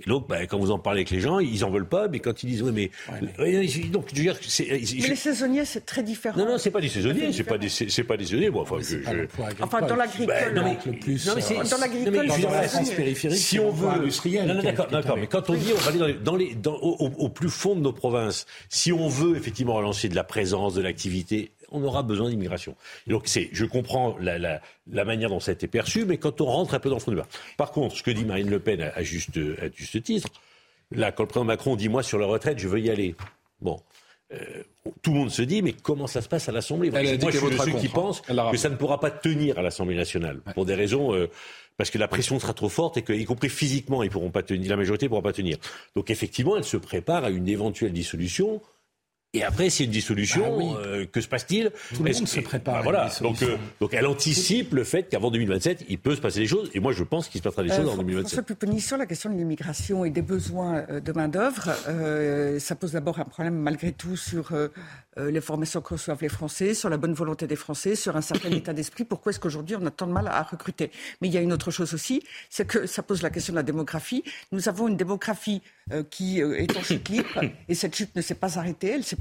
Et 0.04 0.10
donc, 0.10 0.28
bah, 0.28 0.46
quand 0.46 0.58
vous 0.58 0.72
en 0.72 0.78
parlez 0.78 0.98
avec 0.98 1.10
les 1.10 1.20
gens, 1.20 1.38
ils 1.38 1.64
en 1.64 1.70
veulent 1.70 1.88
pas, 1.88 2.06
mais 2.08 2.20
quand 2.20 2.42
ils 2.42 2.48
disent, 2.48 2.62
oui, 2.62 2.70
mais. 2.74 2.90
donc, 3.90 4.04
je 4.12 4.16
veux 4.16 4.22
dire, 4.22 4.36
mais 4.58 5.08
les 5.08 5.16
saisonniers, 5.16 5.64
c'est 5.64 5.86
très 5.86 6.02
différent. 6.02 6.38
Non, 6.38 6.44
non, 6.44 6.58
c'est 6.58 6.70
pas 6.70 6.82
des 6.82 6.90
saisonniers, 6.90 7.32
c'est 7.32 7.44
pas 7.44 7.56
des, 7.56 7.70
c'est 7.70 8.04
pas 8.04 8.18
des 8.18 8.26
saisonniers. 8.26 8.50
Bon, 8.50 8.60
enfin, 8.60 8.76
je, 8.80 8.98
enfin, 9.62 9.80
dans 9.80 9.96
l'agricole. 9.96 10.26
Bah, 10.26 10.52
non, 10.52 10.64
mais, 10.64 10.76
le 10.92 10.98
plus, 10.98 11.26
non, 11.26 11.32
mais 11.34 11.40
c'est, 11.40 11.54
dans 11.54 11.78
l'agricole, 11.78 12.26
dans 12.26 12.50
la 12.50 12.62
France 12.68 12.90
périphérique, 12.90 13.38
si 13.38 13.58
on 13.58 13.70
veut. 13.70 13.88
Industriel, 13.88 14.46
non, 14.46 14.54
non, 14.54 14.62
d'accord, 14.62 14.88
d'accord. 14.88 15.16
Mais 15.16 15.28
quand 15.28 15.48
on 15.48 15.54
dit, 15.54 15.72
on 15.74 15.78
va 15.78 15.88
aller 15.88 15.98
dans 15.98 16.36
les, 16.36 16.54
dans 16.54 16.72
les, 16.74 16.78
au, 16.82 17.12
au, 17.16 17.28
plus 17.30 17.48
fond 17.48 17.74
de 17.74 17.80
nos 17.80 17.92
provinces, 17.92 18.44
si 18.68 18.92
on 18.92 19.08
veut 19.08 19.36
effectivement 19.36 19.74
relancer 19.74 20.10
de 20.10 20.14
la 20.14 20.24
présence, 20.24 20.74
de 20.74 20.82
l'activité, 20.82 21.52
on 21.70 21.82
aura 21.82 22.02
besoin 22.02 22.30
d'immigration. 22.30 22.76
donc, 23.06 23.22
c'est, 23.26 23.48
je 23.52 23.64
comprends 23.64 24.16
la, 24.20 24.38
la, 24.38 24.60
la, 24.90 25.04
manière 25.04 25.28
dont 25.28 25.40
ça 25.40 25.50
a 25.50 25.54
été 25.54 25.66
perçu, 25.66 26.04
mais 26.04 26.18
quand 26.18 26.40
on 26.40 26.46
rentre 26.46 26.74
un 26.74 26.78
peu 26.78 26.88
dans 26.88 26.96
le 26.96 27.00
fond 27.00 27.10
du 27.10 27.16
débat. 27.16 27.28
Par 27.56 27.70
contre, 27.70 27.96
ce 27.96 28.02
que 28.02 28.10
dit 28.10 28.24
Marine 28.24 28.50
Le 28.50 28.60
Pen 28.60 28.80
à, 28.80 29.02
juste, 29.02 29.36
à 29.36 29.68
juste 29.74 30.02
titre, 30.02 30.28
là, 30.90 31.12
quand 31.12 31.24
le 31.24 31.28
président 31.28 31.44
Macron 31.44 31.76
dit 31.76 31.88
moi 31.88 32.02
sur 32.02 32.18
la 32.18 32.26
retraite, 32.26 32.58
je 32.58 32.68
veux 32.68 32.80
y 32.80 32.90
aller. 32.90 33.14
Bon. 33.60 33.80
Euh, 34.32 34.62
tout 35.02 35.12
le 35.12 35.18
monde 35.18 35.30
se 35.30 35.42
dit, 35.42 35.62
mais 35.62 35.72
comment 35.72 36.08
ça 36.08 36.20
se 36.20 36.28
passe 36.28 36.48
à 36.48 36.52
l'Assemblée? 36.52 36.90
Moi, 36.90 37.02
je 37.02 37.08
suis 37.08 37.18
de 37.18 37.56
ceux 37.58 37.78
qui 37.78 37.88
pensent 37.88 38.22
que 38.22 38.56
ça 38.56 38.68
ne 38.68 38.76
pourra 38.76 38.98
pas 38.98 39.10
tenir 39.10 39.58
à 39.58 39.62
l'Assemblée 39.62 39.96
nationale, 39.96 40.40
pour 40.54 40.64
des 40.64 40.74
raisons... 40.74 41.14
Euh, 41.14 41.28
parce 41.76 41.90
que 41.90 41.98
la 41.98 42.08
pression 42.08 42.38
sera 42.38 42.54
trop 42.54 42.68
forte 42.68 42.96
et 42.96 43.02
que, 43.02 43.12
y 43.12 43.24
compris 43.24 43.48
physiquement, 43.48 44.02
ils 44.02 44.10
pourront 44.10 44.30
pas 44.30 44.42
tenir, 44.42 44.70
la 44.70 44.76
majorité 44.76 45.06
ne 45.06 45.08
pourra 45.10 45.22
pas 45.22 45.32
tenir. 45.32 45.58
Donc 45.94 46.10
effectivement, 46.10 46.56
elle 46.56 46.64
se 46.64 46.76
prépare 46.76 47.24
à 47.24 47.30
une 47.30 47.48
éventuelle 47.48 47.92
dissolution 47.92 48.62
Et 49.36 49.44
après, 49.44 49.68
c'est 49.68 49.84
une 49.84 49.90
dissolution. 49.90 50.58
Bah 50.58 50.80
euh, 50.80 51.06
que 51.06 51.20
se 51.20 51.28
passe-t-il? 51.28 51.70
Tout 51.94 52.02
le 52.02 52.12
monde 52.12 52.26
se 52.26 52.40
prépare. 52.40 52.76
Bah, 52.76 52.80
voilà. 52.82 53.10
Donc, 53.20 53.42
euh, 53.42 53.56
donc, 53.80 53.92
elle 53.92 54.06
anticipe 54.06 54.72
le 54.72 54.82
fait 54.82 55.04
qu'avant 55.04 55.30
2027, 55.30 55.84
il 55.88 55.98
peut 55.98 56.16
se 56.16 56.22
passer 56.22 56.40
des 56.40 56.46
choses. 56.46 56.70
Et 56.72 56.80
moi, 56.80 56.92
je 56.92 57.04
pense 57.04 57.28
qu'il 57.28 57.38
se 57.38 57.42
passera 57.42 57.62
des 57.62 57.68
choses 57.68 57.88
en 57.88 57.96
2027. 57.96 58.28
François 58.28 58.42
Pupponi, 58.42 58.80
sur 58.80 58.96
la 58.96 59.04
question 59.04 59.30
de 59.30 59.36
l'immigration 59.36 60.04
et 60.06 60.10
des 60.10 60.22
besoins 60.22 60.86
de 60.88 61.12
main-d'œuvre, 61.12 61.74
ça 62.58 62.74
pose 62.74 62.92
d'abord 62.92 63.18
un 63.18 63.24
problème, 63.24 63.56
malgré 63.56 63.92
tout, 63.92 64.16
sur 64.16 64.52
les 65.18 65.40
formations 65.40 65.80
que 65.80 65.94
reçoivent 65.94 66.22
les 66.22 66.28
Français, 66.28 66.74
sur 66.74 66.88
la 66.88 66.96
bonne 66.96 67.14
volonté 67.14 67.46
des 67.46 67.56
Français, 67.56 67.94
sur 67.94 68.16
un 68.16 68.20
certain 68.20 68.50
état 68.50 68.72
d'esprit. 68.72 69.04
Pourquoi 69.04 69.30
est-ce 69.30 69.40
qu'aujourd'hui, 69.40 69.76
on 69.78 69.84
a 69.86 69.90
tant 69.90 70.06
de 70.06 70.12
mal 70.12 70.28
à 70.28 70.42
recruter? 70.42 70.90
Mais 71.20 71.28
il 71.28 71.34
y 71.34 71.38
a 71.38 71.40
une 71.40 71.52
autre 71.52 71.70
chose 71.70 71.94
aussi, 71.94 72.22
c'est 72.50 72.66
que 72.66 72.86
ça 72.86 73.02
pose 73.02 73.22
la 73.22 73.30
question 73.30 73.52
de 73.52 73.56
la 73.56 73.62
démographie. 73.62 74.22
Nous 74.52 74.68
avons 74.68 74.88
une 74.88 74.96
démographie 74.96 75.62
euh, 75.92 76.02
qui 76.02 76.42
euh, 76.42 76.58
est 76.58 76.76
en 76.76 76.82
chute 76.82 77.08
libre 77.08 77.42
et 77.68 77.74
cette 77.74 77.94
chute 77.94 78.14
ne 78.16 78.20
s'est 78.20 78.34
pas 78.34 78.58
arrêtée, 78.58 78.88
elle 78.88 79.04
s'est 79.04 79.14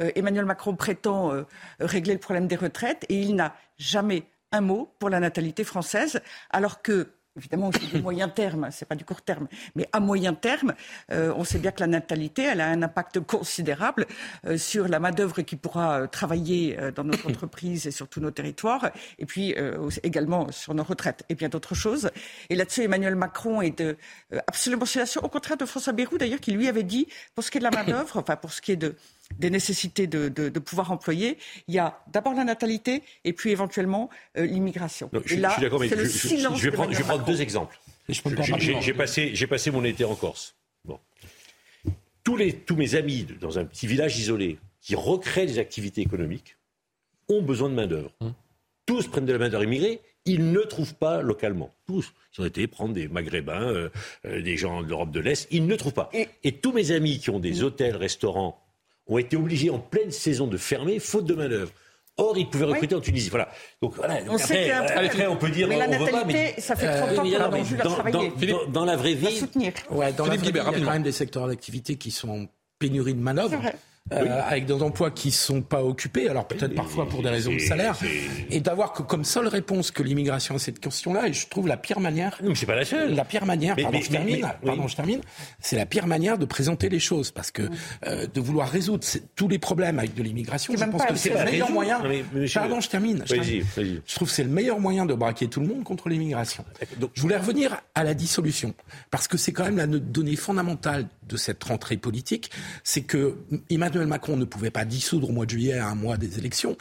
Euh, 0.00 0.10
Emmanuel 0.14 0.44
Macron 0.44 0.74
prétend 0.76 1.32
régler 1.80 2.14
le 2.14 2.20
problème 2.20 2.46
des 2.46 2.56
retraites 2.56 3.04
et 3.08 3.20
il 3.20 3.34
n'a 3.34 3.54
jamais 3.78 4.24
un 4.52 4.60
mot 4.60 4.94
pour 4.98 5.10
la 5.10 5.20
natalité 5.20 5.64
française, 5.64 6.20
alors 6.50 6.82
que 6.82 7.08
Évidemment, 7.34 7.70
c'est 7.72 7.96
du 7.96 8.02
moyen 8.02 8.28
terme, 8.28 8.68
c'est 8.70 8.84
pas 8.84 8.94
du 8.94 9.06
court 9.06 9.22
terme, 9.22 9.48
mais 9.74 9.88
à 9.92 10.00
moyen 10.00 10.34
terme, 10.34 10.74
euh, 11.10 11.32
on 11.34 11.44
sait 11.44 11.58
bien 11.58 11.70
que 11.70 11.80
la 11.80 11.86
natalité, 11.86 12.42
elle 12.42 12.60
a 12.60 12.66
un 12.66 12.82
impact 12.82 13.20
considérable 13.20 14.06
euh, 14.46 14.58
sur 14.58 14.86
la 14.86 14.98
main 15.00 15.12
d'œuvre 15.12 15.40
qui 15.40 15.56
pourra 15.56 16.00
euh, 16.00 16.06
travailler 16.06 16.76
dans 16.94 17.04
notre 17.04 17.26
entreprise 17.30 17.86
et 17.86 17.90
sur 17.90 18.06
tous 18.08 18.20
nos 18.20 18.30
territoires, 18.30 18.90
et 19.18 19.24
puis 19.24 19.54
également 20.02 20.52
sur 20.52 20.74
nos 20.74 20.82
retraites 20.82 21.24
et 21.30 21.34
bien 21.34 21.48
d'autres 21.48 21.74
choses. 21.74 22.10
Et 22.50 22.54
là-dessus, 22.54 22.82
Emmanuel 22.82 23.14
Macron 23.14 23.62
est 23.62 23.78
de, 23.78 23.96
absolument 24.46 24.84
au 25.22 25.28
contraire 25.28 25.56
de 25.56 25.64
François 25.64 25.92
Bayrou 25.92 26.18
d'ailleurs, 26.18 26.40
qui 26.40 26.52
lui 26.52 26.68
avait 26.68 26.82
dit, 26.82 27.08
pour 27.34 27.44
ce 27.44 27.50
qui 27.50 27.58
est 27.58 27.60
de 27.60 27.64
la 27.64 27.70
main 27.70 27.84
d'œuvre, 27.84 28.18
enfin 28.18 28.36
pour 28.36 28.52
ce 28.52 28.60
qui 28.60 28.72
est 28.72 28.76
de 28.76 28.94
des 29.38 29.50
nécessités 29.50 30.06
de, 30.06 30.58
pouvoir 30.58 30.92
employer, 30.92 31.38
il 31.68 31.74
y 31.74 31.78
a 31.78 32.02
d'abord 32.12 32.34
la 32.34 32.44
natalité 32.44 33.02
et 33.24 33.32
puis 33.32 33.50
éventuellement 33.50 34.10
euh, 34.36 34.46
l'immigration. 34.46 35.10
Je, 35.24 35.36
là, 35.36 35.50
suis 35.50 35.62
d'accord, 35.62 35.80
mais 35.80 35.88
je, 35.88 35.94
je, 35.96 36.70
vais 36.70 36.70
prendre, 36.70 37.24
deux 37.24 37.40
exemples. 37.40 37.78
J'ai 38.08 38.94
passé, 38.94 39.32
passé, 39.48 39.70
mon 39.70 39.84
été 39.84 40.04
en 40.04 40.14
Corse. 40.14 40.54
Bon. 40.84 40.98
Tous, 42.24 42.36
les, 42.36 42.52
tous 42.52 42.76
mes 42.76 42.94
amis 42.94 43.26
dans 43.40 43.58
un 43.58 43.64
petit 43.64 43.86
village 43.86 44.18
isolé 44.18 44.58
qui 44.80 44.94
recréent 44.94 45.46
des 45.46 45.58
activités 45.58 46.00
économiques 46.00 46.56
ont 47.28 47.42
besoin 47.42 47.68
de 47.68 47.74
main-d'œuvre. 47.74 48.12
Hum. 48.20 48.34
Tous 48.84 49.06
prennent 49.06 49.26
de 49.26 49.32
la 49.32 49.38
main-d'œuvre 49.38 49.64
immigrée, 49.64 50.00
ils 50.24 50.50
ne 50.50 50.60
trouvent 50.60 50.94
pas 50.94 51.22
localement. 51.22 51.70
Tous. 51.86 52.12
Ils 52.36 52.42
ont 52.42 52.44
été 52.44 52.66
prendre 52.66 52.94
des 52.94 53.08
Maghrébins, 53.08 53.62
euh, 53.62 53.88
euh, 54.24 54.42
des 54.42 54.56
gens 54.56 54.82
de 54.82 54.88
l'Europe 54.88 55.10
de 55.10 55.20
l'Est, 55.20 55.46
ils 55.50 55.66
ne 55.66 55.76
trouvent 55.76 55.94
pas. 55.94 56.10
Et, 56.12 56.28
et, 56.42 56.52
tous 56.52 56.72
mes 56.72 56.90
amis 56.90 57.18
qui 57.18 57.30
ont 57.30 57.38
des 57.38 57.62
hôtels, 57.62 57.96
restaurants 57.96 58.60
ont 59.06 59.18
été 59.18 59.36
obligés 59.36 59.70
en 59.70 59.78
pleine 59.78 60.10
saison 60.10 60.46
de 60.46 60.56
fermer, 60.56 60.98
faute 60.98 61.26
de 61.26 61.34
main-d'œuvre. 61.34 61.72
Or, 62.18 62.36
ils 62.36 62.48
pouvaient 62.48 62.66
recruter 62.66 62.94
en 62.94 63.00
Tunisie. 63.00 63.30
Voilà. 63.30 63.48
Donc 63.80 63.94
voilà. 63.94 64.18
on 64.28 64.36
après, 64.36 64.70
après, 64.70 65.26
on 65.26 65.36
peut 65.36 65.48
dire. 65.48 65.66
Mais 65.66 65.78
la 65.78 65.88
natalité, 65.88 66.60
ça 66.60 66.76
fait 66.76 66.86
30 66.86 67.18
ans 67.18 67.22
qu'on 67.22 67.34
a 67.34 67.48
vendu 67.48 67.76
leur 67.76 67.94
travailler. 67.94 68.52
Dans, 68.52 68.66
dans, 68.66 68.84
la 68.84 68.96
vraie 68.96 69.14
vie. 69.14 69.34
soutenir. 69.34 69.72
Ouais, 69.90 70.12
dans 70.12 70.26
la 70.26 70.36
vraie 70.36 70.50
vie, 70.50 70.50
il 70.50 70.56
y 70.56 70.60
a 70.60 70.64
quand 70.64 70.92
même 70.92 71.02
des 71.02 71.12
secteurs 71.12 71.48
d'activité 71.48 71.96
qui 71.96 72.10
sont 72.10 72.28
en 72.28 72.46
pénurie 72.78 73.14
de 73.14 73.20
main-d'œuvre 73.20 73.62
euh, 74.10 74.42
avec 74.44 74.66
des 74.66 74.82
emplois 74.82 75.10
qui 75.10 75.30
sont 75.30 75.62
pas 75.62 75.82
occupés, 75.82 76.28
alors 76.28 76.46
peut-être 76.46 76.74
parfois 76.74 77.08
pour 77.08 77.22
des 77.22 77.28
raisons 77.28 77.52
de 77.52 77.60
salaire, 77.60 77.96
et 78.50 78.60
d'avoir 78.60 78.92
comme 78.92 79.24
seule 79.24 79.46
réponse 79.46 79.90
que 79.90 80.02
l'immigration 80.02 80.56
à 80.56 80.58
cette 80.58 80.80
question-là, 80.80 81.28
et 81.28 81.32
je 81.32 81.46
trouve 81.46 81.68
la 81.68 81.76
pire 81.76 82.00
manière. 82.00 82.38
Non, 82.42 82.54
c'est 82.54 82.66
pas 82.66 82.74
la 82.74 82.84
seule. 82.84 83.14
La 83.14 83.24
pire 83.24 83.46
manière, 83.46 83.76
pardon, 83.76 84.00
je 84.00 84.10
termine, 84.10 84.48
pardon, 84.64 84.88
je 84.88 84.96
termine, 84.96 85.20
c'est 85.60 85.76
la 85.76 85.86
pire 85.86 86.06
manière 86.06 86.36
de 86.36 86.44
présenter 86.44 86.88
les 86.88 86.98
choses, 86.98 87.30
parce 87.30 87.50
que 87.50 87.62
euh, 88.06 88.26
de 88.26 88.40
vouloir 88.40 88.68
résoudre 88.68 89.06
tous 89.36 89.48
les 89.48 89.58
problèmes 89.58 89.98
avec 89.98 90.14
de 90.14 90.22
l'immigration, 90.22 90.74
je 90.76 90.84
pense 90.84 91.06
que 91.06 91.14
c'est 91.14 91.30
le 91.30 91.44
meilleur 91.44 91.70
moyen. 91.70 92.02
pardon, 92.52 92.80
je 92.80 92.88
termine. 92.88 93.24
Je, 93.26 93.62
je 94.04 94.14
trouve 94.14 94.28
que 94.28 94.34
c'est 94.34 94.44
le 94.44 94.50
meilleur 94.50 94.80
moyen 94.80 95.06
de 95.06 95.14
braquer 95.14 95.48
tout 95.48 95.60
le 95.60 95.66
monde 95.66 95.84
contre 95.84 96.08
l'immigration. 96.08 96.64
Donc, 96.98 97.10
je 97.14 97.22
voulais 97.22 97.36
revenir 97.36 97.80
à 97.94 98.02
la 98.04 98.14
dissolution, 98.14 98.74
parce 99.10 99.28
que 99.28 99.38
c'est 99.38 99.52
quand 99.52 99.64
même 99.64 99.76
la 99.76 99.86
donnée 99.86 100.36
fondamentale 100.36 101.06
de 101.28 101.36
cette 101.36 101.62
rentrée 101.64 101.96
politique, 101.96 102.50
c'est 102.84 103.02
que 103.02 103.38
Emmanuel 103.70 104.06
Macron 104.06 104.36
ne 104.36 104.44
pouvait 104.44 104.70
pas 104.70 104.84
dissoudre 104.84 105.30
au 105.30 105.32
mois 105.32 105.46
de 105.46 105.50
juillet 105.50 105.78
à 105.78 105.88
un 105.88 105.94
mois 105.94 106.16
des 106.16 106.38
élections. 106.38 106.76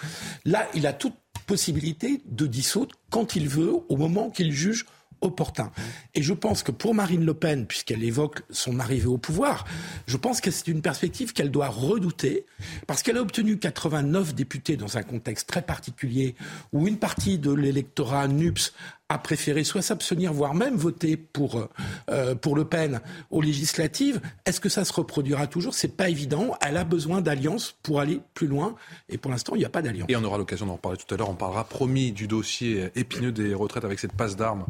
Là, 0.46 0.68
il 0.74 0.88
a 0.88 0.94
toute 0.94 1.14
possibilité 1.46 2.22
de 2.26 2.46
dissoudre 2.48 2.96
quand 3.10 3.36
il 3.36 3.50
veut, 3.50 3.74
au 3.90 3.98
moment 3.98 4.30
qu'il 4.30 4.52
juge 4.52 4.86
opportun. 5.22 5.72
Et 6.16 6.24
je 6.24 6.34
pense 6.34 6.64
que 6.64 6.72
pour 6.72 6.96
Marine 6.96 7.24
Le 7.24 7.34
Pen, 7.34 7.66
puisqu'elle 7.68 8.04
évoque 8.04 8.42
son 8.50 8.80
arrivée 8.80 9.08
au 9.08 9.18
pouvoir, 9.18 9.66
je 10.08 10.18
pense 10.18 10.42
que 10.42 10.52
c'est 10.52 10.68
une 10.68 10.82
perspective 10.82 11.32
qu'elle 11.34 11.52
doit 11.52 11.68
redouter, 11.68 12.46
parce 12.88 13.04
qu'elle 13.04 13.18
a 13.18 13.22
obtenu 13.22 13.58
89 13.58 14.34
députés 14.34 14.78
dans 14.78 14.98
un 14.98 15.04
contexte 15.04 15.48
très 15.48 15.62
particulier, 15.62 16.36
où 16.74 16.88
une 16.88 16.98
partie 16.98 17.38
de 17.38 17.52
l'électorat 17.52 18.28
NUPS 18.28 18.74
a 19.12 19.18
préféré 19.18 19.64
soit 19.64 19.82
s'abstenir, 19.82 20.32
voire 20.32 20.54
même 20.54 20.76
voter 20.76 21.18
pour, 21.18 21.68
euh, 22.10 22.36
pour 22.36 22.56
Le 22.56 22.66
Pen 22.66 23.02
aux 23.30 23.42
législatives. 23.42 24.22
Est-ce 24.46 24.60
que 24.60 24.70
ça 24.70 24.86
se 24.86 24.94
reproduira 24.94 25.48
toujours? 25.48 25.74
C'est 25.74 25.96
pas 25.96 26.10
évident. 26.10 26.56
Elle 26.66 26.78
a 26.78 26.84
besoin 26.84 27.22
d'alliances 27.22 27.76
pour 27.84 28.00
aller 28.00 28.22
plus 28.34 28.48
loin. 28.48 28.76
Et 29.10 29.18
pour 29.18 29.32
l'instant, 29.32 29.56
il 29.56 29.60
n'y 29.60 29.66
a 29.66 29.70
pas 29.70 29.82
d'alliance. 29.82 30.08
Et 30.10 30.16
on 30.16 30.24
aura 30.24 30.38
l'occasion 30.38 30.66
d'en 30.66 30.74
reparler 30.74 30.98
tout 30.98 31.14
à 31.14 31.18
l'heure. 31.18 31.30
On 31.30 31.36
parlera 31.36 31.66
promis 31.66 32.12
du 32.12 32.28
dossier 32.28 32.90
épineux 32.96 33.32
des 33.32 33.54
retraites 33.54 33.86
avec 33.86 34.00
cette 34.00 34.14
passe 34.14 34.36
d'armes 34.36 34.66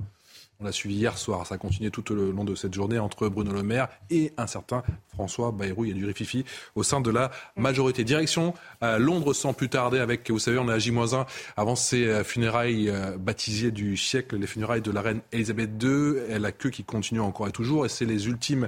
on 0.62 0.66
l'a 0.66 0.72
suivi 0.72 0.96
hier 0.96 1.18
soir. 1.18 1.46
Ça 1.48 1.56
a 1.56 1.58
continué 1.58 1.90
tout 1.90 2.04
le 2.14 2.32
long 2.32 2.44
de 2.44 2.56
cette 2.56 2.74
journée 2.74 3.00
entre 3.00 3.28
Bruno 3.28 3.52
Le 3.52 3.64
Maire 3.64 3.88
et 4.10 4.32
un 4.38 4.48
certain 4.48 4.84
François 5.14 5.52
Bayrou. 5.52 5.86
Il 5.86 5.92
y 5.92 5.94
du 5.94 6.06
rififi 6.06 6.46
au 6.76 6.84
sein 6.84 7.02
de 7.02 7.10
la 7.10 7.32
majorité. 7.56 8.04
Direction 8.04 8.54
à 8.80 9.00
Londres 9.00 9.34
sans 9.34 9.54
plus 9.54 9.70
tarder 9.70 10.00
avec, 10.00 10.30
vous 10.30 10.40
savez, 10.40 10.58
on 10.60 10.70
est 10.70 10.74
à 10.74 10.80
J-1 10.80 11.26
avant 11.58 11.76
ces 11.76 12.06
euh, 12.08 12.24
funérailles 12.24 12.90
euh, 12.90 13.18
baptisées 13.18 13.72
du 13.72 13.98
siècle, 13.98 14.38
les 14.38 14.48
funérailles 14.48 14.82
de 14.82 14.92
la 14.92 15.02
reine 15.02 15.22
Elisabeth 15.32 15.72
II. 15.82 16.16
Elle 16.30 16.46
a 16.46 16.52
queue 16.52 16.70
qui 16.70 16.84
continue 16.84 17.22
encore 17.22 17.48
et 17.48 17.52
toujours 17.52 17.86
et 17.86 17.90
c'est 17.90 18.06
les 18.06 18.28
ultimes 18.28 18.68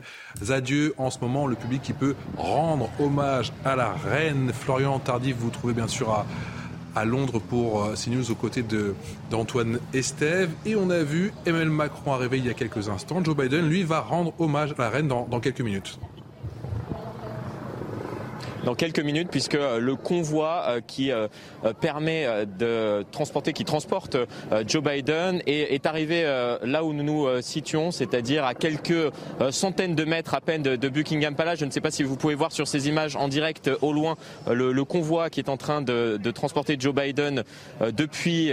adieux 0.50 0.94
en 0.98 1.12
ce 1.12 1.20
moment. 1.20 1.48
Le 1.48 1.56
public 1.56 1.82
qui 1.82 1.94
peut 1.94 2.16
rendre 2.38 2.90
hommage 3.00 3.54
à 3.64 3.76
la 3.76 3.92
reine. 3.92 4.52
Florian 4.54 5.00
Tardif, 5.00 5.36
vous 5.38 5.50
trouvez 5.50 5.74
bien 5.74 5.88
sûr 5.88 6.12
à 6.12 6.26
à 6.96 7.06
Londres 7.06 7.40
pour 7.40 7.84
euh, 7.84 7.96
CNews 7.96 8.32
aux 8.32 8.36
côtés 8.36 8.64
d'Antoine 9.30 9.80
Estève. 9.94 10.50
Et 10.66 10.76
on 10.76 10.90
a 10.90 11.04
vu 11.04 11.34
Emmanuel 11.46 11.70
Macron 11.70 12.14
arriver 12.14 12.38
il 12.38 12.46
y 12.46 12.50
a 12.50 12.54
quelques 12.54 12.90
instants. 12.90 13.24
Joe 13.24 13.36
Biden, 13.36 13.68
lui, 13.68 13.84
va 13.84 14.02
rendre 14.02 14.34
hommage 14.40 14.74
à 14.78 14.84
la 14.84 14.90
reine 14.90 15.08
dans 15.08 15.40
quelques 15.40 15.62
minutes 15.62 16.00
dans 18.64 18.76
quelques 18.76 19.00
minutes 19.00 19.30
puisque 19.30 19.56
euh, 19.56 19.80
le 19.80 19.96
convoi 19.96 20.66
euh, 20.68 20.82
qui 20.86 21.12
euh, 21.12 21.28
permet 21.82 22.28
de 22.58 23.04
transporter, 23.12 23.54
qui 23.54 23.66
transporte 23.66 24.18
Joe 24.68 24.84
Biden 24.84 25.42
est, 25.46 25.86
arrivé 25.86 26.24
là 26.64 26.84
où 26.84 26.94
nous 26.94 27.04
nous 27.04 27.42
situons, 27.42 27.92
c'est-à-dire 27.92 28.46
à 28.46 28.54
quelques 28.54 29.12
centaines 29.52 29.96
de 29.96 30.04
mètres 30.04 30.34
à 30.34 30.42
peine 30.42 30.62
de, 30.62 30.90
Buckingham 30.90 31.36
Palace. 31.36 31.60
Je 31.60 31.66
ne 31.66 31.72
sais 31.72 31.82
pas 31.82 31.92
si 31.92 32.04
vous 32.04 32.16
pouvez 32.16 32.36
voir 32.36 32.52
sur 32.52 32.68
ces 32.68 32.88
images 32.88 33.16
en 33.16 33.28
direct 33.28 33.70
au 33.82 33.94
loin 33.94 34.16
le, 34.50 34.84
convoi 34.84 35.30
qui 35.30 35.40
est 35.40 35.50
en 35.50 35.58
train 35.58 35.82
de, 35.82 36.18
transporter 36.32 36.78
Joe 36.80 36.94
Biden 36.94 37.44
depuis 37.82 38.52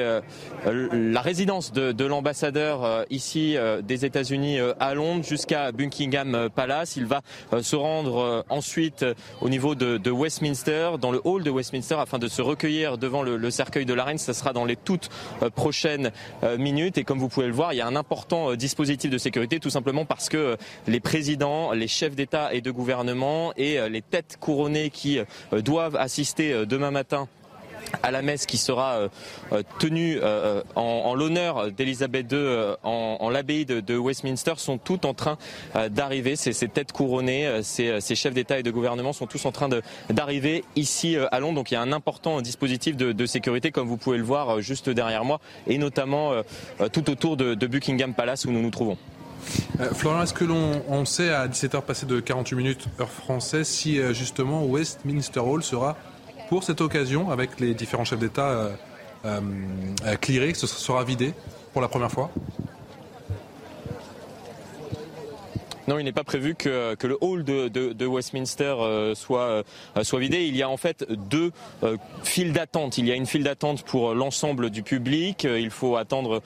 la 0.66 1.20
résidence 1.20 1.72
de, 1.72 2.04
l'ambassadeur 2.04 3.04
ici 3.10 3.56
des 3.82 4.04
États-Unis 4.04 4.58
à 4.78 4.94
Londres 4.94 5.24
jusqu'à 5.24 5.72
Buckingham 5.72 6.48
Palace. 6.54 6.96
Il 6.96 7.06
va 7.06 7.22
se 7.60 7.76
rendre 7.76 8.44
ensuite 8.48 9.04
au 9.40 9.48
niveau 9.48 9.74
de, 9.74 9.99
de 10.00 10.10
Westminster, 10.10 10.92
dans 11.00 11.12
le 11.12 11.20
hall 11.24 11.42
de 11.42 11.50
Westminster, 11.50 11.96
afin 11.98 12.18
de 12.18 12.28
se 12.28 12.42
recueillir 12.42 12.98
devant 12.98 13.22
le, 13.22 13.50
cercueil 13.50 13.86
de 13.86 13.94
la 13.94 14.04
reine. 14.04 14.18
Ça 14.18 14.34
sera 14.34 14.52
dans 14.52 14.64
les 14.64 14.76
toutes 14.76 15.10
euh, 15.42 15.50
prochaines 15.50 16.12
euh, 16.42 16.58
minutes. 16.58 16.98
Et 16.98 17.04
comme 17.04 17.18
vous 17.18 17.28
pouvez 17.28 17.46
le 17.46 17.52
voir, 17.52 17.72
il 17.72 17.76
y 17.76 17.80
a 17.80 17.86
un 17.86 17.96
important 17.96 18.50
euh, 18.50 18.56
dispositif 18.56 19.10
de 19.10 19.18
sécurité, 19.18 19.60
tout 19.60 19.70
simplement 19.70 20.04
parce 20.04 20.28
que 20.28 20.56
les 20.86 21.00
présidents, 21.00 21.72
les 21.72 21.88
chefs 21.88 22.14
d'État 22.14 22.52
et 22.54 22.60
de 22.60 22.70
gouvernement 22.70 23.52
et 23.56 23.88
les 23.88 24.02
têtes 24.02 24.36
couronnées 24.40 24.90
qui 24.90 25.18
doivent 25.52 25.96
assister 25.96 26.66
demain 26.66 26.90
matin 26.90 27.28
à 28.02 28.10
la 28.10 28.22
messe 28.22 28.46
qui 28.46 28.58
sera 28.58 28.94
euh, 28.94 29.08
euh, 29.52 29.62
tenue 29.78 30.18
euh, 30.22 30.62
en, 30.74 31.14
l'honneur 31.14 31.70
d'Elisabeth 31.72 32.32
II 32.32 32.76
en, 32.82 33.30
l'abbaye 33.30 33.64
de, 33.64 33.96
Westminster 33.96 34.54
sont 34.56 34.78
toutes 34.78 35.04
en 35.04 35.14
train 35.14 35.36
d'arriver. 35.90 36.36
Ces, 36.36 36.52
têtes 36.68 36.92
couronnées, 36.92 37.60
ces, 37.62 38.00
chefs 38.14 38.34
d'État 38.34 38.58
et 38.58 38.62
de 38.62 38.70
gouvernement 38.70 39.12
sont 39.12 39.26
tous 39.26 39.44
en 39.44 39.52
train 39.52 39.68
d'arriver 40.08 40.64
ici 40.76 41.16
à 41.30 41.40
Londres. 41.40 41.56
Donc 41.56 41.70
il 41.70 41.74
y 41.74 41.76
a 41.76 41.82
un 41.82 41.92
important 41.92 42.40
dispositif 42.40 42.96
de, 42.96 43.26
sécurité, 43.26 43.70
comme 43.70 43.88
vous 43.88 43.96
pouvez 43.96 44.18
le 44.18 44.24
voir 44.24 44.60
juste 44.60 44.88
derrière 44.88 45.24
moi, 45.24 45.40
et 45.66 45.78
notamment 45.78 46.32
tout 46.92 47.10
autour 47.10 47.36
de, 47.36 47.54
Buckingham 47.66 48.14
Palace 48.14 48.44
où 48.44 48.50
nous 48.50 48.62
nous 48.62 48.70
trouvons. 48.70 48.96
Florian, 49.92 50.22
est-ce 50.22 50.34
que 50.34 50.44
l'on 50.44 51.04
sait 51.04 51.30
à 51.30 51.46
17h 51.48 51.82
passées 51.82 52.06
de 52.06 52.20
48 52.20 52.56
minutes 52.56 52.84
heure 52.98 53.10
française 53.10 53.66
si 53.66 53.98
justement 54.12 54.64
Westminster 54.64 55.40
Hall 55.40 55.62
sera 55.62 55.96
pour 56.50 56.64
cette 56.64 56.80
occasion, 56.80 57.30
avec 57.30 57.60
les 57.60 57.74
différents 57.74 58.04
chefs 58.04 58.18
d'État 58.18 58.48
euh, 58.48 58.70
euh, 59.24 59.40
euh 60.04 60.54
ce 60.54 60.66
sera 60.66 61.04
vidé 61.04 61.32
pour 61.72 61.80
la 61.80 61.86
première 61.86 62.10
fois 62.10 62.28
Non, 65.90 65.98
il 65.98 66.04
n'est 66.04 66.12
pas 66.12 66.22
prévu 66.22 66.54
que, 66.54 66.96
le 67.02 67.18
hall 67.20 67.42
de, 67.42 68.06
Westminster 68.06 68.76
euh, 68.78 69.16
soit, 69.16 69.64
euh, 69.96 70.04
soit 70.04 70.20
vidé. 70.20 70.46
Il 70.46 70.56
y 70.56 70.62
a 70.62 70.68
en 70.68 70.76
fait 70.76 71.04
deux 71.10 71.50
files 72.22 72.52
d'attente. 72.52 72.96
Il 72.96 73.06
y 73.06 73.12
a 73.12 73.16
une 73.16 73.26
file 73.26 73.42
d'attente 73.42 73.82
pour 73.82 74.14
l'ensemble 74.14 74.70
du 74.70 74.84
public. 74.84 75.42
Il 75.42 75.70
faut 75.70 75.96
attendre 75.96 76.42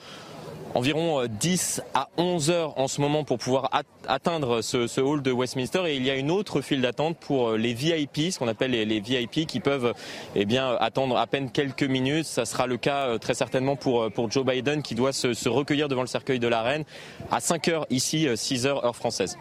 environ 0.75 1.25
10 1.27 1.79
euh, 1.79 1.99
à 1.99 2.09
11 2.17 2.51
heures 2.51 2.77
en 2.77 2.87
ce 2.87 3.01
moment 3.01 3.23
pour 3.23 3.39
pouvoir 3.39 3.71
atteindre 4.07 4.61
ce, 4.61 5.01
hall 5.01 5.21
de 5.21 5.31
Westminster 5.31 5.83
et 5.87 5.95
il 5.95 6.03
y 6.03 6.11
a 6.11 6.15
une 6.15 6.29
autre 6.29 6.61
file 6.61 6.81
d'attente 6.81 7.17
pour 7.17 7.49
euh, 7.49 7.57
les 7.57 7.73
VIP, 7.73 8.31
ce 8.31 8.37
qu'on 8.37 8.47
appelle 8.47 8.71
les, 8.71 8.99
VIP 8.99 9.47
qui 9.47 9.59
peuvent 9.59 9.93
eh 10.35 10.45
bien 10.45 10.75
attendre 10.79 11.17
à 11.17 11.25
peine 11.25 11.49
quelques 11.49 11.83
minutes. 11.83 12.25
Ça 12.25 12.45
sera 12.45 12.67
le 12.67 12.77
cas 12.77 13.07
euh, 13.07 13.17
très 13.17 13.33
certainement 13.33 13.75
pour, 13.75 14.11
Joe 14.29 14.45
Biden 14.45 14.81
qui 14.81 14.95
doit 14.95 15.13
se, 15.13 15.49
recueillir 15.49 15.87
devant 15.87 16.01
le 16.01 16.07
cercueil 16.07 16.39
de 16.39 16.47
la 16.47 16.61
reine 16.61 16.83
à 17.31 17.39
5 17.39 17.67
heures 17.69 17.85
ici, 17.89 18.27
6 18.35 18.65
heures 18.65 18.85
heure 18.85 18.95
française. 18.95 19.37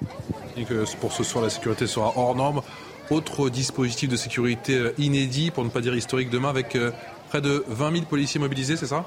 Pour 1.01 1.13
ce 1.13 1.25
soir 1.25 1.43
la 1.43 1.51
sécurité 1.51 1.87
sera 1.87 2.13
hors 2.17 2.35
norme. 2.37 2.63
Autre 3.11 3.51
dispositif 3.51 4.09
de 4.09 4.17
sécurité 4.17 4.93
inédit, 4.99 5.51
pour 5.51 5.65
ne 5.65 5.69
pas 5.69 5.81
dire 5.81 5.95
historique 5.95 6.31
demain, 6.31 6.49
avec 6.49 6.79
près 7.29 7.41
de 7.41 7.65
20 7.69 7.93
000 7.93 8.05
policiers 8.07 8.41
mobilisés, 8.41 8.77
c'est 8.77 8.87
ça? 8.87 9.05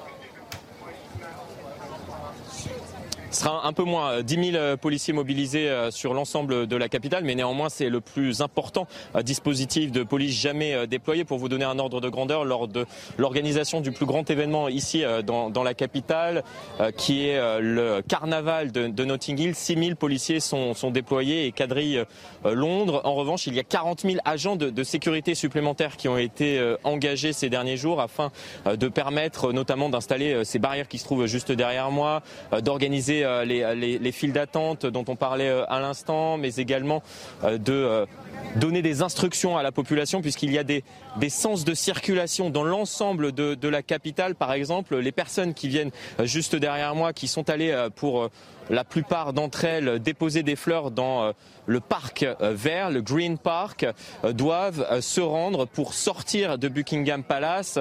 Ce 3.30 3.42
sera 3.42 3.68
un 3.68 3.74
peu 3.74 3.84
moins, 3.84 4.22
10 4.22 4.52
000 4.52 4.56
euh, 4.56 4.78
policiers 4.78 5.14
mobilisés 5.14 5.70
euh, 5.70 5.92
sur 5.92 6.14
l'ensemble 6.14 6.66
de 6.66 6.76
la 6.78 6.88
capitale, 6.88 7.26
mais 7.26 7.36
néanmoins 7.36 7.68
c'est 7.68 7.90
le 7.90 8.00
plus 8.00 8.42
important 8.42 8.88
euh, 9.16 9.22
dispositif 9.22 9.92
de 9.92 10.04
police 10.04 10.40
jamais 10.40 10.88
déployé. 10.88 11.26
Pour 11.26 11.38
vous 11.38 11.50
donner 11.50 11.66
un 11.66 11.78
ordre 11.78 12.00
de 12.00 12.08
grandeur, 12.08 12.46
lors 12.46 12.70
de 12.70 12.86
l'organisation 13.18 13.82
du 13.82 13.92
plus 13.92 14.06
grand 14.06 14.30
événement 14.30 14.70
ici 14.70 15.04
dans, 15.26 15.64
la 15.64 15.74
capitale, 15.74 16.44
qui 16.96 17.28
est 17.28 17.60
le 17.60 18.02
carnaval 18.08 18.72
de, 18.72 19.04
Notting 19.04 19.40
Hill, 19.40 19.56
6 19.56 19.76
000 19.76 19.96
policiers 19.96 20.40
sont, 20.40 20.74
déployés 20.92 21.46
et 21.46 21.52
quadrillent 21.52 22.04
Londres. 22.46 23.02
En 23.04 23.16
revanche, 23.16 23.48
il 23.48 23.56
y 23.56 23.60
a 23.60 23.64
40 23.64 24.02
000 24.02 24.16
agents 24.26 24.56
de 24.56 24.84
sécurité 24.84 25.36
supplémentaires 25.36 25.98
qui 25.98 26.08
ont 26.08 26.18
été 26.18 26.76
engagés 26.84 27.34
ces 27.34 27.50
derniers 27.50 27.78
jours 27.78 28.02
afin 28.02 28.32
de 28.66 28.88
permettre 28.88 29.52
notamment 29.52 29.90
d'installer 29.90 30.46
ces 30.46 30.60
barrières 30.60 30.88
qui 30.88 30.98
se 30.98 31.06
trouvent 31.06 31.26
juste 31.26 31.52
derrière 31.52 31.92
moi, 31.92 32.22
d'organiser 32.62 33.17
euh, 33.24 33.46
les, 33.46 34.00
les, 34.00 34.12
files 34.12 34.34
d'attente 34.34 34.86
dont 34.86 35.06
on 35.08 35.16
parlait 35.16 35.50
euh, 35.50 35.66
à 35.70 35.80
l'instant, 35.80 36.38
mais 36.38 36.56
également 36.56 37.02
euh, 37.44 37.58
de 37.58 38.06
donner 38.56 38.82
des 38.82 39.02
instructions 39.02 39.58
à 39.58 39.64
la 39.64 39.72
population 39.72 40.22
puisqu'il 40.22 40.52
y 40.52 40.58
a 40.58 40.64
des, 40.64 40.84
des 41.18 41.30
sens 41.30 41.64
de 41.64 41.74
circulation 41.74 42.50
dans 42.50 42.64
l'ensemble 42.64 43.32
de, 43.32 43.56
de, 43.56 43.68
la 43.68 43.84
capitale. 43.84 44.36
Par 44.36 44.54
exemple, 44.54 44.98
les 44.98 45.12
personnes 45.12 45.54
qui 45.54 45.68
viennent 45.68 45.92
juste 46.24 46.56
derrière 46.56 46.96
moi, 46.96 47.14
qui 47.14 47.28
sont 47.28 47.50
allées 47.50 47.88
pour 47.96 48.30
la 48.70 48.84
plupart 48.84 49.34
d'entre 49.34 49.64
elles 49.66 50.00
déposer 50.00 50.44
des 50.44 50.56
fleurs 50.56 50.92
dans 50.92 51.34
le 51.68 51.80
parc 51.80 52.24
euh, 52.24 52.54
vert, 52.56 52.90
le 52.90 53.02
Green 53.02 53.38
Park, 53.38 53.86
euh, 54.24 54.34
doivent 54.34 54.88
euh, 54.90 55.02
se 55.02 55.22
rendre 55.22 55.66
pour 55.66 55.94
sortir 55.94 56.58
de 56.58 56.68
Buckingham 56.68 57.24
Palace 57.24 57.78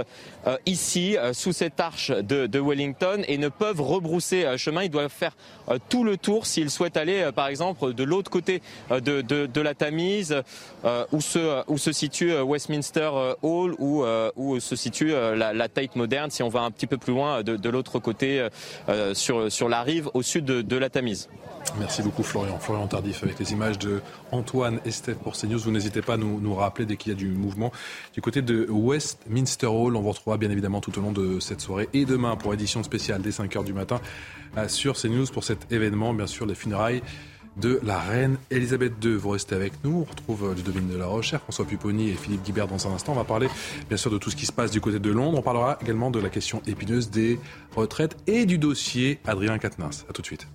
ici, 0.65 1.17
sous 1.33 1.53
cette 1.53 1.81
arche 1.81 2.11
de, 2.11 2.61
Wellington, 2.61 3.23
et 3.27 3.37
ne 3.37 3.49
peuvent 3.49 3.81
rebrousser 3.81 4.47
chemin. 4.57 4.85
Ils 4.85 4.91
doivent 4.91 5.11
faire 5.11 5.37
tout 5.89 6.05
le 6.05 6.17
tour 6.17 6.47
s'ils 6.47 6.71
souhaitent 6.71 6.97
aller, 6.97 7.31
par 7.35 7.49
exemple, 7.49 7.93
de 7.93 8.05
l'autre 8.05 8.31
côté 8.31 8.63
de, 8.91 9.23
de, 9.23 9.61
la 9.61 9.75
Tamise, 9.75 10.43
où, 11.13 11.21
se, 11.21 11.63
où 11.71 11.79
se 11.79 11.93
situe 11.93 12.33
Westminster 12.41 13.11
Hall, 13.43 13.75
où, 13.79 14.05
où 14.37 14.61
se 14.61 14.77
situe 14.77 15.11
la, 15.11 15.69
Tate 15.69 15.97
moderne, 15.97 16.31
si 16.31 16.43
on 16.43 16.49
va 16.49 16.61
un 16.61 16.71
petit 16.71 16.87
peu 16.87 16.97
plus 16.97 17.13
loin 17.13 17.43
de, 17.43 17.69
l'autre 17.69 17.99
côté, 17.99 18.47
sur, 19.15 19.69
la 19.69 19.83
rive 19.83 20.09
au 20.15 20.23
sud 20.23 20.45
de, 20.45 20.77
la 20.77 20.91
Tamise. 20.91 21.29
Merci 21.79 22.03
beaucoup 22.03 22.23
Florian. 22.23 22.59
Florian 22.59 22.87
Tardif 22.87 23.23
avec 23.23 23.39
les 23.39 23.53
images 23.53 23.79
de 23.79 24.01
Antoine 24.31 24.81
et 24.85 24.91
Steph 24.91 25.15
pour 25.15 25.37
CNews. 25.37 25.59
Vous 25.59 25.71
n'hésitez 25.71 26.01
pas 26.01 26.15
à 26.15 26.17
nous, 26.17 26.41
nous 26.41 26.55
rappeler 26.55 26.87
dès 26.87 26.97
qu'il 26.97 27.13
y 27.13 27.15
a 27.15 27.19
du 27.19 27.29
mouvement 27.29 27.73
du 28.15 28.21
côté 28.21 28.41
de 28.41 28.67
Westminster 28.71 29.67
Hall. 29.67 29.97
On 29.97 30.01
vous 30.01 30.11
retrouvera 30.11 30.39
bien 30.39 30.51
évidemment 30.51 30.81
tout 30.81 30.97
au 30.99 31.03
long 31.03 31.13
de 31.13 31.41
cette 31.41 31.61
soirée 31.61 31.89
et 31.93 32.05
demain 32.05 32.37
pour 32.37 32.55
édition 32.55 32.83
spéciale 32.83 33.21
dès 33.21 33.31
5h 33.31 33.65
du 33.65 33.73
matin 33.73 34.01
euh, 34.57 34.69
sur 34.69 34.97
CNews 34.97 35.27
pour 35.27 35.45
cet 35.45 35.71
événement, 35.73 36.15
bien 36.15 36.27
sûr, 36.27 36.47
les 36.47 36.55
funérailles 36.55 37.03
de 37.57 37.81
la 37.83 37.99
reine 37.99 38.37
Elisabeth 38.51 38.93
II. 39.03 39.15
Vous 39.15 39.31
restez 39.31 39.55
avec 39.55 39.73
nous. 39.85 40.05
On 40.07 40.11
retrouve 40.11 40.55
Ludovine 40.55 40.89
de 40.89 40.97
la 40.97 41.07
Rochère, 41.07 41.41
François 41.41 41.65
Pupponi 41.65 42.11
et 42.11 42.15
Philippe 42.15 42.45
Guibert 42.45 42.69
dans 42.69 42.87
un 42.87 42.93
instant. 42.93 43.13
On 43.13 43.17
va 43.17 43.25
parler 43.25 43.49
bien 43.89 43.97
sûr 43.97 44.11
de 44.11 44.19
tout 44.19 44.31
ce 44.31 44.37
qui 44.37 44.47
se 44.47 44.53
passe 44.53 44.71
du 44.71 44.81
côté 44.81 44.99
de 44.99 45.11
Londres. 45.11 45.39
On 45.39 45.43
parlera 45.43 45.79
également 45.81 46.11
de 46.11 46.21
la 46.21 46.29
question 46.29 46.63
épineuse 46.67 47.11
des 47.11 47.39
retraites 47.75 48.17
et 48.27 48.47
du 48.47 48.59
dossier 48.59 49.19
Adrien 49.27 49.59
Quatennens. 49.59 50.05
A 50.09 50.13
tout 50.13 50.23
de 50.23 50.27
suite. 50.27 50.47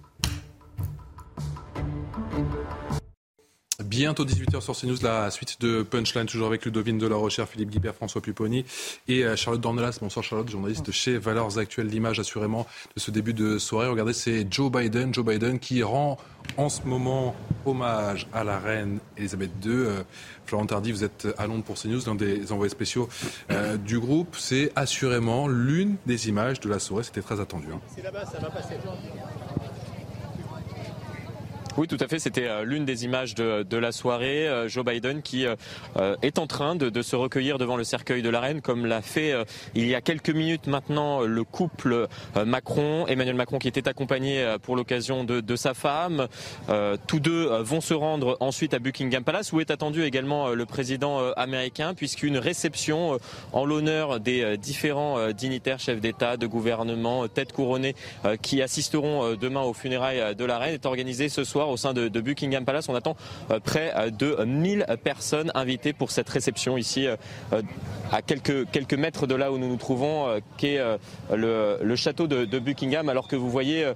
Bientôt 3.92 4.24
18h 4.24 4.62
sur 4.62 4.74
CNews, 4.74 4.96
la 5.04 5.30
suite 5.32 5.60
de 5.60 5.84
Punchline, 5.84 6.26
toujours 6.26 6.48
avec 6.48 6.64
Ludovine 6.64 6.98
de 6.98 7.08
la 7.08 7.18
Recherche, 7.18 7.50
Philippe 7.50 7.72
Guibert, 7.72 7.94
François 7.94 8.22
Pupponi 8.22 8.64
et 9.10 9.26
euh, 9.26 9.36
Charlotte 9.36 9.60
Dornelas. 9.60 9.98
Bonsoir 10.02 10.24
Charlotte, 10.24 10.50
journaliste 10.50 10.94
chez 10.94 11.18
Valeurs 11.18 11.58
Actuelles, 11.58 11.88
l'image 11.88 12.18
assurément 12.18 12.66
de 12.96 13.02
ce 13.02 13.12
début 13.12 13.34
de 13.34 13.58
soirée. 13.58 13.89
Regardez, 13.89 14.14
c'est 14.14 14.48
Joe 14.50 14.72
Biden, 14.72 15.14
Joe 15.14 15.26
Biden 15.26 15.60
qui 15.60 15.84
rend 15.84 16.18
en 16.56 16.70
ce 16.70 16.84
moment 16.84 17.36
hommage 17.66 18.30
à 18.32 18.46
la 18.46 18.60
reine 18.60 19.00
Elisabeth 19.18 19.52
II. 19.66 19.72
Euh, 19.72 20.04
Florent 20.46 20.68
Tardy, 20.68 20.94
vous 20.94 21.04
êtes 21.04 21.28
à 21.38 21.46
Londres 21.46 21.66
pour 21.66 21.76
CNews, 21.76 22.00
l'un 22.08 22.16
des 22.16 22.54
envoyés 22.54 22.72
spéciaux 22.72 23.10
euh, 23.52 23.76
du 23.76 24.00
groupe. 24.00 24.38
C'est 24.39 24.72
assurément 24.78 25.50
l'une 25.50 25.98
des 26.06 26.30
images 26.30 26.62
de 26.62 26.70
la 26.70 26.80
soirée, 26.80 27.04
c'était 27.04 27.22
très 27.22 27.42
attendu. 27.42 27.68
Hein. 27.74 27.82
C'est 27.94 28.04
là-bas, 28.04 28.24
ça 28.24 28.39
va 28.39 28.52
passer. 28.52 28.76
Oui, 31.78 31.88
tout 31.88 31.97
à 32.01 32.07
fait. 32.07 32.19
C'était 32.19 32.47
euh, 32.47 32.65
l'une 32.65 32.84
des 32.84 33.05
images 33.05 33.34
de, 33.34 33.78
la 33.78 33.91
soirée. 33.91 34.47
Euh, 34.47 34.67
Joe 34.67 34.84
Biden 34.84 35.22
qui 35.22 35.45
euh, 35.45 36.15
est 36.22 36.38
en 36.38 36.45
train 36.47 36.76
de, 36.76 37.01
se 37.01 37.15
recueillir 37.15 37.57
devant 37.57 37.78
le 37.78 37.84
cercueil 37.84 38.22
de 38.22 38.30
la 38.30 38.39
reine, 38.41 38.61
comme 38.61 38.86
l'a 38.86 39.01
fait 39.01 39.34
il 39.74 39.88
y 39.88 39.95
a 39.95 40.01
quelques 40.01 40.30
minutes 40.30 40.67
maintenant 40.67 41.22
le 41.22 41.43
couple 41.43 42.07
Macron, 42.45 43.07
Emmanuel 43.07 43.36
Macron, 43.36 43.57
qui 43.57 43.67
était 43.67 43.88
accompagné 43.88 44.55
pour 44.61 44.76
l'occasion 44.76 45.24
de, 45.24 45.55
sa 45.55 45.74
femme. 45.74 46.28
tous 47.07 47.19
deux 47.19 47.47
vont 47.61 47.82
se 47.82 47.93
rendre 47.93 48.38
ensuite 48.39 48.74
à 48.74 48.80
Buckingham 48.80 49.24
Palace, 49.24 49.51
où 49.51 49.59
est 49.59 49.72
attendu 49.72 50.03
également 50.03 50.49
le 50.49 50.65
président 50.65 51.32
américain, 51.34 51.93
puisqu'une 51.95 52.38
réception 52.38 53.17
en 53.51 53.65
l'honneur 53.65 54.19
des 54.19 54.57
différents 54.57 55.32
dignitaires, 55.32 55.80
chefs 55.80 56.01
d'État, 56.01 56.38
de 56.38 56.47
gouvernement, 56.47 57.28
têtes 57.28 57.53
couronnées, 57.53 57.95
qui 58.41 58.61
assisteront 58.61 59.36
demain 59.36 59.61
aux 59.61 59.74
funérailles 59.74 60.36
de 60.36 60.45
la 60.45 60.59
reine, 60.59 60.76
est 60.76 60.86
organisée 60.86 61.30
ce 61.30 61.43
soir 61.43 61.61
au 61.70 61.78
sein 61.78 61.93
de, 61.93 62.09
Buckingham 62.22 62.66
Palace. 62.66 62.89
On 62.89 62.95
attend 62.95 63.16
euh, 63.49 63.59
près 63.59 63.93
euh, 63.95 64.09
de 64.09 64.43
1000 64.43 64.86
personnes 65.03 65.51
invitées 65.55 65.93
pour 65.93 66.12
cette 66.12 66.30
réception 66.30 66.78
ici 66.78 67.07
euh, 67.07 67.16
à 68.12 68.22
quelques, 68.22 68.70
quelques 68.72 68.93
mètres 68.93 69.28
de 69.28 69.36
là 69.36 69.51
où 69.51 69.57
nous 69.57 69.68
nous 69.68 69.78
trouvons, 69.78 70.41
qui 70.57 70.68
est 70.68 70.82
le, 71.34 71.95
château 71.95 72.28
de, 72.28 72.45
de 72.45 72.59
Buckingham, 72.59 73.09
alors 73.09 73.28
que 73.28 73.36
vous 73.36 73.49
voyez 73.49 73.91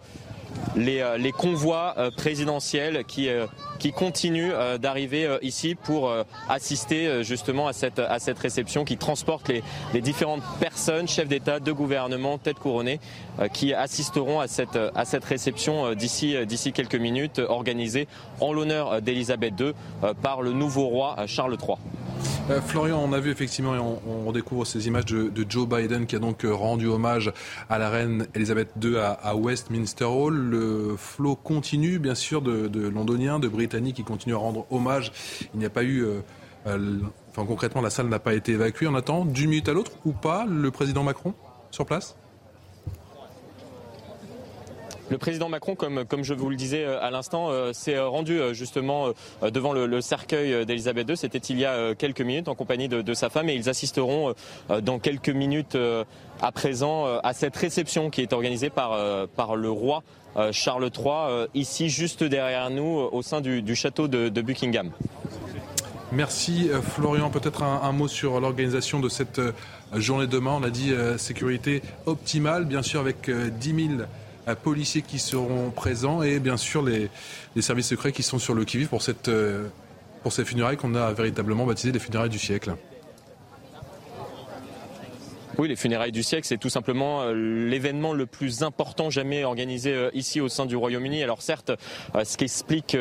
euh, 0.77 1.17
les, 1.17 1.31
convois 1.31 1.95
euh, 1.97 2.11
présidentiels 2.11 3.03
qui, 3.05 3.29
euh, 3.29 3.45
qui 3.79 3.91
continuent 3.91 4.53
d'arriver 4.79 5.37
ici 5.41 5.75
pour 5.75 6.11
assister 6.49 7.23
justement 7.23 7.67
à 7.67 7.73
cette, 7.73 7.99
à 7.99 8.19
cette 8.19 8.39
réception 8.39 8.85
qui 8.85 8.97
transporte 8.97 9.47
les, 9.49 9.63
les 9.93 10.01
différentes 10.01 10.43
personnes, 10.59 11.07
chefs 11.07 11.27
d'État, 11.27 11.59
de 11.59 11.71
gouvernement, 11.71 12.37
têtes 12.37 12.59
couronnées, 12.59 12.99
qui 13.53 13.73
assisteront 13.73 14.39
à 14.39 14.47
cette, 14.47 14.79
à 14.95 15.05
cette 15.05 15.25
réception 15.25 15.93
d'ici, 15.93 16.35
d'ici 16.45 16.71
quelques 16.71 16.95
minutes 16.95 17.39
organisée 17.39 18.07
en 18.39 18.53
l'honneur 18.53 19.01
d'Elisabeth 19.01 19.53
II 19.59 19.73
par 20.21 20.41
le 20.41 20.53
nouveau 20.53 20.87
roi 20.87 21.15
Charles 21.27 21.57
III. 21.61 21.75
Florian, 22.67 23.01
on 23.03 23.11
a 23.11 23.19
vu 23.19 23.31
effectivement, 23.31 23.75
et 23.75 23.79
on, 23.79 24.31
découvre 24.31 24.65
ces 24.65 24.87
images 24.87 25.05
de, 25.05 25.45
Joe 25.49 25.67
Biden 25.67 26.05
qui 26.05 26.15
a 26.15 26.19
donc 26.19 26.45
rendu 26.47 26.87
hommage 26.87 27.33
à 27.69 27.79
la 27.79 27.89
reine 27.89 28.27
Elisabeth 28.35 28.69
II 28.83 28.97
à, 28.97 29.35
Westminster 29.35 30.05
Hall. 30.05 30.44
Le 30.45 30.95
flot 30.97 31.35
continue, 31.35 31.99
bien 31.99 32.15
sûr, 32.15 32.41
de, 32.41 32.87
Londoniens, 32.87 33.39
de 33.39 33.47
Britanniques 33.47 33.97
qui 33.97 34.03
continuent 34.03 34.35
à 34.35 34.39
rendre 34.39 34.65
hommage. 34.71 35.11
Il 35.53 35.59
n'y 35.59 35.65
a 35.65 35.69
pas 35.69 35.83
eu... 35.83 36.05
Euh, 36.05 36.99
enfin, 37.31 37.45
concrètement, 37.45 37.81
la 37.81 37.89
salle 37.89 38.07
n'a 38.07 38.19
pas 38.19 38.33
été 38.33 38.53
évacuée. 38.53 38.87
On 38.87 38.95
attend 38.95 39.25
d'une 39.25 39.49
minute 39.49 39.69
à 39.69 39.73
l'autre 39.73 39.91
ou 40.05 40.13
pas 40.13 40.45
le 40.45 40.71
président 40.71 41.03
Macron 41.03 41.33
sur 41.71 41.85
place? 41.85 42.15
Le 45.09 45.17
président 45.17 45.49
Macron, 45.49 45.75
comme, 45.75 46.05
comme 46.05 46.23
je 46.23 46.33
vous 46.33 46.49
le 46.49 46.55
disais 46.55 46.83
euh, 46.83 47.01
à 47.01 47.11
l'instant, 47.11 47.49
euh, 47.49 47.73
s'est 47.73 47.95
euh, 47.95 48.07
rendu 48.07 48.39
justement 48.53 49.09
devant 49.41 49.73
le, 49.73 50.01
cercueil 50.01 50.65
d'Elisabeth 50.65 51.09
II. 51.09 51.17
C'était 51.17 51.37
il 51.37 51.59
y 51.59 51.65
a 51.65 51.95
quelques 51.95 52.21
minutes 52.21 52.47
en 52.47 52.55
compagnie 52.55 52.87
de, 52.87 53.13
sa 53.13 53.29
femme 53.29 53.49
et 53.49 53.53
ils 53.53 53.69
assisteront 53.69 54.33
dans 54.81 54.99
quelques 54.99 55.29
minutes 55.29 55.77
à 56.41 56.51
présent 56.51 57.05
à 57.23 57.33
cette 57.33 57.55
réception 57.55 58.09
qui 58.09 58.21
est 58.21 58.33
organisée 58.33 58.69
par, 58.69 58.97
par 59.29 59.55
le 59.55 59.69
roi 59.69 60.03
Charles 60.51 60.89
III 60.95 61.47
ici 61.53 61.89
juste 61.89 62.23
derrière 62.23 62.69
nous 62.69 62.83
au 62.83 63.21
sein 63.21 63.41
du, 63.41 63.75
château 63.75 64.07
de, 64.07 64.41
Buckingham. 64.41 64.91
Merci 66.11 66.69
Florian. 66.95 67.29
Peut-être 67.29 67.63
un, 67.63 67.91
mot 67.91 68.07
sur 68.07 68.39
l'organisation 68.39 68.99
de 68.99 69.09
cette 69.09 69.41
journée 69.93 70.27
demain. 70.27 70.57
On 70.59 70.63
a 70.63 70.69
dit 70.69 70.93
sécurité 71.17 71.81
optimale, 72.05 72.65
bien 72.65 72.81
sûr 72.81 72.99
avec 72.99 73.29
10 73.29 73.87
000 73.97 74.07
policiers 74.53 75.01
qui 75.01 75.17
seront 75.17 75.71
présents 75.71 76.21
et 76.21 76.39
bien 76.39 76.57
sûr 76.57 76.83
les, 76.83 77.09
services 77.61 77.87
secrets 77.87 78.11
qui 78.11 78.21
sont 78.21 78.37
sur 78.37 78.53
le 78.53 78.63
qui-vive 78.65 78.89
pour, 78.89 79.01
cette, 79.01 79.31
pour 80.21 80.31
ces 80.31 80.45
funérailles 80.45 80.77
qu'on 80.77 80.93
a 80.93 81.11
véritablement 81.13 81.65
baptisées 81.65 81.91
les 81.91 81.99
funérailles 81.99 82.29
du 82.29 82.37
siècle. 82.37 82.75
Oui, 85.57 85.69
les 85.69 85.77
funérailles 85.77 86.11
du 86.11 86.23
siècle, 86.23 86.45
c'est 86.45 86.57
tout 86.57 86.69
simplement 86.69 87.21
euh, 87.21 87.33
l'événement 87.69 88.11
le 88.11 88.25
plus 88.25 88.61
important 88.63 89.09
jamais 89.09 89.45
organisé 89.45 89.93
euh, 89.93 90.09
ici 90.13 90.41
au 90.41 90.49
sein 90.49 90.65
du 90.65 90.75
Royaume-Uni. 90.75 91.23
Alors 91.23 91.41
certes, 91.41 91.71
euh, 92.13 92.25
ce 92.25 92.35
qui 92.35 92.43
explique 92.43 92.97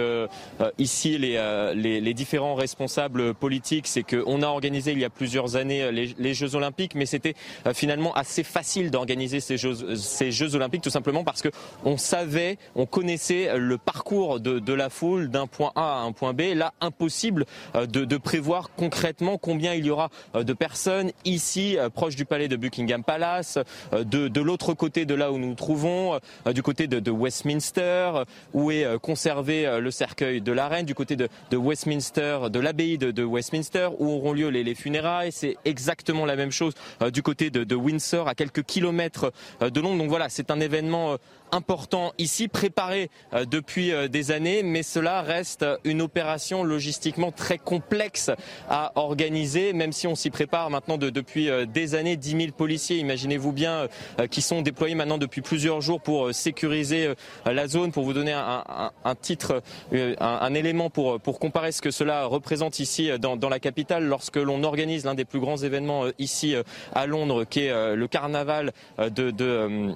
ici 0.78 1.18
les, 1.18 1.70
les, 1.74 2.14
différents 2.14 2.54
responsables 2.54 3.34
politiques, 3.34 3.88
c'est 3.88 4.02
qu'on 4.04 4.42
a 4.42 4.46
organisé 4.46 4.92
il 4.92 5.00
y 5.00 5.04
a 5.04 5.10
plusieurs 5.10 5.56
années 5.56 5.90
les, 5.90 6.34
Jeux 6.34 6.54
Olympiques, 6.54 6.94
mais 6.94 7.06
c'était 7.06 7.34
finalement 7.74 8.14
assez 8.14 8.42
facile 8.42 8.90
d'organiser 8.90 9.40
ces 9.40 9.56
Jeux, 9.56 10.54
Olympiques, 10.54 10.82
tout 10.82 10.90
simplement 10.90 11.24
parce 11.24 11.42
que 11.42 11.48
on 11.84 11.96
savait, 11.96 12.58
on 12.74 12.86
connaissait 12.86 13.56
le 13.56 13.78
parcours 13.78 14.40
de, 14.40 14.72
la 14.72 14.90
foule 14.90 15.28
d'un 15.28 15.46
point 15.46 15.72
A 15.74 16.00
à 16.00 16.02
un 16.02 16.12
point 16.12 16.32
B. 16.32 16.54
Là, 16.54 16.72
impossible 16.80 17.46
de, 17.74 18.04
de 18.04 18.16
prévoir 18.16 18.70
concrètement 18.76 19.38
combien 19.38 19.74
il 19.74 19.86
y 19.86 19.90
aura 19.90 20.10
de 20.34 20.52
personnes 20.52 21.10
ici, 21.24 21.76
proches 21.94 22.16
du 22.16 22.24
palais 22.24 22.43
de 22.48 22.56
Buckingham 22.56 23.04
Palace, 23.04 23.58
euh, 23.92 24.04
de, 24.04 24.40
l'autre 24.40 24.74
côté 24.74 25.04
de 25.06 25.14
là 25.14 25.32
où 25.32 25.38
nous 25.38 25.48
nous 25.48 25.54
trouvons, 25.54 26.18
euh, 26.46 26.52
du 26.52 26.62
côté 26.62 26.86
de, 26.86 27.10
Westminster, 27.10 27.80
euh, 27.80 28.24
où 28.52 28.70
est 28.70 28.98
conservé 29.00 29.78
le 29.80 29.90
cercueil 29.90 30.40
de 30.40 30.52
la 30.52 30.68
reine, 30.68 30.86
du 30.86 30.94
côté 30.94 31.16
de, 31.16 31.28
Westminster, 31.52 32.50
de 32.50 32.60
l'abbaye 32.60 32.98
de, 32.98 33.24
Westminster, 33.24 33.88
où 33.98 34.08
auront 34.08 34.32
lieu 34.32 34.48
les, 34.48 34.74
funérailles. 34.74 35.32
C'est 35.32 35.56
exactement 35.64 36.26
la 36.26 36.36
même 36.36 36.50
chose 36.50 36.74
du 37.12 37.22
côté 37.22 37.50
de, 37.50 37.74
Windsor, 37.74 38.28
à 38.28 38.34
quelques 38.34 38.62
kilomètres 38.62 39.32
de 39.60 39.80
Londres. 39.80 39.98
Donc 39.98 40.08
voilà, 40.08 40.28
c'est 40.28 40.50
un 40.50 40.60
événement 40.60 41.16
important 41.52 42.12
ici, 42.18 42.48
préparé 42.48 43.10
euh, 43.32 43.44
depuis 43.44 43.92
euh, 43.92 44.08
des 44.08 44.30
années, 44.30 44.62
mais 44.62 44.82
cela 44.82 45.22
reste 45.22 45.64
une 45.84 46.02
opération 46.02 46.64
logistiquement 46.64 47.32
très 47.32 47.58
complexe 47.58 48.30
à 48.68 48.92
organiser, 48.96 49.72
même 49.72 49.92
si 49.92 50.06
on 50.06 50.14
s'y 50.14 50.30
prépare 50.30 50.70
maintenant 50.70 50.98
depuis 50.98 51.48
euh, 51.48 51.64
des 51.66 51.94
années. 51.94 52.16
10 52.16 52.30
000 52.30 52.42
policiers, 52.56 52.98
imaginez-vous 52.98 53.52
bien, 53.52 53.88
qui 54.30 54.42
sont 54.42 54.62
déployés 54.62 54.94
maintenant 54.94 55.18
depuis 55.18 55.40
plusieurs 55.40 55.80
jours 55.80 56.00
pour 56.00 56.32
sécuriser 56.34 57.12
la 57.44 57.66
zone. 57.66 57.92
Pour 57.92 58.04
vous 58.04 58.12
donner 58.12 58.32
un, 58.32 59.14
titre, 59.20 59.62
un, 59.92 60.54
élément 60.54 60.90
pour, 60.90 61.20
pour 61.20 61.38
comparer 61.38 61.72
ce 61.72 61.82
que 61.82 61.90
cela 61.90 62.24
représente 62.24 62.78
ici 62.78 63.10
dans, 63.18 63.48
la 63.48 63.58
capitale, 63.58 64.04
lorsque 64.04 64.36
l'on 64.36 64.62
organise 64.64 65.04
l'un 65.04 65.14
des 65.14 65.24
plus 65.24 65.40
grands 65.40 65.56
événements 65.56 66.04
ici 66.18 66.54
à 66.94 67.06
Londres, 67.06 67.44
qui 67.44 67.60
est 67.60 67.94
le 67.94 68.06
carnaval 68.06 68.72
de, 68.98 69.30
de 69.30 69.94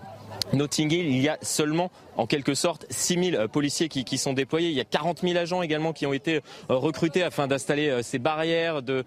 Notting 0.52 0.90
Hill, 0.90 1.06
il 1.06 1.20
y 1.20 1.28
a 1.28 1.38
seulement 1.42 1.90
en 2.18 2.26
quelque 2.26 2.54
sorte 2.54 2.84
6 2.90 3.30
000 3.30 3.36
euh, 3.40 3.48
policiers 3.48 3.88
qui, 3.88 4.04
qui, 4.04 4.18
sont 4.18 4.34
déployés. 4.34 4.68
Il 4.68 4.76
y 4.76 4.80
a 4.80 4.84
40 4.84 5.20
000 5.22 5.38
agents 5.38 5.62
également 5.62 5.92
qui 5.92 6.04
ont 6.04 6.12
été 6.12 6.36
euh, 6.36 6.40
recrutés 6.68 7.22
afin 7.22 7.46
d'installer 7.46 7.88
euh, 7.88 8.02
ces 8.02 8.18
barrières, 8.18 8.82
de 8.82 9.04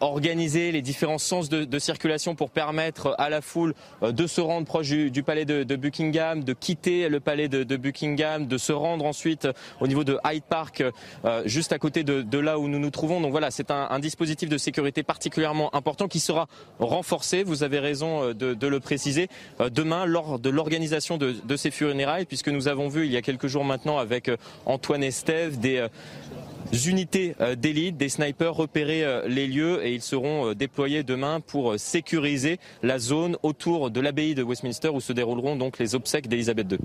organiser 0.00 0.72
les 0.72 0.82
différents 0.82 1.18
sens 1.18 1.48
de, 1.48 1.64
de, 1.64 1.78
circulation 1.78 2.34
pour 2.34 2.50
permettre 2.50 3.14
à 3.18 3.30
la 3.30 3.40
foule 3.40 3.74
de 4.02 4.26
se 4.26 4.40
rendre 4.40 4.66
proche 4.66 4.88
du, 4.88 5.10
du 5.10 5.22
palais 5.22 5.44
de, 5.44 5.62
de, 5.62 5.76
Buckingham, 5.76 6.42
de 6.42 6.52
quitter 6.52 7.08
le 7.08 7.20
palais 7.20 7.48
de, 7.48 7.76
Buckingham, 7.76 8.46
de 8.46 8.58
se 8.58 8.72
rendre 8.72 9.04
ensuite 9.06 9.48
au 9.80 9.86
niveau 9.86 10.02
de 10.02 10.18
Hyde 10.24 10.42
Park, 10.42 10.82
juste 11.44 11.72
à 11.72 11.78
côté 11.78 12.02
de, 12.02 12.38
là 12.38 12.58
où 12.58 12.68
nous 12.68 12.80
nous 12.80 12.90
trouvons. 12.90 13.20
Donc 13.20 13.30
voilà, 13.30 13.50
c'est 13.50 13.70
un, 13.70 13.86
un, 13.90 14.00
dispositif 14.00 14.48
de 14.48 14.58
sécurité 14.58 15.02
particulièrement 15.02 15.74
important 15.74 16.08
qui 16.08 16.20
sera 16.20 16.48
renforcé. 16.78 17.42
Vous 17.42 17.62
avez 17.62 17.78
raison 17.78 18.34
de, 18.34 18.66
le 18.66 18.80
préciser 18.80 19.28
demain 19.70 20.04
lors 20.04 20.38
de 20.38 20.50
l'organisation 20.50 21.16
de, 21.16 21.56
ces 21.56 21.70
funérailles, 21.70 22.26
nous 22.48 22.68
avons 22.68 22.88
vu 22.88 23.06
il 23.06 23.12
y 23.12 23.16
a 23.16 23.22
quelques 23.22 23.46
jours 23.46 23.64
maintenant 23.64 23.98
avec 23.98 24.28
euh, 24.28 24.36
Antoine 24.64 25.02
Estève 25.02 25.58
des 25.58 25.76
euh, 25.76 25.88
unités 26.86 27.34
euh, 27.40 27.54
d'élite, 27.54 27.96
des 27.96 28.08
snipers 28.08 28.54
repérer 28.54 29.04
les 29.26 29.46
lieux 29.46 29.84
et 29.84 29.94
ils 29.94 30.02
seront 30.02 30.52
déployés 30.52 31.02
demain 31.02 31.40
pour 31.40 31.74
sécuriser 31.78 32.58
la 32.82 32.98
zone 32.98 33.36
autour 33.42 33.90
de 33.90 34.00
l'abbaye 34.00 34.34
de 34.34 34.42
Westminster 34.42 34.88
où 34.88 35.00
se 35.00 35.12
dérouleront 35.12 35.56
donc 35.56 35.78
les 35.78 35.94
obsèques 35.94 36.28
d'Elisabeth 36.28 36.70
II. 36.70 36.78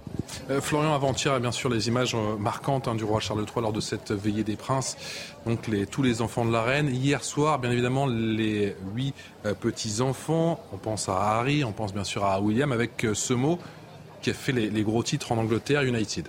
Florian, 0.59 0.93
avant-hier, 0.93 1.39
bien 1.39 1.51
sûr, 1.51 1.69
les 1.69 1.87
images 1.87 2.15
marquantes 2.39 2.87
hein, 2.87 2.95
du 2.95 3.03
roi 3.03 3.19
Charles 3.19 3.45
III 3.45 3.61
lors 3.61 3.73
de 3.73 3.79
cette 3.79 4.11
veillée 4.11 4.43
des 4.43 4.55
princes, 4.55 4.97
donc 5.45 5.69
tous 5.91 6.01
les 6.01 6.21
enfants 6.21 6.45
de 6.45 6.51
la 6.51 6.63
reine. 6.63 6.89
Hier 6.93 7.23
soir, 7.23 7.59
bien 7.59 7.71
évidemment, 7.71 8.07
les 8.07 8.75
huit 8.95 9.13
petits-enfants, 9.61 10.59
on 10.73 10.77
pense 10.77 11.09
à 11.09 11.17
Harry, 11.17 11.63
on 11.63 11.71
pense 11.71 11.93
bien 11.93 12.03
sûr 12.03 12.25
à 12.25 12.41
William, 12.41 12.71
avec 12.71 13.05
ce 13.13 13.33
mot 13.33 13.59
qui 14.25 14.31
a 14.31 14.33
fait 14.33 14.53
les, 14.53 14.81
gros 14.81 15.03
titres 15.03 15.31
en 15.33 15.37
Angleterre, 15.37 15.83
United. 15.83 16.27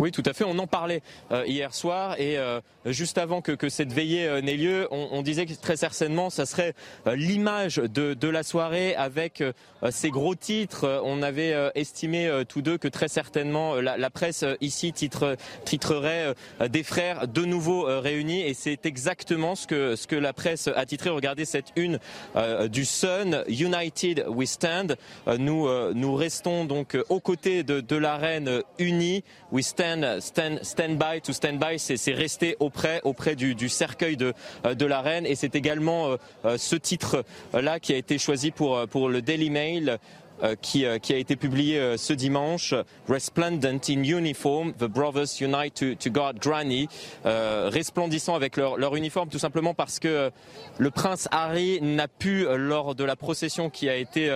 Oui, 0.00 0.12
tout 0.12 0.22
à 0.24 0.32
fait. 0.32 0.44
On 0.44 0.58
en 0.58 0.66
parlait 0.66 1.02
euh, 1.30 1.44
hier 1.46 1.74
soir 1.74 2.18
et 2.18 2.38
euh, 2.38 2.62
juste 2.86 3.18
avant 3.18 3.42
que, 3.42 3.68
cette 3.68 3.92
veillée 3.92 4.26
euh, 4.26 4.40
n'ait 4.40 4.56
lieu, 4.56 4.88
on, 4.90 5.20
disait 5.20 5.44
que 5.44 5.52
très 5.52 5.76
certainement, 5.76 6.30
ça 6.30 6.46
serait 6.46 6.72
l'image 7.04 7.76
de, 7.76 8.28
la 8.28 8.42
soirée 8.42 8.94
avec 8.94 9.42
ces 9.90 10.08
gros 10.08 10.34
titres. 10.34 11.02
On 11.04 11.20
avait 11.20 11.54
estimé 11.74 12.30
tous 12.48 12.62
deux 12.62 12.78
que 12.78 12.88
très 12.88 13.08
certainement 13.08 13.74
la, 13.74 14.10
presse 14.10 14.44
ici 14.62 14.92
titre, 14.92 15.36
titrerait 15.66 16.34
des 16.68 16.82
frères 16.82 17.28
de 17.28 17.44
nouveau 17.44 17.84
réunis 18.00 18.40
et 18.40 18.54
c'est 18.54 18.86
exactement 18.86 19.54
ce 19.54 19.66
que, 19.66 19.96
ce 19.96 20.06
que 20.06 20.16
la 20.16 20.32
presse 20.32 20.68
a 20.74 20.86
titré. 20.86 21.10
Regardez 21.10 21.44
cette 21.44 21.72
une 21.76 21.98
du 22.68 22.84
Sun, 22.84 23.44
United 23.48 24.24
We 24.28 24.48
Stand. 24.48 24.96
nous, 25.38 25.68
nous 25.92 26.14
restons 26.14 26.64
donc 26.64 26.96
aux 27.08 27.20
côtés 27.20 27.62
de, 27.62 27.80
de 27.80 27.96
la 27.96 28.16
reine 28.16 28.62
unie. 28.78 29.24
We 29.52 29.66
Stand 29.66 29.89
stand, 30.20 30.98
by, 30.98 31.20
to 31.22 31.32
stand 31.32 31.58
by, 31.58 31.78
c'est 31.78 32.12
rester 32.12 32.56
auprès, 32.60 33.00
auprès 33.04 33.36
du, 33.36 33.68
cercueil 33.68 34.16
de, 34.16 34.32
euh, 34.66 34.74
de, 34.74 34.86
la 34.86 35.00
reine. 35.00 35.26
Et 35.26 35.34
c'est 35.34 35.54
également 35.54 36.08
euh, 36.08 36.16
euh, 36.44 36.58
ce 36.58 36.76
titre-là 36.76 37.80
qui 37.80 37.92
a 37.92 37.96
été 37.96 38.18
choisi 38.18 38.50
pour, 38.50 38.86
pour 38.88 39.08
le 39.08 39.22
Daily 39.22 39.50
Mail. 39.50 39.98
Qui, 40.62 40.86
qui, 41.02 41.12
a 41.12 41.18
été 41.18 41.36
publié 41.36 41.98
ce 41.98 42.14
dimanche. 42.14 42.72
Resplendent 43.06 43.62
in 43.66 44.02
uniform, 44.02 44.72
the 44.72 44.86
brothers 44.86 45.38
unite 45.38 45.74
to, 45.74 46.10
guard 46.10 46.38
Granny. 46.40 46.88
resplendissant 47.24 48.34
avec 48.34 48.56
leur, 48.56 48.96
uniforme, 48.96 49.28
tout 49.28 49.38
simplement 49.38 49.74
parce 49.74 49.98
que 49.98 50.30
le 50.78 50.90
prince 50.90 51.28
Harry 51.30 51.82
n'a 51.82 52.08
pu, 52.08 52.46
lors 52.56 52.94
de 52.94 53.04
la 53.04 53.16
procession 53.16 53.68
qui 53.68 53.90
a 53.90 53.96
été 53.96 54.30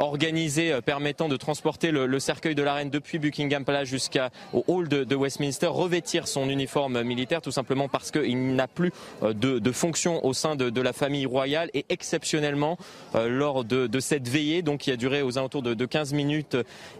euh, 0.00 0.80
permettant 0.80 1.28
de 1.28 1.36
transporter 1.36 1.90
le, 1.90 2.18
cercueil 2.18 2.54
de 2.54 2.62
la 2.62 2.74
reine 2.74 2.90
depuis 2.90 3.18
Buckingham 3.18 3.64
Palace 3.64 3.88
jusqu'au 3.88 4.64
hall 4.66 4.88
de, 4.88 5.14
Westminster, 5.14 5.66
revêtir 5.66 6.28
son 6.28 6.48
uniforme 6.48 7.02
militaire 7.02 7.40
tout 7.40 7.50
simplement 7.50 7.88
parce 7.88 8.10
qu'il 8.10 8.54
n'a 8.54 8.68
plus 8.68 8.92
euh, 9.22 9.32
de, 9.32 9.72
fonction 9.72 10.24
au 10.24 10.32
sein 10.32 10.56
de, 10.56 10.80
la 10.80 10.92
famille 10.92 11.26
royale. 11.26 11.70
Et 11.74 11.84
exceptionnellement 11.88 12.76
euh, 13.14 13.28
lors 13.28 13.64
de, 13.64 14.00
cette 14.00 14.28
veillée, 14.28 14.62
donc 14.62 14.80
qui 14.80 14.90
a 14.90 14.96
duré 14.96 15.22
aux 15.22 15.38
alentours 15.38 15.62
de, 15.62 15.84
15 15.84 16.12
minutes 16.12 16.56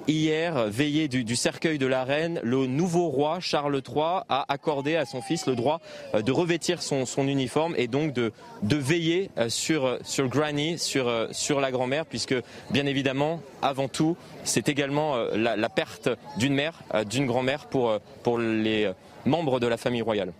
hier, 0.09 0.69
veillée 0.69 1.09
du, 1.09 1.37
cercueil 1.37 1.79
de 1.79 1.87
la 1.87 2.05
reine, 2.05 2.41
le 2.43 2.67
nouveau 2.67 3.09
roi 3.09 3.41
Charles 3.41 3.81
III 3.87 4.23
a 4.29 4.45
accordé 4.49 4.97
à 4.97 5.05
son 5.05 5.21
fils 5.21 5.47
le 5.47 5.57
droit 5.57 5.81
de 6.15 6.33
revêtir 6.33 6.83
son, 6.83 7.05
uniforme 7.27 7.75
et 7.77 7.89
donc 7.89 8.13
de, 8.13 8.33
veiller 8.63 9.31
sur, 9.49 9.99
sur 10.03 10.29
Granny, 10.29 10.79
sur, 10.79 11.11
sur 11.33 11.61
la 11.61 11.71
grand-mère, 11.71 12.07
puisque 12.07 12.35
bien 12.71 12.84
bien 12.85 12.91
évidemment, 12.91 13.41
avant 13.63 13.89
tout, 13.89 14.15
c'est 14.45 14.69
également 14.69 15.17
euh, 15.17 15.37
la, 15.37 15.69
perte 15.71 16.11
d'une 16.37 16.55
mère, 16.55 16.81
euh, 16.93 17.05
d'une 17.05 17.27
grand-mère 17.27 17.67
pour, 17.67 17.89
euh, 17.89 17.99
pour 18.23 18.39
les 18.39 18.91
membres 19.25 19.59
de 19.59 19.67
la 19.67 19.79
famille 19.79 20.03
royale. 20.03 20.33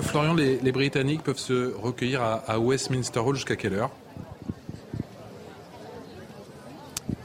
Florian, 0.00 0.34
les, 0.34 0.72
Britanniques 0.72 1.22
peuvent 1.22 1.38
se 1.38 1.72
recueillir 1.80 2.20
à 2.22 2.58
Westminster 2.58 3.20
Hall 3.20 3.36
jusqu'à 3.36 3.54
quelle 3.54 3.74
heure? 3.74 3.90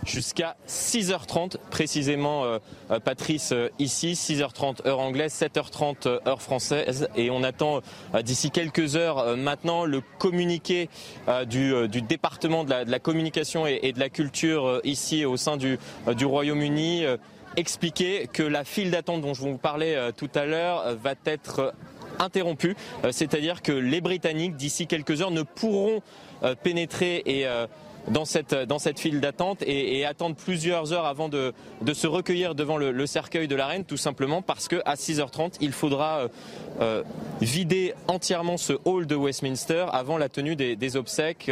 Jusqu'à 0.07 0.55
6h30 0.67 1.57
précisément 1.69 2.43
euh, 2.43 2.59
euh, 2.91 2.99
Patrice 2.99 3.51
euh, 3.51 3.69
ici. 3.79 4.13
6h30 4.13 4.87
heure 4.87 4.99
anglaise 4.99 5.33
7h30 5.33 6.27
heure 6.27 6.41
française. 6.41 7.09
Et 7.15 7.29
on 7.29 7.43
attend 7.43 7.81
d'ici 8.23 8.51
quelques 8.51 8.95
heures 8.95 9.37
maintenant 9.37 9.85
le 9.85 10.01
communiqué 10.19 10.89
du, 11.47 12.01
département 12.01 12.63
de 12.63 12.73
la, 12.85 12.99
communication 12.99 13.67
et, 13.67 13.91
de 13.91 13.99
la 13.99 14.09
culture 14.09 14.81
ici 14.83 15.25
au 15.25 15.37
sein 15.37 15.57
du, 15.57 15.77
du 16.15 16.25
Royaume-Uni 16.25 17.05
expliquer 17.55 18.27
que 18.31 18.43
la 18.43 18.63
file 18.63 18.91
d'attente 18.91 19.21
dont 19.21 19.33
je 19.33 19.41
vous 19.41 19.57
parlais 19.57 20.11
tout 20.13 20.29
à 20.35 20.45
l'heure 20.45 20.95
va 21.01 21.13
être 21.25 21.73
interrompue, 22.19 22.75
c'est-à-dire 23.11 23.61
que 23.61 23.71
les 23.71 24.01
Britanniques 24.01 24.55
d'ici 24.55 24.87
quelques 24.87 25.21
heures 25.21 25.31
ne 25.31 25.43
pourront 25.43 26.01
pénétrer 26.63 27.23
et 27.25 27.45
dans 28.07 28.25
cette, 28.25 28.53
dans 28.53 28.79
cette 28.79 28.99
file 28.99 29.19
d'attente 29.19 29.61
et, 29.65 30.05
attendre 30.05 30.35
plusieurs 30.35 30.93
heures 30.93 31.05
avant 31.05 31.27
de, 31.27 31.53
de 31.81 31.93
se 31.93 32.07
recueillir 32.07 32.55
devant 32.55 32.77
le, 32.77 33.05
cercueil 33.05 33.47
de 33.47 33.55
la 33.55 33.67
reine, 33.67 33.83
tout 33.83 33.97
simplement 33.97 34.41
parce 34.41 34.67
qu'à 34.67 34.93
6h30, 34.93 35.55
il 35.59 35.71
faudra 35.71 36.27
vider 37.41 37.93
entièrement 38.07 38.57
ce 38.57 38.73
hall 38.85 39.07
de 39.07 39.15
Westminster 39.15 39.85
avant 39.91 40.17
la 40.17 40.29
tenue 40.29 40.55
des, 40.55 40.95
obsèques 40.95 41.51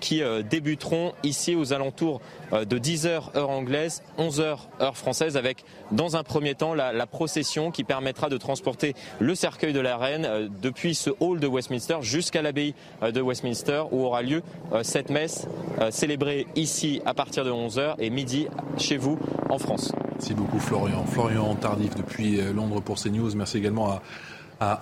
qui 0.00 0.22
débuteront 0.48 1.12
ici 1.22 1.54
aux 1.54 1.72
alentours 1.72 2.20
de 2.52 2.78
10h 2.78 3.36
heure 3.36 3.50
anglaise, 3.50 4.02
11h 4.18 4.58
heure 4.80 4.96
française, 4.96 5.36
avec 5.36 5.64
dans 5.90 6.16
un 6.16 6.22
premier 6.22 6.54
temps 6.54 6.74
la, 6.74 6.92
la 6.92 7.06
procession 7.06 7.70
qui 7.70 7.84
permettra 7.84 8.28
de 8.28 8.36
transporter 8.36 8.94
le 9.20 9.34
cercueil 9.34 9.72
de 9.72 9.80
la 9.80 9.96
reine 9.96 10.50
depuis 10.62 10.94
ce 10.94 11.10
hall 11.20 11.38
de 11.40 11.46
Westminster 11.46 11.98
jusqu'à 12.00 12.42
l'abbaye 12.42 12.74
de 13.02 13.20
Westminster 13.20 13.84
où 13.90 14.04
aura 14.04 14.22
lieu 14.22 14.42
cette 14.82 15.10
messe 15.10 15.46
célébrée 15.92 16.46
ici 16.56 17.00
à 17.04 17.14
partir 17.14 17.44
de 17.44 17.50
11h 17.50 17.94
et 17.98 18.10
midi 18.10 18.48
chez 18.78 18.96
vous 18.96 19.18
en 19.50 19.58
France. 19.58 19.92
Merci 20.12 20.34
beaucoup 20.34 20.58
Florian. 20.58 21.04
Florian 21.04 21.54
Tardif 21.54 21.94
depuis 21.94 22.40
euh, 22.40 22.52
Londres 22.52 22.80
pour 22.80 23.00
CNews. 23.00 23.34
Merci 23.34 23.58
également 23.58 23.90
à, 23.90 24.02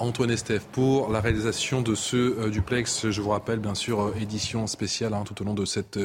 Antoine 0.01 0.31
Estève 0.31 0.65
pour 0.73 1.11
la 1.11 1.23
réalisation 1.23 1.81
de 1.81 1.95
ce 1.95 2.17
euh, 2.17 2.51
duplex. 2.51 3.09
Je 3.09 3.21
vous 3.23 3.31
rappelle, 3.31 3.59
bien 3.59 3.75
sûr, 3.75 4.01
euh, 4.03 4.15
édition 4.21 4.67
spéciale 4.67 5.15
hein, 5.15 5.25
tout 5.25 5.41
au 5.41 5.45
long 5.45 5.55
de 5.55 5.65
cette 5.65 5.99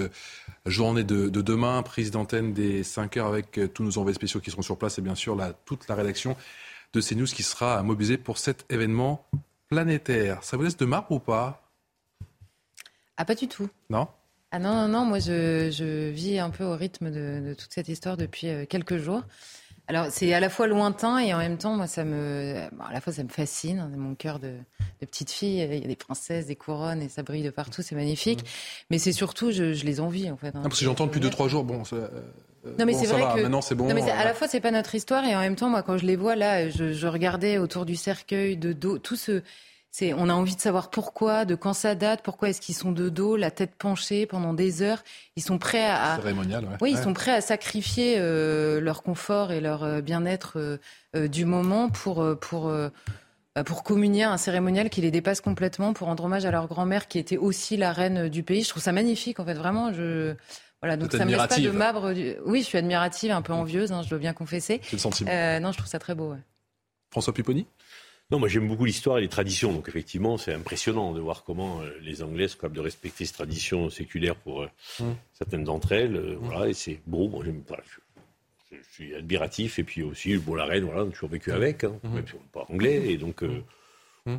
journée 0.66 1.04
de, 1.04 1.30
demain. 1.30 1.84
Prise 1.84 2.10
d'antenne 2.10 2.54
des 2.54 2.84
5 2.84 3.18
heures 3.18 3.28
avec 3.28 3.60
tous 3.74 3.84
nos 3.84 3.98
envoyés 3.98 4.16
spéciaux 4.16 4.40
qui 4.40 4.50
seront 4.50 4.62
sur 4.62 4.78
place 4.78 4.98
et 4.98 5.02
bien 5.02 5.16
sûr 5.16 5.36
la, 5.36 5.52
toute 5.52 5.88
la 5.90 5.96
rédaction 5.96 6.38
de 6.94 7.02
CNews 7.02 7.26
qui 7.26 7.44
sera 7.44 7.84
mobilisée 7.84 8.18
pour 8.18 8.38
cet 8.38 8.66
événement 8.70 9.26
planétaire. 9.68 10.44
Ça 10.44 10.56
vous 10.56 10.64
laisse 10.64 10.78
de 10.78 10.86
marbre 10.86 11.12
ou 11.12 11.20
pas? 11.20 11.62
Ah, 13.18 13.26
pas 13.26 13.36
du 13.36 13.50
tout. 13.50 13.70
Non? 13.90 14.08
Ah 14.56 14.60
non, 14.60 14.74
non, 14.74 14.88
non, 14.88 15.06
moi 15.06 15.20
je, 15.20 16.10
vis 16.12 16.40
un 16.40 16.50
peu 16.50 16.64
au 16.64 16.78
rythme 16.78 17.12
de, 17.12 17.54
toute 17.56 17.74
cette 17.74 17.90
histoire 17.90 18.16
depuis 18.16 18.48
euh, 18.48 18.66
quelques 18.66 18.96
jours. 18.96 19.22
Alors 19.90 20.08
c'est 20.12 20.34
à 20.34 20.40
la 20.40 20.50
fois 20.50 20.66
lointain 20.68 21.20
et 21.20 21.34
en 21.34 21.40
même 21.40 21.58
temps, 21.58 21.76
moi 21.76 21.88
ça 21.88 22.06
me, 22.06 22.56
à 22.80 22.94
la 22.94 23.02
fois 23.02 23.12
ça 23.12 23.24
me 23.24 23.28
fascine. 23.28 23.80
Hein, 23.80 23.92
mon 23.98 24.16
cœur 24.16 24.40
de, 24.40 24.54
petite 25.02 25.30
fille, 25.30 25.62
il 25.62 25.80
y 25.82 25.84
a 25.84 25.88
des 25.88 25.96
princesses, 25.98 26.46
des 26.46 26.56
couronnes 26.56 27.02
et 27.02 27.10
ça 27.10 27.22
brille 27.22 27.44
de 27.44 27.50
partout, 27.50 27.82
c'est 27.82 27.96
magnifique. 27.96 28.44
Mmh. 28.44 28.86
Mais 28.92 28.98
c'est 28.98 29.12
surtout, 29.12 29.52
je, 29.52 29.84
les 29.84 30.00
envie 30.00 30.32
en 30.32 30.38
fait. 30.38 30.56
Hein. 30.56 30.62
Ah, 30.64 30.70
parce 30.70 30.80
que 30.80 30.86
j'entends 30.86 31.08
depuis 31.08 31.20
2-3 31.20 31.50
jours, 31.50 31.66
bon. 31.66 31.84
Euh, 31.92 32.08
non 32.80 32.86
mais 32.86 32.94
c'est 32.94 33.08
vrai 33.08 33.24
que 33.36 33.42
maintenant 33.42 33.62
c'est 33.62 33.76
bon. 33.76 33.90
Non, 33.90 33.94
mais 33.94 34.10
à 34.10 34.24
la 34.24 34.34
fois 34.34 34.48
c'est 34.48 34.62
pas 34.62 34.72
notre 34.72 34.96
histoire 34.96 35.26
et 35.26 35.36
en 35.36 35.42
même 35.42 35.58
temps, 35.58 35.70
moi 35.70 35.84
quand 35.84 35.98
je 35.98 36.06
les 36.06 36.16
vois 36.16 36.38
là, 36.38 36.70
je, 36.70 36.94
je 36.94 37.08
regardais 37.08 37.58
autour 37.58 37.86
du 37.86 37.98
cercueil 37.98 38.56
de 38.56 38.72
dos, 38.72 39.00
tout 39.00 39.18
ce 39.18 39.44
on 40.02 40.30
a 40.30 40.34
envie 40.34 40.56
de 40.56 40.62
savoir 40.62 40.90
pourquoi, 40.90 41.46
de 41.46 41.56
quand 41.56 41.74
ça 41.74 41.96
date, 41.96 42.22
pourquoi 42.24 42.50
est-ce 42.50 42.62
qu'ils 42.62 42.76
sont 42.76 42.92
de 42.92 43.10
dos, 43.10 43.36
la 43.36 43.52
tête 43.52 43.76
penchée 43.78 44.26
pendant 44.26 44.54
des 44.54 44.82
heures. 44.82 45.04
Ils 45.36 45.44
sont 45.44 45.58
prêts 45.58 45.90
à, 45.90 46.20
oui, 46.82 46.92
ils 46.92 46.98
sont 46.98 47.14
prêts 47.14 47.32
à 47.32 47.42
sacrifier 47.42 48.16
euh, 48.18 48.82
leur 48.82 49.04
confort 49.04 49.52
et 49.52 49.62
leur 49.62 49.84
euh, 49.84 50.02
bien-être 50.02 50.58
euh, 51.16 51.28
du 51.28 51.46
moment 51.46 51.90
pour 51.90 52.26
pour 52.40 52.72
bah, 53.56 53.64
pour 53.64 53.84
communier 53.84 54.24
un 54.24 54.38
cérémonial 54.38 54.90
qui 54.90 55.00
les 55.00 55.12
dépasse 55.12 55.40
complètement, 55.40 55.94
pour 55.94 56.08
rendre 56.08 56.26
hommage 56.26 56.46
à 56.46 56.52
leur 56.52 56.68
grand-mère 56.68 57.08
qui 57.08 57.20
était 57.20 57.38
aussi 57.38 57.78
la 57.78 57.94
reine 57.94 58.28
du 58.28 58.44
pays. 58.44 58.64
Je 58.64 58.70
trouve 58.70 58.84
ça 58.84 58.92
magnifique, 58.92 59.40
en 59.40 59.46
fait, 59.46 59.54
vraiment. 59.54 59.94
Je 59.94 60.36
voilà, 60.82 60.98
donc 60.98 61.14
ça 61.14 61.24
me 61.24 61.32
laisse 61.32 61.48
pas 61.48 61.58
de 61.58 61.72
marbre. 61.72 62.14
Oui, 62.46 62.62
je 62.62 62.66
suis 62.66 62.78
admirative, 62.78 63.32
un 63.32 63.42
peu 63.42 63.54
envieuse, 63.54 63.94
hein, 63.94 64.02
je 64.04 64.10
dois 64.10 64.20
bien 64.20 64.34
confesser. 64.34 64.82
C'est 64.84 64.94
le 64.94 64.98
sentiment. 64.98 65.32
non, 65.62 65.72
je 65.72 65.78
trouve 65.78 65.90
ça 65.90 66.00
très 66.00 66.16
beau. 66.16 66.36
François 67.12 67.34
Pupponi? 67.34 67.66
Non, 68.32 68.40
moi 68.40 68.48
j'aime 68.48 68.68
beaucoup 68.68 68.86
l'histoire 68.86 69.20
et 69.20 69.22
les 69.22 69.28
traditions. 69.28 69.72
Donc 69.72 69.88
effectivement, 69.88 70.38
c'est 70.38 70.54
impressionnant 70.54 71.14
de 71.14 71.20
voir 71.20 71.44
comment 71.44 71.82
euh, 71.82 71.92
les 72.02 72.24
Anglais 72.24 72.48
sont 72.48 72.58
capables 72.58 72.76
de 72.76 72.82
respecter 72.82 73.26
ces 73.26 73.34
traditions 73.34 73.90
séculaires 73.90 74.36
pour 74.36 74.64
euh, 74.64 74.70
mmh. 75.00 75.04
certaines 75.34 75.64
d'entre 75.64 75.92
elles. 75.92 76.16
Euh, 76.16 76.36
mmh. 76.36 76.40
Voilà, 76.42 76.68
et 76.70 76.74
c'est 76.74 77.00
beau. 77.06 77.28
Moi, 77.28 77.44
j'aime, 77.46 77.62
je, 78.72 78.78
suis 78.92 79.14
admiratif. 79.14 79.78
Et 79.78 79.84
puis 79.84 80.02
aussi, 80.02 80.38
bon, 80.38 80.56
la 80.56 80.66
reine, 80.66 80.86
voilà, 80.86 81.04
on 81.04 81.10
a 81.10 81.12
toujours 81.12 81.30
vécu 81.30 81.52
mmh. 81.52 81.56
avec, 81.56 81.84
hein, 81.84 82.00
même 82.04 82.26
si 82.28 82.34
on 82.34 82.38
n'est 82.38 82.44
pas 82.52 82.66
anglais. 82.70 83.12
Et 83.12 83.18
donc, 83.18 83.44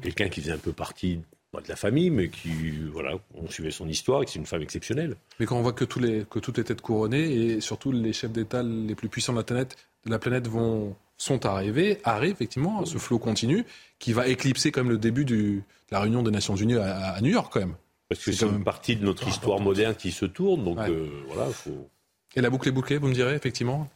quelqu'un 0.03 0.29
qui 0.29 0.41
faisait 0.41 0.53
un 0.53 0.59
peu 0.59 0.73
partie 0.73 1.21
de 1.63 1.69
la 1.69 1.77
famille, 1.77 2.11
mais 2.11 2.29
qui, 2.29 2.51
voilà, 2.93 3.15
on 3.35 3.49
suivait 3.49 3.71
son 3.71 3.89
histoire 3.89 4.23
et 4.23 4.27
c'est 4.27 4.39
une 4.39 4.47
femme 4.47 4.63
exceptionnelle. 4.63 5.17
Mais 5.41 5.47
quand 5.47 5.57
on 5.57 5.63
voit 5.63 5.73
que, 5.73 5.85
tous 5.85 6.01
les, 6.01 6.25
que 6.29 6.39
tout 6.39 6.59
était 6.61 6.75
couronné 6.75 7.33
et 7.33 7.61
surtout 7.61 7.93
les 7.93 8.13
chefs 8.13 8.33
d'État 8.33 8.63
les 8.63 8.95
plus 8.95 9.09
puissants 9.09 9.33
de 9.33 9.39
la 9.39 9.45
planète, 9.45 9.77
de 10.05 10.11
la 10.11 10.19
planète 10.19 10.49
vont 10.49 10.95
sont 11.19 11.47
arrivés, 11.47 12.01
arrive 12.05 12.33
effectivement 12.33 12.85
ce 12.85 12.99
flot 12.99 13.19
continu 13.19 13.65
qui 13.99 14.13
va 14.13 14.29
éclipser 14.29 14.71
quand 14.71 14.83
même 14.83 14.93
le 14.93 14.99
début 14.99 15.25
de 15.25 15.61
la 15.91 16.01
réunion 16.01 16.23
des 16.23 16.31
Nations 16.31 16.57
Unies 16.57 16.77
à, 16.77 17.19
New 17.21 17.31
York 17.31 17.51
quand 17.53 17.61
même. 17.61 17.75
Parce 18.09 18.23
que 18.23 18.33
c'est 18.33 18.47
une 18.47 18.63
partie 18.63 18.97
de 18.97 19.05
notre 19.05 19.27
histoire 19.27 19.59
moderne 19.59 19.95
qui 19.95 20.13
se 20.13 20.27
tourne, 20.27 20.65
donc 20.65 20.79
euh, 20.79 21.09
voilà, 21.29 21.51
faut... 21.51 21.89
Et 22.37 22.41
la 22.41 22.51
boucle 22.51 22.69
est 22.69 22.73
bouclée, 22.73 22.99
vous 22.99 23.09
me 23.09 23.15
direz, 23.15 23.35
effectivement? 23.35 23.89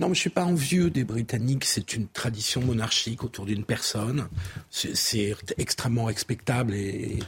Non, 0.00 0.08
mais 0.08 0.14
je 0.14 0.20
suis 0.20 0.30
pas 0.30 0.44
envieux 0.44 0.90
des 0.90 1.04
Britanniques. 1.04 1.64
C'est 1.64 1.94
une 1.94 2.06
tradition 2.08 2.60
monarchique 2.60 3.24
autour 3.24 3.46
d'une 3.46 3.64
personne. 3.64 4.28
C'est 4.70 5.34
extrêmement 5.56 6.04
respectable. 6.04 6.74
Et, 6.74 7.18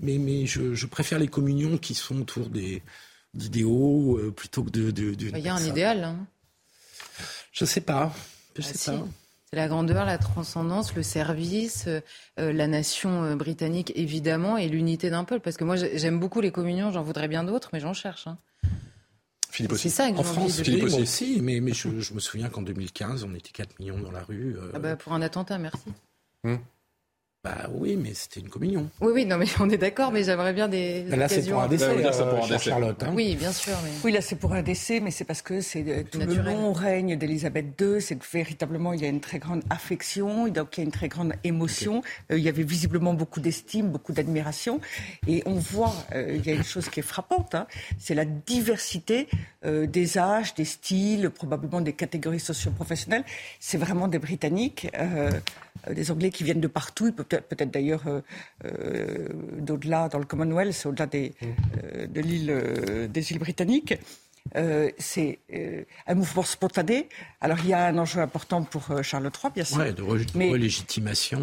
mais, 0.00 0.18
mais 0.18 0.44
je, 0.46 0.86
préfère 0.86 1.18
les 1.18 1.28
communions 1.28 1.78
qui 1.78 1.94
sont 1.94 2.20
autour 2.20 2.48
des 2.48 2.82
d'idéaux 3.32 4.18
euh, 4.18 4.32
plutôt 4.32 4.64
que 4.64 4.70
de. 4.70 5.14
Il 5.18 5.38
y 5.38 5.48
a 5.48 5.54
un 5.54 5.64
idéal. 5.64 6.04
Hein. 6.04 6.26
Je 7.52 7.64
sais 7.64 7.80
pas. 7.80 8.12
Ah, 8.62 9.02
c'est 9.52 9.56
la 9.56 9.66
grandeur, 9.66 10.04
la 10.04 10.16
transcendance, 10.16 10.94
le 10.94 11.02
service, 11.02 11.86
euh, 11.88 12.00
euh, 12.38 12.52
la 12.52 12.68
nation 12.68 13.24
euh, 13.24 13.34
britannique 13.34 13.92
évidemment 13.96 14.56
et 14.56 14.68
l'unité 14.68 15.10
d'un 15.10 15.24
peuple. 15.24 15.42
Parce 15.42 15.56
que 15.56 15.64
moi 15.64 15.74
j'aime 15.74 16.20
beaucoup 16.20 16.40
les 16.40 16.52
communions, 16.52 16.92
j'en 16.92 17.02
voudrais 17.02 17.26
bien 17.26 17.42
d'autres, 17.42 17.70
mais 17.72 17.80
j'en 17.80 17.92
cherche. 17.92 18.28
Hein. 18.28 18.38
Philippe 19.50 19.72
aussi. 19.72 19.90
C'est 19.90 19.96
ça 19.96 20.08
en 20.08 20.22
France, 20.22 20.62
Philippe 20.62 20.84
aussi. 20.84 21.40
mais, 21.42 21.58
mais 21.58 21.72
je, 21.72 21.88
me 22.14 22.20
souviens 22.20 22.48
qu'en 22.48 22.62
2015, 22.62 23.24
on 23.24 23.34
était 23.34 23.50
4 23.50 23.80
millions 23.80 23.98
dans 23.98 24.12
la 24.12 24.22
rue. 24.22 24.56
Ah 24.72 24.78
bah, 24.78 24.94
pour 24.94 25.12
un 25.14 25.22
attentat, 25.22 25.58
merci. 25.58 25.92
Hum. 26.44 26.60
Bah 27.42 27.70
oui, 27.72 27.96
mais 27.96 28.12
c'était 28.12 28.40
une 28.40 28.50
communion. 28.50 28.90
Oui, 29.00 29.12
oui, 29.14 29.24
non, 29.24 29.38
mais 29.38 29.46
on 29.60 29.70
est 29.70 29.78
d'accord, 29.78 30.12
mais 30.12 30.24
j'aimerais 30.24 30.52
bien 30.52 30.68
des. 30.68 31.04
Là, 31.04 31.26
c'est 31.26 31.48
pour 31.48 31.62
un 31.62 31.68
décès, 31.68 31.86
euh, 31.86 32.58
Charlotte. 32.58 33.02
Hein. 33.02 33.12
Oui, 33.14 33.34
bien 33.34 33.50
sûr. 33.50 33.72
Oui, 34.04 34.12
là, 34.12 34.20
c'est 34.20 34.36
pour 34.36 34.52
un 34.52 34.60
décès, 34.60 35.00
mais 35.00 35.10
c'est 35.10 35.24
parce 35.24 35.40
que 35.40 35.62
c'est 35.62 35.82
euh, 35.88 36.02
tout 36.02 36.18
le 36.18 36.34
long 36.34 36.74
règne 36.74 37.16
d'Elisabeth 37.16 37.80
II. 37.80 38.02
C'est 38.02 38.16
que 38.16 38.26
véritablement, 38.30 38.92
il 38.92 39.00
y 39.00 39.06
a 39.06 39.08
une 39.08 39.22
très 39.22 39.38
grande 39.38 39.62
affection, 39.70 40.48
donc 40.48 40.76
il 40.76 40.80
y 40.80 40.82
a 40.82 40.84
une 40.84 40.92
très 40.92 41.08
grande 41.08 41.32
émotion. 41.42 42.02
Euh, 42.30 42.36
il 42.36 42.44
y 42.44 42.48
avait 42.50 42.62
visiblement 42.62 43.14
beaucoup 43.14 43.40
d'estime, 43.40 43.88
beaucoup 43.88 44.12
d'admiration. 44.12 44.78
Et 45.26 45.42
on 45.46 45.54
voit, 45.54 45.94
il 46.14 46.44
y 46.44 46.50
a 46.50 46.52
une 46.52 46.64
chose 46.64 46.90
qui 46.90 47.00
est 47.00 47.04
frappante, 47.04 47.54
hein, 47.54 47.66
c'est 47.98 48.14
la 48.14 48.26
diversité 48.26 49.28
des 49.64 50.18
âges, 50.18 50.54
des 50.54 50.64
styles, 50.64 51.30
probablement 51.30 51.80
des 51.80 51.92
catégories 51.94 52.40
socio-professionnelles. 52.40 53.24
C'est 53.60 53.78
vraiment 53.78 54.08
des 54.08 54.18
Britanniques. 54.18 54.88
Euh, 55.88 55.94
des 55.94 56.10
Anglais 56.10 56.30
qui 56.30 56.44
viennent 56.44 56.60
de 56.60 56.68
partout, 56.68 57.12
peut-être 57.12 57.48
peut 57.48 57.66
d'ailleurs 57.66 58.06
euh, 58.06 58.20
euh, 58.64 59.28
d'au-delà 59.58 60.08
dans 60.08 60.18
le 60.18 60.24
Commonwealth, 60.24 60.86
au-delà 60.86 61.06
des, 61.06 61.32
mm. 61.40 62.06
de 62.06 62.20
l'île, 62.20 63.08
des 63.10 63.32
îles 63.32 63.38
britanniques. 63.38 63.94
C'est 64.54 65.38
un 66.06 66.14
mouvement 66.14 66.42
spontané. 66.42 67.08
Alors 67.40 67.58
il 67.60 67.68
y 67.68 67.74
a 67.74 67.86
un 67.86 67.98
enjeu 67.98 68.20
important 68.20 68.62
pour 68.62 69.02
Charles 69.02 69.30
III, 69.42 69.52
bien 69.52 69.64
sûr. 69.64 69.78
Ouais, 69.78 69.92
de, 69.92 70.02
de 70.02 70.56
légitimation. 70.56 71.40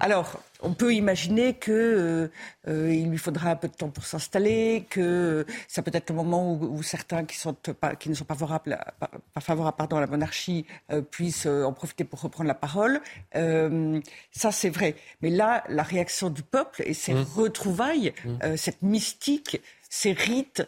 Alors 0.00 0.40
on 0.60 0.74
peut 0.74 0.94
imaginer 0.94 1.54
que 1.54 1.72
euh, 1.72 2.30
euh, 2.68 2.92
il 2.92 3.10
lui 3.10 3.18
faudra 3.18 3.50
un 3.50 3.56
peu 3.56 3.68
de 3.68 3.74
temps 3.74 3.90
pour 3.90 4.04
s'installer, 4.04 4.86
que 4.90 5.46
ça 5.68 5.82
peut 5.82 5.90
être 5.94 6.10
le 6.10 6.16
moment 6.16 6.54
où, 6.54 6.82
certains 6.82 7.24
qui, 7.24 7.36
sont 7.36 7.54
pas, 7.54 7.94
qui 7.94 8.08
ne 8.08 8.14
sont 8.14 8.24
pas 8.24 8.34
favorables, 8.34 8.72
à, 8.72 9.08
pas 9.34 9.40
favorables 9.40 9.76
pardon, 9.76 9.96
à 9.96 10.00
la 10.00 10.06
monarchie 10.06 10.66
euh, 10.90 11.00
puissent 11.00 11.46
en 11.46 11.72
profiter 11.72 12.04
pour 12.04 12.20
reprendre 12.20 12.48
la 12.48 12.54
parole. 12.54 13.00
ça, 13.32 14.52
c'est 14.52 14.70
vrai. 14.70 14.96
Mais 15.22 15.30
là, 15.30 15.64
la 15.68 15.82
réaction 15.82 16.30
du 16.30 16.42
peuple 16.42 16.82
et 16.84 16.94
ses 16.94 17.14
mmh. 17.14 17.26
retrouvailles, 17.36 18.12
mmh. 18.24 18.56
cette 18.56 18.82
mystique, 18.82 19.60
ces 19.88 20.12
rites, 20.12 20.66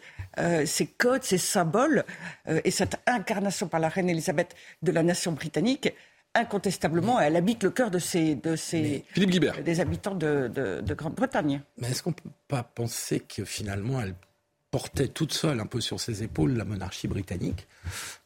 ces 0.64 0.86
codes, 0.86 1.22
ces 1.22 1.38
symboles 1.38 2.04
et 2.46 2.70
cette 2.70 2.96
incarnation 3.06 3.68
par 3.68 3.80
la 3.80 3.88
reine 3.88 4.08
Elisabeth 4.08 4.54
de 4.82 4.92
la 4.92 5.02
nation 5.02 5.32
britannique, 5.32 5.92
incontestablement, 6.34 7.20
elle 7.20 7.36
habite 7.36 7.62
le 7.62 7.70
cœur 7.70 7.90
de 7.90 7.98
ces, 7.98 8.34
de 8.34 8.56
ces 8.56 9.04
des 9.16 9.80
habitants 9.80 10.14
de, 10.14 10.48
de, 10.48 10.94
Grande-Bretagne. 10.94 11.62
Mais 11.78 11.90
est-ce 11.90 12.02
qu'on 12.02 12.10
ne 12.10 12.14
peut 12.14 12.30
pas 12.48 12.62
penser 12.62 13.20
que 13.20 13.44
finalement 13.44 14.00
elle 14.00 14.14
portait 14.70 15.08
toute 15.08 15.32
seule 15.32 15.60
un 15.60 15.66
peu 15.66 15.80
sur 15.80 16.00
ses 16.00 16.22
épaules 16.22 16.56
la 16.56 16.64
monarchie 16.64 17.08
britannique, 17.08 17.66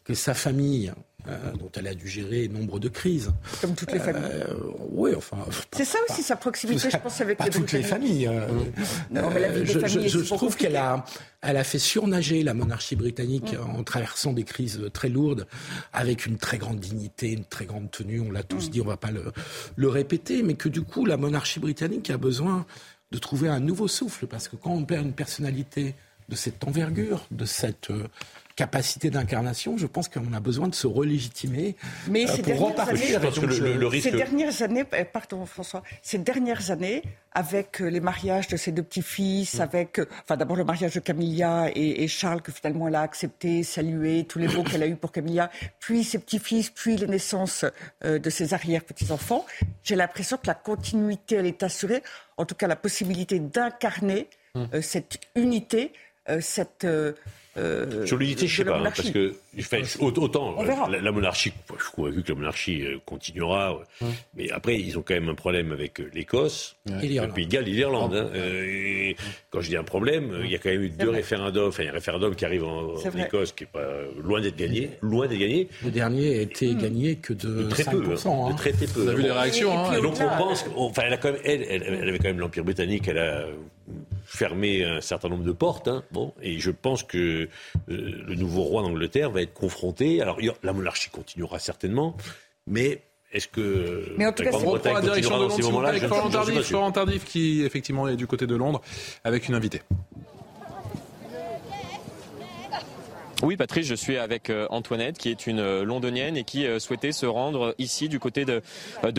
que 0.05 0.15
sa 0.15 0.35
famille 0.35 0.93
euh, 1.29 1.53
dont 1.53 1.71
elle 1.75 1.87
a 1.87 1.95
dû 1.95 2.09
gérer 2.09 2.49
nombre 2.49 2.79
de 2.79 2.89
crises. 2.89 3.33
Comme 3.61 3.75
toutes 3.75 3.93
les 3.93 3.99
familles. 3.99 4.23
Euh, 4.25 4.55
oui, 4.91 5.13
enfin. 5.17 5.39
C'est 5.73 5.85
ça 5.85 5.99
aussi 6.09 6.23
sa 6.23 6.37
proximité, 6.37 6.91
je 6.91 6.97
pense, 6.97 7.21
avec 7.21 7.39
pas 7.39 7.49
toutes 7.49 7.73
les 7.73 7.83
familles. 7.83 8.27
Euh, 8.27 8.47
non, 9.11 9.31
mais 9.33 9.41
la 9.41 9.49
vie 9.49 9.67
je, 9.67 9.87
je, 9.87 10.09
je 10.09 10.35
trouve 10.35 10.57
qu'elle 10.57 10.77
a, 10.77 11.05
elle 11.41 11.57
a 11.57 11.65
fait 11.65 11.79
surnager 11.79 12.43
la 12.43 12.55
monarchie 12.55 12.97
britannique 12.97 13.55
mm. 13.55 13.79
en 13.79 13.83
traversant 13.83 14.33
des 14.33 14.45
crises 14.45 14.81
très 14.93 15.09
lourdes, 15.09 15.47
avec 15.93 16.27
une 16.27 16.37
très 16.37 16.59
grande 16.59 16.81
dignité, 16.81 17.33
une 17.33 17.45
très 17.45 17.65
grande 17.65 17.91
tenue. 17.91 18.21
On 18.21 18.31
l'a 18.31 18.43
tous 18.43 18.69
mm. 18.69 18.71
dit, 18.71 18.81
on 18.81 18.87
va 18.87 18.97
pas 18.97 19.11
le, 19.11 19.33
le 19.77 19.89
répéter, 19.89 20.43
mais 20.43 20.55
que 20.55 20.69
du 20.69 20.83
coup, 20.83 21.07
la 21.07 21.17
monarchie 21.17 21.61
britannique 21.61 22.11
a 22.11 22.19
besoin 22.19 22.67
de 23.13 23.19
trouver 23.19 23.49
un 23.49 23.61
nouveau 23.61 23.89
souffle, 23.89 24.27
parce 24.27 24.49
que 24.49 24.57
quand 24.57 24.73
on 24.73 24.85
perd 24.85 25.07
une 25.07 25.13
personnalité 25.13 25.95
de 26.29 26.37
cette 26.37 26.65
envergure, 26.65 27.27
de 27.31 27.45
cette 27.45 27.91
capacité 28.57 29.11
d'incarnation, 29.11 29.77
je 29.77 29.87
pense 29.87 30.09
qu'on 30.09 30.33
a 30.33 30.41
besoin 30.41 30.69
de 30.69 30.75
se 30.75 30.87
relégitimer 30.87 31.75
Mais 32.09 32.27
ces 32.27 32.43
pour 32.43 32.69
repartir. 32.69 33.21
Années, 33.21 33.59
le, 33.59 33.75
le, 33.75 33.87
risque... 33.87 34.11
Ces 34.11 34.17
dernières 34.17 34.63
années, 34.63 34.85
pardon 34.85 35.45
François, 35.45 35.83
ces 36.03 36.19
dernières 36.19 36.71
années, 36.71 37.03
avec 37.33 37.81
les 37.81 37.99
mariages 37.99 38.47
de 38.47 38.57
ses 38.57 38.71
deux 38.71 38.85
petits-fils, 38.85 39.59
mm. 39.59 39.61
avec, 39.61 40.01
enfin 40.23 40.37
d'abord 40.37 40.57
le 40.57 40.65
mariage 40.65 40.95
de 40.95 41.01
Camilla 41.01 41.69
et, 41.75 42.05
et, 42.05 42.09
Charles 42.09 42.43
que 42.43 42.53
finalement 42.53 42.87
elle 42.87 42.95
a 42.95 43.01
accepté, 43.01 43.65
salué, 43.65 44.25
tous 44.25 44.39
les 44.39 44.47
mots 44.47 44.63
qu'elle 44.63 44.85
a 44.85 44.87
eus 44.87 44.97
pour 44.97 45.11
Camilla, 45.11 45.51
puis 45.81 46.05
ses 46.05 46.21
petits-fils, 46.21 46.71
puis 46.71 46.97
les 46.97 47.09
naissances 47.09 47.65
de 48.05 48.31
ses 48.31 48.55
arrière-petits-enfants, 48.55 49.45
j'ai 49.83 49.97
l'impression 49.97 50.37
que 50.37 50.47
la 50.47 50.55
continuité, 50.55 51.37
elle 51.37 51.47
est 51.47 51.63
assurée, 51.65 52.03
en 52.37 52.45
tout 52.45 52.55
cas 52.55 52.69
la 52.69 52.77
possibilité 52.77 53.41
d'incarner 53.41 54.29
mm. 54.55 54.81
cette 54.81 55.19
unité, 55.35 55.93
cette 56.41 56.87
euh, 57.57 58.05
Sur 58.05 58.17
l'unité, 58.17 58.49
je 58.49 58.57
sais 58.57 58.65
pas, 58.65 58.79
hein, 58.79 58.93
parce 58.97 59.11
que 59.11 59.33
autant 60.01 60.57
la, 60.89 61.13
monarchie, 61.13 61.53
je 61.79 61.85
suis 61.85 61.93
convaincu 61.95 62.23
que 62.25 62.33
la 62.33 62.39
monarchie 62.39 62.83
euh, 62.83 62.99
continuera, 63.07 63.79
mais 64.37 64.51
après 64.51 64.81
ils 64.81 64.99
ont 64.99 65.03
quand 65.03 65.15
même 65.15 65.29
un 65.29 65.37
problème 65.37 65.71
avec 65.71 66.01
euh, 66.01 66.11
l'Écosse, 66.13 66.75
le 66.87 67.27
Pays 67.29 67.47
de 67.47 67.53
Galles 67.53 67.69
et 67.69 67.73
l'Irlande. 67.73 68.15
Hein. 68.15 69.15
quand 69.51 69.61
je 69.61 69.69
dis 69.69 69.77
un 69.77 69.85
problème, 69.85 70.41
il 70.43 70.51
y 70.51 70.57
a 70.57 70.59
quand 70.59 70.71
même 70.71 70.83
eu 70.83 70.91
deux 70.91 71.11
référendums, 71.11 71.69
enfin 71.69 71.85
il 71.85 71.87
y 71.87 71.89
a 71.89 71.93
un 71.93 71.95
référendum 71.95 72.35
qui 72.35 72.45
arrive 72.45 72.65
en, 72.65 72.97
Écosse 72.97 73.53
qui 73.53 73.65
est 73.65 73.69
pas 73.69 73.89
loin 74.21 74.41
d'être 74.41 74.57
gagné, 74.57 74.91
loin 75.01 75.29
d'être 75.29 75.39
gagné. 75.39 75.69
Le 75.85 75.91
dernier 75.93 76.39
a 76.39 76.43
été 76.43 76.75
gagné 76.75 77.17
que 77.17 77.35
de, 77.35 77.69
très 77.69 77.85
5%, 77.85 77.91
peu, 77.91 78.29
hein. 78.29 78.51
de 78.51 78.57
très 78.57 78.73
très 78.73 78.87
peu. 78.87 79.05
On 79.05 79.09
a 79.09 79.15
vu 79.15 79.23
les 79.23 79.31
réactions. 79.31 79.93
Et, 79.93 80.01
donc 80.03 80.17
on 80.21 80.39
pense, 80.39 80.65
enfin 80.75 81.03
elle 81.07 81.13
a 81.13 81.19
quand 81.19 81.31
même, 81.31 81.41
elle, 81.45 81.63
elle 81.63 82.09
avait 82.09 82.19
quand 82.19 82.25
même 82.25 82.41
l'Empire 82.41 82.65
britannique, 82.65 83.07
elle 83.07 83.19
a 83.19 83.47
fermé 84.25 84.85
un 84.85 85.01
certain 85.01 85.29
nombre 85.29 85.45
de 85.45 85.53
portes. 85.53 85.89
Hein. 85.89 86.03
Bon, 86.11 86.33
et 86.43 86.59
je 86.59 86.71
pense 86.71 87.03
que 87.03 87.19
euh, 87.19 87.49
le 87.89 88.35
nouveau 88.35 88.63
roi 88.63 88.83
d'Angleterre 88.83 89.31
va 89.31 89.43
être 89.43 89.55
confronté. 89.55 90.21
Alors, 90.21 90.39
la 90.63 90.73
monarchie 90.73 91.11
continuera 91.11 91.59
certainement, 91.59 92.17
mais 92.67 93.03
est-ce 93.33 93.49
que 93.49 94.15
mais 94.17 94.27
en 94.27 94.33
tout 94.33 94.45
cas, 94.45 94.53
c'est 94.53 94.93
la 94.93 95.01
direction 95.01 95.37
de 95.37 95.63
Londres, 95.63 95.87
avec 95.87 96.63
Florent 96.63 96.93
Tardif, 96.93 97.25
qui 97.25 97.65
effectivement 97.65 98.09
est 98.09 98.17
du 98.17 98.27
côté 98.27 98.47
de 98.47 98.55
Londres, 98.55 98.81
avec 99.25 99.49
une 99.49 99.55
invitée. 99.55 99.83
Oui, 103.45 103.59
Patrice, 103.59 103.87
je 103.87 103.95
suis 103.95 104.17
avec 104.17 104.49
euh, 104.49 104.67
Antoinette, 104.71 105.19
qui 105.19 105.29
est 105.29 105.47
une 105.47 105.61
euh, 105.61 105.85
londonienne 105.85 106.35
et 106.35 106.45
qui 106.45 106.67
euh, 106.67 106.79
souhaitait 106.79 107.13
se 107.13 107.27
rendre 107.27 107.75
ici 107.77 108.09
du 108.09 108.19
côté 108.19 108.47
de, 108.47 108.63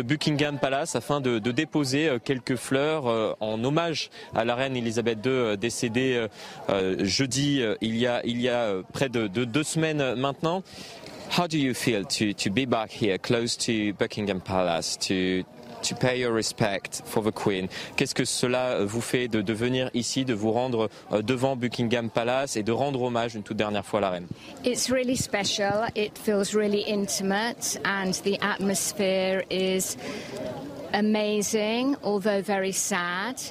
Buckingham 0.01 0.57
Palace 0.57 0.95
afin 0.95 1.21
de, 1.21 1.37
déposer 1.37 2.09
quelques 2.23 2.55
fleurs 2.55 3.37
en 3.39 3.63
hommage 3.63 4.09
à 4.33 4.43
la 4.43 4.55
reine 4.55 4.75
Elisabeth 4.75 5.19
II 5.25 5.57
décédée 5.57 6.25
jeudi 6.99 7.61
il 7.81 7.95
y 7.95 8.07
a, 8.49 8.81
près 8.91 9.09
de, 9.09 9.27
deux 9.27 9.63
semaines 9.63 10.15
maintenant. 10.15 10.63
How 11.37 11.47
do 11.47 11.57
you 11.57 11.73
feel 11.73 12.05
to, 12.05 12.49
be 12.49 12.65
back 12.67 12.91
here 12.91 13.17
close 13.17 13.55
to 13.57 13.93
Buckingham 13.97 14.41
Palace 14.41 14.97
to 15.83 15.95
pay 15.95 16.19
your 16.19 16.33
respect 16.33 17.01
for 17.05 17.23
the 17.23 17.31
Queen. 17.31 17.67
Qu'est-ce 17.95 18.15
que 18.15 18.25
cela 18.25 18.83
vous 18.85 19.01
fait 19.01 19.27
de, 19.27 19.41
de 19.41 19.53
venir 19.53 19.89
ici, 19.93 20.25
de 20.25 20.33
vous 20.33 20.51
rendre 20.51 20.89
euh, 21.11 21.21
devant 21.21 21.55
Buckingham 21.55 22.09
Palace 22.09 22.57
et 22.57 22.63
de 22.63 22.71
rendre 22.71 23.01
hommage 23.01 23.35
une 23.35 23.43
toute 23.43 23.57
dernière 23.57 23.85
fois 23.85 23.99
à 23.99 24.01
la 24.01 24.09
reine? 24.11 24.27
It's 24.63 24.89
really 24.89 25.15
special. 25.15 25.87
It 25.95 26.17
feels 26.17 26.53
really 26.53 26.83
intimate 26.87 27.79
and 27.85 28.13
the 28.23 28.37
atmosphere 28.41 29.43
is 29.49 29.97
amazing, 30.93 31.95
although 32.03 32.41
very 32.41 32.71
sad. 32.71 33.41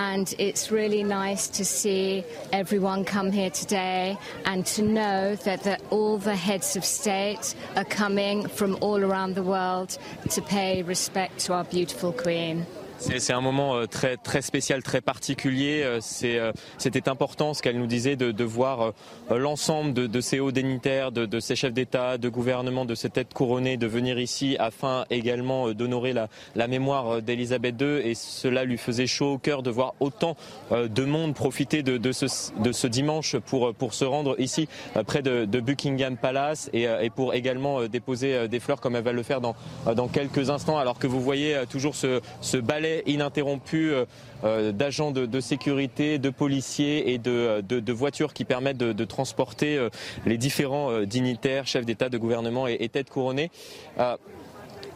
And 0.00 0.34
it's 0.38 0.70
really 0.70 1.04
nice 1.04 1.46
to 1.46 1.62
see 1.62 2.24
everyone 2.54 3.04
come 3.04 3.30
here 3.30 3.50
today 3.50 4.16
and 4.46 4.64
to 4.64 4.80
know 4.80 5.36
that 5.36 5.62
the, 5.62 5.78
all 5.90 6.16
the 6.16 6.34
heads 6.34 6.74
of 6.74 6.82
state 6.86 7.54
are 7.76 7.84
coming 7.84 8.48
from 8.48 8.78
all 8.80 9.04
around 9.04 9.34
the 9.34 9.42
world 9.42 9.98
to 10.30 10.40
pay 10.40 10.82
respect 10.82 11.38
to 11.40 11.52
our 11.52 11.64
beautiful 11.64 12.14
Queen. 12.14 12.66
C'est 13.00 13.32
un 13.32 13.40
moment 13.40 13.76
euh, 13.76 13.86
très 13.86 14.18
très 14.18 14.42
spécial, 14.42 14.82
très 14.82 15.00
particulier. 15.00 15.80
Euh, 15.82 16.00
euh, 16.24 16.52
c'était 16.76 17.08
important 17.08 17.54
ce 17.54 17.62
qu'elle 17.62 17.78
nous 17.78 17.86
disait 17.86 18.14
de, 18.14 18.30
de 18.30 18.44
voir 18.44 18.92
l'ensemble 19.30 19.94
de, 19.94 20.06
de, 20.06 20.20
ces 20.20 20.38
hauts 20.38 20.52
dignitaires, 20.52 21.10
de, 21.10 21.24
de 21.24 21.40
ces 21.40 21.56
chefs 21.56 21.72
d'État, 21.72 22.18
de 22.18 22.28
gouvernement, 22.28 22.84
de 22.84 22.94
ces 22.94 23.08
têtes 23.08 23.32
couronnées, 23.32 23.78
de 23.78 23.86
venir 23.86 24.18
ici 24.18 24.56
afin 24.58 25.06
également 25.08 25.70
d'honorer 25.72 26.12
la, 26.12 26.28
la, 26.54 26.68
mémoire 26.68 27.22
d'Elisabeth 27.22 27.80
II. 27.80 28.00
Et 28.04 28.14
cela 28.14 28.64
lui 28.64 28.76
faisait 28.76 29.06
chaud 29.06 29.32
au 29.32 29.38
cœur 29.38 29.62
de 29.62 29.70
voir 29.70 29.94
autant 30.00 30.36
de 30.70 31.04
monde 31.04 31.34
profiter 31.34 31.82
de, 31.82 32.12
ce, 32.12 32.26
ce 32.28 32.86
dimanche 32.86 33.36
pour, 33.38 33.72
pour 33.74 33.94
se 33.94 34.04
rendre 34.04 34.38
ici 34.38 34.68
près 35.06 35.22
de, 35.22 35.46
Buckingham 35.60 36.16
Palace 36.18 36.68
et, 36.72 36.82
et, 37.00 37.10
pour 37.10 37.32
également 37.34 37.86
déposer 37.86 38.46
des 38.48 38.60
fleurs 38.60 38.80
comme 38.80 38.96
elle 38.96 39.04
va 39.04 39.12
le 39.12 39.22
faire 39.22 39.40
dans, 39.40 39.54
dans 39.94 40.08
quelques 40.08 40.50
instants. 40.50 40.78
Alors 40.78 40.98
que 40.98 41.06
vous 41.06 41.20
voyez 41.20 41.56
toujours 41.70 41.94
ce, 41.94 42.20
ce 42.40 42.56
balai 42.58 42.89
ininterrompu 43.06 43.90
euh, 43.90 44.04
euh, 44.44 44.72
d'agents 44.72 45.10
de, 45.10 45.40
sécurité, 45.40 46.18
de 46.18 46.30
policiers 46.30 47.12
et 47.12 47.18
de, 47.18 47.92
voitures 47.92 48.32
qui 48.32 48.44
permettent 48.44 48.78
de, 48.78 49.04
transporter 49.04 49.76
euh, 49.76 49.90
les 50.26 50.38
différents 50.38 51.02
dignitaires, 51.02 51.66
chefs 51.66 51.86
d'État, 51.86 52.08
de 52.08 52.18
gouvernement 52.18 52.66
et, 52.66 52.88
têtes 52.88 53.10
couronnées. 53.10 53.50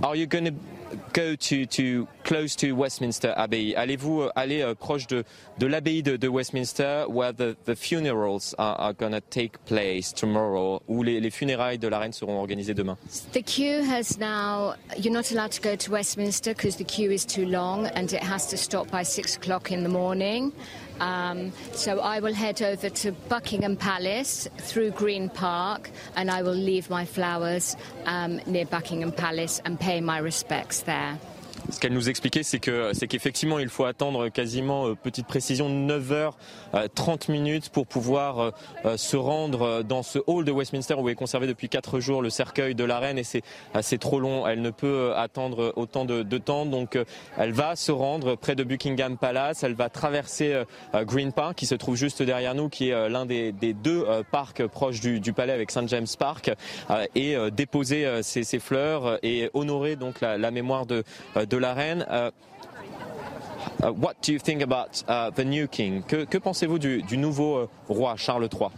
are 0.03 0.17
you 0.17 0.27
to 0.27 0.51
go 1.13 1.35
to, 1.37 1.67
to 1.67 2.07
close 2.25 2.57
to 2.57 2.73
Westminster 2.73 3.33
Abbey? 3.37 3.75
Allez-vous 3.77 4.23
euh, 4.23 4.31
aller 4.35 4.63
euh, 4.63 4.75
proche 4.75 5.07
de, 5.07 5.25
de 5.59 5.67
l'abbaye 5.67 6.03
de, 6.03 6.17
de, 6.17 6.29
Westminster, 6.29 7.05
where 7.09 7.33
the, 7.33 7.57
the 7.65 7.75
funerals 7.75 8.55
are, 8.59 8.77
are 8.79 8.93
going 8.93 9.13
to 9.13 9.21
take 9.21 9.65
place 9.67 10.13
tomorrow, 10.13 10.81
où 10.89 11.03
les, 11.03 11.21
les, 11.21 11.31
funérailles 11.31 11.79
de 11.79 11.89
la 11.89 11.99
reine 11.99 12.13
seront 12.13 12.39
organisées 12.39 12.75
demain. 12.75 12.97
The 13.33 13.43
queue 13.43 13.83
has 13.83 14.19
now. 14.19 14.75
You're 14.99 15.13
not 15.13 15.31
allowed 15.31 15.53
to 15.53 15.61
go 15.61 15.77
to 15.77 15.91
Westminster 15.91 16.55
because 16.55 16.77
the 16.77 16.85
queue 16.85 17.11
is 17.11 17.25
too 17.25 17.47
long 17.47 17.87
and 17.95 18.13
it 18.13 18.23
has 18.23 18.47
to 18.49 18.57
stop 18.57 18.91
by 18.91 19.03
six 19.03 19.37
o'clock 19.37 19.71
in 19.71 19.83
the 19.83 19.89
morning. 19.89 20.53
Um, 21.01 21.53
so 21.73 22.01
I 22.01 22.21
will 22.21 22.35
head 22.35 22.63
over 22.63 22.89
to 22.89 23.13
Buckingham 23.13 23.77
Palace 23.77 24.49
through 24.59 24.93
Green 24.93 25.29
Park 25.29 25.91
and 26.17 26.31
I 26.31 26.43
will 26.43 26.55
leave 26.55 26.89
my 26.91 27.05
flowers 27.05 27.77
um, 28.07 28.41
near 28.47 28.67
Buckingham 28.67 29.13
Palace 29.13 29.61
and 29.65 29.79
pay 29.79 30.01
my 30.01 30.19
respects 30.19 30.81
there. 30.83 31.19
Ce 31.71 31.81
qu'elle 31.81 31.95
nous 31.95 32.11
expliquait, 32.11 32.43
c'est 32.43 32.59
que 32.59 32.91
c'est 32.93 33.07
qu'effectivement, 33.07 33.59
il 33.59 33.71
faut 33.71 33.85
attendre 33.85 34.29
quasiment 34.29 34.89
euh, 34.89 34.95
petite 34.95 35.27
précision 35.27 35.71
9h30 35.71 36.31
euh, 36.75 37.33
minutes 37.33 37.71
pour 37.71 37.87
pouvoir 37.87 38.53
euh, 38.85 38.97
se 38.99 39.17
rendre 39.17 39.83
dans 39.83 40.03
ce 40.03 40.19
hall 40.27 40.45
de 40.45 40.53
Westminster 40.53 40.95
où 40.95 41.09
est 41.09 41.15
conservé 41.15 41.47
depuis 41.47 41.71
4 41.71 42.01
jours 42.01 42.21
le 42.21 42.29
cercueil 42.29 42.75
de 42.75 42.85
la 42.85 42.99
reine 42.99 43.19
et 43.19 43.25
c'est 43.25 43.43
assez 43.73 43.97
trop 43.97 44.21
long. 44.21 44.47
Elle 44.47 44.61
ne 44.61 44.71
peut 44.71 45.15
attendre 45.17 45.73
autant 45.77 46.05
de, 46.05 46.39
temps, 46.39 46.67
donc 46.67 46.99
elle 47.39 47.53
va 47.53 47.77
se 47.77 47.93
rendre 47.93 48.37
près 48.37 48.55
de 48.55 48.63
Buckingham 48.63 49.17
Palace. 49.17 49.63
Elle 49.63 49.75
va 49.75 49.89
traverser 49.89 50.63
Green 50.95 51.33
Park 51.33 51.57
qui 51.57 51.67
se 51.67 51.75
trouve 51.75 51.97
juste 51.97 52.23
derrière 52.23 52.55
nous, 52.55 52.69
qui 52.69 52.91
est 52.91 53.09
l'un 53.09 53.25
des, 53.25 53.53
deux 53.53 54.05
parcs 54.31 54.67
proches 54.67 55.01
du, 55.01 55.33
palais 55.33 55.53
avec 55.53 55.71
St 55.71 55.89
James 55.89 56.07
Park 56.19 56.53
et 57.15 57.37
déposer 57.53 58.23
ses, 58.23 58.59
fleurs 58.59 59.19
et 59.23 59.51
honorer 59.55 59.97
donc 59.97 60.21
la, 60.21 60.51
mémoire 60.51 60.87
de 60.87 61.05
de 61.54 61.54
la 61.59 61.75
reine. 61.75 62.05
Uh, 62.09 62.31
what 63.93 64.15
do 64.23 64.33
you 64.33 64.39
think 64.39 64.63
about 64.63 65.03
uh, 65.09 65.31
the 65.31 65.45
new 65.45 65.67
king? 65.67 66.03
Que, 66.03 66.25
que 66.25 66.39
pensez-vous 66.39 66.79
du, 66.79 67.03
du, 67.03 67.17
nouveau 67.17 67.57
euh, 67.57 67.69
roi 67.89 68.17
Charles 68.17 68.49
III? 68.53 68.69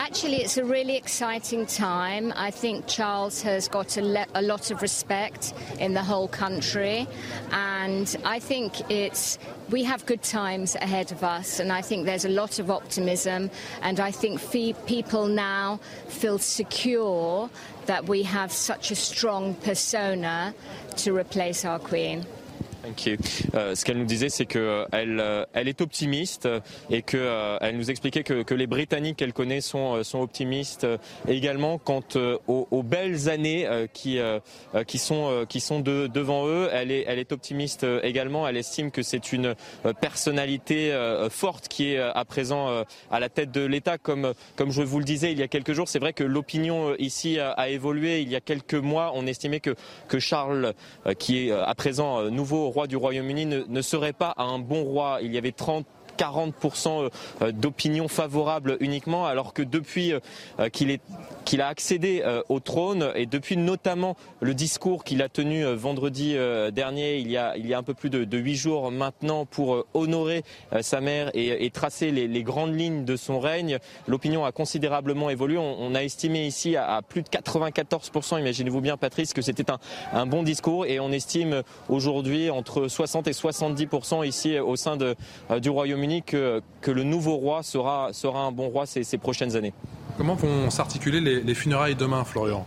Actually, 0.00 0.36
it's 0.36 0.56
a 0.56 0.64
really 0.64 0.96
exciting 0.96 1.66
time. 1.66 2.32
I 2.34 2.50
think 2.50 2.86
Charles 2.86 3.42
has 3.42 3.68
got 3.68 3.98
a, 3.98 4.26
a, 4.34 4.40
lot 4.40 4.70
of 4.70 4.80
respect 4.80 5.52
in 5.78 5.92
the 5.92 6.02
whole 6.02 6.26
country, 6.26 7.06
and 7.52 8.16
I 8.24 8.38
think 8.38 8.90
it's 8.90 9.38
we 9.68 9.84
have 9.84 10.06
good 10.06 10.22
times 10.22 10.74
ahead 10.74 11.12
of 11.12 11.22
us, 11.22 11.60
and 11.60 11.70
I 11.70 11.82
think 11.82 12.06
there's 12.06 12.24
a 12.24 12.30
lot 12.30 12.58
of 12.58 12.70
optimism, 12.70 13.50
and 13.82 14.00
I 14.00 14.10
think 14.10 14.40
people 14.86 15.26
now 15.26 15.80
feel 16.08 16.38
secure 16.38 17.50
that 17.84 18.08
we 18.08 18.22
have 18.22 18.52
such 18.52 18.90
a 18.90 18.96
strong 18.96 19.54
persona 19.54 20.54
to 20.96 21.14
replace 21.14 21.66
our 21.66 21.78
Queen. 21.78 22.24
Euh, 23.54 23.74
ce 23.74 23.84
qu'elle 23.84 23.98
nous 23.98 24.04
disait, 24.04 24.28
c'est 24.28 24.46
qu'elle 24.46 24.88
euh, 24.94 25.44
elle 25.52 25.68
est 25.68 25.80
optimiste 25.80 26.48
et 26.90 27.02
qu'elle 27.02 27.20
euh, 27.20 27.72
nous 27.72 27.90
expliquait 27.90 28.22
que, 28.22 28.42
que, 28.42 28.54
les 28.54 28.66
Britanniques 28.66 29.16
qu'elle 29.16 29.32
connaît 29.32 29.60
sont, 29.60 30.02
sont 30.02 30.20
optimistes 30.20 30.86
également 31.28 31.78
quant 31.78 32.02
aux, 32.46 32.68
aux, 32.70 32.82
belles 32.82 33.28
années 33.28 33.68
qui, 33.92 34.18
qui 34.86 34.98
sont, 34.98 35.46
qui 35.48 35.60
sont 35.60 35.80
de, 35.80 36.06
devant 36.06 36.46
eux. 36.46 36.68
Elle 36.72 36.90
est, 36.90 37.04
elle 37.06 37.18
est 37.18 37.32
optimiste 37.32 37.86
également. 38.02 38.46
Elle 38.46 38.56
estime 38.56 38.90
que 38.90 39.02
c'est 39.02 39.32
une 39.32 39.54
personnalité 40.00 40.92
forte 41.30 41.68
qui 41.68 41.92
est 41.92 41.98
à 41.98 42.24
présent 42.24 42.84
à 43.10 43.20
la 43.20 43.28
tête 43.28 43.50
de 43.50 43.64
l'État. 43.64 43.98
Comme, 43.98 44.32
comme 44.56 44.70
je 44.70 44.82
vous 44.82 44.98
le 44.98 45.04
disais 45.04 45.32
il 45.32 45.38
y 45.38 45.42
a 45.42 45.48
quelques 45.48 45.72
jours, 45.72 45.88
c'est 45.88 45.98
vrai 45.98 46.12
que 46.12 46.24
l'opinion 46.24 46.94
ici 46.98 47.38
a, 47.38 47.68
évolué. 47.68 48.20
Il 48.20 48.28
y 48.28 48.36
a 48.36 48.40
quelques 48.40 48.74
mois, 48.74 49.12
on 49.14 49.26
estimait 49.26 49.60
que, 49.60 49.74
que 50.08 50.18
Charles, 50.18 50.74
qui 51.18 51.48
est 51.48 51.52
à 51.52 51.74
présent 51.74 52.30
nouveau 52.30 52.69
roi 52.70 52.86
du 52.86 52.96
Royaume-Uni 52.96 53.46
ne, 53.46 53.62
ne, 53.68 53.82
serait 53.82 54.12
pas 54.12 54.34
un 54.36 54.58
bon 54.58 54.84
roi. 54.84 55.18
Il 55.22 55.32
y 55.32 55.38
avait 55.38 55.52
30 55.52 55.86
40% 56.20 57.10
d'opinion 57.52 58.08
favorable 58.08 58.76
uniquement, 58.80 59.26
alors 59.26 59.54
que 59.54 59.62
depuis 59.62 60.12
qu'il 60.72 60.90
est 60.90 61.00
qu'il 61.44 61.62
a 61.62 61.68
accédé 61.68 62.22
au 62.48 62.60
trône 62.60 63.10
et 63.14 63.26
depuis 63.26 63.56
notamment 63.56 64.16
le 64.40 64.54
discours 64.54 65.04
qu'il 65.04 65.22
a 65.22 65.28
tenu 65.28 65.64
vendredi 65.64 66.36
dernier, 66.72 67.18
il 67.18 67.30
y 67.30 67.36
a 67.36 67.56
il 67.56 67.66
y 67.66 67.74
a 67.74 67.78
un 67.78 67.82
peu 67.82 67.94
plus 67.94 68.10
de 68.10 68.38
huit 68.38 68.56
jours 68.56 68.90
maintenant 68.90 69.46
pour 69.46 69.86
honorer 69.94 70.42
sa 70.82 71.00
mère 71.00 71.30
et, 71.34 71.70
tracer 71.70 72.10
les, 72.10 72.42
grandes 72.42 72.78
lignes 72.78 73.04
de 73.04 73.16
son 73.16 73.40
règne, 73.40 73.78
l'opinion 74.06 74.44
a 74.44 74.52
considérablement 74.52 75.30
évolué. 75.30 75.58
On, 75.58 75.94
a 75.94 76.02
estimé 76.02 76.46
ici 76.46 76.76
à, 76.76 77.00
plus 77.06 77.22
de 77.22 77.28
94%, 77.28 78.40
imaginez-vous 78.40 78.80
bien 78.80 78.96
Patrice, 78.96 79.32
que 79.32 79.42
c'était 79.42 79.64
un, 80.12 80.26
bon 80.26 80.42
discours 80.42 80.86
et 80.86 81.00
on 81.00 81.10
estime 81.12 81.62
aujourd'hui 81.88 82.50
entre 82.50 82.88
60 82.88 83.28
et 83.28 83.32
70% 83.32 84.26
ici 84.26 84.58
au 84.58 84.76
sein 84.76 84.98
euh, 85.00 85.60
du 85.60 85.70
Royaume-Uni 85.70 86.09
que, 86.18 86.60
que, 86.80 86.90
le 86.90 87.04
nouveau 87.04 87.36
roi 87.36 87.62
sera, 87.62 88.12
sera 88.12 88.40
un 88.40 88.52
bon 88.52 88.68
roi 88.68 88.86
ces, 88.86 89.04
ces 89.04 89.18
prochaines 89.18 89.56
années. 89.56 89.72
Comment 90.16 90.34
vont 90.34 90.68
s'articuler 90.70 91.20
les, 91.20 91.40
les 91.40 91.54
funérailles 91.54 91.94
demain, 91.94 92.24
Florian? 92.24 92.66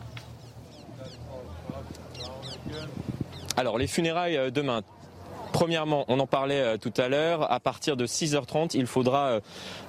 Alors 3.56 3.78
les 3.78 3.88
funérailles 3.88 4.38
euh, 4.38 4.50
demain, 4.50 4.82
Premièrement, 5.54 6.04
on 6.08 6.20
en 6.20 6.26
parlait 6.26 6.60
euh, 6.60 6.78
tout 6.78 6.91
à 6.97 7.08
l'heure, 7.10 7.49
à 7.51 7.60
partir 7.60 7.95
de 7.95 8.08
6h30, 8.08 8.72
il 8.74 8.88
faudra 8.88 9.39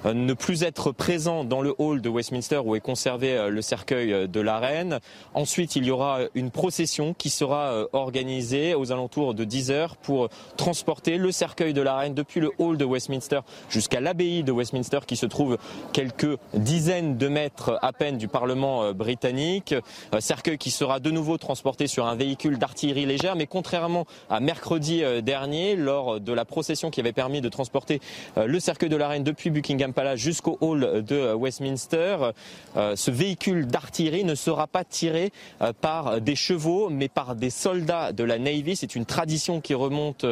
euh, 0.05 0.13
ne 0.13 0.33
plus 0.33 0.61
être 0.61 0.91
présent 0.91 1.43
dans 1.43 1.63
le 1.63 1.73
hall 1.79 2.01
de 2.01 2.07
Westminster 2.07 2.61
où 2.63 2.75
est 2.75 2.81
conservé 2.81 3.35
euh, 3.35 3.49
le 3.49 3.63
cercueil 3.63 4.29
de 4.29 4.39
la 4.39 4.59
reine. 4.59 4.99
Ensuite, 5.33 5.75
il 5.75 5.83
y 5.83 5.89
aura 5.89 6.19
une 6.35 6.51
procession 6.51 7.15
qui 7.15 7.31
sera 7.31 7.87
organisée 7.93 8.75
aux 8.75 8.91
alentours 8.91 9.33
de 9.33 9.43
10h 9.43 9.93
pour 10.03 10.29
transporter 10.55 11.17
le 11.17 11.31
cercueil 11.31 11.73
de 11.73 11.81
la 11.81 11.97
reine 11.97 12.13
depuis 12.13 12.39
le 12.39 12.51
hall 12.59 12.77
de 12.77 12.85
Westminster 12.85 13.39
jusqu'à 13.67 13.99
l'abbaye 13.99 14.43
de 14.43 14.51
Westminster 14.51 14.99
qui 15.07 15.15
se 15.15 15.25
trouve 15.25 15.57
quelques 15.93 16.37
dizaines 16.53 17.17
de 17.17 17.27
mètres 17.27 17.79
à 17.81 17.91
peine 17.91 18.17
du 18.17 18.27
Parlement 18.27 18.93
britannique. 18.93 19.73
Cercueil 20.19 20.59
qui 20.59 20.69
sera 20.69 20.99
de 20.99 21.09
nouveau 21.09 21.37
transporté 21.37 21.87
sur 21.87 22.05
un 22.05 22.15
véhicule 22.15 22.59
d'artillerie 22.59 23.05
légère, 23.05 23.35
mais 23.35 23.47
contrairement 23.47 24.05
à 24.29 24.39
mercredi 24.39 25.01
dernier, 25.23 25.54
lors 25.77 26.19
de 26.19 26.33
la 26.33 26.45
procession 26.45 26.89
qui 26.91 26.99
avait 26.99 27.13
permis 27.13 27.41
de 27.41 27.49
transporter 27.49 28.01
euh, 28.37 28.45
le 28.45 28.59
cercueil 28.59 28.89
de 28.89 28.95
la 28.95 29.07
reine 29.07 29.23
depuis 29.23 29.49
Buckingham 29.49 29.93
Palace 29.93 30.19
jusqu'au 30.19 30.57
hall 30.61 31.03
de 31.03 31.33
Westminster. 31.33 32.31
Euh, 32.75 32.95
ce 32.95 33.11
véhicule 33.11 33.67
d'artillerie 33.67 34.23
ne 34.23 34.35
sera 34.35 34.67
pas 34.67 34.83
tiré 34.83 35.31
euh, 35.61 35.71
par 35.73 36.21
des 36.21 36.35
chevaux, 36.35 36.89
mais 36.89 37.07
par 37.07 37.35
des 37.35 37.49
soldats 37.49 38.11
de 38.11 38.23
la 38.23 38.37
Navy. 38.37 38.75
C'est 38.75 38.95
une 38.95 39.05
tradition 39.05 39.61
qui 39.61 39.73
remonte 39.73 40.25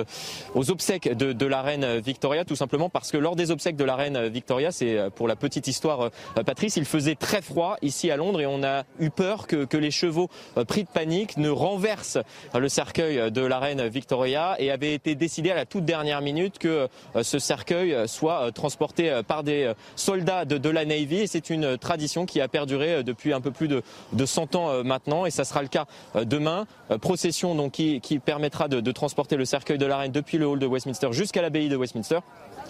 aux 0.54 0.72
obsèques 0.72 1.16
de, 1.16 1.46
la 1.46 1.62
reine 1.62 2.00
Victoria, 2.00 2.46
tout 2.46 2.56
simplement 2.56 2.90
parce 2.90 3.12
que 3.12 3.18
lors 3.18 3.36
des 3.36 3.52
obsèques 3.52 3.76
de 3.76 3.84
la 3.84 3.96
reine 3.96 4.28
Victoria, 4.28 4.72
c'est 4.72 5.10
pour 5.16 5.28
la 5.28 5.36
petite 5.36 5.68
histoire, 5.68 6.10
Patrice, 6.46 6.78
il 6.78 6.86
faisait 6.86 7.16
très 7.16 7.42
froid 7.42 7.78
ici 7.82 8.10
à 8.12 8.18
Londres 8.18 8.42
et 8.42 8.46
on 8.46 8.64
a 8.64 8.84
eu 9.00 9.10
peur 9.10 9.46
que, 9.48 9.66
que 9.66 9.78
les 9.78 9.92
chevaux 9.92 10.30
pris 10.68 10.84
de 10.84 10.90
panique 10.90 11.38
ne 11.38 11.50
renversent 11.50 12.20
le 12.54 12.70
cercueil 12.70 13.32
de 13.32 13.42
la 13.42 13.60
reine 13.60 13.88
Victoria 13.88 14.56
et 14.60 14.72
avaient 14.72 14.94
été 14.94 15.13
décidé 15.16 15.52
à 15.52 15.56
la 15.56 15.66
toute 15.66 15.86
dernière 15.86 16.22
minute 16.22 16.60
que 16.60 16.88
euh, 17.16 17.24
ce 17.24 17.40
cercueil 17.40 17.94
euh, 17.94 18.08
soit 18.08 18.48
euh, 18.48 18.52
transporté 18.52 19.22
par 19.28 19.44
des 19.44 19.72
soldats 19.96 20.46
de, 20.46 20.70
la 20.70 20.86
Navy. 20.86 21.18
Et 21.18 21.28
c'est 21.28 21.50
une 21.50 21.78
tradition 21.78 22.26
qui 22.26 22.42
a 22.42 22.48
perduré 22.48 23.04
depuis 23.04 23.34
un 23.34 23.42
peu 23.42 23.52
plus 23.52 23.68
de, 23.68 23.84
de 24.14 24.26
100 24.26 24.56
ans 24.56 24.84
maintenant. 24.84 25.26
Et 25.26 25.32
ça 25.32 25.44
sera 25.44 25.62
le 25.62 25.68
cas 25.68 25.86
demain. 26.24 26.66
Procession 27.02 27.56
donc 27.56 27.74
qui, 27.74 28.20
permettra 28.24 28.68
de 28.68 28.92
transporter 28.92 29.36
le 29.36 29.46
cercueil 29.46 29.78
de 29.78 29.86
la 29.86 29.98
reine 29.98 30.12
depuis 30.12 30.38
le 30.38 30.48
hall 30.48 30.60
de 30.60 30.66
Westminster 30.66 31.12
jusqu'à 31.12 31.42
l'abbaye 31.42 31.70
de 31.70 31.76
Westminster 31.76 32.20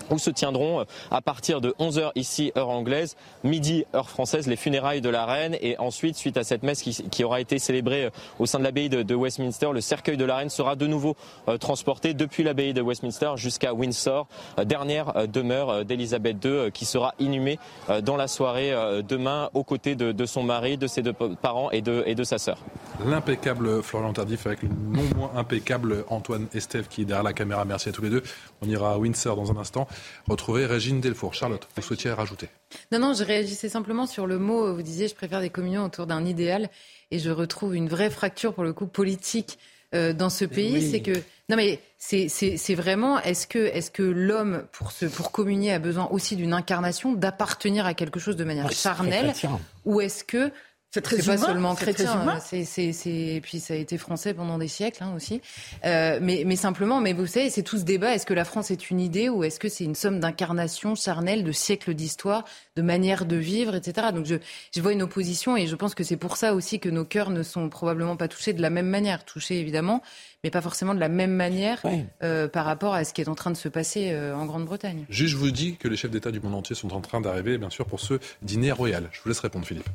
où 0.09 0.17
se 0.17 0.29
tiendront 0.29 0.81
euh, 0.81 0.83
à 1.11 1.21
partir 1.21 1.61
de 1.61 1.73
11h 1.79 2.11
ici, 2.15 2.51
heure 2.57 2.69
anglaise, 2.69 3.15
midi, 3.43 3.85
heure 3.95 4.09
française, 4.09 4.47
les 4.47 4.55
funérailles 4.55 5.01
de 5.01 5.09
la 5.09 5.25
reine. 5.25 5.55
Et 5.61 5.77
ensuite, 5.79 6.15
suite 6.15 6.37
à 6.37 6.43
cette 6.43 6.63
messe 6.63 6.81
qui, 6.81 7.23
aura 7.23 7.39
été 7.39 7.59
célébrée 7.59 8.05
euh, 8.05 8.09
au 8.39 8.45
sein 8.45 8.59
de 8.59 8.63
l'abbaye 8.63 8.89
de, 8.89 9.15
Westminster, 9.15 9.69
le 9.73 9.81
cercueil 9.81 10.17
de 10.17 10.25
la 10.25 10.37
reine 10.37 10.49
sera 10.49 10.75
de 10.75 10.87
nouveau 10.87 11.15
euh, 11.47 11.57
transporté 11.57 12.13
depuis 12.13 12.43
l'abbaye 12.43 12.73
de 12.73 12.81
Westminster 12.81 13.33
jusqu'à 13.35 13.73
Windsor, 13.73 14.27
dernière 14.65 15.27
demeure 15.27 15.85
d'Elisabeth 15.85 16.43
II, 16.43 16.71
qui 16.71 16.85
sera 16.85 17.13
inhumée 17.19 17.59
dans 18.01 18.17
la 18.17 18.27
soirée 18.27 18.73
demain 19.07 19.49
aux 19.53 19.63
côtés 19.63 19.95
de, 19.95 20.25
son 20.25 20.43
mari, 20.43 20.77
de 20.77 20.87
ses 20.87 21.01
deux 21.01 21.13
parents 21.13 21.71
et 21.71 21.81
de, 21.81 22.03
et 22.05 22.15
de 22.15 22.23
sa 22.23 22.37
sœur. 22.37 22.57
L'impeccable 23.05 23.81
Florian 23.83 24.13
Tardif 24.13 24.45
avec 24.47 24.63
le 24.63 24.69
non 24.69 25.03
moins 25.15 25.31
impeccable 25.35 26.05
Antoine 26.09 26.47
Estève 26.53 26.87
qui 26.87 27.01
est 27.01 27.05
derrière 27.05 27.23
la 27.23 27.33
caméra. 27.33 27.65
Merci 27.65 27.89
à 27.89 27.91
tous 27.91 28.01
les 28.01 28.09
deux. 28.09 28.23
On 28.61 28.67
ira 28.67 28.93
à 28.93 28.97
Windsor 28.97 29.35
dans 29.35 29.51
un 29.51 29.57
instant 29.57 29.82
retrouver 30.27 30.65
Régine 30.65 31.01
Delfour. 31.01 31.33
Charlotte, 31.33 31.67
vous 31.75 31.81
souhaitiez 31.81 32.11
rajouter? 32.11 32.49
Non, 32.91 32.99
non, 32.99 33.13
je 33.13 33.23
réagissais 33.23 33.69
simplement 33.69 34.07
sur 34.07 34.27
le 34.27 34.39
mot, 34.39 34.73
vous 34.73 34.81
disiez, 34.81 35.07
je 35.07 35.15
préfère 35.15 35.41
des 35.41 35.49
communions 35.49 35.85
autour 35.85 36.07
d'un 36.07 36.25
idéal, 36.25 36.69
et 37.11 37.19
je 37.19 37.29
retrouve 37.29 37.75
une 37.75 37.87
vraie 37.87 38.09
fracture, 38.09 38.53
pour 38.53 38.63
le 38.63 38.73
coup, 38.73 38.87
politique 38.87 39.59
euh, 39.93 40.13
dans 40.13 40.29
ce 40.29 40.45
pays. 40.45 40.73
Oui. 40.73 40.89
C'est 40.89 41.01
que, 41.01 41.13
non 41.49 41.55
mais 41.55 41.79
c'est 41.97 42.75
vraiment, 42.75 43.19
est-ce 43.21 43.47
que, 43.47 43.59
est 43.59 43.81
-ce 43.81 43.91
que 43.91 44.03
l'homme, 44.03 44.65
pour, 44.71 44.91
se, 44.91 45.05
pour 45.05 45.31
communier, 45.31 45.71
a 45.71 45.79
besoin 45.79 46.07
aussi 46.09 46.35
d'une 46.35 46.53
incarnation, 46.53 47.13
d'appartenir 47.13 47.85
à 47.85 47.93
quelque 47.93 48.19
chose 48.19 48.35
de 48.35 48.43
manière 48.43 48.65
oui, 48.65 48.75
charnelle, 48.75 49.33
ou 49.85 50.01
est-ce 50.01 50.23
que 50.23 50.51
c'est 50.93 51.01
très 51.01 51.17
pas 51.17 51.23
humain, 51.23 51.37
seulement 51.37 51.75
chrétien, 51.75 52.39
c'est 52.39 52.63
et 53.07 53.41
puis 53.41 53.59
ça 53.59 53.73
a 53.73 53.77
été 53.77 53.97
français 53.97 54.35
pendant 54.35 54.59
des 54.59 54.67
siècles 54.67 55.03
hein, 55.03 55.13
aussi. 55.15 55.41
Euh, 55.85 56.19
mais, 56.21 56.43
mais 56.45 56.55
simplement, 56.55 57.01
mais 57.01 57.13
vous 57.13 57.25
savez, 57.25 57.49
c'est 57.49 57.63
tout 57.63 57.79
ce 57.79 57.83
débat. 57.83 58.13
Est-ce 58.13 58.27
que 58.27 58.33
la 58.35 58.45
France 58.45 58.69
est 58.69 58.91
une 58.91 58.99
idée 58.99 59.27
ou 59.27 59.43
est-ce 59.43 59.59
que 59.59 59.69
c'est 59.69 59.85
une 59.85 59.95
somme 59.95 60.19
d'incarnation 60.19 60.93
charnelle 60.93 61.43
de 61.43 61.51
siècles 61.51 61.95
d'histoire, 61.95 62.45
de 62.75 62.83
manière 62.83 63.25
de 63.25 63.35
vivre, 63.35 63.73
etc. 63.73 64.09
Donc 64.13 64.27
je, 64.27 64.35
je 64.75 64.81
vois 64.81 64.93
une 64.93 65.01
opposition 65.01 65.57
et 65.57 65.65
je 65.65 65.75
pense 65.75 65.95
que 65.95 66.03
c'est 66.03 66.15
pour 66.15 66.37
ça 66.37 66.53
aussi 66.53 66.79
que 66.79 66.89
nos 66.89 67.05
cœurs 67.05 67.31
ne 67.31 67.41
sont 67.41 67.69
probablement 67.69 68.15
pas 68.15 68.27
touchés 68.27 68.53
de 68.53 68.61
la 68.61 68.69
même 68.69 68.87
manière, 68.87 69.25
touchés 69.25 69.59
évidemment, 69.59 70.03
mais 70.43 70.51
pas 70.51 70.61
forcément 70.61 70.93
de 70.93 70.99
la 70.99 71.09
même 71.09 71.33
manière 71.33 71.81
euh, 72.21 72.47
par 72.47 72.65
rapport 72.65 72.93
à 72.93 73.03
ce 73.03 73.13
qui 73.13 73.21
est 73.21 73.29
en 73.29 73.35
train 73.35 73.49
de 73.49 73.57
se 73.57 73.67
passer 73.67 74.11
euh, 74.11 74.35
en 74.35 74.45
Grande-Bretagne. 74.45 75.05
Juste, 75.09 75.31
je 75.31 75.37
vous 75.37 75.49
dis 75.49 75.75
que 75.75 75.87
les 75.87 75.97
chefs 75.97 76.11
d'État 76.11 76.29
du 76.29 76.39
monde 76.39 76.53
entier 76.53 76.75
sont 76.75 76.93
en 76.93 77.01
train 77.01 77.19
d'arriver, 77.19 77.57
bien 77.57 77.71
sûr, 77.71 77.87
pour 77.87 77.99
ce 77.99 78.19
dîner 78.43 78.71
royal. 78.71 79.09
Je 79.11 79.21
vous 79.23 79.29
laisse 79.29 79.39
répondre, 79.39 79.65
Philippe. 79.65 79.89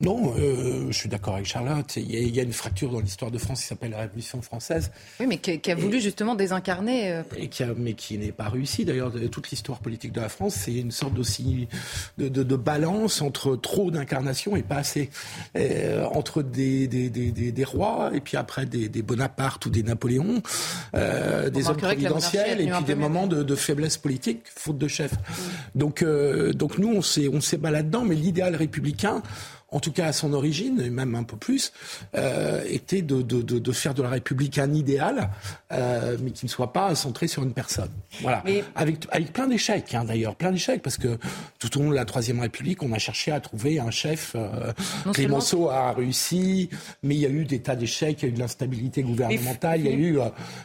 Non, 0.00 0.34
euh, 0.38 0.86
je 0.88 0.96
suis 0.96 1.10
d'accord 1.10 1.34
avec 1.34 1.46
Charlotte. 1.46 1.96
Il 1.96 2.10
y, 2.10 2.16
a, 2.16 2.20
il 2.20 2.34
y, 2.34 2.40
a, 2.40 2.42
une 2.42 2.54
fracture 2.54 2.90
dans 2.90 3.00
l'histoire 3.00 3.30
de 3.30 3.36
France 3.36 3.60
qui 3.60 3.66
s'appelle 3.66 3.90
la 3.90 3.98
Révolution 3.98 4.40
française. 4.40 4.90
Oui, 5.20 5.26
mais 5.26 5.36
qui, 5.36 5.60
qui 5.60 5.70
a 5.70 5.74
voulu 5.74 5.98
et, 5.98 6.00
justement 6.00 6.34
désincarner. 6.34 7.12
Euh... 7.12 7.22
Et 7.36 7.48
qui 7.48 7.62
a, 7.62 7.74
mais 7.76 7.92
qui 7.92 8.16
n'est 8.16 8.32
pas 8.32 8.48
réussi. 8.48 8.86
D'ailleurs, 8.86 9.12
toute 9.30 9.50
l'histoire 9.50 9.80
politique 9.80 10.12
de 10.12 10.22
la 10.22 10.30
France, 10.30 10.54
c'est 10.54 10.74
une 10.74 10.90
sorte 10.90 11.18
aussi 11.18 11.68
de, 12.16 12.28
de, 12.28 12.42
de, 12.42 12.56
balance 12.56 13.20
entre 13.20 13.56
trop 13.56 13.90
d'incarnation 13.90 14.56
et 14.56 14.62
pas 14.62 14.76
assez. 14.76 15.10
Euh, 15.56 16.06
entre 16.06 16.42
des, 16.42 16.88
des, 16.88 17.10
des, 17.10 17.30
des, 17.30 17.64
rois 17.64 18.10
et 18.14 18.20
puis 18.20 18.38
après 18.38 18.64
des, 18.64 18.88
Bonaparte 19.02 19.66
ou 19.66 19.70
des 19.70 19.82
Napoléons, 19.82 20.42
euh, 20.94 21.50
des 21.50 21.68
hommes 21.68 21.76
providentiels 21.76 22.60
et 22.60 22.70
puis 22.70 22.84
des 22.84 22.94
moments 22.94 23.26
de, 23.26 23.42
de, 23.42 23.54
faiblesse 23.54 23.98
politique, 23.98 24.44
faute 24.46 24.78
de 24.78 24.88
chef. 24.88 25.12
Mmh. 25.12 25.78
Donc, 25.78 26.02
euh, 26.02 26.52
donc 26.54 26.78
nous, 26.78 26.88
on 26.88 27.02
s'est, 27.02 27.28
on 27.28 27.42
s'est 27.42 27.58
là-dedans, 27.62 28.04
mais 28.04 28.14
l'idéal 28.14 28.56
républicain 28.56 29.22
en 29.72 29.80
tout 29.80 29.92
cas 29.92 30.06
à 30.06 30.12
son 30.12 30.32
origine, 30.32 30.80
et 30.80 30.90
même 30.90 31.14
un 31.14 31.22
peu 31.22 31.36
plus, 31.36 31.72
euh, 32.14 32.62
était 32.68 33.02
de, 33.02 33.22
de, 33.22 33.42
de, 33.42 33.58
de, 33.58 33.72
faire 33.72 33.94
de 33.94 34.02
la 34.02 34.08
République 34.08 34.58
un 34.58 34.72
idéal, 34.72 35.30
euh, 35.72 36.16
mais 36.20 36.30
qui 36.32 36.46
ne 36.46 36.50
soit 36.50 36.72
pas 36.72 36.94
centré 36.94 37.28
sur 37.28 37.42
une 37.42 37.52
personne. 37.52 37.90
Voilà. 38.20 38.42
Mais... 38.44 38.64
Avec, 38.74 39.06
avec 39.10 39.32
plein 39.32 39.46
d'échecs, 39.46 39.94
hein, 39.94 40.04
d'ailleurs, 40.04 40.34
plein 40.34 40.52
d'échecs, 40.52 40.82
parce 40.82 40.96
que 40.96 41.18
tout 41.58 41.78
au 41.78 41.82
long 41.82 41.90
de 41.90 41.94
la 41.94 42.04
Troisième 42.04 42.40
République, 42.40 42.82
on 42.82 42.92
a 42.92 42.98
cherché 42.98 43.30
à 43.32 43.40
trouver 43.40 43.78
un 43.78 43.90
chef. 43.90 44.32
Euh, 44.34 44.72
Clémenceau 45.12 45.68
a 45.68 45.92
réussi, 45.92 46.70
mais 47.02 47.14
il 47.14 47.20
y 47.20 47.26
a 47.26 47.30
eu 47.30 47.44
des 47.44 47.60
tas 47.60 47.76
d'échecs, 47.76 48.18
il 48.22 48.24
y 48.24 48.26
a 48.26 48.28
eu 48.30 48.34
de 48.34 48.40
l'instabilité 48.40 49.02
gouvernementale, 49.02 49.80
il 49.80 49.86
y 49.86 49.88
a 49.88 49.92
eu 49.92 50.18
euh, 50.18 50.24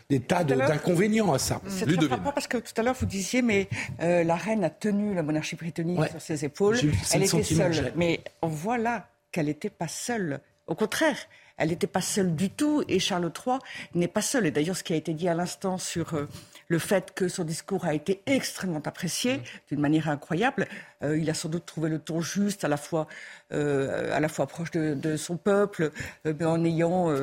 des 0.10 0.20
tas 0.20 0.44
d'inconvénients 0.44 1.34
à 1.34 1.40
ça. 1.40 1.62
C'est 1.68 1.86
très 1.86 2.08
frappant 2.08 2.32
parce 2.32 2.48
que 2.48 2.58
tout 2.58 2.74
à 2.78 2.84
l'heure, 2.84 2.96
vous 3.00 3.06
disiez, 3.06 3.42
mais 3.42 3.68
euh, 4.02 4.24
la 4.24 4.36
reine 4.36 4.64
a 4.64 4.70
tenu 4.70 5.14
la 5.14 5.24
monarchie 5.24 5.56
britannique 5.56 6.00
ouais. 6.00 6.10
sur 6.10 6.22
ses 6.22 6.46
épaules. 6.46 6.78
Elle 7.14 7.24
était 7.24 7.44
seule. 7.44 7.94
Mais 7.96 8.22
voilà 8.42 8.95
qu'elle 9.36 9.48
n'était 9.48 9.70
pas 9.70 9.90
seule. 9.90 10.40
Au 10.66 10.76
contraire, 10.76 11.18
elle 11.58 11.70
n'était 11.70 11.88
pas 11.88 12.00
seule 12.00 12.36
du 12.36 12.50
tout 12.50 12.84
et 12.88 13.00
Charles 13.00 13.30
III 13.46 13.58
n'est 13.94 14.08
pas 14.08 14.22
seul. 14.22 14.46
Et 14.46 14.52
d'ailleurs, 14.52 14.78
ce 14.78 14.84
qui 14.84 14.94
a 14.94 14.96
été 14.96 15.14
dit 15.14 15.28
à 15.28 15.34
l'instant 15.34 15.78
sur 15.78 16.14
euh, 16.14 16.30
le 16.70 16.80
fait 16.80 17.14
que 17.14 17.28
son 17.28 17.44
discours 17.44 17.84
a 17.84 17.94
été 17.94 18.22
extrêmement 18.28 18.82
apprécié 18.86 19.38
mmh. 19.38 19.42
d'une 19.72 19.82
manière 19.82 20.08
incroyable, 20.08 20.68
euh, 21.04 21.18
il 21.18 21.30
a 21.30 21.34
sans 21.34 21.50
doute 21.50 21.66
trouvé 21.66 21.90
le 21.90 22.00
ton 22.00 22.22
juste, 22.22 22.64
à 22.64 22.70
la 22.70 22.78
fois, 22.78 23.08
euh, 23.52 24.16
à 24.16 24.22
la 24.22 24.30
fois 24.30 24.48
proche 24.48 24.72
de, 24.72 24.94
de 24.94 25.18
son 25.18 25.36
peuple, 25.36 25.92
mais 26.24 26.46
en 26.46 26.64
ayant 26.64 27.14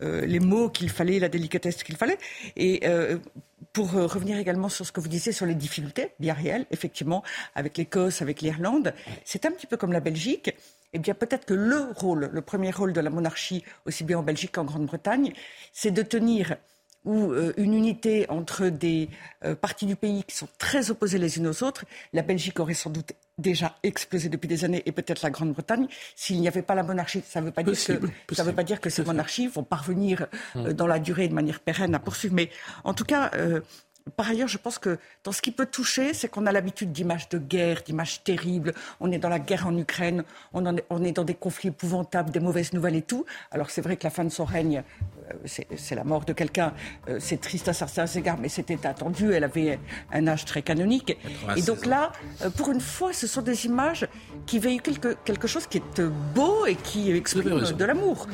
les 0.00 0.40
mots 0.40 0.68
qu'il 0.68 0.90
fallait, 0.90 1.18
la 1.18 1.28
délicatesse 1.28 1.82
qu'il 1.82 1.96
fallait. 1.96 2.18
Et 2.56 2.82
pour 3.72 3.92
revenir 3.92 4.36
également 4.36 4.68
sur 4.68 4.84
ce 4.84 4.92
que 4.92 5.00
vous 5.00 5.08
disiez 5.08 5.32
sur 5.32 5.46
les 5.46 5.54
difficultés 5.54 6.10
bien 6.18 6.34
réelles, 6.34 6.66
effectivement, 6.70 7.22
avec 7.54 7.78
l'Écosse, 7.78 8.20
avec 8.20 8.42
l'Irlande, 8.42 8.94
c'est 9.24 9.46
un 9.46 9.52
petit 9.52 9.66
peu 9.66 9.76
comme 9.76 9.92
la 9.92 10.00
Belgique 10.00 10.54
eh 10.92 10.98
bien 10.98 11.14
peut-être 11.14 11.46
que 11.46 11.54
le 11.54 11.80
rôle, 11.96 12.30
le 12.32 12.42
premier 12.42 12.70
rôle 12.70 12.92
de 12.92 13.00
la 13.00 13.10
monarchie, 13.10 13.64
aussi 13.86 14.04
bien 14.04 14.18
en 14.18 14.22
Belgique 14.22 14.52
qu'en 14.52 14.64
Grande-Bretagne, 14.64 15.32
c'est 15.72 15.90
de 15.90 16.02
tenir 16.02 16.56
ou 17.04 17.32
euh, 17.32 17.52
une 17.56 17.74
unité 17.74 18.26
entre 18.28 18.68
des 18.68 19.08
euh, 19.44 19.54
parties 19.54 19.86
du 19.86 19.96
pays 19.96 20.22
qui 20.24 20.36
sont 20.36 20.48
très 20.58 20.90
opposées 20.90 21.18
les 21.18 21.36
unes 21.38 21.48
aux 21.48 21.64
autres, 21.64 21.84
la 22.12 22.22
Belgique 22.22 22.60
aurait 22.60 22.74
sans 22.74 22.90
doute 22.90 23.12
déjà 23.38 23.76
explosé 23.82 24.28
depuis 24.28 24.46
des 24.46 24.64
années 24.64 24.82
et 24.86 24.92
peut-être 24.92 25.22
la 25.22 25.30
Grande-Bretagne 25.30 25.88
s'il 26.14 26.40
n'y 26.40 26.46
avait 26.46 26.62
pas 26.62 26.74
la 26.74 26.82
monarchie. 26.82 27.22
Ça 27.26 27.40
ne 27.40 27.46
veut 27.46 27.52
pas 27.52 27.62
dire 27.62 27.74
que 28.26 28.34
ça 28.34 28.44
veut 28.44 28.52
pas 28.52 28.62
dire 28.62 28.80
que 28.80 28.90
ces 28.90 29.04
monarchies 29.04 29.48
vont 29.48 29.64
parvenir 29.64 30.26
euh, 30.56 30.72
dans 30.72 30.86
la 30.86 30.98
durée 30.98 31.26
de 31.28 31.34
manière 31.34 31.60
pérenne 31.60 31.94
à 31.94 31.98
poursuivre. 31.98 32.34
Mais 32.34 32.50
en 32.84 32.94
tout 32.94 33.04
cas, 33.04 33.30
par 34.16 34.28
ailleurs, 34.28 34.48
je 34.48 34.58
pense 34.58 34.78
que 34.78 34.98
dans 35.24 35.32
ce 35.32 35.42
qui 35.42 35.50
peut 35.50 35.66
toucher, 35.66 36.14
c'est 36.14 36.28
qu'on 36.28 36.46
a 36.46 36.52
l'habitude 36.52 36.92
d'images 36.92 37.28
de 37.28 37.38
guerre, 37.38 37.82
d'images 37.82 38.22
terribles. 38.24 38.74
On 39.00 39.12
est 39.12 39.18
dans 39.18 39.28
la 39.28 39.38
guerre 39.38 39.66
en 39.66 39.76
Ukraine, 39.76 40.24
on, 40.52 40.64
est, 41.04 41.12
dans 41.12 41.24
des 41.24 41.34
conflits 41.34 41.68
épouvantables, 41.68 42.30
des 42.30 42.40
mauvaises 42.40 42.72
nouvelles 42.72 42.96
et 42.96 43.02
tout. 43.02 43.24
Alors 43.50 43.70
c'est 43.70 43.80
vrai 43.80 43.96
que 43.96 44.04
la 44.04 44.10
fin 44.10 44.24
de 44.24 44.30
son 44.30 44.44
règne, 44.44 44.82
c'est 45.44 45.94
la 45.94 46.04
mort 46.04 46.24
de 46.24 46.32
quelqu'un. 46.32 46.72
Euh, 47.08 47.18
c'est 47.20 47.40
triste 47.40 47.68
à 47.68 47.72
certains 47.72 48.06
égards, 48.06 48.38
mais 48.40 48.48
c'était 48.48 48.86
attendu. 48.86 49.32
Elle 49.32 49.44
avait 49.44 49.78
un 50.12 50.26
âge 50.26 50.44
très 50.44 50.62
canonique. 50.62 51.16
Et 51.56 51.62
donc 51.62 51.86
là, 51.86 52.12
euh, 52.42 52.50
pour 52.50 52.70
une 52.70 52.80
fois, 52.80 53.12
ce 53.12 53.26
sont 53.26 53.42
des 53.42 53.66
images 53.66 54.06
qui 54.46 54.58
véhiculent 54.58 54.98
quelque, 55.24 55.46
chose 55.46 55.66
qui 55.66 55.78
est 55.78 56.00
beau 56.34 56.66
et 56.66 56.74
qui 56.76 57.10
exprime 57.10 57.60
de 57.60 57.84
l'amour. 57.84 58.26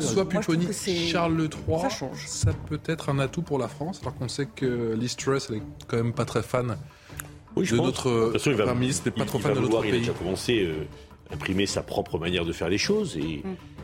Soit 0.00 0.28
Pupponi, 0.28 0.72
Charles 0.72 1.40
III, 1.40 1.80
ça, 1.80 1.88
change. 1.88 2.26
ça 2.26 2.52
peut 2.68 2.80
être 2.86 3.08
un 3.10 3.18
atout 3.18 3.42
pour 3.42 3.58
la 3.58 3.68
France, 3.68 4.00
alors 4.02 4.14
qu'on 4.16 4.28
sait 4.28 4.46
que 4.46 4.94
Liz 4.94 5.16
Truss, 5.16 5.48
elle 5.50 5.56
est 5.56 5.62
quand 5.86 5.96
même 5.96 6.12
pas 6.12 6.24
très 6.24 6.42
fan 6.42 6.76
oui, 7.56 7.66
de 7.70 7.76
notre 7.76 8.32
Premier 8.38 8.74
ministre, 8.74 9.04
n'est 9.06 9.12
pas 9.12 9.24
trop 9.24 9.38
fan 9.38 9.54
de 9.54 9.60
notre 9.60 9.80
pays. 9.80 9.90
Il 9.90 9.96
a 9.96 9.98
déjà 9.98 10.12
commencé 10.12 10.68
à 11.30 11.34
imprimer 11.34 11.66
sa 11.66 11.82
propre 11.82 12.18
manière 12.18 12.44
de 12.44 12.52
faire 12.52 12.68
les 12.68 12.78
choses 12.78 13.16
et. 13.16 13.42
Mm 13.44 13.75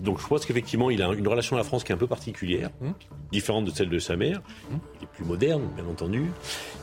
donc 0.00 0.20
je 0.20 0.26
pense 0.26 0.46
qu'effectivement, 0.46 0.90
il 0.90 1.02
a 1.02 1.12
une 1.12 1.28
relation 1.28 1.56
à 1.56 1.58
la 1.58 1.64
France 1.64 1.84
qui 1.84 1.92
est 1.92 1.94
un 1.94 1.98
peu 1.98 2.06
particulière, 2.06 2.70
mmh. 2.80 2.90
différente 3.32 3.64
de 3.66 3.70
celle 3.70 3.88
de 3.88 3.98
sa 3.98 4.16
mère. 4.16 4.40
Mmh. 4.40 4.74
Il 5.00 5.04
est 5.04 5.08
plus 5.08 5.24
moderne, 5.24 5.62
bien 5.76 5.86
entendu. 5.86 6.30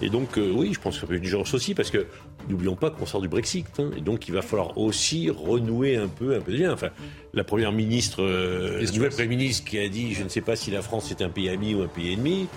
Et 0.02 0.10
donc, 0.10 0.38
euh, 0.38 0.52
oui, 0.52 0.74
je 0.74 0.80
pense 0.80 0.96
que 0.96 1.02
ça 1.02 1.08
peut 1.08 1.16
être 1.16 1.22
du 1.22 1.30
genre 1.30 1.46
aussi, 1.52 1.74
parce 1.74 1.90
que 1.90 2.06
n'oublions 2.50 2.76
pas 2.76 2.90
qu'on 2.90 3.06
sort 3.06 3.22
du 3.22 3.28
Brexit. 3.28 3.68
Hein, 3.80 3.92
et 3.98 4.02
donc, 4.02 4.28
il 4.28 4.34
va 4.34 4.42
falloir 4.42 4.78
aussi 4.78 5.30
renouer 5.30 5.98
un 5.98 6.08
peu, 6.08 6.36
un 6.36 6.42
peu 6.42 6.52
de 6.52 6.58
lien. 6.58 6.74
Enfin, 6.74 6.90
la 7.34 7.44
première 7.44 7.72
ministre, 7.72 8.24
euh, 8.24 8.82
la 8.82 8.92
nouvelle 8.92 9.10
première 9.10 9.30
ministre 9.30 9.70
qui 9.70 9.80
a 9.80 9.88
dit, 9.88 10.14
je 10.14 10.24
ne 10.24 10.30
sais 10.30 10.42
pas 10.42 10.56
si 10.56 10.72
la 10.72 10.82
France 10.82 11.12
est 11.12 11.22
un 11.22 11.30
pays 11.30 11.50
ami 11.50 11.76
ou 11.76 11.84
un 11.84 11.88
pays 11.88 12.14
ennemi. 12.14 12.48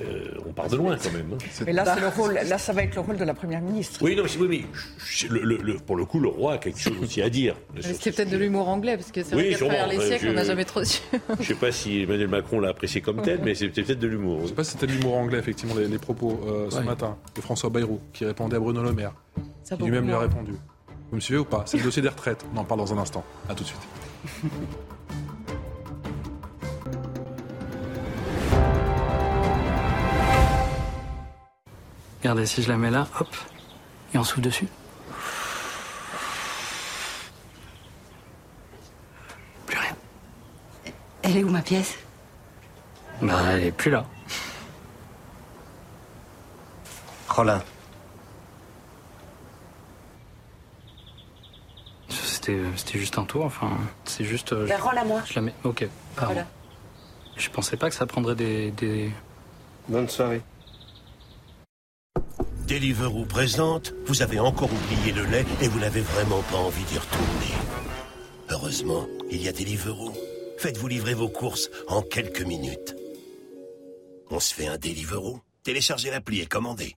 Euh, 0.00 0.24
on 0.46 0.52
part 0.52 0.68
de 0.68 0.76
loin 0.76 0.96
quand 0.96 1.12
même. 1.12 1.34
Hein. 1.34 1.64
Mais 1.66 1.72
là, 1.72 1.96
le 2.00 2.08
rôle, 2.08 2.32
là, 2.32 2.56
ça 2.56 2.72
va 2.72 2.82
être 2.82 2.94
le 2.94 3.02
rôle 3.02 3.18
de 3.18 3.24
la 3.24 3.34
première 3.34 3.60
ministre. 3.60 4.00
Oui, 4.02 4.16
non, 4.16 4.22
mais, 4.22 4.46
oui, 4.46 4.66
le, 5.28 5.76
pour 5.76 5.96
le 5.96 6.04
coup, 6.06 6.18
le 6.18 6.28
roi 6.28 6.54
a 6.54 6.58
quelque 6.58 6.78
chose 6.78 6.94
aussi 7.02 7.20
à 7.20 7.28
dire. 7.28 7.56
C'est 7.80 8.14
peut-être 8.14 8.30
de 8.30 8.38
l'humour 8.38 8.68
anglais, 8.68 8.96
parce 8.96 9.12
que 9.12 9.22
c'est 9.22 9.34
vrai 9.34 9.50
qu'à 9.50 9.58
travers 9.58 9.88
les 9.88 10.00
siècles, 10.00 10.28
on 10.30 10.32
n'a 10.32 10.44
jamais 10.44 10.64
trop 10.64 10.82
su. 10.82 11.00
je 11.12 11.38
ne 11.38 11.44
sais 11.44 11.54
pas 11.54 11.72
si 11.72 12.02
Emmanuel 12.02 12.28
Macron 12.28 12.60
l'a 12.60 12.70
apprécié 12.70 13.00
comme 13.00 13.20
tel, 13.22 13.40
mais 13.44 13.54
c'est 13.54 13.68
peut-être 13.68 13.98
de 13.98 14.08
l'humour. 14.08 14.38
Je 14.38 14.42
ne 14.44 14.48
sais 14.48 14.54
pas 14.54 14.64
si 14.64 14.72
c'était 14.72 14.86
de 14.86 14.92
l'humour 14.92 15.16
anglais, 15.16 15.38
effectivement, 15.38 15.74
les, 15.74 15.98
propos 15.98 16.40
euh, 16.46 16.70
ce 16.70 16.80
matin 16.80 17.16
de 17.36 17.40
François 17.40 17.68
Bayrou, 17.68 18.00
qui 18.12 18.24
répondait 18.24 18.56
à 18.56 18.60
Bruno 18.60 18.82
Le 18.82 18.92
Maire. 18.92 19.12
Lui-même 19.78 20.06
lui 20.06 20.12
a 20.12 20.18
répondu. 20.18 20.52
Vous 21.10 21.16
me 21.16 21.20
suivez 21.20 21.40
ou 21.40 21.44
pas? 21.44 21.64
C'est 21.66 21.76
le 21.78 21.84
dossier 21.84 22.02
des 22.02 22.08
retraites. 22.08 22.44
On 22.54 22.58
en 22.58 22.64
parle 22.64 22.80
dans 22.80 22.92
un 22.92 22.98
instant. 22.98 23.24
A 23.48 23.54
tout 23.54 23.64
de 23.64 23.68
suite. 23.68 23.80
Regardez, 32.20 32.46
si 32.46 32.62
je 32.62 32.68
la 32.68 32.76
mets 32.76 32.90
là, 32.90 33.08
hop, 33.18 33.28
et 34.14 34.18
on 34.18 34.22
souffle 34.22 34.42
dessus. 34.42 34.68
Plus 39.66 39.76
rien. 39.76 39.96
Elle 41.22 41.36
est 41.36 41.44
où 41.44 41.50
ma 41.50 41.62
pièce? 41.62 41.98
Bah, 43.20 43.40
elle 43.50 43.64
est 43.64 43.72
plus 43.72 43.90
là. 43.90 44.06
Roland. 47.28 47.60
C'était, 52.42 52.58
c'était 52.74 52.98
juste 52.98 53.18
un 53.18 53.24
tour, 53.24 53.44
enfin, 53.44 53.70
c'est 54.04 54.24
juste. 54.24 54.52
Euh, 54.52 54.66
ben, 54.66 54.80
rends-la 54.80 55.04
moi. 55.04 55.22
Je 55.24 55.34
la 55.34 55.42
mets. 55.42 55.54
Ok. 55.62 55.86
Voilà. 56.16 56.44
Je 57.36 57.48
pensais 57.50 57.76
pas 57.76 57.88
que 57.88 57.94
ça 57.94 58.04
prendrait 58.04 58.34
des. 58.34 58.72
des... 58.72 59.12
Bonne 59.88 60.08
soirée. 60.08 60.42
Deliveroo 62.66 63.26
présente, 63.26 63.94
vous 64.06 64.22
avez 64.22 64.40
encore 64.40 64.70
oublié 64.72 65.12
le 65.12 65.24
lait 65.26 65.44
et 65.60 65.68
vous 65.68 65.78
n'avez 65.78 66.00
vraiment 66.00 66.42
pas 66.50 66.56
envie 66.56 66.82
d'y 66.84 66.98
retourner. 66.98 67.54
Heureusement, 68.50 69.06
il 69.30 69.40
y 69.40 69.48
a 69.48 69.52
Deliveroo. 69.52 70.12
Faites-vous 70.58 70.88
livrer 70.88 71.14
vos 71.14 71.28
courses 71.28 71.70
en 71.86 72.02
quelques 72.02 72.42
minutes. 72.42 72.96
On 74.30 74.40
se 74.40 74.52
fait 74.52 74.66
un 74.66 74.78
Deliveroo 74.78 75.40
Téléchargez 75.62 76.10
l'appli 76.10 76.40
et 76.40 76.46
commandez. 76.46 76.96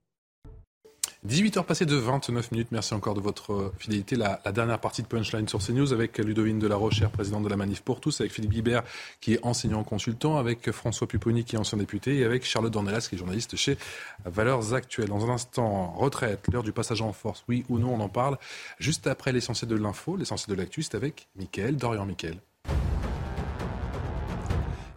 18h 1.27 1.63
passées 1.63 1.87
de 1.87 1.95
29 1.95 2.51
minutes. 2.51 2.67
Merci 2.71 2.93
encore 2.93 3.15
de 3.15 3.19
votre 3.19 3.53
euh, 3.53 3.73
fidélité. 3.79 4.15
La, 4.15 4.39
dernière 4.51 4.79
partie 4.79 5.01
de 5.01 5.07
Punchline 5.07 5.47
sur 5.47 5.59
CNews 5.59 5.91
avec 5.91 6.19
Ludovine 6.19 6.59
Delarochère, 6.59 7.09
présidente 7.09 7.43
de 7.43 7.49
la 7.49 7.57
Manif 7.57 7.81
pour 7.81 7.99
tous, 7.99 8.21
avec 8.21 8.31
Philippe 8.31 8.51
Guibert, 8.51 8.83
qui 9.21 9.33
est 9.33 9.39
enseignant 9.43 9.83
consultant, 9.83 10.37
avec 10.37 10.71
François 10.71 11.07
Pupponi, 11.07 11.43
qui 11.43 11.55
est 11.55 11.59
ancien 11.59 11.79
député, 11.79 12.19
et 12.19 12.25
avec 12.25 12.45
Charlotte 12.45 12.71
Dornelas, 12.71 13.07
qui 13.09 13.15
est 13.15 13.17
journaliste 13.17 13.55
chez 13.55 13.77
Valeurs 14.25 14.75
Actuelles. 14.75 15.09
Dans 15.09 15.25
un 15.25 15.33
instant, 15.33 15.93
retraite, 15.93 16.47
l'heure 16.51 16.63
du 16.63 16.73
passage 16.73 17.01
en 17.01 17.11
force, 17.11 17.43
oui 17.47 17.65
ou 17.69 17.79
non, 17.79 17.95
on 17.95 17.99
en 18.01 18.09
parle. 18.09 18.37
Juste 18.79 19.07
après 19.07 19.31
l'essentiel 19.31 19.69
de 19.69 19.75
l'info, 19.75 20.17
l'essentiel 20.17 20.55
de 20.55 20.61
l'actu, 20.61 20.83
c'est 20.83 20.95
avec 20.95 21.27
Mickaël, 21.35 21.75
Dorian 21.75 22.05
Mickaël. 22.05 22.37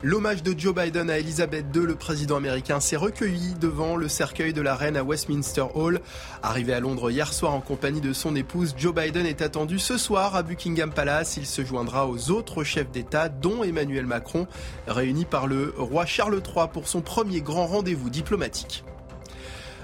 L'hommage 0.04 0.44
de 0.44 0.56
Joe 0.56 0.72
Biden 0.72 1.10
à 1.10 1.18
Elizabeth 1.18 1.66
II, 1.74 1.82
le 1.82 1.96
président 1.96 2.36
américain, 2.36 2.78
s'est 2.78 2.94
recueilli 2.94 3.54
devant 3.60 3.96
le 3.96 4.06
cercueil 4.06 4.52
de 4.52 4.62
la 4.62 4.76
reine 4.76 4.96
à 4.96 5.02
Westminster 5.02 5.64
Hall. 5.74 5.98
Arrivé 6.40 6.72
à 6.72 6.78
Londres 6.78 7.10
hier 7.10 7.32
soir 7.32 7.52
en 7.52 7.60
compagnie 7.60 8.00
de 8.00 8.12
son 8.12 8.36
épouse, 8.36 8.76
Joe 8.78 8.94
Biden 8.94 9.26
est 9.26 9.42
attendu 9.42 9.80
ce 9.80 9.98
soir 9.98 10.36
à 10.36 10.44
Buckingham 10.44 10.92
Palace. 10.92 11.36
Il 11.36 11.46
se 11.46 11.64
joindra 11.64 12.06
aux 12.06 12.30
autres 12.30 12.62
chefs 12.62 12.92
d'État, 12.92 13.28
dont 13.28 13.64
Emmanuel 13.64 14.06
Macron, 14.06 14.46
réunis 14.86 15.24
par 15.24 15.48
le 15.48 15.74
roi 15.76 16.06
Charles 16.06 16.40
III 16.46 16.68
pour 16.72 16.86
son 16.86 17.00
premier 17.00 17.40
grand 17.40 17.66
rendez-vous 17.66 18.08
diplomatique. 18.08 18.84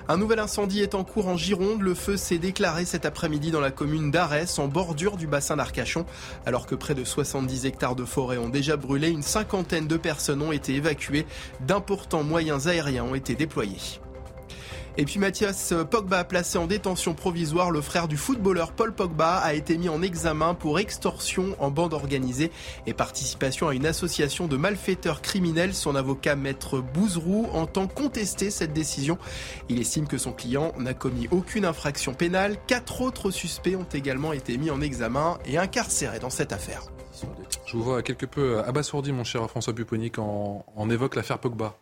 Un 0.06 0.18
nouvel 0.18 0.38
incendie 0.38 0.82
est 0.82 0.94
en 0.94 1.02
cours 1.02 1.28
en 1.28 1.36
Gironde. 1.38 1.80
Le 1.80 1.94
feu 1.94 2.18
s'est 2.18 2.36
déclaré 2.36 2.84
cet 2.84 3.06
après-midi 3.06 3.50
dans 3.50 3.60
la 3.60 3.70
commune 3.70 4.10
d'Arès, 4.10 4.58
en 4.58 4.68
bordure 4.68 5.16
du 5.16 5.26
bassin 5.26 5.56
d'Arcachon. 5.56 6.04
Alors 6.44 6.66
que 6.66 6.74
près 6.74 6.94
de 6.94 7.04
70 7.04 7.64
hectares 7.64 7.96
de 7.96 8.04
forêt 8.04 8.36
ont 8.36 8.50
déjà 8.50 8.76
brûlé, 8.76 9.08
une 9.08 9.22
cinquantaine 9.22 9.86
de 9.86 9.96
personnes 9.96 10.42
ont 10.42 10.52
été 10.52 10.74
évacuées. 10.74 11.24
D'importants 11.60 12.22
moyens 12.22 12.68
aériens 12.68 13.04
ont 13.04 13.14
été 13.14 13.34
déployés. 13.34 14.03
Et 14.96 15.04
puis 15.04 15.18
Mathias 15.18 15.74
Pogba, 15.90 16.22
placé 16.22 16.56
en 16.56 16.68
détention 16.68 17.14
provisoire, 17.14 17.72
le 17.72 17.80
frère 17.80 18.06
du 18.06 18.16
footballeur 18.16 18.70
Paul 18.70 18.94
Pogba, 18.94 19.38
a 19.38 19.52
été 19.52 19.76
mis 19.76 19.88
en 19.88 20.02
examen 20.02 20.54
pour 20.54 20.78
extorsion 20.78 21.56
en 21.58 21.72
bande 21.72 21.94
organisée 21.94 22.52
et 22.86 22.94
participation 22.94 23.66
à 23.66 23.74
une 23.74 23.86
association 23.86 24.46
de 24.46 24.56
malfaiteurs 24.56 25.20
criminels. 25.20 25.74
Son 25.74 25.96
avocat 25.96 26.36
Maître 26.36 26.78
Bouzrou 26.78 27.48
entend 27.52 27.88
contester 27.88 28.50
cette 28.50 28.72
décision. 28.72 29.18
Il 29.68 29.80
estime 29.80 30.06
que 30.06 30.16
son 30.16 30.32
client 30.32 30.72
n'a 30.78 30.94
commis 30.94 31.26
aucune 31.32 31.64
infraction 31.64 32.14
pénale. 32.14 32.56
Quatre 32.68 33.00
autres 33.00 33.32
suspects 33.32 33.74
ont 33.74 33.88
également 33.92 34.32
été 34.32 34.56
mis 34.58 34.70
en 34.70 34.80
examen 34.80 35.38
et 35.44 35.58
incarcérés 35.58 36.20
dans 36.20 36.30
cette 36.30 36.52
affaire. 36.52 36.84
Je 37.66 37.76
vous 37.76 37.82
vois 37.82 38.02
quelque 38.02 38.26
peu 38.26 38.60
abasourdi, 38.60 39.10
mon 39.10 39.24
cher 39.24 39.48
François 39.50 39.74
Pupponi, 39.74 40.12
quand 40.12 40.64
on 40.76 40.88
évoque 40.88 41.16
l'affaire 41.16 41.40
Pogba. 41.40 41.76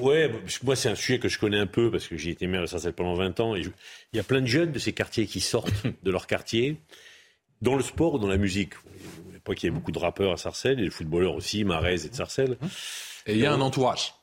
Ouais, 0.00 0.30
moi 0.62 0.76
c'est 0.76 0.88
un 0.88 0.94
sujet 0.94 1.18
que 1.18 1.28
je 1.28 1.38
connais 1.38 1.58
un 1.58 1.66
peu 1.66 1.90
parce 1.90 2.06
que 2.06 2.16
j'ai 2.16 2.30
été 2.30 2.46
maire 2.46 2.62
de 2.62 2.66
Sarcelles 2.66 2.92
pendant 2.92 3.14
20 3.14 3.40
ans 3.40 3.56
et 3.56 3.60
il 3.60 4.16
y 4.16 4.20
a 4.20 4.22
plein 4.22 4.40
de 4.40 4.46
jeunes 4.46 4.72
de 4.72 4.78
ces 4.78 4.92
quartiers 4.92 5.26
qui 5.26 5.40
sortent 5.40 5.72
de 6.02 6.10
leur 6.10 6.26
quartier 6.26 6.76
dans 7.62 7.74
le 7.76 7.82
sport 7.82 8.14
ou 8.14 8.18
dans 8.18 8.28
la 8.28 8.36
musique. 8.36 8.74
Pas 9.44 9.54
qu'il 9.54 9.68
y 9.68 9.72
ait 9.72 9.74
beaucoup 9.74 9.92
de 9.92 9.98
rappeurs 9.98 10.32
à 10.32 10.36
Sarcelles 10.36 10.80
et 10.80 10.84
de 10.84 10.90
footballeurs 10.90 11.34
aussi, 11.34 11.64
Marez 11.64 12.04
et 12.04 12.08
de 12.08 12.14
Sarcelles. 12.14 12.56
Et 13.26 13.34
il 13.34 13.38
y 13.38 13.46
a 13.46 13.52
un 13.52 13.60
entourage. 13.60 14.14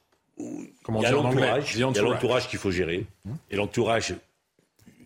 Comment 0.83 0.99
il 0.99 1.03
y 1.03 1.05
a 1.05 1.11
l'entourage, 1.11 1.75
il 1.75 1.79
y 1.79 1.83
a 1.83 2.01
l'entourage 2.01 2.47
qu'il 2.49 2.59
faut 2.59 2.71
gérer. 2.71 3.05
Et 3.49 3.55
l'entourage 3.55 4.15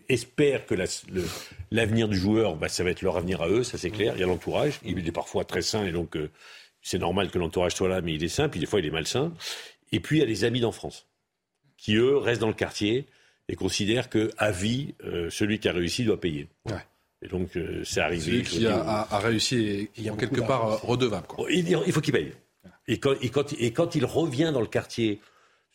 espère 0.08 0.66
que 0.66 0.74
l'avenir 1.70 2.08
du 2.08 2.16
joueur, 2.16 2.56
bah, 2.56 2.68
ça 2.68 2.82
va 2.82 2.90
être 2.90 3.02
leur 3.02 3.16
avenir 3.16 3.42
à 3.42 3.48
eux, 3.48 3.62
ça 3.62 3.78
c'est 3.78 3.90
clair. 3.90 4.14
Il 4.16 4.20
y 4.20 4.24
a 4.24 4.26
l'entourage, 4.26 4.80
il 4.84 5.06
est 5.06 5.12
parfois 5.12 5.44
très 5.44 5.62
sain 5.62 5.84
et 5.84 5.92
donc 5.92 6.16
euh, 6.16 6.30
c'est 6.82 6.98
normal 6.98 7.30
que 7.30 7.38
l'entourage 7.38 7.74
soit 7.74 7.88
là, 7.88 8.00
mais 8.00 8.14
il 8.14 8.24
est 8.24 8.28
sain, 8.28 8.48
puis 8.48 8.60
des 8.60 8.66
fois 8.66 8.80
il 8.80 8.86
est 8.86 8.90
malsain. 8.90 9.32
Et 9.92 10.00
puis 10.00 10.18
il 10.18 10.20
y 10.20 10.22
a 10.22 10.26
les 10.26 10.44
amis 10.44 10.60
d'enfance, 10.60 11.06
qui 11.76 11.94
eux 11.94 12.16
restent 12.16 12.40
dans 12.40 12.48
le 12.48 12.54
quartier 12.54 13.06
et 13.48 13.56
considèrent 13.56 14.10
que 14.10 14.30
à 14.38 14.50
vie, 14.50 14.94
euh, 15.04 15.30
celui 15.30 15.58
qui 15.58 15.68
a 15.68 15.72
réussi 15.72 16.04
doit 16.04 16.20
payer. 16.20 16.48
Et 17.22 17.28
donc 17.28 17.56
euh, 17.56 17.82
c'est 17.84 18.00
arrivé. 18.00 18.24
Celui 18.24 18.42
qui 18.42 18.66
a, 18.66 19.06
réussi 19.18 19.90
est 19.96 20.10
en 20.10 20.16
quelque 20.16 20.40
part 20.40 20.82
redevable. 20.82 21.26
Il, 21.50 21.92
faut 21.92 22.00
qu'il 22.00 22.12
paye. 22.12 22.32
Et 22.86 22.98
quand, 22.98 23.14
et, 23.20 23.72
quand, 23.72 23.94
il 23.94 24.04
revient 24.04 24.50
dans 24.52 24.60
le 24.60 24.66
quartier, 24.66 25.20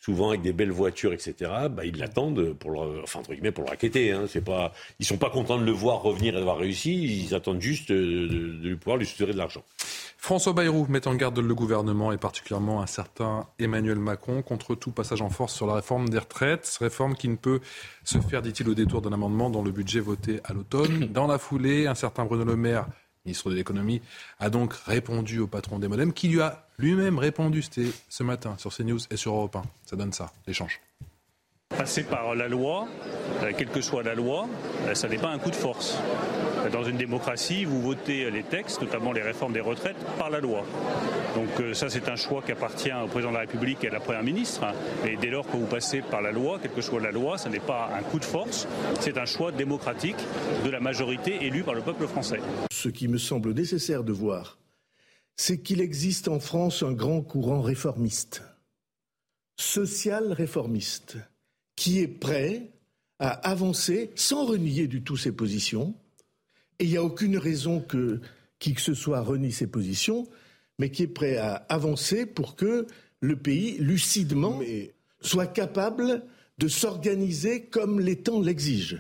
souvent 0.03 0.29
avec 0.29 0.41
des 0.41 0.51
belles 0.51 0.71
voitures, 0.71 1.13
etc., 1.13 1.33
bah, 1.71 1.85
ils 1.85 1.97
l'attendent 1.97 2.53
pour 2.53 2.71
le, 2.71 3.03
enfin, 3.03 3.19
entre 3.19 3.33
guillemets, 3.33 3.51
pour 3.51 3.63
le 3.63 3.69
raqueter. 3.69 4.11
Hein. 4.11 4.25
C'est 4.27 4.43
pas, 4.43 4.73
ils 4.99 5.05
sont 5.05 5.17
pas 5.17 5.29
contents 5.29 5.57
de 5.57 5.63
le 5.63 5.71
voir 5.71 6.01
revenir 6.01 6.35
et 6.35 6.39
d'avoir 6.39 6.57
réussi. 6.57 7.23
Ils 7.25 7.33
attendent 7.33 7.61
juste 7.61 7.91
de, 7.91 8.57
de 8.61 8.75
pouvoir 8.75 8.97
lui 8.97 9.05
soutirer 9.05 9.31
de 9.31 9.37
l'argent. 9.37 9.63
François 10.17 10.53
Bayrou 10.53 10.85
met 10.89 11.05
en 11.07 11.15
garde 11.15 11.39
le 11.39 11.55
gouvernement 11.55 12.11
et 12.11 12.17
particulièrement 12.17 12.81
un 12.81 12.85
certain 12.85 13.45
Emmanuel 13.59 13.99
Macron 13.99 14.41
contre 14.41 14.75
tout 14.75 14.91
passage 14.91 15.21
en 15.21 15.29
force 15.29 15.53
sur 15.53 15.67
la 15.67 15.75
réforme 15.75 16.09
des 16.09 16.19
retraites. 16.19 16.77
Réforme 16.79 17.15
qui 17.15 17.29
ne 17.29 17.35
peut 17.35 17.59
se 18.03 18.19
faire, 18.19 18.41
dit-il, 18.41 18.67
au 18.69 18.73
détour 18.73 19.01
d'un 19.01 19.13
amendement 19.13 19.49
dans 19.49 19.61
le 19.61 19.71
budget 19.71 19.99
voté 19.99 20.39
à 20.43 20.53
l'automne. 20.53 21.07
Dans 21.11 21.27
la 21.27 21.37
foulée, 21.37 21.87
un 21.87 21.95
certain 21.95 22.25
Bruno 22.25 22.43
Le 22.45 22.55
Maire 22.55 22.87
ministre 23.25 23.49
de 23.49 23.55
l'économie, 23.55 24.01
a 24.39 24.49
donc 24.49 24.73
répondu 24.73 25.39
au 25.39 25.47
patron 25.47 25.79
des 25.79 25.87
modems, 25.87 26.13
qui 26.13 26.27
lui 26.27 26.41
a 26.41 26.67
lui-même 26.77 27.17
répondu, 27.17 27.63
ce 28.09 28.23
matin 28.23 28.55
sur 28.57 28.75
CNews 28.75 28.99
et 29.09 29.17
sur 29.17 29.33
Europe 29.33 29.55
1. 29.55 29.63
Ça 29.85 29.95
donne 29.95 30.13
ça, 30.13 30.31
l'échange. 30.47 30.81
Passer 31.77 32.03
par 32.03 32.35
la 32.35 32.47
loi, 32.47 32.87
euh, 33.41 33.51
quelle 33.57 33.69
que 33.69 33.81
soit 33.81 34.03
la 34.03 34.13
loi, 34.13 34.47
euh, 34.87 34.93
ça 34.93 35.07
n'est 35.07 35.17
pas 35.17 35.29
un 35.29 35.39
coup 35.39 35.49
de 35.49 35.55
force. 35.55 35.97
Dans 36.71 36.83
une 36.83 36.97
démocratie, 36.97 37.65
vous 37.65 37.81
votez 37.81 38.29
les 38.31 38.43
textes, 38.43 38.81
notamment 38.81 39.11
les 39.11 39.21
réformes 39.21 39.53
des 39.53 39.59
retraites, 39.59 39.97
par 40.17 40.29
la 40.29 40.39
loi. 40.39 40.63
Donc 41.35 41.59
euh, 41.59 41.73
ça, 41.73 41.89
c'est 41.89 42.07
un 42.09 42.15
choix 42.15 42.41
qui 42.41 42.51
appartient 42.51 42.91
au 42.93 43.07
président 43.07 43.31
de 43.31 43.35
la 43.35 43.41
République 43.41 43.83
et 43.83 43.89
à 43.89 43.91
la 43.91 43.99
Première 43.99 44.23
ministre. 44.23 44.65
Et 45.05 45.17
dès 45.17 45.29
lors 45.29 45.45
que 45.45 45.57
vous 45.57 45.65
passez 45.65 46.01
par 46.01 46.21
la 46.21 46.31
loi, 46.31 46.59
quelle 46.61 46.71
que 46.71 46.81
soit 46.81 47.01
la 47.01 47.11
loi, 47.11 47.37
ce 47.37 47.49
n'est 47.49 47.59
pas 47.59 47.89
un 47.97 48.03
coup 48.03 48.19
de 48.19 48.25
force, 48.25 48.67
c'est 48.99 49.17
un 49.17 49.25
choix 49.25 49.51
démocratique 49.51 50.15
de 50.63 50.69
la 50.69 50.79
majorité 50.79 51.43
élue 51.43 51.63
par 51.63 51.73
le 51.73 51.81
peuple 51.81 52.07
français. 52.07 52.39
Ce 52.71 52.89
qui 52.89 53.07
me 53.07 53.17
semble 53.17 53.53
nécessaire 53.53 54.03
de 54.03 54.13
voir, 54.13 54.57
c'est 55.35 55.59
qu'il 55.59 55.81
existe 55.81 56.27
en 56.27 56.39
France 56.39 56.83
un 56.83 56.93
grand 56.93 57.21
courant 57.21 57.61
réformiste, 57.61 58.43
social 59.57 60.31
réformiste 60.31 61.17
qui 61.75 61.99
est 61.99 62.07
prêt 62.07 62.69
à 63.19 63.29
avancer 63.49 64.11
sans 64.15 64.45
renier 64.45 64.87
du 64.87 65.01
tout 65.01 65.17
ses 65.17 65.31
positions. 65.31 65.95
Et 66.79 66.85
il 66.85 66.89
n'y 66.89 66.97
a 66.97 67.03
aucune 67.03 67.37
raison 67.37 67.79
que 67.79 68.19
qui 68.59 68.73
que 68.73 68.81
ce 68.81 68.93
soit 68.93 69.21
renie 69.21 69.51
ses 69.51 69.67
positions, 69.67 70.27
mais 70.79 70.89
qui 70.89 71.03
est 71.03 71.07
prêt 71.07 71.37
à 71.37 71.55
avancer 71.67 72.25
pour 72.25 72.55
que 72.55 72.87
le 73.19 73.35
pays, 73.35 73.77
lucidement, 73.77 74.61
soit 75.21 75.47
capable 75.47 76.23
de 76.59 76.67
s'organiser 76.67 77.65
comme 77.65 77.99
les 77.99 78.17
temps 78.17 78.41
l'exigent. 78.41 78.99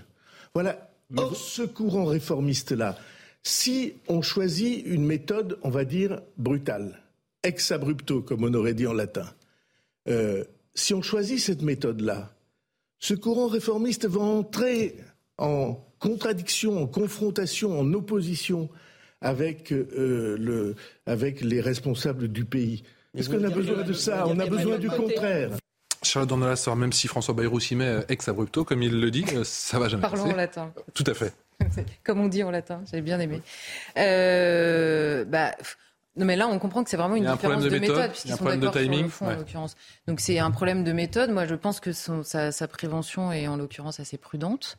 Voilà. 0.53 0.89
Or, 1.15 1.35
ce 1.35 1.61
courant 1.61 2.05
réformiste-là, 2.05 2.97
si 3.43 3.93
on 4.07 4.21
choisit 4.21 4.85
une 4.85 5.05
méthode, 5.05 5.59
on 5.61 5.69
va 5.69 5.85
dire, 5.85 6.21
brutale, 6.37 7.01
ex 7.43 7.71
abrupto, 7.71 8.21
comme 8.21 8.43
on 8.43 8.53
aurait 8.53 8.73
dit 8.73 8.87
en 8.87 8.93
latin, 8.93 9.29
euh, 10.09 10.43
si 10.73 10.93
on 10.93 11.01
choisit 11.01 11.39
cette 11.39 11.61
méthode-là, 11.61 12.33
ce 13.03 13.13
courant 13.13 13.47
réformiste 13.47 14.05
va 14.07 14.21
entrer 14.21 14.95
en 15.37 15.77
contradiction, 15.99 16.81
en 16.81 16.87
confrontation, 16.87 17.77
en 17.77 17.93
opposition 17.93 18.69
avec, 19.19 19.73
euh, 19.73 20.37
le, 20.39 20.75
avec 21.05 21.41
les 21.41 21.59
responsables 21.59 22.29
du 22.29 22.45
pays. 22.45 22.83
Est-ce 23.13 23.29
qu'on 23.29 23.43
a 23.43 23.49
besoin 23.49 23.83
de 23.83 23.91
ça 23.91 24.25
On 24.25 24.39
a 24.39 24.45
besoin 24.45 24.77
du 24.77 24.87
contraire. 24.87 25.49
Charlotte 26.01 26.29
Dornelas, 26.29 26.69
même 26.77 26.93
si 26.93 27.09
François 27.09 27.33
Bayrou 27.33 27.59
s'y 27.59 27.75
met 27.75 27.87
euh, 27.87 28.01
ex 28.07 28.29
abrupto, 28.29 28.63
comme 28.63 28.81
il 28.81 28.97
le 28.97 29.11
dit, 29.11 29.25
euh, 29.33 29.43
ça 29.43 29.79
va 29.79 29.89
jamais 29.89 30.01
Parlons 30.01 30.31
en 30.31 30.35
latin. 30.35 30.73
Tout 30.93 31.03
à 31.05 31.13
fait. 31.13 31.33
comme 32.05 32.21
on 32.21 32.29
dit 32.29 32.41
en 32.43 32.51
latin, 32.51 32.83
j'avais 32.89 33.01
bien 33.03 33.19
aimé. 33.19 33.41
bah, 33.97 35.51
non, 36.15 36.25
mais 36.25 36.35
là, 36.35 36.47
on 36.47 36.59
comprend 36.59 36.83
que 36.83 36.89
c'est 36.91 36.97
vraiment 36.97 37.15
une 37.15 37.25
différence 37.25 37.63
de, 37.63 37.79
méthode, 37.79 38.11
puisqu'ils 38.11 38.35
sont 38.35 38.45
d'accord 38.45 38.73
sur 38.73 38.91
le 38.91 39.07
fond, 39.07 39.27
en 39.27 39.35
l'occurrence. 39.35 39.75
Donc, 40.07 40.19
c'est 40.19 40.37
un 40.37 40.51
problème 40.51 40.83
de 40.83 40.91
méthode. 40.91 41.31
Moi, 41.31 41.45
je 41.45 41.55
pense 41.55 41.79
que 41.79 41.91
son, 41.91 42.23
sa, 42.23 42.51
sa, 42.51 42.67
prévention 42.67 43.31
est, 43.31 43.47
en 43.47 43.57
l'occurrence, 43.57 43.99
assez 43.99 44.17
prudente. 44.17 44.77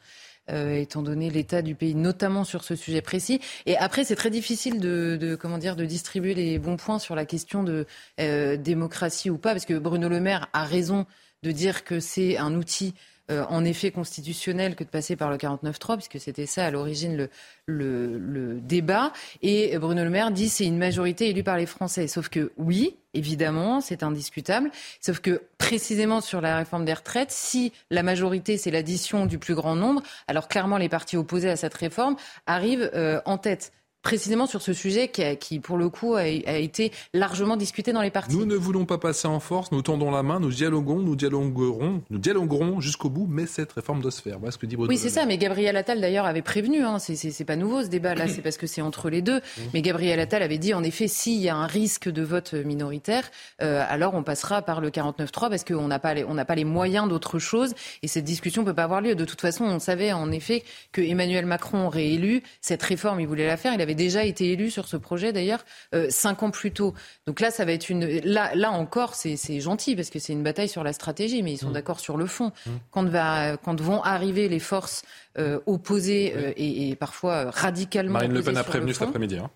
Euh, 0.51 0.75
étant 0.75 1.01
donné 1.01 1.31
l'état 1.31 1.63
du 1.63 1.75
pays, 1.75 1.95
notamment 1.95 2.45
sur 2.45 2.65
ce 2.65 2.77
sujet 2.77 3.01
précis. 3.01 3.41
Et 3.65 3.79
après, 3.79 4.05
c'est 4.05 4.15
très 4.15 4.29
difficile 4.29 4.79
de, 4.79 5.17
de, 5.19 5.37
comment 5.37 5.57
dire, 5.57 5.75
de 5.75 5.87
distribuer 5.87 6.35
les 6.35 6.59
bons 6.59 6.77
points 6.77 6.99
sur 6.99 7.15
la 7.15 7.25
question 7.25 7.63
de 7.63 7.87
euh, 8.21 8.59
démocratie 8.59 9.31
ou 9.31 9.39
pas, 9.39 9.53
parce 9.53 9.65
que 9.65 9.73
Bruno 9.79 10.07
Le 10.07 10.21
Maire 10.21 10.51
a 10.53 10.65
raison 10.65 11.07
de 11.45 11.51
dire 11.51 11.83
que 11.83 11.99
c'est 11.99 12.37
un 12.37 12.57
outil 12.57 12.93
euh, 13.31 13.45
en 13.49 13.65
effet 13.65 13.91
constitutionnel 13.91 14.75
que 14.77 14.85
de 14.85 14.89
passer 14.89 15.17
par 15.17 15.31
le 15.31 15.37
49-3, 15.37 15.97
puisque 15.97 16.21
c'était 16.21 16.47
ça 16.47 16.67
à 16.67 16.71
l'origine 16.71 17.17
le, 17.17 17.31
le, 17.67 18.19
le, 18.19 18.61
débat. 18.61 19.13
Et 19.43 19.79
Bruno 19.79 20.05
Le 20.05 20.11
Maire 20.11 20.31
dit 20.31 20.49
c'est 20.49 20.67
une 20.67 20.79
majorité 20.79 21.31
élue 21.31 21.43
par 21.43 21.57
les 21.57 21.67
Français. 21.67 22.07
Sauf 22.07 22.29
que 22.29 22.53
oui, 22.57 22.97
évidemment, 23.15 23.81
c'est 23.81 24.03
indiscutable. 24.03 24.71
Sauf 25.01 25.21
que 25.21 25.43
précisément 25.59 26.21
sur 26.21 26.41
la 26.41 26.59
réforme 26.59 26.85
des 26.85 26.93
retraites, 26.93 27.31
si 27.31 27.73
la 27.91 28.03
majorité 28.03 28.59
c'est 28.59 28.71
l'addition 28.71 29.27
du 29.27 29.39
plus 29.39 29.55
grand 29.55 29.77
nombre, 29.77 30.03
alors 30.29 30.49
clairement 30.49 30.77
les 30.77 30.89
partis 30.89 31.17
opposés 31.17 31.49
à 31.49 31.57
cette 31.57 31.75
réforme 31.75 32.17
arrivent 32.47 32.91
euh, 32.95 33.21
en 33.25 33.39
tête 33.39 33.73
précisément 34.05 34.47
sur 34.47 34.63
ce 34.63 34.73
sujet 34.73 35.09
qui, 35.09 35.59
pour 35.59 35.77
le 35.77 35.89
coup, 35.89 36.15
a, 36.15 36.27
été 36.27 36.93
largement 37.15 37.57
discuté 37.57 37.93
dans 37.93 38.03
les 38.03 38.11
partis. 38.11 38.37
Nous 38.37 38.45
ne 38.45 38.55
voulons 38.55 38.85
pas 38.85 38.99
passer 38.99 39.27
en 39.27 39.41
force, 39.41 39.73
nous 39.73 39.83
tendons 39.83 40.11
la 40.11 40.23
main, 40.23 40.39
nous 40.39 40.51
dialoguons, 40.51 41.01
nous 41.01 41.17
dialoguerons, 41.17 42.03
nous 42.11 42.19
dialoguerons 42.19 42.81
jusqu'au 42.81 43.09
bout, 43.09 43.27
mais 43.29 43.47
cette 43.47 43.73
réforme 43.73 44.03
doit 44.03 44.11
se 44.11 44.23
faire. 44.23 44.39
Voilà 44.39 44.53
ce 44.53 44.59
que 44.59 44.67
dit 44.67 44.77
Bruno 44.77 44.91
Oui, 44.91 44.99
c'est 44.99 45.09
ça, 45.09 45.25
mais 45.27 45.39
Gabriel 45.39 45.77
Attal 45.77 46.01
d'ailleurs 46.01 46.27
avait 46.27 46.43
prévenu, 46.43 46.85
hein, 46.85 46.99
c'est 46.99 47.45
pas 47.45 47.57
nouveau 47.57 47.83
ce 47.83 47.89
débat 47.89 48.15
là, 48.15 48.29
c'est 48.29 48.43
parce 48.43 48.59
que 48.59 48.67
c'est 48.67 48.83
entre 48.83 49.09
les 49.09 49.23
deux, 49.23 49.41
mais 49.73 49.81
Gabriel 49.81 50.21
Attal 50.21 50.43
avait 50.43 50.59
dit 50.59 50.75
en 50.75 50.85
effet, 50.85 51.09
s'il 51.09 51.41
y 51.41 51.49
a 51.49 51.57
un 51.57 51.67
risque 51.67 52.11
de 52.11 52.23
vote 52.23 52.53
minoritaire, 52.53 53.31
euh, 53.63 53.83
alors 53.89 54.15
on 54.15 54.23
passera 54.23 54.61
par 54.61 54.83
le 54.83 54.91
49-3 54.91 55.49
parce 55.49 55.65
qu'on 55.65 55.89
n'a 55.89 55.99
pas, 55.99 56.13
les, 56.13 56.25
pas 56.25 56.55
les 56.55 56.65
moyens 56.65 57.09
d'autre 57.09 57.39
chose. 57.39 57.73
Et 58.03 58.09
cette 58.09 58.25
discussion 58.25 58.63
ne 58.63 58.67
peut 58.67 58.75
pas 58.75 58.85
avoir 58.85 59.01
lieu. 59.01 59.15
De 59.15 59.25
toute 59.25 59.41
façon, 59.41 59.65
on 59.65 59.79
savait 59.79 60.13
en 60.13 60.31
effet 60.31 60.63
que 60.93 61.01
Emmanuel 61.01 61.47
Macron 61.47 61.89
réélu, 61.89 62.43
cette 62.61 62.83
réforme, 62.83 63.21
il 63.21 63.27
voulait 63.27 63.47
la 63.47 63.57
faire, 63.57 63.73
il 63.73 63.81
avait 63.81 63.94
déjà 63.95 64.25
été 64.25 64.53
élu 64.53 64.71
sur 64.71 64.87
ce 64.87 64.97
projet 64.97 65.33
d'ailleurs 65.33 65.65
euh, 65.95 66.07
cinq 66.11 66.43
ans 66.43 66.51
plus 66.51 66.73
tôt. 66.73 66.95
Donc 67.27 67.41
là, 67.41 67.51
ça 67.51 67.65
va 67.65 67.73
être 67.73 67.89
une. 67.89 68.05
Là, 68.25 68.55
là 68.55 68.73
encore, 68.73 69.15
c'est 69.15 69.61
gentil 69.61 69.97
parce 69.97 70.11
que 70.11 70.19
c'est 70.19 70.33
une 70.33 70.43
bataille 70.43 70.69
sur 70.69 70.85
la 70.85 70.93
stratégie, 70.93 71.43
mais 71.43 71.53
ils 71.53 71.59
sont 71.59 71.71
mmh. 71.71 71.75
d'accord 71.75 72.01
sur 72.01 72.17
le 72.17 72.27
fond. 72.27 72.53
Mmh. 72.67 72.71
Quand, 72.91 73.09
va, 73.09 73.57
quand 73.57 73.81
vont 73.81 74.03
arriver 74.03 74.49
les 74.49 74.59
forces 74.59 75.03
euh, 75.39 75.61
opposées 75.67 76.33
euh, 76.37 76.53
et, 76.57 76.95
parfois 76.97 77.51
radicalement. 77.51 78.15
Marine 78.15 78.33
Le 78.33 78.43
Pen 78.43 78.57
a 78.57 78.65
prévenu 78.65 78.93
cet 78.93 79.03
après-midi. 79.03 79.39
Hein. 79.39 79.51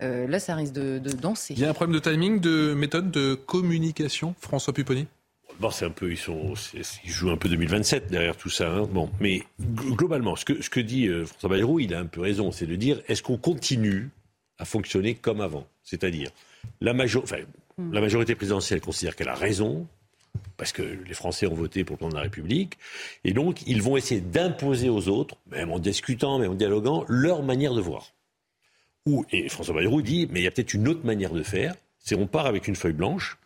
là, 0.00 0.38
ça 0.38 0.54
risque 0.54 0.74
de, 0.74 0.98
danser. 0.98 1.54
Il 1.54 1.60
y 1.60 1.64
a 1.64 1.70
un 1.70 1.74
problème 1.74 1.94
de 1.94 2.00
timing, 2.00 2.40
de 2.40 2.74
méthode, 2.74 3.10
de 3.10 3.34
communication. 3.34 4.34
François 4.38 4.72
Pupponi? 4.72 5.06
Bon, 5.60 5.70
c'est 5.70 5.84
un 5.84 5.90
peu, 5.90 6.10
ils, 6.10 6.18
sont, 6.18 6.54
ils 6.74 7.10
jouent 7.10 7.30
un 7.30 7.36
peu 7.36 7.48
2027 7.48 8.10
derrière 8.10 8.36
tout 8.36 8.50
ça. 8.50 8.70
Hein. 8.70 8.88
Bon, 8.90 9.10
mais 9.20 9.42
globalement, 9.60 10.36
ce 10.36 10.44
que, 10.44 10.60
ce 10.60 10.68
que 10.68 10.80
dit 10.80 11.08
François 11.26 11.50
Bayrou, 11.50 11.80
il 11.80 11.94
a 11.94 12.00
un 12.00 12.06
peu 12.06 12.20
raison, 12.20 12.50
c'est 12.50 12.66
de 12.66 12.76
dire 12.76 13.00
est-ce 13.08 13.22
qu'on 13.22 13.36
continue 13.38 14.10
à 14.58 14.64
fonctionner 14.64 15.14
comme 15.14 15.40
avant? 15.40 15.66
C'est-à-dire, 15.82 16.30
la, 16.80 16.92
hmm. 16.92 17.92
la 17.92 18.00
majorité 18.00 18.34
présidentielle 18.34 18.80
considère 18.80 19.16
qu'elle 19.16 19.28
a 19.28 19.34
raison, 19.34 19.86
parce 20.56 20.72
que 20.72 20.82
les 20.82 21.14
Français 21.14 21.46
ont 21.46 21.54
voté 21.54 21.84
pour 21.84 21.94
le 21.94 21.98
plan 21.98 22.08
de 22.08 22.14
la 22.14 22.22
République, 22.22 22.78
et 23.24 23.32
donc 23.32 23.62
ils 23.66 23.82
vont 23.82 23.96
essayer 23.96 24.20
d'imposer 24.20 24.88
aux 24.88 25.08
autres, 25.08 25.36
même 25.50 25.70
en 25.70 25.78
discutant, 25.78 26.38
même 26.38 26.52
en 26.52 26.54
dialoguant, 26.54 27.04
leur 27.08 27.42
manière 27.42 27.74
de 27.74 27.80
voir. 27.80 28.12
Ou, 29.06 29.24
et 29.30 29.48
François 29.48 29.74
Bayrou 29.74 30.02
dit, 30.02 30.28
mais 30.30 30.40
il 30.40 30.44
y 30.44 30.46
a 30.46 30.50
peut-être 30.50 30.74
une 30.74 30.88
autre 30.88 31.04
manière 31.04 31.32
de 31.32 31.42
faire, 31.42 31.74
c'est 31.98 32.14
on 32.14 32.26
part 32.26 32.46
avec 32.46 32.68
une 32.68 32.76
feuille 32.76 32.92
blanche, 32.92 33.38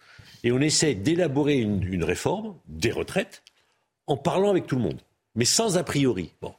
et 0.45 0.53
on 0.53 0.61
essaie 0.61 0.95
d'élaborer 0.95 1.59
une, 1.59 2.05
réforme 2.05 2.55
des 2.67 2.91
retraites 2.91 3.43
en 4.07 4.17
parlant 4.17 4.51
avec 4.51 4.67
tout 4.67 4.77
le 4.77 4.83
monde, 4.83 5.01
mais 5.35 5.45
sans 5.45 5.77
a 5.77 5.83
priori. 5.83 6.33
Bon. 6.41 6.55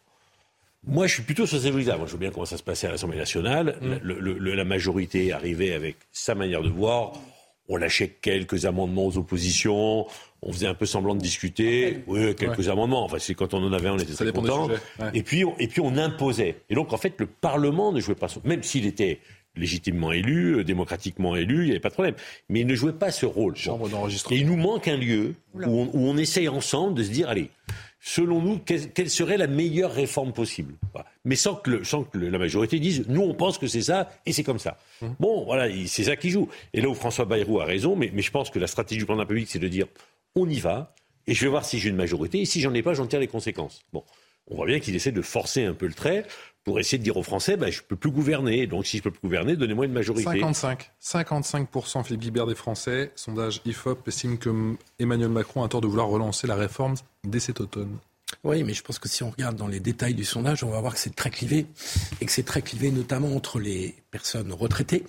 Moi, 0.87 1.07
je 1.07 1.15
suis 1.15 1.23
plutôt 1.23 1.45
sur 1.45 1.59
ces 1.59 1.71
Moi, 1.71 1.81
je 1.81 1.95
vois 1.95 2.19
bien 2.19 2.31
comment 2.31 2.45
ça 2.45 2.57
se 2.57 2.63
passait 2.63 2.87
à 2.87 2.91
l'Assemblée 2.91 3.17
nationale. 3.17 3.77
Mm. 3.81 4.53
la 4.53 4.65
majorité 4.65 5.33
arrivait 5.33 5.73
avec 5.73 5.97
sa 6.11 6.35
manière 6.35 6.61
de 6.61 6.69
voir. 6.69 7.13
On 7.67 7.75
lâchait 7.75 8.07
quelques 8.21 8.65
amendements 8.65 9.05
aux 9.05 9.17
oppositions. 9.17 10.07
On 10.41 10.53
faisait 10.53 10.67
un 10.67 10.73
peu 10.73 10.85
semblant 10.85 11.15
de 11.15 11.21
discuter. 11.21 12.03
Oui, 12.07 12.33
quelques 12.33 12.69
amendements. 12.69 13.03
Enfin, 13.03 13.19
c'est 13.19 13.35
quand 13.35 13.53
on 13.53 13.63
en 13.63 13.73
avait 13.73 13.89
un, 13.89 13.93
on 13.93 13.99
était 13.99 14.13
très 14.13 14.31
content. 14.31 14.69
Et 15.13 15.21
puis, 15.21 15.43
on, 15.43 15.55
et 15.59 15.67
puis, 15.67 15.81
on 15.81 15.97
imposait. 15.97 16.63
Et 16.69 16.75
donc, 16.75 16.93
en 16.93 16.97
fait, 16.97 17.13
le 17.19 17.27
Parlement 17.27 17.91
ne 17.91 17.99
jouait 17.99 18.15
pas 18.15 18.29
son... 18.29 18.41
Même 18.45 18.63
s'il 18.63 18.85
était 18.87 19.19
légitimement 19.55 20.11
élu, 20.11 20.57
euh, 20.57 20.63
démocratiquement 20.63 21.35
élu, 21.35 21.61
il 21.61 21.65
n'y 21.65 21.71
avait 21.71 21.79
pas 21.79 21.89
de 21.89 21.93
problème. 21.93 22.15
Mais 22.49 22.61
il 22.61 22.67
ne 22.67 22.75
jouait 22.75 22.93
pas 22.93 23.11
ce 23.11 23.25
rôle. 23.25 23.55
Et 24.31 24.37
il 24.37 24.47
nous 24.47 24.55
manque 24.55 24.87
un 24.87 24.97
lieu 24.97 25.35
où 25.53 25.61
on, 25.63 25.89
où 25.93 26.07
on 26.07 26.17
essaye 26.17 26.47
ensemble 26.47 26.95
de 26.95 27.03
se 27.03 27.09
dire, 27.09 27.29
allez, 27.29 27.49
selon 27.99 28.41
nous, 28.41 28.59
quelle, 28.59 29.09
serait 29.09 29.37
la 29.37 29.47
meilleure 29.47 29.91
réforme 29.91 30.33
possible? 30.33 30.75
Mais 31.25 31.35
sans 31.35 31.55
que, 31.55 31.81
la 32.13 32.37
majorité 32.37 32.79
dise, 32.79 33.05
nous 33.07 33.21
on 33.21 33.33
pense 33.33 33.57
que 33.57 33.67
c'est 33.67 33.81
ça 33.81 34.09
et 34.25 34.33
c'est 34.33 34.43
comme 34.43 34.59
ça. 34.59 34.77
Hum. 35.01 35.15
Bon, 35.19 35.45
voilà, 35.45 35.67
c'est 35.87 36.05
ça 36.05 36.15
qui 36.15 36.29
joue. 36.29 36.47
Et 36.73 36.81
là 36.81 36.89
où 36.89 36.93
François 36.93 37.25
Bayrou 37.25 37.59
a 37.59 37.65
raison, 37.65 37.95
mais, 37.95 38.11
je 38.15 38.31
pense 38.31 38.49
que 38.49 38.59
la 38.59 38.67
stratégie 38.67 38.99
du 38.99 39.05
plan 39.05 39.17
d'un 39.17 39.27
c'est 39.45 39.59
de 39.59 39.67
dire, 39.67 39.87
on 40.35 40.49
y 40.49 40.59
va, 40.59 40.93
et 41.27 41.33
je 41.33 41.45
vais 41.45 41.49
voir 41.49 41.65
si 41.65 41.79
j'ai 41.79 41.89
une 41.89 41.95
majorité, 41.95 42.41
et 42.41 42.45
si 42.45 42.61
j'en 42.61 42.73
ai 42.73 42.81
pas, 42.81 42.93
j'en 42.93 43.05
tire 43.05 43.19
les 43.19 43.27
conséquences. 43.27 43.83
Bon. 43.93 44.03
On 44.51 44.55
voit 44.55 44.65
bien 44.65 44.79
qu'il 44.79 44.95
essaie 44.95 45.11
de 45.11 45.21
forcer 45.21 45.63
un 45.63 45.73
peu 45.73 45.85
le 45.85 45.93
trait 45.93 46.25
pour 46.63 46.79
essayer 46.79 46.97
de 46.97 47.03
dire 47.03 47.17
aux 47.17 47.23
Français, 47.23 47.57
ben, 47.57 47.71
je 47.71 47.79
ne 47.79 47.85
peux 47.85 47.95
plus 47.95 48.11
gouverner. 48.11 48.67
Donc 48.67 48.85
si 48.85 48.97
je 48.97 49.01
ne 49.01 49.03
peux 49.05 49.11
plus 49.11 49.21
gouverner, 49.21 49.55
donnez-moi 49.55 49.85
une 49.85 49.93
majorité. 49.93 50.23
55. 50.23 50.91
55% 51.01 52.03
Philippe 52.03 52.21
Guibert 52.21 52.45
des 52.45 52.55
Français. 52.55 53.11
Sondage 53.15 53.61
IFOP 53.65 54.07
estime 54.07 54.37
que 54.37 54.75
Emmanuel 54.99 55.29
Macron 55.29 55.63
a 55.63 55.69
tort 55.69 55.81
de 55.81 55.87
vouloir 55.87 56.07
relancer 56.07 56.47
la 56.47 56.55
réforme 56.55 56.95
dès 57.23 57.39
cet 57.39 57.61
automne. 57.61 57.97
Oui, 58.43 58.63
mais 58.63 58.73
je 58.73 58.83
pense 58.83 58.99
que 58.99 59.09
si 59.09 59.23
on 59.23 59.31
regarde 59.31 59.55
dans 59.55 59.67
les 59.67 59.79
détails 59.79 60.13
du 60.13 60.23
sondage, 60.23 60.63
on 60.63 60.69
va 60.69 60.79
voir 60.79 60.93
que 60.93 60.99
c'est 60.99 61.15
très 61.15 61.29
clivé. 61.29 61.65
Et 62.21 62.25
que 62.25 62.31
c'est 62.31 62.43
très 62.43 62.61
clivé 62.61 62.91
notamment 62.91 63.35
entre 63.35 63.59
les 63.59 63.95
personnes 64.11 64.51
retraitées, 64.51 65.03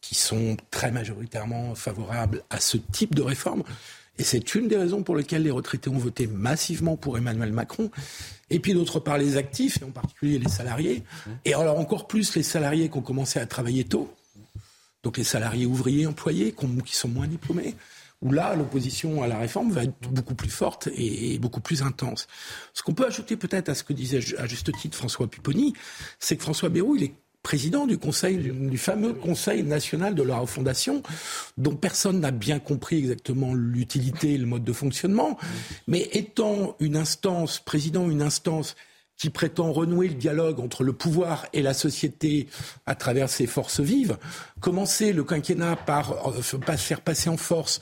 qui 0.00 0.14
sont 0.14 0.56
très 0.70 0.90
majoritairement 0.90 1.74
favorables 1.74 2.42
à 2.50 2.60
ce 2.60 2.76
type 2.76 3.14
de 3.14 3.22
réforme. 3.22 3.62
Et 4.18 4.22
c'est 4.22 4.54
une 4.54 4.68
des 4.68 4.76
raisons 4.76 5.02
pour 5.02 5.16
lesquelles 5.16 5.42
les 5.42 5.50
retraités 5.50 5.90
ont 5.90 5.98
voté 5.98 6.26
massivement 6.26 6.96
pour 6.96 7.18
Emmanuel 7.18 7.52
Macron. 7.52 7.90
Et 8.50 8.60
puis 8.60 8.74
d'autre 8.74 9.00
part, 9.00 9.18
les 9.18 9.36
actifs, 9.36 9.80
et 9.82 9.84
en 9.84 9.90
particulier 9.90 10.38
les 10.38 10.48
salariés. 10.48 11.02
Et 11.44 11.54
alors 11.54 11.78
encore 11.78 12.06
plus 12.06 12.34
les 12.36 12.42
salariés 12.42 12.88
qui 12.88 12.98
ont 12.98 13.02
commencé 13.02 13.40
à 13.40 13.46
travailler 13.46 13.84
tôt. 13.84 14.12
Donc 15.02 15.16
les 15.18 15.24
salariés 15.24 15.66
ouvriers 15.66 16.06
employés 16.06 16.54
qui 16.84 16.94
sont 16.94 17.08
moins 17.08 17.26
diplômés 17.26 17.74
où 18.24 18.32
là, 18.32 18.56
l'opposition 18.56 19.22
à 19.22 19.26
la 19.26 19.38
réforme 19.38 19.70
va 19.70 19.84
être 19.84 20.08
beaucoup 20.10 20.34
plus 20.34 20.48
forte 20.48 20.88
et, 20.96 21.38
beaucoup 21.38 21.60
plus 21.60 21.82
intense. 21.82 22.26
Ce 22.72 22.82
qu'on 22.82 22.94
peut 22.94 23.06
ajouter 23.06 23.36
peut-être 23.36 23.68
à 23.68 23.74
ce 23.74 23.84
que 23.84 23.92
disait 23.92 24.20
à 24.38 24.46
juste 24.46 24.72
titre 24.72 24.96
François 24.96 25.28
Pupponi, 25.28 25.74
c'est 26.18 26.36
que 26.36 26.42
François 26.42 26.70
Bayrou, 26.70 26.96
il 26.96 27.04
est 27.04 27.14
président 27.44 27.86
du 27.86 27.98
conseil, 27.98 28.38
du, 28.38 28.78
fameux 28.78 29.12
Conseil 29.12 29.62
national 29.62 30.16
de 30.16 30.22
la 30.24 30.38
refondation, 30.38 31.02
dont 31.58 31.76
personne 31.76 32.18
n'a 32.18 32.32
bien 32.32 32.58
compris 32.58 32.98
exactement 32.98 33.54
l'utilité 33.54 34.32
et 34.32 34.38
le 34.38 34.46
mode 34.46 34.64
de 34.64 34.72
fonctionnement. 34.72 35.38
Mais 35.86 36.08
étant 36.12 36.74
une 36.80 36.96
instance, 36.96 37.60
président 37.60 38.10
une 38.10 38.22
instance 38.22 38.74
qui 39.16 39.30
prétend 39.30 39.72
renouer 39.72 40.08
le 40.08 40.14
dialogue 40.14 40.58
entre 40.58 40.82
le 40.82 40.92
pouvoir 40.92 41.46
et 41.52 41.62
la 41.62 41.74
société 41.74 42.48
à 42.86 42.94
travers 42.94 43.28
ses 43.28 43.46
forces 43.46 43.80
vives, 43.80 44.16
commencer 44.60 45.12
le 45.12 45.22
quinquennat 45.22 45.76
par 45.76 46.28
euh, 46.28 46.42
faire 46.42 47.00
passer 47.02 47.28
en 47.28 47.36
force 47.36 47.80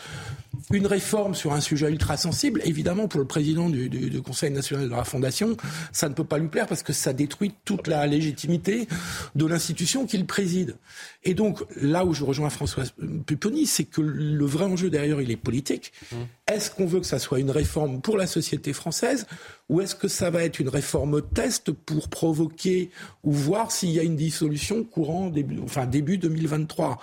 une 0.70 0.86
réforme 0.86 1.34
sur 1.34 1.52
un 1.52 1.60
sujet 1.60 1.90
ultra 1.90 2.16
sensible, 2.16 2.60
évidemment, 2.64 3.08
pour 3.08 3.20
le 3.20 3.26
président 3.26 3.68
du, 3.68 4.22
Conseil 4.22 4.50
national 4.50 4.88
de 4.88 4.94
la 4.94 5.04
Fondation, 5.04 5.56
ça 5.92 6.08
ne 6.08 6.14
peut 6.14 6.24
pas 6.24 6.38
lui 6.38 6.48
plaire 6.48 6.66
parce 6.66 6.82
que 6.82 6.92
ça 6.92 7.12
détruit 7.12 7.52
toute 7.64 7.86
la 7.86 8.06
légitimité 8.06 8.86
de 9.34 9.46
l'institution 9.46 10.06
qu'il 10.06 10.26
préside. 10.26 10.76
Et 11.24 11.34
donc, 11.34 11.62
là 11.76 12.04
où 12.04 12.14
je 12.14 12.24
rejoins 12.24 12.50
François 12.50 12.84
Pupponi, 13.26 13.66
c'est 13.66 13.84
que 13.84 14.00
le 14.00 14.44
vrai 14.44 14.64
enjeu 14.64 14.90
derrière, 14.90 15.20
il 15.20 15.30
est 15.30 15.36
politique. 15.36 15.92
Mmh. 16.10 16.16
Est-ce 16.52 16.70
qu'on 16.70 16.86
veut 16.86 17.00
que 17.00 17.06
ça 17.06 17.18
soit 17.18 17.40
une 17.40 17.50
réforme 17.50 18.00
pour 18.00 18.16
la 18.16 18.26
société 18.26 18.72
française 18.72 19.26
ou 19.68 19.80
est-ce 19.80 19.94
que 19.94 20.08
ça 20.08 20.30
va 20.30 20.44
être 20.44 20.60
une 20.60 20.68
réforme 20.68 21.22
test 21.22 21.72
pour 21.72 22.08
provoquer 22.08 22.90
ou 23.24 23.32
voir 23.32 23.72
s'il 23.72 23.90
y 23.90 24.00
a 24.00 24.02
une 24.02 24.16
dissolution 24.16 24.84
courant 24.84 25.30
début, 25.30 25.60
enfin 25.64 25.86
début 25.86 26.18
2023 26.18 27.00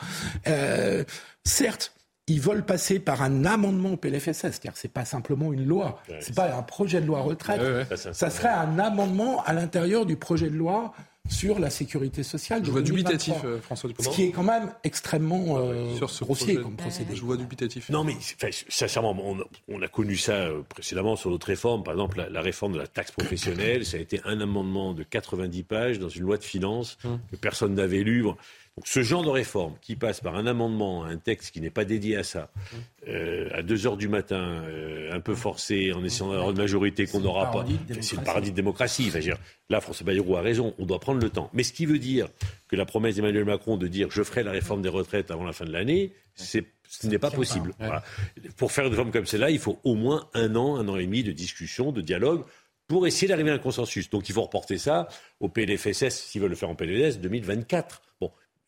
euh, 0.48 1.04
Certes, 1.44 1.94
ils 2.30 2.40
veulent 2.40 2.66
passer 2.66 3.00
par 3.00 3.22
un 3.22 3.46
amendement 3.46 3.94
au 3.94 3.98
PLFSS, 3.98 4.34
c'est-à-dire 4.34 4.74
c'est 4.76 4.94
pas 4.94 5.06
simplement 5.06 5.52
une 5.52 5.66
loi, 5.66 6.02
c'est 6.20 6.36
pas 6.36 6.56
un 6.56 6.62
projet 6.62 7.02
de 7.02 7.08
loi 7.08 7.22
retraite, 7.22 7.62
ça, 7.96 8.30
serait 8.30 8.50
un 8.50 8.80
amendement 8.80 9.44
à 9.44 9.54
l'intérieur 9.54 10.06
du 10.06 10.16
projet 10.16 10.50
de 10.50 10.56
loi 10.56 10.94
sur 11.28 11.60
la 11.60 11.70
sécurité 11.70 12.24
sociale. 12.24 12.62
Je 12.66 12.72
vois 12.72 12.82
dubitatif, 12.82 13.36
euh, 13.44 13.60
François 13.62 13.88
Dupont. 13.88 14.04
Ce 14.04 14.10
qui 14.10 14.24
est 14.24 14.32
quand 14.32 14.44
même 14.44 14.72
extrêmement 14.84 15.60
euh, 15.60 15.96
grossier 16.22 16.56
comme 16.56 16.76
procédé. 16.76 17.16
Je 17.16 17.22
vois 17.22 17.38
dubitatif. 17.38 17.90
Non, 17.90 18.04
mais 18.04 18.16
sincèrement, 18.70 19.16
on, 19.68 19.82
a 19.82 19.88
connu 19.88 20.18
ça 20.18 20.34
euh, 20.34 20.62
précédemment 20.68 21.16
sur 21.16 21.30
d'autres 21.30 21.48
réformes. 21.48 21.84
Par 21.84 21.94
exemple, 21.94 22.26
la, 22.30 22.42
réforme 22.42 22.74
de 22.74 22.80
la 22.80 22.88
taxe 22.88 23.12
professionnelle, 23.12 23.86
ça 23.86 23.98
a 23.98 24.00
été 24.00 24.22
un 24.26 24.42
amendement 24.42 24.94
de 24.94 25.04
90 25.04 25.64
pages 25.64 26.00
dans 26.00 26.10
une 26.10 26.24
loi 26.24 26.38
de 26.38 26.44
finances 26.44 26.98
hum. 27.04 27.20
que 27.32 27.36
personne 27.36 27.76
n'avait 27.76 28.04
lu 28.04 28.26
ce 28.86 29.02
genre 29.02 29.24
de 29.24 29.30
réforme 29.30 29.76
qui 29.82 29.96
passe 29.96 30.22
par 30.22 30.36
un 30.36 30.46
amendement, 30.48 31.04
un 31.04 31.18
texte 31.18 31.52
qui 31.52 31.62
n'est 31.62 31.70
pas 31.70 31.86
dédié 31.86 32.18
à 32.18 32.24
ça, 32.24 32.52
euh, 33.08 33.50
à 33.54 33.62
2 33.62 33.88
heures 33.88 33.98
du 33.98 34.08
matin, 34.08 34.64
euh, 34.66 35.12
un 35.14 35.20
peu 35.20 35.36
forcé, 35.36 35.92
en 35.94 36.04
essayant 36.04 36.32
d'avoir 36.32 36.52
une 36.52 36.58
majorité 36.58 37.06
qu'on 37.06 37.20
n'aura 37.20 37.52
pas, 37.52 37.66
c'est 38.02 38.18
le 38.18 38.24
paradis 38.24 38.52
de 38.52 38.56
démocratie. 38.56 39.06
Enfin, 39.08 39.20
là, 39.70 39.82
François 39.82 40.06
Bayrou 40.06 40.36
a 40.36 40.42
raison, 40.42 40.74
on 40.78 40.86
doit 40.86 41.00
prendre 41.00 41.22
le 41.22 41.30
temps. 41.30 41.50
Mais 41.54 41.64
ce 41.64 41.74
qui 41.74 41.86
veut 41.86 42.00
dire 42.00 42.28
que 42.68 42.76
la 42.76 42.86
promesse 42.86 43.16
d'Emmanuel 43.16 43.46
Macron 43.46 43.78
de 43.78 43.88
dire 43.88 44.10
je 44.12 44.24
ferai 44.24 44.44
la 44.44 44.52
réforme 44.52 44.82
des 44.82 44.90
retraites 44.90 45.32
avant 45.32 45.46
la 45.46 45.54
fin 45.54 45.66
de 45.66 45.72
l'année, 45.72 46.14
ce 46.36 46.60
n'est 47.08 47.20
pas 47.20 47.32
possible. 47.32 47.74
Pour 48.58 48.72
faire 48.72 48.86
une 48.86 48.92
réforme 48.92 49.12
comme 49.12 49.26
celle-là, 49.26 49.50
il 49.50 49.60
faut 49.60 49.80
au 49.84 49.96
moins 49.96 50.30
un 50.34 50.56
an, 50.56 50.78
un 50.78 50.88
an 50.88 50.98
et 50.98 51.06
demi 51.06 51.24
de 51.24 51.32
discussion, 51.32 51.92
de 51.92 52.02
dialogue 52.02 52.44
pour 52.88 53.06
essayer 53.06 53.28
d'arriver 53.28 53.52
à 53.52 53.54
un 53.54 53.60
consensus. 53.60 54.10
Donc 54.10 54.28
il 54.28 54.34
faut 54.34 54.42
reporter 54.42 54.78
ça 54.78 55.08
au 55.40 55.48
PLFSS, 55.48 56.10
s'ils 56.10 56.42
veulent 56.42 56.50
le 56.50 56.56
faire 56.56 56.70
en 56.70 56.76
PLFSS, 56.76 57.20
2024 57.20 58.02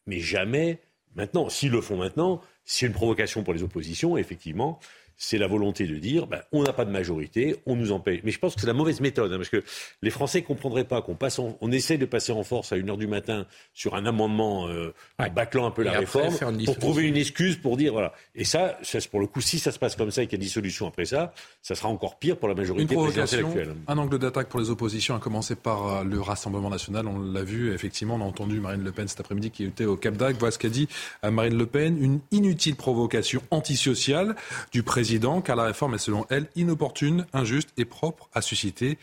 mais 0.06 0.20
jamais 0.20 0.82
maintenant. 1.16 1.50
S'ils 1.50 1.72
le 1.72 1.82
font 1.82 1.98
maintenant, 1.98 2.42
c'est 2.64 2.86
une 2.86 2.94
provocation 2.94 3.44
pour 3.44 3.54
les 3.54 3.64
oppositions, 3.64 4.18
effectivement 4.18 4.80
c'est 5.24 5.38
la 5.38 5.46
volonté 5.46 5.86
de 5.86 5.98
dire 5.98 6.26
ben, 6.26 6.42
on 6.52 6.64
n'a 6.64 6.74
pas 6.74 6.84
de 6.84 6.90
majorité, 6.90 7.56
on 7.68 7.76
nous 7.76 7.92
empêche. 7.92 8.22
Mais 8.24 8.32
je 8.32 8.40
pense 8.40 8.56
que 8.56 8.62
c'est 8.62 8.68
la 8.68 8.74
mauvaise 8.74 9.02
méthode, 9.02 9.32
hein, 9.32 9.38
parce 9.38 9.50
que 9.50 9.64
les 10.02 10.10
Français 10.10 10.42
ne 10.42 10.46
comprendraient 10.46 10.84
pas 10.84 11.04
qu'on 11.04 11.14
passe 11.14 11.38
on 11.38 11.72
essaie 11.72 12.00
de 12.00 12.08
passer 12.08 12.32
en 12.32 12.44
force 12.44 12.74
à 12.74 12.78
1h 12.78 12.98
du 12.98 13.06
matin 13.06 13.46
sur 13.72 13.94
un 13.94 14.08
amendement 14.08 14.68
euh, 14.68 14.94
bâclant 15.36 15.68
un 15.68 15.72
peu 15.72 15.84
la 15.84 15.92
réforme 15.92 16.36
pour 16.66 16.78
trouver 16.80 17.04
une 17.04 17.18
excuse 17.18 17.56
pour 17.58 17.78
dire 17.78 17.94
voilà. 17.94 18.14
Et 18.34 18.46
ça, 18.46 18.80
ça, 18.82 18.98
pour 19.12 19.20
le 19.20 19.28
coup, 19.28 19.42
si 19.42 19.60
ça 19.60 19.72
se 19.72 19.78
passe 19.78 19.96
comme 19.96 20.10
ça 20.10 20.24
et 20.24 20.28
qu'il 20.28 20.40
y 20.40 20.42
a 20.42 20.44
dissolution 20.44 20.88
après 20.88 21.06
ça, 21.06 21.34
ça 21.62 21.76
sera 21.76 21.90
encore 21.90 22.18
pire 22.18 22.38
pour 22.38 22.48
la 22.48 22.56
majorité 22.56 22.96
présidentielle 22.96 23.46
actuelle. 23.46 23.76
Un 23.88 23.98
angle 24.00 24.18
d'attaque 24.18 24.50
pour 24.50 24.60
les 24.60 24.72
oppositions, 24.72 25.16
a 25.16 25.20
commencé 25.20 25.56
par 25.56 25.88
euh, 25.88 26.04
le 26.04 26.20
Rassemblement 26.20 26.72
national. 26.72 27.06
On 27.08 27.20
l'a 27.20 27.44
vu, 27.44 27.74
effectivement, 27.74 28.16
on 28.16 28.22
a 28.22 28.26
entendu 28.26 28.60
Marine 28.60 28.84
Le 28.84 28.92
Pen 28.92 29.08
cet 29.08 29.20
après-midi 29.20 29.52
qui 29.52 29.66
était 29.66 29.86
au 29.86 29.98
Cap 29.98 30.18
d'Agde. 30.18 30.38
Voilà 30.40 30.52
ce 30.52 30.58
qu'a 30.58 30.70
dit 30.70 30.88
euh, 31.24 31.30
Marine 31.30 31.58
Le 31.58 31.68
Pen, 31.68 32.04
une 32.04 32.22
inutile 32.32 32.76
provocation 32.76 33.44
antisociale 33.52 34.36
du 34.72 34.82
président 34.82 35.11
car 35.20 35.56
la 35.56 35.64
réforme 35.64 35.96
est 35.96 36.00
selon 36.00 36.26
elle 36.30 36.50
inopportune, 36.56 37.26
injuste 37.34 37.70
et 37.78 37.86
propre 37.86 38.30
à 38.34 38.42
susciter 38.42 38.98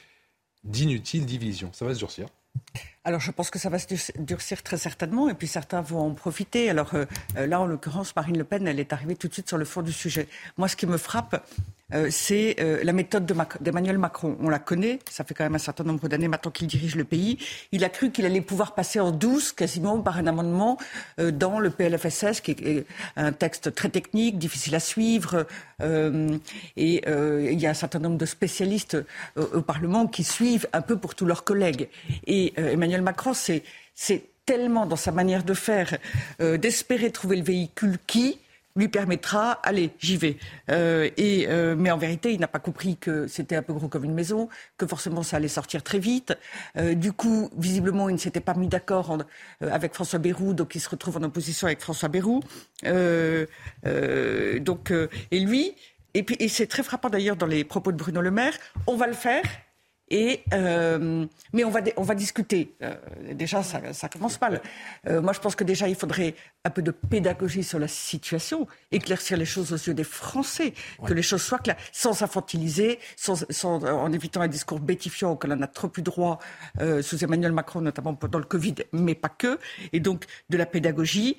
d'inutiles 0.64 1.26
divisions. 1.26 1.72
Ça 1.72 1.85
va 1.85 1.94
se 1.94 1.98
durcir 1.98 2.28
alors 3.09 3.22
je 3.22 3.30
pense 3.30 3.48
que 3.48 3.59
ça 3.59 3.70
va 3.70 3.78
se 3.78 3.86
durcir 4.18 4.62
très 4.62 4.76
certainement 4.76 5.30
et 5.30 5.35
puis 5.35 5.47
certains 5.47 5.80
vont 5.80 6.01
en 6.01 6.10
profiter. 6.12 6.68
Alors 6.68 6.90
euh, 6.93 7.06
là, 7.47 7.59
en 7.59 7.64
l'occurrence, 7.66 8.14
Marine 8.14 8.36
Le 8.36 8.44
Pen, 8.44 8.68
elle 8.68 8.78
est 8.78 8.93
arrivée 8.93 9.16
tout 9.16 9.28
de 9.28 9.32
suite 9.32 9.48
sur 9.48 9.56
le 9.56 9.64
fond 9.64 9.80
du 9.80 9.93
sujet. 9.93 10.28
Moi, 10.59 10.68
ce 10.68 10.76
qui 10.76 10.86
me 10.86 10.98
frappe, 10.98 11.43
euh, 11.94 12.09
c'est 12.10 12.56
euh, 12.60 12.80
la 12.82 12.93
méthode 12.93 13.24
d'Emmanuel 13.60 13.97
Macron. 13.97 14.36
On 14.40 14.51
la 14.51 14.59
connaît, 14.59 14.98
ça 15.10 15.24
fait 15.24 15.32
quand 15.32 15.44
même 15.44 15.55
un 15.55 15.59
certain 15.59 15.85
nombre 15.85 16.06
d'années 16.06 16.28
maintenant 16.28 16.51
qu'il 16.51 16.66
dirige 16.66 16.97
le 16.97 17.05
pays. 17.05 17.39
Il 17.72 17.82
a 17.82 17.89
cru 17.89 18.10
qu'il 18.10 18.26
allait 18.26 18.43
pouvoir 18.43 18.74
passer 18.74 19.01
en 19.01 19.10
douce, 19.10 19.52
quasiment 19.52 19.98
par 20.01 20.18
un 20.18 20.26
amendement 20.26 20.76
euh, 21.18 21.30
dans 21.30 21.59
le 21.59 21.70
PLFSS, 21.70 22.43
qui 22.43 22.51
est 22.51 22.86
un 23.16 23.32
texte 23.32 23.74
très 23.74 23.89
technique, 23.89 24.39
difficile 24.39 24.74
à 24.74 24.80
suivre. 24.80 25.47
et 26.76 27.02
il 27.06 27.60
y 27.60 27.66
a 27.66 27.70
un 27.70 27.74
certain 27.74 28.01
nombre 28.01 28.18
de 28.18 28.26
spécialistes 28.26 28.98
au 29.36 29.62
Parlement 29.62 30.06
qui 30.06 30.24
suivent 30.24 30.66
un 30.72 30.82
peu 30.82 30.97
pour 30.98 31.14
tous 31.14 31.24
leurs 31.24 31.44
collègues. 31.44 31.89
Et 32.26 32.52
Emmanuel 32.56 32.97
Macron, 33.00 33.32
c'est 33.34 33.62
tellement 34.46 34.86
dans 34.86 34.96
sa 34.96 35.12
manière 35.12 35.44
de 35.44 35.54
faire, 35.54 35.98
d'espérer 36.38 37.10
trouver 37.10 37.36
le 37.36 37.42
véhicule 37.42 37.98
qui, 38.06 38.38
lui 38.78 38.88
permettra, 38.88 39.52
allez, 39.64 39.90
j'y 39.98 40.16
vais. 40.16 40.36
Euh, 40.70 41.10
euh, 41.18 41.74
mais 41.76 41.90
en 41.90 41.98
vérité, 41.98 42.32
il 42.32 42.40
n'a 42.40 42.48
pas 42.48 42.60
compris 42.60 42.96
que 42.96 43.26
c'était 43.26 43.56
un 43.56 43.62
peu 43.62 43.72
gros 43.72 43.88
comme 43.88 44.04
une 44.04 44.14
maison, 44.14 44.48
que 44.78 44.86
forcément 44.86 45.22
ça 45.22 45.36
allait 45.36 45.48
sortir 45.48 45.82
très 45.82 45.98
vite. 45.98 46.34
Euh, 46.76 46.94
du 46.94 47.12
coup, 47.12 47.50
visiblement, 47.56 48.08
il 48.08 48.12
ne 48.12 48.18
s'était 48.18 48.40
pas 48.40 48.54
mis 48.54 48.68
d'accord 48.68 49.18
avec 49.60 49.94
François 49.94 50.20
Bayrou, 50.20 50.54
donc 50.54 50.74
il 50.76 50.80
se 50.80 50.88
retrouve 50.88 51.16
en 51.16 51.22
opposition 51.24 51.66
avec 51.66 51.80
François 51.80 52.08
Bayrou. 52.08 52.40
donc, 52.84 54.92
et 55.30 55.40
lui, 55.40 55.74
et 56.14 56.48
c'est 56.48 56.66
très 56.66 56.82
frappant 56.82 57.10
d'ailleurs 57.10 57.36
dans 57.36 57.46
les 57.46 57.64
propos 57.64 57.92
de 57.92 57.96
Bruno 57.96 58.20
Le 58.20 58.30
Maire, 58.30 58.54
on 58.86 58.96
va 58.96 59.06
le 59.06 59.12
faire, 59.12 59.42
et, 60.10 60.43
euh, 60.52 61.26
mais 61.52 61.64
on 61.64 61.70
va, 61.70 61.80
on 61.97 62.02
va 62.02 62.14
discuter. 62.14 62.74
Euh, 62.82 62.94
déjà, 63.32 63.62
ça, 63.62 63.93
ça 63.93 64.09
commence 64.09 64.40
mal. 64.40 64.60
Euh, 65.06 65.20
moi, 65.20 65.32
je 65.32 65.40
pense 65.40 65.55
que 65.55 65.64
déjà, 65.64 65.89
il 65.89 65.94
faudrait 65.94 66.35
un 66.64 66.70
peu 66.70 66.82
de 66.82 66.90
pédagogie 66.90 67.62
sur 67.62 67.78
la 67.78 67.89
situation, 67.89 68.66
éclaircir 68.90 69.36
les 69.36 69.44
choses 69.44 69.72
aux 69.72 69.76
yeux 69.76 69.94
des 69.94 70.05
Français, 70.05 70.72
que 71.05 71.14
les 71.14 71.22
choses 71.22 71.43
soient 71.43 71.59
claires, 71.59 71.76
sans 71.93 72.22
infantiliser, 72.22 72.98
sans, 73.16 73.44
sans, 73.51 73.85
en 73.85 74.12
évitant 74.12 74.40
un 74.40 74.48
discours 74.48 74.80
bétifiant 74.80 75.32
auquel 75.32 75.52
on 75.52 75.62
a 75.62 75.66
trop 75.66 75.90
eu 75.97 76.02
droit 76.02 76.39
sous 77.02 77.24
Emmanuel 77.24 77.52
Macron, 77.52 77.80
notamment 77.80 78.14
pendant 78.14 78.39
le 78.39 78.44
Covid, 78.44 78.76
mais 78.93 79.14
pas 79.14 79.28
que. 79.28 79.59
Et 79.93 80.01
donc, 80.01 80.24
de 80.51 80.56
la 80.56 80.66
pédagogie, 80.66 81.39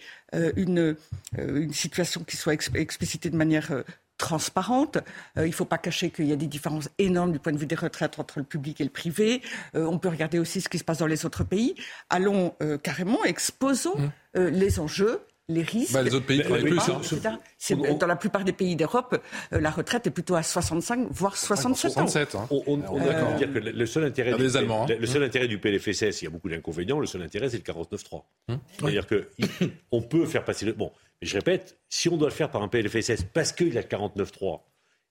une, 0.56 0.96
une 1.38 1.74
situation 1.74 2.24
qui 2.24 2.38
soit 2.38 2.54
explicitée 2.54 3.30
de 3.30 3.38
manière 3.38 3.72
transparente. 4.20 4.98
Euh, 5.38 5.48
il 5.48 5.50
ne 5.50 5.56
faut 5.56 5.66
pas 5.66 5.80
cacher 5.80 6.12
qu'il 6.12 6.28
y 6.28 6.32
a 6.32 6.36
des 6.36 6.46
différences 6.46 6.90
énormes 7.00 7.32
du 7.32 7.40
point 7.40 7.52
de 7.52 7.58
vue 7.58 7.66
des 7.66 7.76
retraites 7.76 8.20
entre 8.20 8.38
le 8.38 8.46
public 8.46 8.80
et 8.80 8.84
le 8.84 8.92
privé. 8.92 9.42
Euh, 9.74 9.86
on 9.86 9.98
peut 9.98 10.10
regarder 10.10 10.38
aussi 10.38 10.62
ce 10.62 10.70
qui 10.70 10.78
se 10.78 10.84
passe 10.84 11.00
dans 11.00 11.08
les 11.08 11.26
autres 11.26 11.44
pays. 11.44 11.74
Allons 12.12 12.54
euh, 12.62 12.78
carrément, 12.78 13.24
exposons 13.26 13.98
mmh. 14.36 14.40
les 14.40 14.80
enjeux 14.80 15.22
les 15.50 15.64
risques. 15.64 15.94
Bah, 15.94 16.04
les 16.04 16.14
autres 16.14 16.26
pays 16.26 16.42
travaillent 16.42 16.64
plus. 16.64 16.80
Hein. 16.80 17.38
Dans 18.00 18.08
la 18.08 18.16
plupart 18.16 18.46
des 18.46 18.54
pays 18.54 18.76
d'Europe, 18.76 19.22
euh, 19.52 19.60
la 19.60 19.72
retraite 19.72 20.08
est 20.08 20.12
plutôt 20.12 20.36
à 20.36 20.44
65, 20.44 21.08
voire 21.12 21.36
67 21.36 21.98
ans. 21.98 22.44
Hein. 22.44 22.48
On, 22.52 22.64
on, 22.68 23.02
euh... 23.02 23.38
dire 23.38 23.52
que 23.52 23.60
le 23.60 23.86
seul 23.86 24.06
intérêt, 24.06 24.34
du, 24.36 24.56
Allemands, 24.56 24.86
hein. 24.90 24.96
le 24.98 25.08
seul 25.08 25.24
intérêt 25.24 25.48
du 25.48 25.58
PLFSS, 25.58 26.22
il 26.22 26.26
y 26.26 26.28
a 26.28 26.30
beaucoup 26.30 26.50
d'inconvénients, 26.50 27.00
le 27.00 27.08
seul 27.08 27.24
intérêt, 27.24 27.50
c'est 27.50 27.58
le 27.58 27.74
49.3. 27.74 28.24
Hum. 28.48 28.60
C'est-à-dire 28.78 29.08
qu'on 29.08 30.02
peut 30.04 30.26
faire 30.26 30.46
passer 30.46 30.66
le... 30.68 30.74
Bon, 30.74 30.92
mais 31.22 31.28
je 31.28 31.36
répète, 31.36 31.78
si 31.90 32.10
on 32.10 32.18
doit 32.18 32.30
le 32.30 32.34
faire 32.34 32.50
par 32.50 32.62
un 32.62 32.68
PLFSS 32.68 33.24
parce 33.34 33.52
qu'il 33.52 33.74
y 33.74 33.78
a 33.78 33.82
le 33.82 33.88
49.3, 33.88 34.62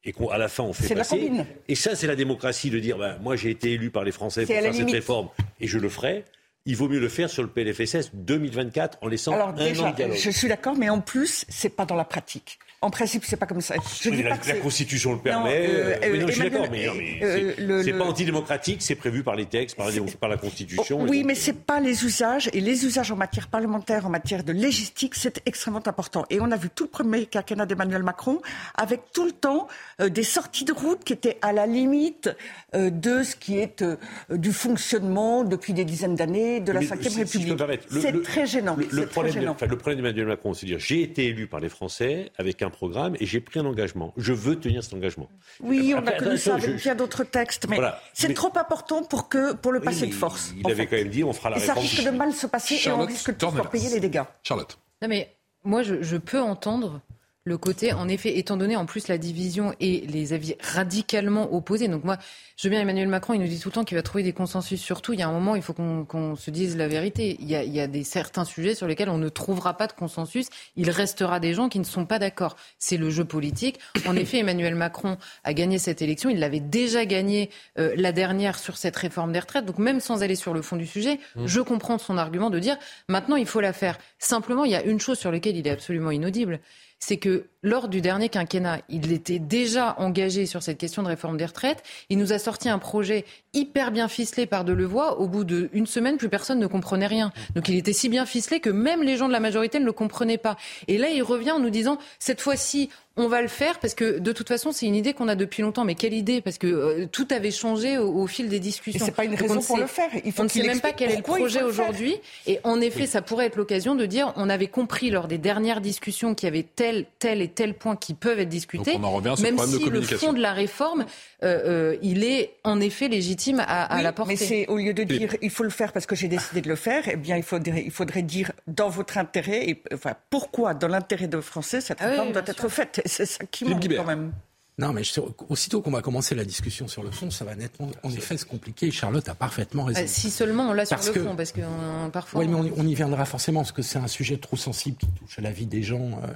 et 0.05 0.13
qu'à 0.13 0.39
la 0.39 0.49
fin 0.49 0.63
on 0.63 0.73
fait 0.73 0.95
passer. 0.95 1.31
Et 1.67 1.75
ça, 1.75 1.95
c'est 1.97 2.07
la 2.07 2.17
démocratie 2.17 2.71
de 2.71 2.79
dire, 2.79 2.99
ben, 2.99 3.19
moi 3.21 3.37
j'ai 3.37 3.51
été 3.51 3.73
élu 3.73 3.91
par 3.91 4.05
les 4.05 4.13
Français 4.13 4.47
pour 4.47 4.55
faire 4.55 4.75
cette 4.75 4.91
réforme 4.91 5.29
et 5.61 5.67
je 5.67 5.79
le 5.79 5.89
ferai 5.89 6.25
il 6.69 6.77
vaut 6.77 6.89
mieux 6.89 7.01
le 7.01 7.09
faire 7.09 7.31
sur 7.31 7.43
le 7.43 7.49
PLFSS 7.49 8.11
2024 8.13 8.99
en 9.01 9.09
laissant 9.09 9.33
Alors, 9.33 9.49
un 9.49 9.53
déjà, 9.55 9.85
an 9.85 9.91
de 9.91 9.97
dialogue. 9.97 10.19
Je 10.19 10.31
suis 10.31 10.49
d'accord, 10.49 10.77
mais 10.77 10.91
en 10.91 11.01
plus, 11.01 11.47
c'est 11.49 11.71
pas 11.71 11.87
dans 11.87 11.95
la 11.95 12.05
pratique. 12.05 12.59
En 12.81 12.91
principe, 12.91 13.25
c'est 13.25 13.39
pas 13.39 13.47
comme 13.47 13.63
ça. 13.63 13.75
Je 14.03 14.11
dis 14.11 14.23
la, 14.23 14.37
pas 14.37 14.47
la 14.47 14.61
Constitution 14.61 15.13
le 15.13 15.19
permet. 15.19 15.67
Non, 15.67 15.75
euh, 15.75 15.97
euh, 16.01 16.21
non 16.21 16.27
je 16.29 16.33
suis 16.33 16.43
d'accord, 16.43 16.67
mais, 16.71 16.87
mais 16.95 17.25
euh, 17.25 17.83
c'est 17.83 17.93
pas 17.93 18.05
antidémocratique, 18.05 18.83
c'est 18.83 18.95
prévu 18.95 19.25
par 19.25 19.35
les 19.35 19.47
textes, 19.47 19.77
par, 19.77 19.91
la, 19.91 19.95
par 20.21 20.29
la 20.29 20.37
Constitution. 20.37 20.99
Oh, 21.01 21.07
oui, 21.09 21.25
mais 21.25 21.35
c'est 21.35 21.55
pas 21.55 21.81
les 21.81 22.05
usages 22.05 22.49
et 22.53 22.61
les 22.61 22.85
usages 22.85 23.11
en 23.11 23.17
matière 23.17 23.49
parlementaire, 23.49 24.07
en 24.07 24.11
matière 24.11 24.45
de 24.45 24.53
légistique, 24.53 25.17
c'est 25.17 25.43
extrêmement 25.45 25.83
important. 25.87 26.25
Et 26.31 26.41
on 26.41 26.53
a 26.53 26.57
vu 26.57 26.69
tout 26.71 26.85
le 26.85 26.91
premier 26.91 27.27
quinquennat 27.27 27.67
d'Emmanuel 27.67 28.05
Macron 28.05 28.41
avec 28.77 29.11
tout 29.13 29.25
le 29.25 29.33
temps 29.33 29.67
euh, 30.01 30.09
des 30.09 30.23
sorties 30.23 30.65
de 30.65 30.73
route 30.73 31.03
qui 31.03 31.13
étaient 31.13 31.39
à 31.43 31.53
la 31.53 31.67
limite 31.67 32.31
euh, 32.77 32.91
de 32.91 33.25
ce 33.25 33.35
qui 33.35 33.59
est 33.59 33.83
euh, 33.83 33.97
du 34.31 34.53
fonctionnement 34.53 35.43
depuis 35.43 35.73
des 35.73 35.85
dizaines 35.85 36.15
d'années 36.15 36.58
de 36.65 36.73
la 36.73 36.81
Ve 36.81 36.91
République. 36.91 37.59
c'est 37.91 38.23
très 38.23 38.47
gênant. 38.47 38.77
Le, 38.77 39.07
problème, 39.07 39.33
gênant. 39.33 39.57
le 39.61 39.77
problème 39.77 40.03
d'Emmanuel 40.03 40.27
Macron, 40.27 40.55
c'est 40.55 40.67
de 40.67 40.73
dire 40.73 40.79
j'ai 40.79 41.03
été 41.03 41.27
élu 41.27 41.47
par 41.47 41.61
les 41.61 41.69
Français 41.69 42.31
avec 42.37 42.63
un 42.63 42.71
programme 42.71 43.17
et 43.21 43.27
j'ai 43.27 43.41
pris 43.41 43.61
un 43.61 43.67
engagement. 43.67 44.13
Je 44.17 44.33
veux 44.33 44.57
tenir 44.57 44.83
cet 44.83 44.95
engagement. 44.95 45.29
Oui, 45.61 45.95
on 45.97 46.07
a 46.07 46.13
connu 46.13 46.39
ça 46.39 46.55
avec 46.55 46.77
bien 46.77 46.95
d'autres 46.95 47.25
textes, 47.25 47.67
mais 47.69 47.79
c'est 48.13 48.35
trop 48.35 48.53
important 48.57 49.03
pour, 49.03 49.29
que, 49.29 49.55
pour 49.55 49.73
le 49.73 49.81
passer 49.81 50.07
de 50.07 50.15
force. 50.15 50.55
Il 50.57 50.71
avait 50.71 50.87
quand 50.87 50.97
même 50.97 51.09
dit 51.09 51.25
on 51.25 51.33
fera 51.33 51.51
la 51.51 51.57
et 51.57 51.61
réforme. 51.61 51.77
Ça 51.77 51.83
risque 51.83 52.05
de 52.05 52.11
mal 52.11 52.33
se 52.33 52.47
passer 52.47 52.81
et 52.85 52.91
on 52.91 53.05
risque 53.05 53.31
de 53.31 53.47
pouvoir 53.47 53.71
payer 53.71 53.91
les 53.91 54.01
dégâts. 54.01 54.23
Charlotte. 54.43 54.79
Non 55.03 55.09
mais 55.09 55.35
moi 55.65 55.83
je, 55.83 56.03
je 56.03 56.17
peux 56.17 56.41
entendre 56.41 57.01
le 57.49 57.59
côté, 57.59 57.93
en 57.93 58.09
effet, 58.09 58.39
étant 58.39 58.57
donné 58.57 58.77
en 58.77 58.87
plus 58.87 59.09
la 59.09 59.19
division 59.19 59.75
et 59.81 60.07
les 60.07 60.33
avis 60.33 60.55
radicalement 60.61 61.53
opposés. 61.55 61.89
Donc 61.89 62.05
moi, 62.05 62.19
je 62.57 62.69
veux 62.69 62.71
bien 62.71 62.81
Emmanuel 62.81 63.09
Macron, 63.09 63.35
il 63.35 63.41
nous 63.41 63.49
dit 63.49 63.59
tout 63.59 63.69
le 63.69 63.73
temps 63.73 63.85
qu'il 63.85 63.97
va 63.97 64.03
trouver 64.03 64.23
des 64.23 64.33
consensus 64.33 64.81
sur 64.81 65.01
tout. 65.01 65.15
Il 65.15 65.21
y 65.21 65.23
a 65.23 65.29
un 65.29 65.33
moment, 65.33 65.57
il 65.57 65.63
faut 65.63 65.73
qu'on 65.73 66.37
se 66.37 66.51
dise 66.51 66.77
la 66.77 66.89
vérité. 66.89 67.37
Il 67.41 67.49
y, 67.49 67.57
a, 67.57 67.65
il 67.65 67.73
y 67.73 67.81
a 67.81 67.87
des 67.87 68.05
certains 68.05 68.45
sujets 68.45 68.75
sur 68.75 68.87
lesquels 68.87 69.09
on 69.09 69.19
ne 69.19 69.29
trouvera 69.29 69.77
pas 69.77 69.87
de 69.87 69.93
consensus. 69.93 70.49
Il 70.77 70.91
restera 70.91 71.41
des 71.41 71.55
gens 71.55 71.69
qui 71.69 71.79
ne 71.79 71.85
sont 71.85 72.05
pas 72.05 72.19
d'accord. 72.19 72.57
C'est 72.79 72.97
le 72.97 73.11
jeu 73.11 73.25
politique. 73.25 73.79
En 74.07 74.15
effet, 74.15 74.39
Emmanuel 74.39 74.75
Macron 74.75 75.17
a 75.45 75.55
gagné 75.55 75.79
cette 75.79 76.03
élection. 76.03 76.29
Il 76.29 76.39
l'avait 76.39 76.61
déjà 76.61 77.07
gagné 77.07 77.49
euh, 77.79 77.95
la 77.97 78.13
dernière 78.13 78.59
sur 78.59 78.77
cette 78.77 78.97
réforme 78.97 79.33
des 79.33 79.41
retraites. 79.41 79.65
Donc 79.65 79.79
même 79.79 80.01
sans 80.01 80.23
aller 80.23 80.35
sur 80.35 80.53
le 80.53 80.61
fond 80.61 80.77
du 80.77 80.87
sujet, 80.87 81.19
mmh. 81.37 81.47
je 81.47 81.61
comprends 81.61 81.99
son 81.99 82.19
argument 82.19 82.51
de 82.51 82.59
dire 82.59 82.77
maintenant 83.09 83.37
il 83.37 83.47
faut 83.47 83.61
la 83.61 83.73
faire. 83.73 83.99
Simplement, 84.19 84.65
il 84.65 84.73
y 84.73 84.77
a 84.77 84.83
une 84.83 85.01
chose 85.01 85.19
sur 85.19 85.33
laquelle 85.33 85.57
il 85.57 85.67
est 85.67 85.71
absolument 85.71 86.11
inaudible 86.11 86.61
c'est 86.99 87.17
que 87.17 87.47
lors 87.63 87.89
du 87.89 88.01
dernier 88.01 88.29
quinquennat, 88.29 88.81
il 88.89 89.13
était 89.13 89.39
déjà 89.39 89.97
engagé 89.99 90.47
sur 90.47 90.63
cette 90.63 90.79
question 90.79 91.03
de 91.03 91.09
réforme 91.09 91.37
des 91.37 91.45
retraites. 91.45 91.83
Il 92.09 92.19
nous 92.19 92.33
a 92.33 92.39
sorti 92.39 92.69
un 92.69 92.79
projet 92.79 93.25
hyper 93.53 93.91
bien 93.91 94.09
ficelé 94.09 94.47
par 94.47 94.65
Delevoye. 94.65 95.19
Au 95.19 95.27
bout 95.27 95.45
d'une 95.45 95.87
semaine, 95.87 96.17
plus 96.17 96.29
personne 96.29 96.59
ne 96.59 96.67
comprenait 96.67 97.07
rien. 97.07 97.33
Donc 97.55 97.69
il 97.69 97.77
était 97.77 97.93
si 97.93 98.09
bien 98.09 98.27
ficelé 98.27 98.61
que 98.61 98.71
même 98.71 99.03
les 99.03 99.17
gens 99.17 99.27
de 99.27 99.33
la 99.33 99.41
majorité 99.41 99.81
ne 99.81 99.85
le 99.85 99.93
comprenaient 99.93 100.39
pas. 100.39 100.57
Et 100.87 100.99
là, 100.99 101.09
il 101.11 101.23
revient 101.23 101.53
en 101.53 101.59
nous 101.59 101.71
disant, 101.71 101.99
cette 102.19 102.41
fois-ci, 102.41 102.91
on 103.19 103.27
va 103.27 103.43
le 103.43 103.49
faire 103.49 103.81
parce 103.81 103.95
que 103.95 104.19
de 104.19 104.33
toute 104.33 104.49
façon, 104.49 104.71
c'est 104.71 104.87
une 104.87 104.95
idée 104.95 105.13
qu'on 105.13 105.29
a 105.29 105.35
depuis 105.35 105.63
longtemps. 105.63 105.85
Mais 105.85 105.97
quelle 105.97 106.15
idée? 106.15 106.41
Parce 106.41 106.57
que 106.57 106.67
euh, 106.69 107.07
tout 107.11 107.27
avait 107.31 107.51
changé 107.51 107.99
au, 107.99 108.27
fil 108.29 108.49
des 108.49 108.61
discussions. 108.61 109.05
C'est 109.05 109.15
pas 109.15 109.25
une 109.25 109.35
raison 109.35 109.61
pour 109.61 109.77
le 109.77 109.87
faire. 109.87 110.09
Il 110.25 110.33
faut 110.33 110.43
on 110.43 110.45
ne 110.45 110.49
sait 110.49 110.63
même 110.63 110.81
pas 110.81 110.93
quel 110.93 111.11
est 111.11 111.17
le 111.17 111.23
projet 111.23 111.63
aujourd'hui. 111.63 112.17
Et 112.47 112.61
en 112.63 112.81
effet, 112.81 113.07
ça 113.07 113.21
pourrait 113.21 113.47
être 113.47 113.57
l'occasion 113.57 113.97
de 113.97 114.07
dire 114.07 114.33
on 114.37 114.49
avait 114.49 114.69
compris 114.69 115.11
lors 115.11 115.27
des 115.27 115.39
dernières 115.39 115.81
discussions 115.81 116.35
qu'il 116.35 116.47
y 116.47 116.51
avait 116.51 116.63
tel, 116.63 117.07
tel 117.19 117.43
et 117.43 117.49
tel 117.49 117.75
point 117.75 117.97
qui 117.97 118.15
peuvent 118.15 118.39
être 118.39 118.49
discutés. 118.49 118.93
Donc 118.93 119.03
on 119.03 119.07
en 119.07 119.13
revient 119.13 119.35
sur 119.37 119.45
même 119.45 119.59
si 119.59 119.85
le 119.85 120.01
fond 120.01 120.33
de 120.33 120.41
la 120.41 120.53
réforme, 120.53 121.05
euh, 121.43 121.93
euh, 121.93 121.97
il 122.03 122.23
est 122.23 122.53
en 122.63 122.81
effet 122.81 123.09
légitime 123.09 123.61
à, 123.61 123.85
à 123.85 123.97
oui, 123.97 124.03
la 124.05 124.13
porter. 124.13 124.33
Mais 124.35 124.37
c'est 124.37 124.67
au 124.69 124.77
lieu 124.77 124.95
de 124.95 125.03
dire 125.03 125.35
il 125.43 125.51
faut 125.51 125.65
le 125.65 125.71
faire 125.71 125.93
parce 125.93 126.07
que 126.07 126.15
j'ai 126.15 126.29
décidé 126.29 126.61
de 126.61 126.69
le 126.69 126.77
faire, 126.77 127.03
eh 127.09 127.17
bien 127.17 127.37
il 127.37 127.43
faudrait, 127.43 127.83
il 127.85 127.91
faudrait 127.91 128.23
dire 128.23 128.53
dans 128.69 128.89
votre 128.89 129.19
intérêt 129.19 129.69
et 129.69 129.83
enfin 129.93 130.15
pourquoi 130.31 130.75
dans 130.75 130.89
l'intérêt 130.89 131.27
de 131.27 131.41
Français 131.41 131.81
cette 131.81 131.99
ah 132.01 132.09
réforme 132.09 132.29
oui, 132.29 132.33
doit 132.33 132.43
être 132.47 132.61
sûr. 132.61 132.71
faite? 132.71 133.03
C'est 133.17 133.27
ça 133.27 133.45
qui 133.47 133.65
manque 133.65 133.87
quand 133.97 134.05
même. 134.05 134.33
Non, 134.81 134.93
mais 134.93 135.03
je, 135.03 135.21
aussitôt 135.49 135.83
qu'on 135.83 135.91
va 135.91 136.03
commencer 136.03 136.37
la 136.37 136.45
discussion 136.45 136.87
sur 136.87 137.03
le 137.03 137.11
fond, 137.11 137.33
ça 137.33 137.45
va 137.45 137.57
nettement, 137.57 137.91
en 138.05 138.13
effet, 138.13 138.37
se 138.37 138.45
compliquer. 138.45 138.93
Charlotte 138.93 139.29
a 139.29 139.35
parfaitement 139.35 139.83
raison. 139.83 140.01
Euh, 140.01 140.05
si 140.07 140.31
seulement 140.31 140.69
on 140.69 140.73
l'a 140.73 140.87
sur 140.87 140.95
Parce 140.97 141.09
le 141.09 141.15
que- 141.15 141.25
fond, 141.25 141.35
parce 141.35 141.51
que 141.51 141.63
euh, 141.63 142.09
parfois. 142.11 142.41
Oui, 142.43 142.47
mais 142.47 142.55
on, 142.55 142.73
on 142.77 142.87
y 142.87 142.95
viendra 142.95 143.25
forcément 143.25 143.63
parce 143.63 143.73
que 143.73 143.83
c'est 143.83 143.99
un 143.99 144.07
sujet 144.07 144.37
trop 144.37 144.57
sensible 144.57 144.97
qui 144.97 145.09
touche 145.09 145.37
à 145.37 145.43
la 145.43 145.51
vie 145.51 145.67
des 145.67 145.83
gens. 145.83 146.21
euh, 146.23 146.27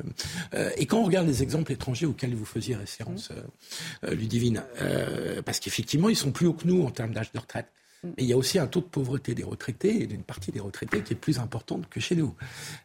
euh, 0.55 0.70
et 0.77 0.86
quand 0.86 0.99
on 0.99 1.05
regarde 1.05 1.28
les 1.28 1.44
exemples 1.44 1.70
étrangers 1.70 2.07
auxquels 2.07 2.35
vous 2.35 2.44
faisiez 2.44 2.74
référence, 2.74 3.28
euh, 4.03 4.12
Ludivine, 4.12 4.65
euh, 4.81 5.40
parce 5.43 5.61
qu'effectivement, 5.61 6.09
ils 6.09 6.16
sont 6.16 6.32
plus 6.32 6.49
hauts 6.49 6.53
que 6.55 6.66
nous 6.66 6.82
en 6.82 6.90
termes 6.90 7.12
d'âge 7.15 7.31
de 7.31 7.39
retraite. 7.39 7.66
Mais 8.05 8.11
il 8.19 8.24
y 8.27 8.33
a 8.33 8.37
aussi 8.37 8.59
un 8.59 8.66
taux 8.66 8.81
de 8.81 8.87
pauvreté 8.87 9.33
des 9.35 9.45
retraités 9.45 10.03
et 10.03 10.07
d'une 10.07 10.24
partie 10.24 10.51
des 10.51 10.59
retraités 10.59 11.03
qui 11.03 11.12
est 11.12 11.16
plus 11.16 11.39
importante 11.39 11.89
que 11.89 12.01
chez 12.01 12.16
nous. 12.16 12.35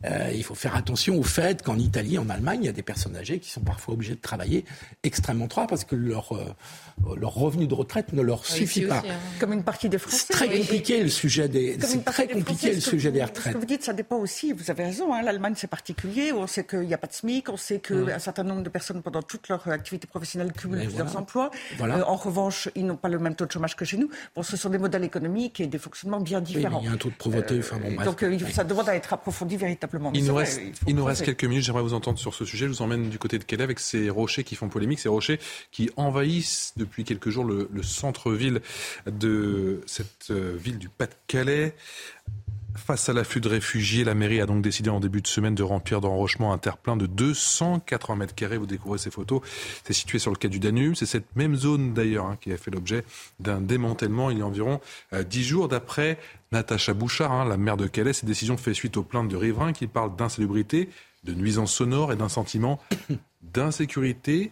Euh, 0.05 0.31
il 0.33 0.43
faut 0.43 0.53
faire 0.53 0.75
attention 0.75 1.17
au 1.17 1.23
fait 1.23 1.63
qu'en 1.63 1.79
Italie, 1.79 2.19
en 2.19 2.29
Allemagne, 2.29 2.59
il 2.61 2.65
y 2.67 2.69
a 2.69 2.73
des 2.73 2.83
personnes 2.83 3.15
âgées 3.15 3.39
qui 3.39 3.49
sont 3.49 3.61
parfois 3.61 3.95
obligées 3.95 4.13
de 4.13 4.21
travailler 4.21 4.63
extrêmement 5.03 5.47
tard 5.47 5.65
parce 5.65 5.85
que 5.85 5.95
leur, 5.95 6.33
euh, 6.35 7.15
leur 7.15 7.33
revenu 7.33 7.65
de 7.65 7.73
retraite 7.73 8.13
ne 8.13 8.21
leur 8.21 8.43
Ah, 8.45 8.51
suffit 8.51 8.81
ici 8.81 8.87
pas. 8.87 8.99
aussi, 8.99 9.09
hein. 9.09 9.15
Comme 9.39 9.53
une 9.53 9.63
partie 9.63 9.89
des 9.89 9.97
Français. 9.97 10.25
C'est 10.27 10.33
très 10.33 10.55
Et- 10.55 10.59
compliqué 10.59 11.01
le 11.01 11.09
sujet 11.09 11.49
des, 11.49 11.77
c'est 11.81 12.05
très 12.05 12.27
des 12.27 12.33
compliqué 12.33 12.53
Français, 12.67 12.73
le 12.75 12.81
ce 12.81 12.89
sujet 12.91 13.09
vous- 13.09 13.13
des 13.15 13.21
Ce 13.21 13.25
retraites. 13.25 13.53
que 13.53 13.57
vous 13.57 13.65
dites, 13.65 13.83
ça 13.83 13.93
dépend 13.93 14.17
aussi, 14.17 14.53
vous 14.53 14.69
avez 14.69 14.83
raison, 14.83 15.13
hein, 15.15 15.23
l'Allemagne 15.23 15.53
c'est 15.57 15.65
particulier, 15.67 16.31
on 16.31 16.45
sait 16.45 16.63
qu'il 16.63 16.81
n'y 16.81 16.93
a 16.93 16.97
pas 16.99 17.07
de 17.07 17.13
SMIC, 17.13 17.49
on 17.49 17.57
sait 17.57 17.79
qu'un 17.79 17.95
Mm. 18.17 18.19
certain 18.19 18.43
nombre 18.43 18.61
de 18.61 18.69
personnes 18.69 19.01
pendant 19.01 19.23
toute 19.23 19.49
leur 19.49 19.67
activité 19.67 20.05
professionnelle 20.05 20.53
cumulent 20.53 20.77
Mais 20.77 20.85
plusieurs 20.85 21.05
voilà. 21.07 21.19
emplois. 21.21 21.51
Voilà. 21.79 21.97
Euh, 21.97 22.03
en 22.03 22.15
revanche, 22.17 22.69
ils 22.75 22.85
n'ont 22.85 22.97
pas 22.97 23.09
le 23.09 23.17
même 23.17 23.33
taux 23.33 23.47
de 23.47 23.51
chômage 23.51 23.75
que 23.75 23.83
chez 23.83 23.97
nous. 23.97 24.09
Bon, 24.35 24.43
ce 24.43 24.55
sont 24.55 24.69
des 24.69 24.77
modèles 24.77 25.05
économiques 25.07 25.59
et 25.59 25.65
des 25.67 25.79
fonctionnements 25.79 26.19
bien 26.21 26.37
Oui, 26.39 26.45
différents. 26.45 26.81
il 26.81 26.85
y 26.85 26.89
a 26.89 26.91
un 26.91 26.97
taux 26.97 27.09
de 27.09 27.15
pauvreté. 27.15 27.57
enfin, 27.59 27.77
bon, 27.79 27.91
bref. 27.95 28.05
Donc 28.05 28.21
euh, 28.23 28.37
ça 28.51 28.63
demande 28.63 28.87
à 28.87 28.95
être 28.95 29.11
approfondi 29.13 29.57
véritablement. 29.57 30.11
Il 30.13 30.25
nous, 30.25 30.33
vrai, 30.33 30.43
reste, 30.43 30.61
il 30.87 30.95
nous 30.95 31.03
reste 31.05 31.25
quelques 31.25 31.43
minutes. 31.45 31.63
J'aimerais 31.63 31.81
vous 31.81 31.93
entendre 31.95 32.19
sur 32.19 32.33
ce 32.35 32.45
sujet. 32.45 32.65
Je 32.67 32.71
vous 32.71 32.81
emmène 32.81 33.09
du 33.09 33.17
côté 33.17 33.39
de 33.39 33.43
Calais 33.43 33.63
avec 33.63 33.79
ces 33.79 34.09
rochers 34.09 34.43
qui 34.43 34.55
font 34.55 34.69
polémique, 34.69 34.99
ces 34.99 35.09
rochers 35.09 35.39
qui 35.71 35.89
envahissent 35.97 36.73
depuis 36.77 37.03
quelques 37.03 37.29
jours 37.29 37.45
le, 37.45 37.69
le 37.73 37.83
centre-ville 37.83 38.61
de 39.07 39.81
cette 39.87 40.27
euh, 40.31 40.55
ville 40.57 40.77
du 40.77 40.89
Pas-de-Calais. 40.89 41.73
Face 42.77 43.09
à 43.09 43.13
l'afflux 43.13 43.41
de 43.41 43.49
réfugiés, 43.49 44.03
la 44.03 44.13
mairie 44.13 44.39
a 44.39 44.45
donc 44.45 44.61
décidé 44.61 44.89
en 44.89 44.99
début 44.99 45.21
de 45.21 45.27
semaine 45.27 45.55
de 45.55 45.63
remplir 45.63 45.99
d'enrochement 45.99 46.53
un 46.53 46.57
terre-plein 46.57 46.95
de 46.95 47.05
280 47.05 48.15
mètres 48.15 48.35
carrés. 48.35 48.57
Vous 48.57 48.67
découvrez 48.67 48.99
ces 48.99 49.09
photos. 49.09 49.41
C'est 49.83 49.93
situé 49.93 50.19
sur 50.19 50.31
le 50.31 50.37
quai 50.37 50.47
du 50.47 50.59
Danube. 50.59 50.93
C'est 50.95 51.07
cette 51.07 51.35
même 51.35 51.55
zone 51.55 51.93
d'ailleurs 51.93 52.27
hein, 52.27 52.37
qui 52.39 52.53
a 52.53 52.57
fait 52.57 52.71
l'objet 52.71 53.03
d'un 53.39 53.59
démantèlement 53.59 54.29
il 54.29 54.37
y 54.37 54.41
a 54.41 54.45
environ 54.45 54.79
euh, 55.13 55.23
10 55.23 55.43
jours. 55.43 55.67
D'après 55.67 56.19
Natacha 56.51 56.93
Bouchard, 56.93 57.31
hein, 57.31 57.45
la 57.45 57.57
maire 57.57 57.77
de 57.77 57.87
Calais, 57.87 58.13
cette 58.13 58.25
décision 58.25 58.55
fait 58.57 58.73
suite 58.73 58.95
aux 58.95 59.03
plaintes 59.03 59.27
de 59.27 59.35
riverains 59.35 59.73
qui 59.73 59.87
parlent 59.87 60.15
d'insalubrité, 60.15 60.89
de 61.23 61.33
nuisances 61.33 61.73
sonores 61.73 62.13
et 62.13 62.15
d'un 62.15 62.29
sentiment 62.29 62.79
d'insécurité. 63.41 64.51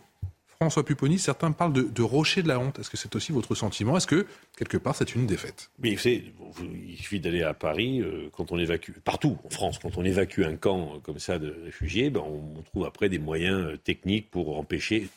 François 0.59 0.83
Pupponi, 0.85 1.19
certains 1.19 1.51
parlent 1.51 1.73
de, 1.73 1.81
de 1.83 2.01
rocher 2.01 2.41
de 2.43 2.47
la 2.47 2.59
honte. 2.59 2.79
Est-ce 2.79 2.89
que 2.89 2.97
c'est 2.97 3.15
aussi 3.15 3.31
votre 3.31 3.55
sentiment? 3.55 3.97
Est-ce 3.97 4.07
que, 4.07 4.25
quelque 4.57 4.77
part, 4.77 4.95
c'est 4.95 5.13
une 5.15 5.25
défaite? 5.27 5.69
Mais 5.79 5.91
vous 5.93 5.99
savez, 5.99 6.31
vous- 6.39 6.65
il 6.87 6.97
suffit 6.97 7.19
d'aller 7.19 7.43
à 7.43 7.53
Paris, 7.53 8.01
euh, 8.01 8.29
quand 8.31 8.51
on 8.51 8.57
évacue, 8.57 8.91
partout 9.03 9.37
en 9.45 9.49
France, 9.49 9.79
quand 9.79 9.97
on 9.97 10.05
évacue 10.05 10.41
un 10.43 10.55
camp 10.55 10.93
euh, 10.95 10.99
comme 10.99 11.19
ça 11.19 11.39
de 11.39 11.55
réfugiés, 11.65 12.09
ben, 12.09 12.21
on, 12.25 12.59
on 12.59 12.61
trouve 12.61 12.85
après 12.85 13.09
des 13.09 13.19
moyens 13.19 13.65
euh, 13.73 13.77
techniques 13.77 14.29
pour 14.31 14.57
empêcher, 14.57 15.07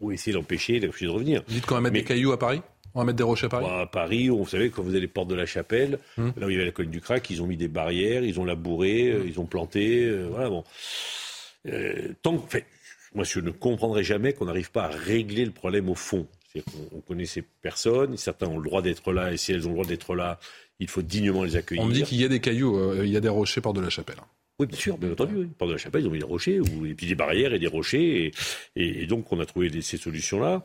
ou 0.00 0.10
essayer 0.12 0.32
d'empêcher 0.32 0.80
les 0.80 0.86
réfugiés 0.86 1.06
de 1.06 1.12
revenir. 1.12 1.42
Vous 1.46 1.54
dites 1.54 1.66
qu'on 1.66 1.74
va 1.76 1.80
mettre 1.80 1.94
des 1.94 2.04
cailloux 2.04 2.32
à 2.32 2.38
Paris? 2.38 2.62
On 2.94 2.98
va 2.98 3.04
mettre 3.06 3.16
des 3.16 3.22
rochers 3.22 3.46
à 3.46 3.48
Paris? 3.48 3.66
À 3.70 3.86
Paris, 3.86 4.28
vous 4.28 4.46
savez, 4.46 4.68
quand 4.70 4.82
vous 4.82 4.94
allez 4.94 5.06
porte 5.06 5.28
de 5.28 5.34
la 5.34 5.46
Chapelle, 5.46 5.98
Hum. 6.18 6.32
là 6.36 6.46
où 6.46 6.50
il 6.50 6.54
y 6.54 6.56
avait 6.56 6.66
la 6.66 6.72
colline 6.72 6.90
du 6.90 7.00
Crac, 7.00 7.28
ils 7.30 7.40
ont 7.42 7.46
mis 7.46 7.56
des 7.56 7.68
barrières, 7.68 8.22
ils 8.24 8.38
ont 8.40 8.44
labouré, 8.44 9.08
euh, 9.10 9.24
ils 9.26 9.38
ont 9.40 9.46
planté, 9.46 10.04
euh, 10.04 10.26
voilà, 10.30 10.48
bon. 10.50 10.64
Euh, 11.68 12.08
tant 12.22 12.36
que, 12.38 12.50
fait, 12.50 12.66
moi, 13.14 13.24
je 13.24 13.40
ne 13.40 13.50
comprendrai 13.50 14.04
jamais 14.04 14.32
qu'on 14.32 14.46
n'arrive 14.46 14.70
pas 14.70 14.84
à 14.84 14.88
régler 14.88 15.44
le 15.44 15.50
problème 15.52 15.88
au 15.88 15.94
fond. 15.94 16.26
Qu'on- 16.54 16.98
on 16.98 17.00
connaît 17.00 17.24
ces 17.24 17.42
personnes, 17.42 18.16
certains 18.18 18.46
ont 18.46 18.58
le 18.58 18.64
droit 18.64 18.82
d'être 18.82 19.12
là, 19.12 19.32
et 19.32 19.36
si 19.38 19.52
elles 19.52 19.66
ont 19.66 19.70
le 19.70 19.74
droit 19.76 19.86
d'être 19.86 20.14
là, 20.14 20.38
il 20.80 20.88
faut 20.88 21.00
dignement 21.02 21.44
les 21.44 21.56
accueillir. 21.56 21.82
On 21.82 21.86
me 21.86 21.94
dit 21.94 22.02
qu'il 22.02 22.20
y 22.20 22.24
a 22.24 22.28
des 22.28 22.40
cailloux, 22.40 22.76
euh, 22.78 23.02
il 23.04 23.10
y 23.10 23.16
a 23.16 23.20
des 23.20 23.28
rochers 23.28 23.60
porte 23.62 23.76
de 23.76 23.80
la 23.80 23.88
chapelle. 23.90 24.16
Oui, 24.58 24.66
bien 24.66 24.78
sûr, 24.78 24.98
bien 24.98 25.10
entendu. 25.10 25.34
Oui. 25.34 25.46
Porte 25.56 25.70
de 25.70 25.74
la 25.74 25.78
Chapelle, 25.78 26.02
ils 26.02 26.08
ont 26.08 26.10
mis 26.10 26.18
des 26.18 26.24
rochers, 26.24 26.60
ou, 26.60 26.84
et 26.84 26.94
puis 26.94 27.06
des 27.06 27.14
barrières 27.14 27.54
et 27.54 27.58
des 27.58 27.66
rochers. 27.66 28.26
Et, 28.26 28.32
et- 28.82 29.02
et 29.02 29.06
donc, 29.06 29.32
on 29.32 29.40
a 29.40 29.46
trouvé 29.46 29.70
des- 29.70 29.80
ces 29.80 29.96
solutions-là, 29.96 30.62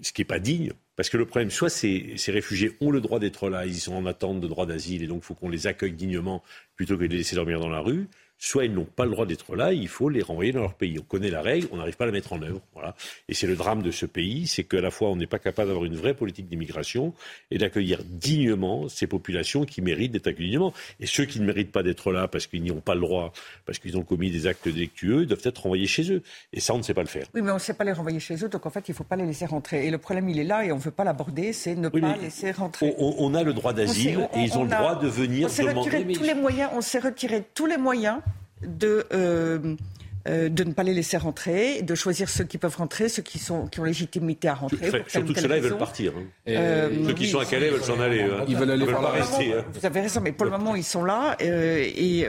ce 0.00 0.12
qui 0.12 0.20
n'est 0.20 0.24
pas 0.26 0.38
digne. 0.38 0.72
Parce 0.96 1.08
que 1.10 1.16
le 1.16 1.26
problème, 1.26 1.50
soit 1.50 1.68
ces, 1.68 2.12
ces 2.16 2.30
réfugiés 2.30 2.70
ont 2.80 2.92
le 2.92 3.00
droit 3.00 3.18
d'être 3.18 3.50
là, 3.50 3.66
ils 3.66 3.74
sont 3.74 3.94
en 3.94 4.06
attente 4.06 4.40
de 4.40 4.46
droit 4.46 4.66
d'asile, 4.66 5.02
et 5.02 5.06
donc 5.08 5.22
il 5.24 5.26
faut 5.26 5.34
qu'on 5.34 5.48
les 5.48 5.66
accueille 5.66 5.92
dignement 5.94 6.44
plutôt 6.76 6.96
que 6.96 7.02
de 7.02 7.08
les 7.08 7.16
laisser 7.18 7.34
dormir 7.34 7.58
dans 7.58 7.68
la 7.68 7.80
rue. 7.80 8.06
Soit 8.38 8.64
ils 8.64 8.74
n'ont 8.74 8.84
pas 8.84 9.04
le 9.04 9.10
droit 9.10 9.26
d'être 9.26 9.56
là, 9.56 9.72
il 9.72 9.88
faut 9.88 10.08
les 10.08 10.22
renvoyer 10.22 10.52
dans 10.52 10.60
leur 10.60 10.74
pays. 10.74 10.98
On 10.98 11.02
connaît 11.02 11.30
la 11.30 11.42
règle, 11.42 11.68
on 11.72 11.76
n'arrive 11.76 11.96
pas 11.96 12.04
à 12.04 12.06
la 12.06 12.12
mettre 12.12 12.32
en 12.32 12.42
œuvre. 12.42 12.60
Voilà. 12.74 12.94
Et 13.28 13.34
c'est 13.34 13.46
le 13.46 13.56
drame 13.56 13.82
de 13.82 13.90
ce 13.90 14.06
pays, 14.06 14.46
c'est 14.46 14.64
qu'à 14.64 14.80
la 14.80 14.90
fois 14.90 15.10
on 15.10 15.16
n'est 15.16 15.26
pas 15.26 15.38
capable 15.38 15.68
d'avoir 15.68 15.86
une 15.86 15.96
vraie 15.96 16.14
politique 16.14 16.48
d'immigration 16.48 17.14
et 17.50 17.58
d'accueillir 17.58 18.02
dignement 18.04 18.88
ces 18.88 19.06
populations 19.06 19.64
qui 19.64 19.82
méritent 19.82 20.12
d'être 20.12 20.26
accueillies 20.26 20.50
dignement. 20.50 20.72
Et 21.00 21.06
ceux 21.06 21.24
qui 21.24 21.40
ne 21.40 21.46
méritent 21.46 21.72
pas 21.72 21.82
d'être 21.82 22.12
là 22.12 22.28
parce 22.28 22.46
qu'ils 22.46 22.62
n'y 22.62 22.70
ont 22.70 22.80
pas 22.80 22.94
le 22.94 23.00
droit, 23.00 23.32
parce 23.66 23.78
qu'ils 23.78 23.96
ont 23.96 24.02
commis 24.02 24.30
des 24.30 24.46
actes 24.46 24.68
délictueux, 24.68 25.22
ils 25.22 25.26
doivent 25.26 25.40
être 25.44 25.62
renvoyés 25.62 25.86
chez 25.86 26.12
eux. 26.12 26.22
Et 26.52 26.60
ça, 26.60 26.74
on 26.74 26.78
ne 26.78 26.82
sait 26.82 26.94
pas 26.94 27.02
le 27.02 27.08
faire. 27.08 27.26
Oui, 27.34 27.42
mais 27.42 27.50
on 27.50 27.54
ne 27.54 27.58
sait 27.60 27.74
pas 27.74 27.84
les 27.84 27.92
renvoyer 27.92 28.20
chez 28.20 28.42
eux, 28.44 28.48
donc 28.48 28.66
en 28.66 28.70
fait, 28.70 28.88
il 28.88 28.92
ne 28.92 28.96
faut 28.96 29.04
pas 29.04 29.16
les 29.16 29.26
laisser 29.26 29.46
rentrer. 29.46 29.86
Et 29.86 29.90
le 29.90 29.98
problème, 29.98 30.28
il 30.28 30.38
est 30.38 30.44
là 30.44 30.64
et 30.64 30.72
on 30.72 30.76
ne 30.76 30.80
veut 30.80 30.90
pas 30.90 31.04
l'aborder, 31.04 31.52
c'est 31.52 31.74
ne 31.74 31.88
pas 31.88 32.16
laisser 32.16 32.50
rentrer. 32.52 32.94
On, 32.98 33.34
a 33.34 33.42
le 33.42 33.52
droit 33.52 33.72
d'asile 33.72 34.28
et 34.34 34.40
ils 34.40 34.56
ont 34.56 34.64
le 34.64 34.70
droit 34.70 34.96
de 34.96 35.08
venir 35.08 35.48
demander. 35.48 36.12
Tous 36.12 36.22
les 36.22 36.34
moyens, 36.34 36.70
on 36.74 36.80
s'est 36.80 36.98
retiré 36.98 37.44
tous 37.54 37.66
les 37.66 37.76
moyens 37.76 38.20
de, 38.64 39.76
euh, 40.26 40.34
euh, 40.34 40.48
de 40.48 40.64
ne 40.64 40.72
pas 40.72 40.82
les 40.82 40.94
laisser 40.94 41.16
rentrer, 41.16 41.82
de 41.82 41.94
choisir 41.94 42.28
ceux 42.28 42.44
qui 42.44 42.58
peuvent 42.58 42.76
rentrer, 42.76 43.08
ceux 43.08 43.22
qui, 43.22 43.38
sont, 43.38 43.66
qui 43.66 43.80
ont 43.80 43.84
légitimité 43.84 44.48
à 44.48 44.54
rentrer. 44.54 45.04
surtout 45.06 45.32
que 45.32 45.40
ceux-là, 45.40 45.58
ils 45.58 45.62
veulent 45.62 45.78
partir. 45.78 46.12
Hein. 46.16 46.24
Euh, 46.48 46.90
ceux 47.06 47.14
qui 47.14 47.28
sont 47.28 47.38
à 47.38 47.44
Calais 47.44 47.70
veulent 47.70 47.82
s'en 47.82 48.00
aller. 48.00 48.22
Hein. 48.22 48.44
Ils 48.48 48.56
veulent 48.56 48.70
aller 48.70 48.86
pas 48.86 49.10
rester. 49.10 49.54
Hein. 49.54 49.64
Vous 49.72 49.86
avez 49.86 50.00
raison, 50.00 50.20
mais 50.20 50.32
pour 50.32 50.46
le 50.46 50.52
moment, 50.52 50.74
ils 50.74 50.84
sont 50.84 51.04
là 51.04 51.36
et, 51.40 52.24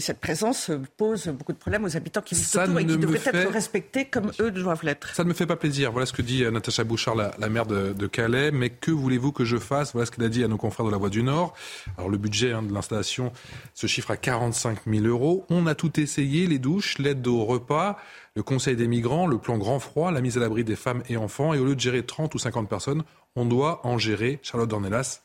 cette 0.00 0.18
présence 0.18 0.70
pose 0.96 1.28
beaucoup 1.28 1.52
de 1.52 1.58
problèmes 1.58 1.84
aux 1.84 1.96
habitants 1.96 2.22
qui 2.22 2.34
vivent 2.34 2.56
autour 2.56 2.78
et 2.80 2.86
qui 2.86 2.96
devraient 2.96 3.20
être 3.24 3.52
respectés 3.52 4.04
comme 4.06 4.32
eux 4.40 4.50
doivent 4.50 4.84
l'être. 4.84 5.14
Ça 5.14 5.22
ne 5.22 5.28
me 5.28 5.34
fait 5.34 5.46
pas 5.46 5.56
plaisir. 5.56 5.92
Voilà 5.92 6.06
ce 6.06 6.12
que 6.12 6.22
dit 6.22 6.44
Natacha 6.50 6.82
Bouchard, 6.82 7.14
la, 7.14 7.30
la 7.38 7.48
maire 7.48 7.66
de, 7.66 7.92
de, 7.92 8.06
Calais. 8.08 8.50
Mais 8.50 8.70
que 8.70 8.90
voulez-vous 8.90 9.30
que 9.30 9.44
je 9.44 9.58
fasse? 9.58 9.92
Voilà 9.92 10.06
ce 10.06 10.10
qu'elle 10.10 10.24
a 10.24 10.28
dit 10.28 10.42
à 10.42 10.48
nos 10.48 10.56
confrères 10.56 10.86
de 10.86 10.90
la 10.90 10.96
Voix 10.96 11.08
du 11.08 11.22
Nord. 11.22 11.54
Alors 11.98 12.10
le 12.10 12.18
budget 12.18 12.50
de 12.50 12.72
l'installation 12.72 13.32
se 13.74 13.86
chiffre 13.86 14.10
à 14.10 14.16
45 14.16 14.80
000 14.86 15.06
euros. 15.06 15.46
On 15.48 15.66
a 15.66 15.74
tout 15.74 16.00
essayé, 16.00 16.46
les 16.46 16.58
douches, 16.58 16.91
l'aide 16.98 17.26
au 17.26 17.44
repas 17.44 17.98
le 18.34 18.42
Conseil 18.42 18.76
des 18.76 18.88
migrants, 18.88 19.26
le 19.26 19.38
plan 19.38 19.58
grand 19.58 19.78
froid, 19.78 20.10
la 20.10 20.20
mise 20.20 20.36
à 20.36 20.40
l'abri 20.40 20.64
des 20.64 20.76
femmes 20.76 21.02
et 21.08 21.16
enfants. 21.16 21.52
Et 21.52 21.58
au 21.58 21.64
lieu 21.64 21.74
de 21.74 21.80
gérer 21.80 22.04
30 22.04 22.34
ou 22.34 22.38
50 22.38 22.68
personnes, 22.68 23.02
on 23.36 23.44
doit 23.44 23.86
en 23.86 23.98
gérer, 23.98 24.38
Charlotte 24.42 24.68
Dornelas, 24.68 25.22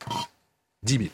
10 0.83 0.97
000. 0.97 1.09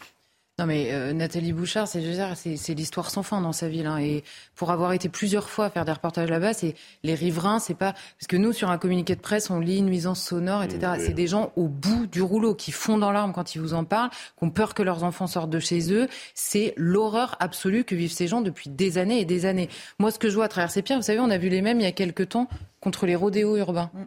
Non 0.60 0.68
mais 0.68 0.92
euh, 0.92 1.14
Nathalie 1.14 1.52
Bouchard, 1.52 1.88
c'est 1.88 2.58
c'est 2.58 2.74
l'histoire 2.76 3.10
sans 3.10 3.24
fin 3.24 3.42
dans 3.42 3.54
sa 3.54 3.68
ville. 3.68 3.88
Hein. 3.88 3.98
Et 3.98 4.24
pour 4.56 4.70
avoir 4.70 4.94
été 4.94 5.10
plusieurs 5.10 5.50
fois 5.50 5.72
faire 5.72 5.84
des 5.84 5.92
reportages 5.92 6.30
là-bas, 6.30 6.54
c'est 6.54 6.76
les 7.02 7.16
riverains, 7.16 7.58
c'est 7.58 7.74
pas 7.74 7.94
parce 7.94 8.28
que 8.28 8.38
nous 8.38 8.54
sur 8.54 8.70
un 8.70 8.78
communiqué 8.78 9.16
de 9.16 9.20
presse, 9.20 9.50
on 9.50 9.60
lit 9.60 9.82
nuisance 9.82 10.22
sonore, 10.22 10.62
etc. 10.62 10.94
C'est 11.00 11.14
des 11.14 11.26
gens 11.26 11.52
au 11.56 11.68
bout 11.68 12.06
du 12.06 12.22
rouleau 12.22 12.54
qui 12.54 12.72
font 12.72 13.00
dans 13.00 13.12
l'arme 13.12 13.34
quand 13.34 13.56
ils 13.56 13.62
vous 13.62 13.74
en 13.74 13.84
parlent, 13.84 14.12
qui 14.12 14.44
ont 14.44 14.52
peur 14.52 14.76
que 14.76 14.84
leurs 14.84 15.04
enfants 15.04 15.26
sortent 15.26 15.50
de 15.50 15.60
chez 15.60 15.92
eux. 15.92 16.08
C'est 16.36 16.76
l'horreur 16.78 17.36
absolue 17.40 17.84
que 17.84 17.96
vivent 17.96 18.12
ces 18.12 18.28
gens 18.28 18.42
depuis 18.42 18.70
des 18.70 19.00
années 19.00 19.22
et 19.22 19.26
des 19.26 19.48
années. 19.48 19.70
Moi, 19.98 20.12
ce 20.12 20.20
que 20.20 20.30
je 20.30 20.36
vois 20.36 20.46
à 20.46 20.50
travers 20.50 20.70
ces 20.70 20.84
pierres, 20.84 21.00
vous 21.00 21.06
savez, 21.06 21.20
on 21.20 21.32
a 21.32 21.40
vu 21.40 21.50
les 21.50 21.64
mêmes 21.64 21.80
il 21.80 21.84
y 21.84 21.88
a 21.88 21.92
quelques 21.92 22.30
temps 22.30 22.48
contre 22.80 23.08
les 23.08 23.16
rodéos 23.16 23.58
urbains. 23.58 23.90
Mm. 23.96 24.04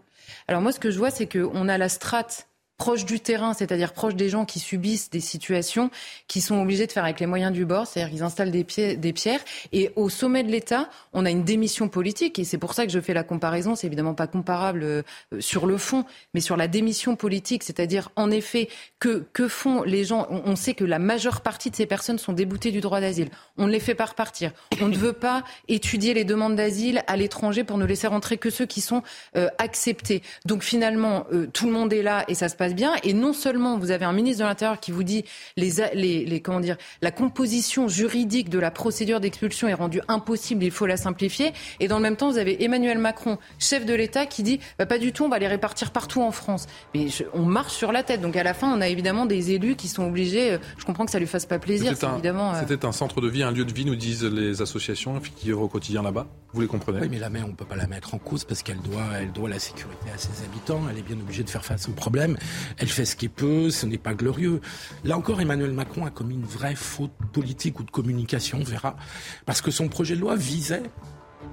Alors 0.47 0.63
moi, 0.63 0.71
ce 0.71 0.79
que 0.79 0.93
je 0.93 0.99
vois, 0.99 1.11
c'est 1.11 1.27
qu'on 1.27 1.69
a 1.69 1.77
la 1.77 1.89
strate 1.89 2.47
proche 2.77 3.05
du 3.05 3.21
terrain, 3.21 3.55
c'est-à-dire 3.55 3.93
proche 3.93 4.15
des 4.15 4.29
gens 4.29 4.45
qui 4.45 4.59
subissent 4.59 5.11
des 5.11 5.21
situations 5.21 5.91
qui 6.29 6.41
sont 6.41 6.61
obligés 6.61 6.87
de 6.87 6.93
faire 6.93 7.05
avec 7.05 7.21
les 7.21 7.27
moyens 7.27 7.53
du 7.53 7.65
bord, 7.65 7.87
c'est-à-dire 7.87 8.13
qu'ils 8.13 8.23
installent 8.23 8.51
des, 8.51 8.65
pierres. 8.65 9.41
Et 9.73 9.91
au 9.97 10.09
sommet 10.09 10.43
de 10.43 10.51
l'État, 10.51 10.91
on 11.13 11.25
a 11.25 11.31
une 11.31 11.45
démission 11.45 11.89
politique, 11.89 12.39
et 12.39 12.45
c'est 12.45 12.59
pour 12.59 12.75
ça 12.75 12.87
que 12.87 12.93
je 12.93 13.01
fais 13.01 13.15
la 13.15 13.25
comparaison. 13.25 13.75
C'est 13.75 13.87
évidemment 13.87 14.15
pas 14.15 14.27
comparable 14.27 14.83
euh, 14.83 15.03
sur 15.41 15.67
le 15.67 15.79
fond, 15.79 16.05
mais 16.35 16.41
sur 16.41 16.57
la 16.57 16.69
démission 16.69 17.17
politique, 17.17 17.63
c'est-à-dire 17.63 18.11
en 18.17 18.31
effet 18.31 18.69
que 18.99 19.25
que 19.33 19.49
font 19.49 19.83
les 19.83 20.05
gens? 20.05 20.27
On, 20.31 20.57
sait 20.57 20.75
que 20.75 20.85
la 20.85 20.99
majeure 20.99 21.41
partie 21.41 21.71
de 21.71 21.77
ces 21.77 21.87
personnes 21.87 22.19
sont 22.19 22.33
déboutées 22.33 22.71
du 22.71 22.81
droit 22.81 23.01
d'asile. 23.01 23.29
On 23.57 23.67
ne 23.67 23.73
les 23.73 23.81
fait 23.81 23.95
pas 23.95 24.07
repartir. 24.07 24.53
On 24.81 24.89
ne 24.89 24.97
veut 24.97 25.13
pas 25.13 25.45
étudier 25.69 26.15
les 26.15 26.25
demandes 26.25 26.57
d'asile 26.57 27.03
à 27.07 27.17
l'étranger 27.17 27.65
pour 27.65 27.79
ne 27.79 27.85
laisser 27.85 28.07
rentrer 28.07 28.37
que 28.39 28.51
ceux 28.51 28.67
qui 28.67 28.81
sont 28.81 29.03
euh, 29.37 29.49
acceptés. 29.59 30.23
Donc 30.45 30.63
finalement, 30.63 31.27
euh, 31.33 31.47
tout 31.53 31.67
le 31.67 31.73
monde 31.73 31.93
est 31.93 32.03
là 32.03 32.25
et 32.29 32.35
ça 32.35 32.49
se 32.49 32.57
passe 32.57 32.66
bien. 32.75 32.93
Et 33.03 33.13
non 33.13 33.33
seulement 33.33 33.79
vous 33.79 33.91
avez 33.91 34.05
un 34.05 34.13
ministre 34.13 34.43
de 34.43 34.49
l'Intérieur 34.49 34.81
qui 34.81 34.93
vous 34.93 35.03
dit 35.03 35.25
les, 35.57 35.73
les, 35.95 36.25
les, 36.25 36.41
comment 36.41 36.61
dire, 36.61 36.77
la 37.03 37.11
composition 37.11 37.89
juridique 37.89 38.49
de 38.49 38.59
la 38.59 38.71
procédure 38.71 39.21
d'expulsion 39.21 39.69
est 39.69 39.75
rendue 39.75 40.01
impossible, 40.09 40.65
il 40.65 40.71
faut 40.71 40.87
la 40.87 40.97
simplifier. 40.97 41.53
Et 41.81 41.89
dans 41.89 41.97
le 41.97 42.03
même 42.03 42.17
temps, 42.17 42.31
vous 42.31 42.39
avez 42.39 42.65
Emmanuel 42.65 42.99
Macron, 42.99 43.39
chef 43.59 43.87
de 43.87 43.95
l'État, 43.95 44.27
qui 44.27 44.43
dit 44.43 44.61
bah, 44.79 44.87
pas 44.87 44.99
du 44.99 45.13
tout, 45.13 45.25
on 45.25 45.29
va 45.29 45.39
les 45.39 45.49
répartir 45.49 45.91
partout 45.91 46.23
en 46.23 46.33
France. 46.33 46.67
Mais 46.95 47.07
on 47.35 47.43
marche 47.43 47.75
sur 47.75 47.93
la 47.93 48.03
tête. 48.03 48.21
Donc 48.21 48.37
à 48.37 48.43
la 48.43 48.55
fin, 48.55 48.73
on 48.73 48.81
a 48.81 48.89
évidemment 48.89 49.27
des 49.27 49.53
élus 49.53 49.77
qui 49.77 49.89
sont 49.89 50.07
obligés. 50.07 50.53
Euh, 50.53 50.59
je 50.79 50.85
comprends 50.85 51.05
que 51.05 51.11
ça 51.11 51.19
lui 51.19 51.27
fasse 51.27 51.47
pas 51.47 51.59
plaisir. 51.59 51.93
C'était 51.93 52.07
un, 52.07 52.15
évidemment, 52.15 52.55
euh, 52.55 52.61
c'était 52.67 52.85
un 52.85 52.93
centre 52.93 53.21
de 53.21 53.29
vie, 53.29 53.43
un 53.43 53.53
lieu 53.53 53.65
de 53.65 53.73
vie, 53.73 53.85
nous 53.85 53.97
disent 53.97 54.25
les 54.25 54.63
associations 54.63 55.21
qui 55.37 55.51
œuvrent 55.51 55.63
au 55.63 55.69
quotidien 55.69 56.03
là-bas. 56.03 56.27
Vous 56.53 56.61
les 56.61 56.67
comprenez? 56.67 57.01
Oui, 57.01 57.09
mais 57.11 57.19
la 57.19 57.29
maire, 57.29 57.45
on 57.47 57.53
peut 57.53 57.65
pas 57.65 57.77
la 57.77 57.87
mettre 57.87 58.15
en 58.15 58.19
cause 58.19 58.45
parce 58.45 58.63
qu'elle 58.63 58.81
doit, 58.81 59.05
elle 59.21 59.33
doit 59.33 59.49
la 59.49 59.59
sécurité 59.59 60.07
à 60.15 60.19
ses 60.19 60.45
habitants. 60.45 60.81
Elle 60.91 60.99
est 60.99 61.03
bien 61.03 61.17
obligée 61.17 61.43
de 61.43 61.51
faire 61.51 61.65
face 61.65 61.89
au 61.89 61.93
problème. 61.93 62.37
Elle 62.79 62.89
fait 62.89 63.05
ce 63.05 63.17
qu'il 63.17 63.31
peut, 63.31 63.71
ce 63.71 63.87
n'est 63.87 63.99
pas 63.99 64.15
glorieux. 64.15 64.61
Là 65.05 65.17
encore, 65.17 65.41
Emmanuel 65.41 65.73
Macron 65.73 66.05
a 66.07 66.11
commis 66.11 66.35
une 66.35 66.45
vraie 66.45 66.75
faute 66.75 67.13
politique 67.33 67.81
ou 67.81 67.83
de 67.83 67.91
communication, 67.91 68.59
on 68.61 68.65
verra. 68.65 68.97
Parce 69.45 69.61
que 69.61 69.71
son 69.71 69.89
projet 69.89 70.17
de 70.17 70.21
loi 70.21 70.37
visait, 70.37 70.83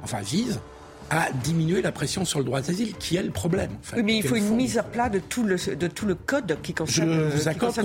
enfin 0.03 0.21
vise, 0.21 0.59
à 1.09 1.29
diminuer 1.43 1.81
la 1.81 1.91
pression 1.91 2.25
sur 2.25 2.39
le 2.39 2.45
droit 2.45 2.61
d'asile, 2.61 2.95
qui 2.97 3.17
est 3.17 3.23
le 3.23 3.31
problème. 3.31 3.71
oui, 3.95 4.03
mais 4.03 4.17
il 4.17 4.23
faut 4.23 4.35
une 4.35 4.55
mise 4.55 4.77
à 4.77 4.83
plat 4.83 5.09
de 5.09 5.19
tout 5.19 5.43
le, 5.43 5.57
de 5.75 5.87
tout 5.87 6.05
le 6.05 6.15
code 6.15 6.57
qui 6.63 6.73
concerne, 6.73 7.29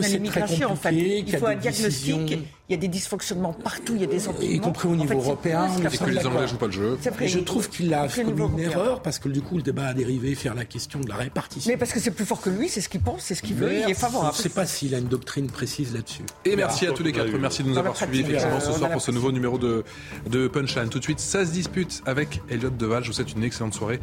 l'immigration. 0.01 0.71
En 0.71 0.77
fait. 0.77 0.95
Il 0.95 1.37
faut 1.37 1.47
un 1.47 1.57
diagnostic 1.57 2.39
il 2.69 2.73
y 2.73 2.75
a 2.75 2.79
des 2.79 2.89
dysfonctionnements 2.89 3.55
partout, 3.55 3.95
il 3.95 4.03
y 4.03 4.05
a 4.05 4.07
des 4.07 4.29
empilements. 4.29 4.55
Y 4.55 4.61
compris 4.61 4.89
au 4.89 4.97
niveau 4.97 5.15
européen. 5.15 5.69
Et 5.79 5.97
que 5.97 6.05
les 6.11 6.27
Anglais 6.27 6.47
jouent 6.47 6.59
pas 6.59 6.67
le 6.67 6.73
jeu. 6.73 6.99
Et 7.21 7.29
je 7.29 7.39
trouve 7.39 7.71
qu'il 7.71 7.95
a 7.95 8.07
commis 8.09 8.43
une 8.43 8.59
erreur 8.61 9.01
parce 9.01 9.19
que 9.19 9.31
du 9.31 9.41
coup 9.41 9.57
le 9.57 9.63
débat 9.63 9.87
a 9.87 9.95
dérivé 9.95 10.35
vers 10.35 10.55
la 10.55 10.67
question 10.67 11.01
de 11.01 11.09
la 11.09 11.15
répartition. 11.15 11.71
Mais 11.71 11.79
parce 11.79 11.93
que 11.93 12.01
c'est 12.01 12.11
plus 12.11 12.27
fort 12.27 12.43
que 12.43 12.51
lui, 12.51 12.69
c'est 12.69 12.83
ce 12.83 12.91
qu'il 12.91 13.01
pense, 13.01 13.23
c'est 13.23 13.35
ce 13.35 13.43
qu'il 13.43 13.57
veut, 13.57 13.73
il 13.73 13.91
est 13.91 13.95
favorable. 13.95 14.35
Je 14.35 14.41
ne 14.41 14.43
sais 14.43 14.55
pas 14.55 14.67
s'il 14.67 14.95
a 14.95 14.99
une 14.99 15.09
doctrine 15.09 15.47
précise 15.47 15.95
là-dessus. 15.95 16.23
Et 16.45 16.57
merci 16.57 16.87
à 16.87 16.93
tous 16.93 17.03
les 17.03 17.13
quatre, 17.13 17.31
merci 17.39 17.63
de 17.63 17.69
nous 17.69 17.79
avoir 17.79 17.97
suivis 17.97 18.21
effectivement 18.21 18.61
ce 18.61 18.73
soir 18.73 18.91
pour 18.91 19.01
ce 19.01 19.11
nouveau 19.13 19.33
numéro 19.33 19.57
de, 19.57 19.85
de 20.29 20.47
Punchline. 20.47 20.91
Tout 20.91 20.99
de 20.99 21.05
suite, 21.05 21.21
ça 21.21 21.47
se 21.47 21.53
dispute 21.53 22.03
avec 22.05 22.43
Elliot 22.51 22.71
Deval. 22.71 23.03
Je 23.03 23.09
vous 23.09 23.15
souhaite 23.15 23.33
une 23.33 23.45
excellente 23.45 23.73
soirée 23.75 24.01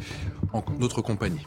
en 0.52 0.64
notre 0.80 1.02
compagnie. 1.02 1.46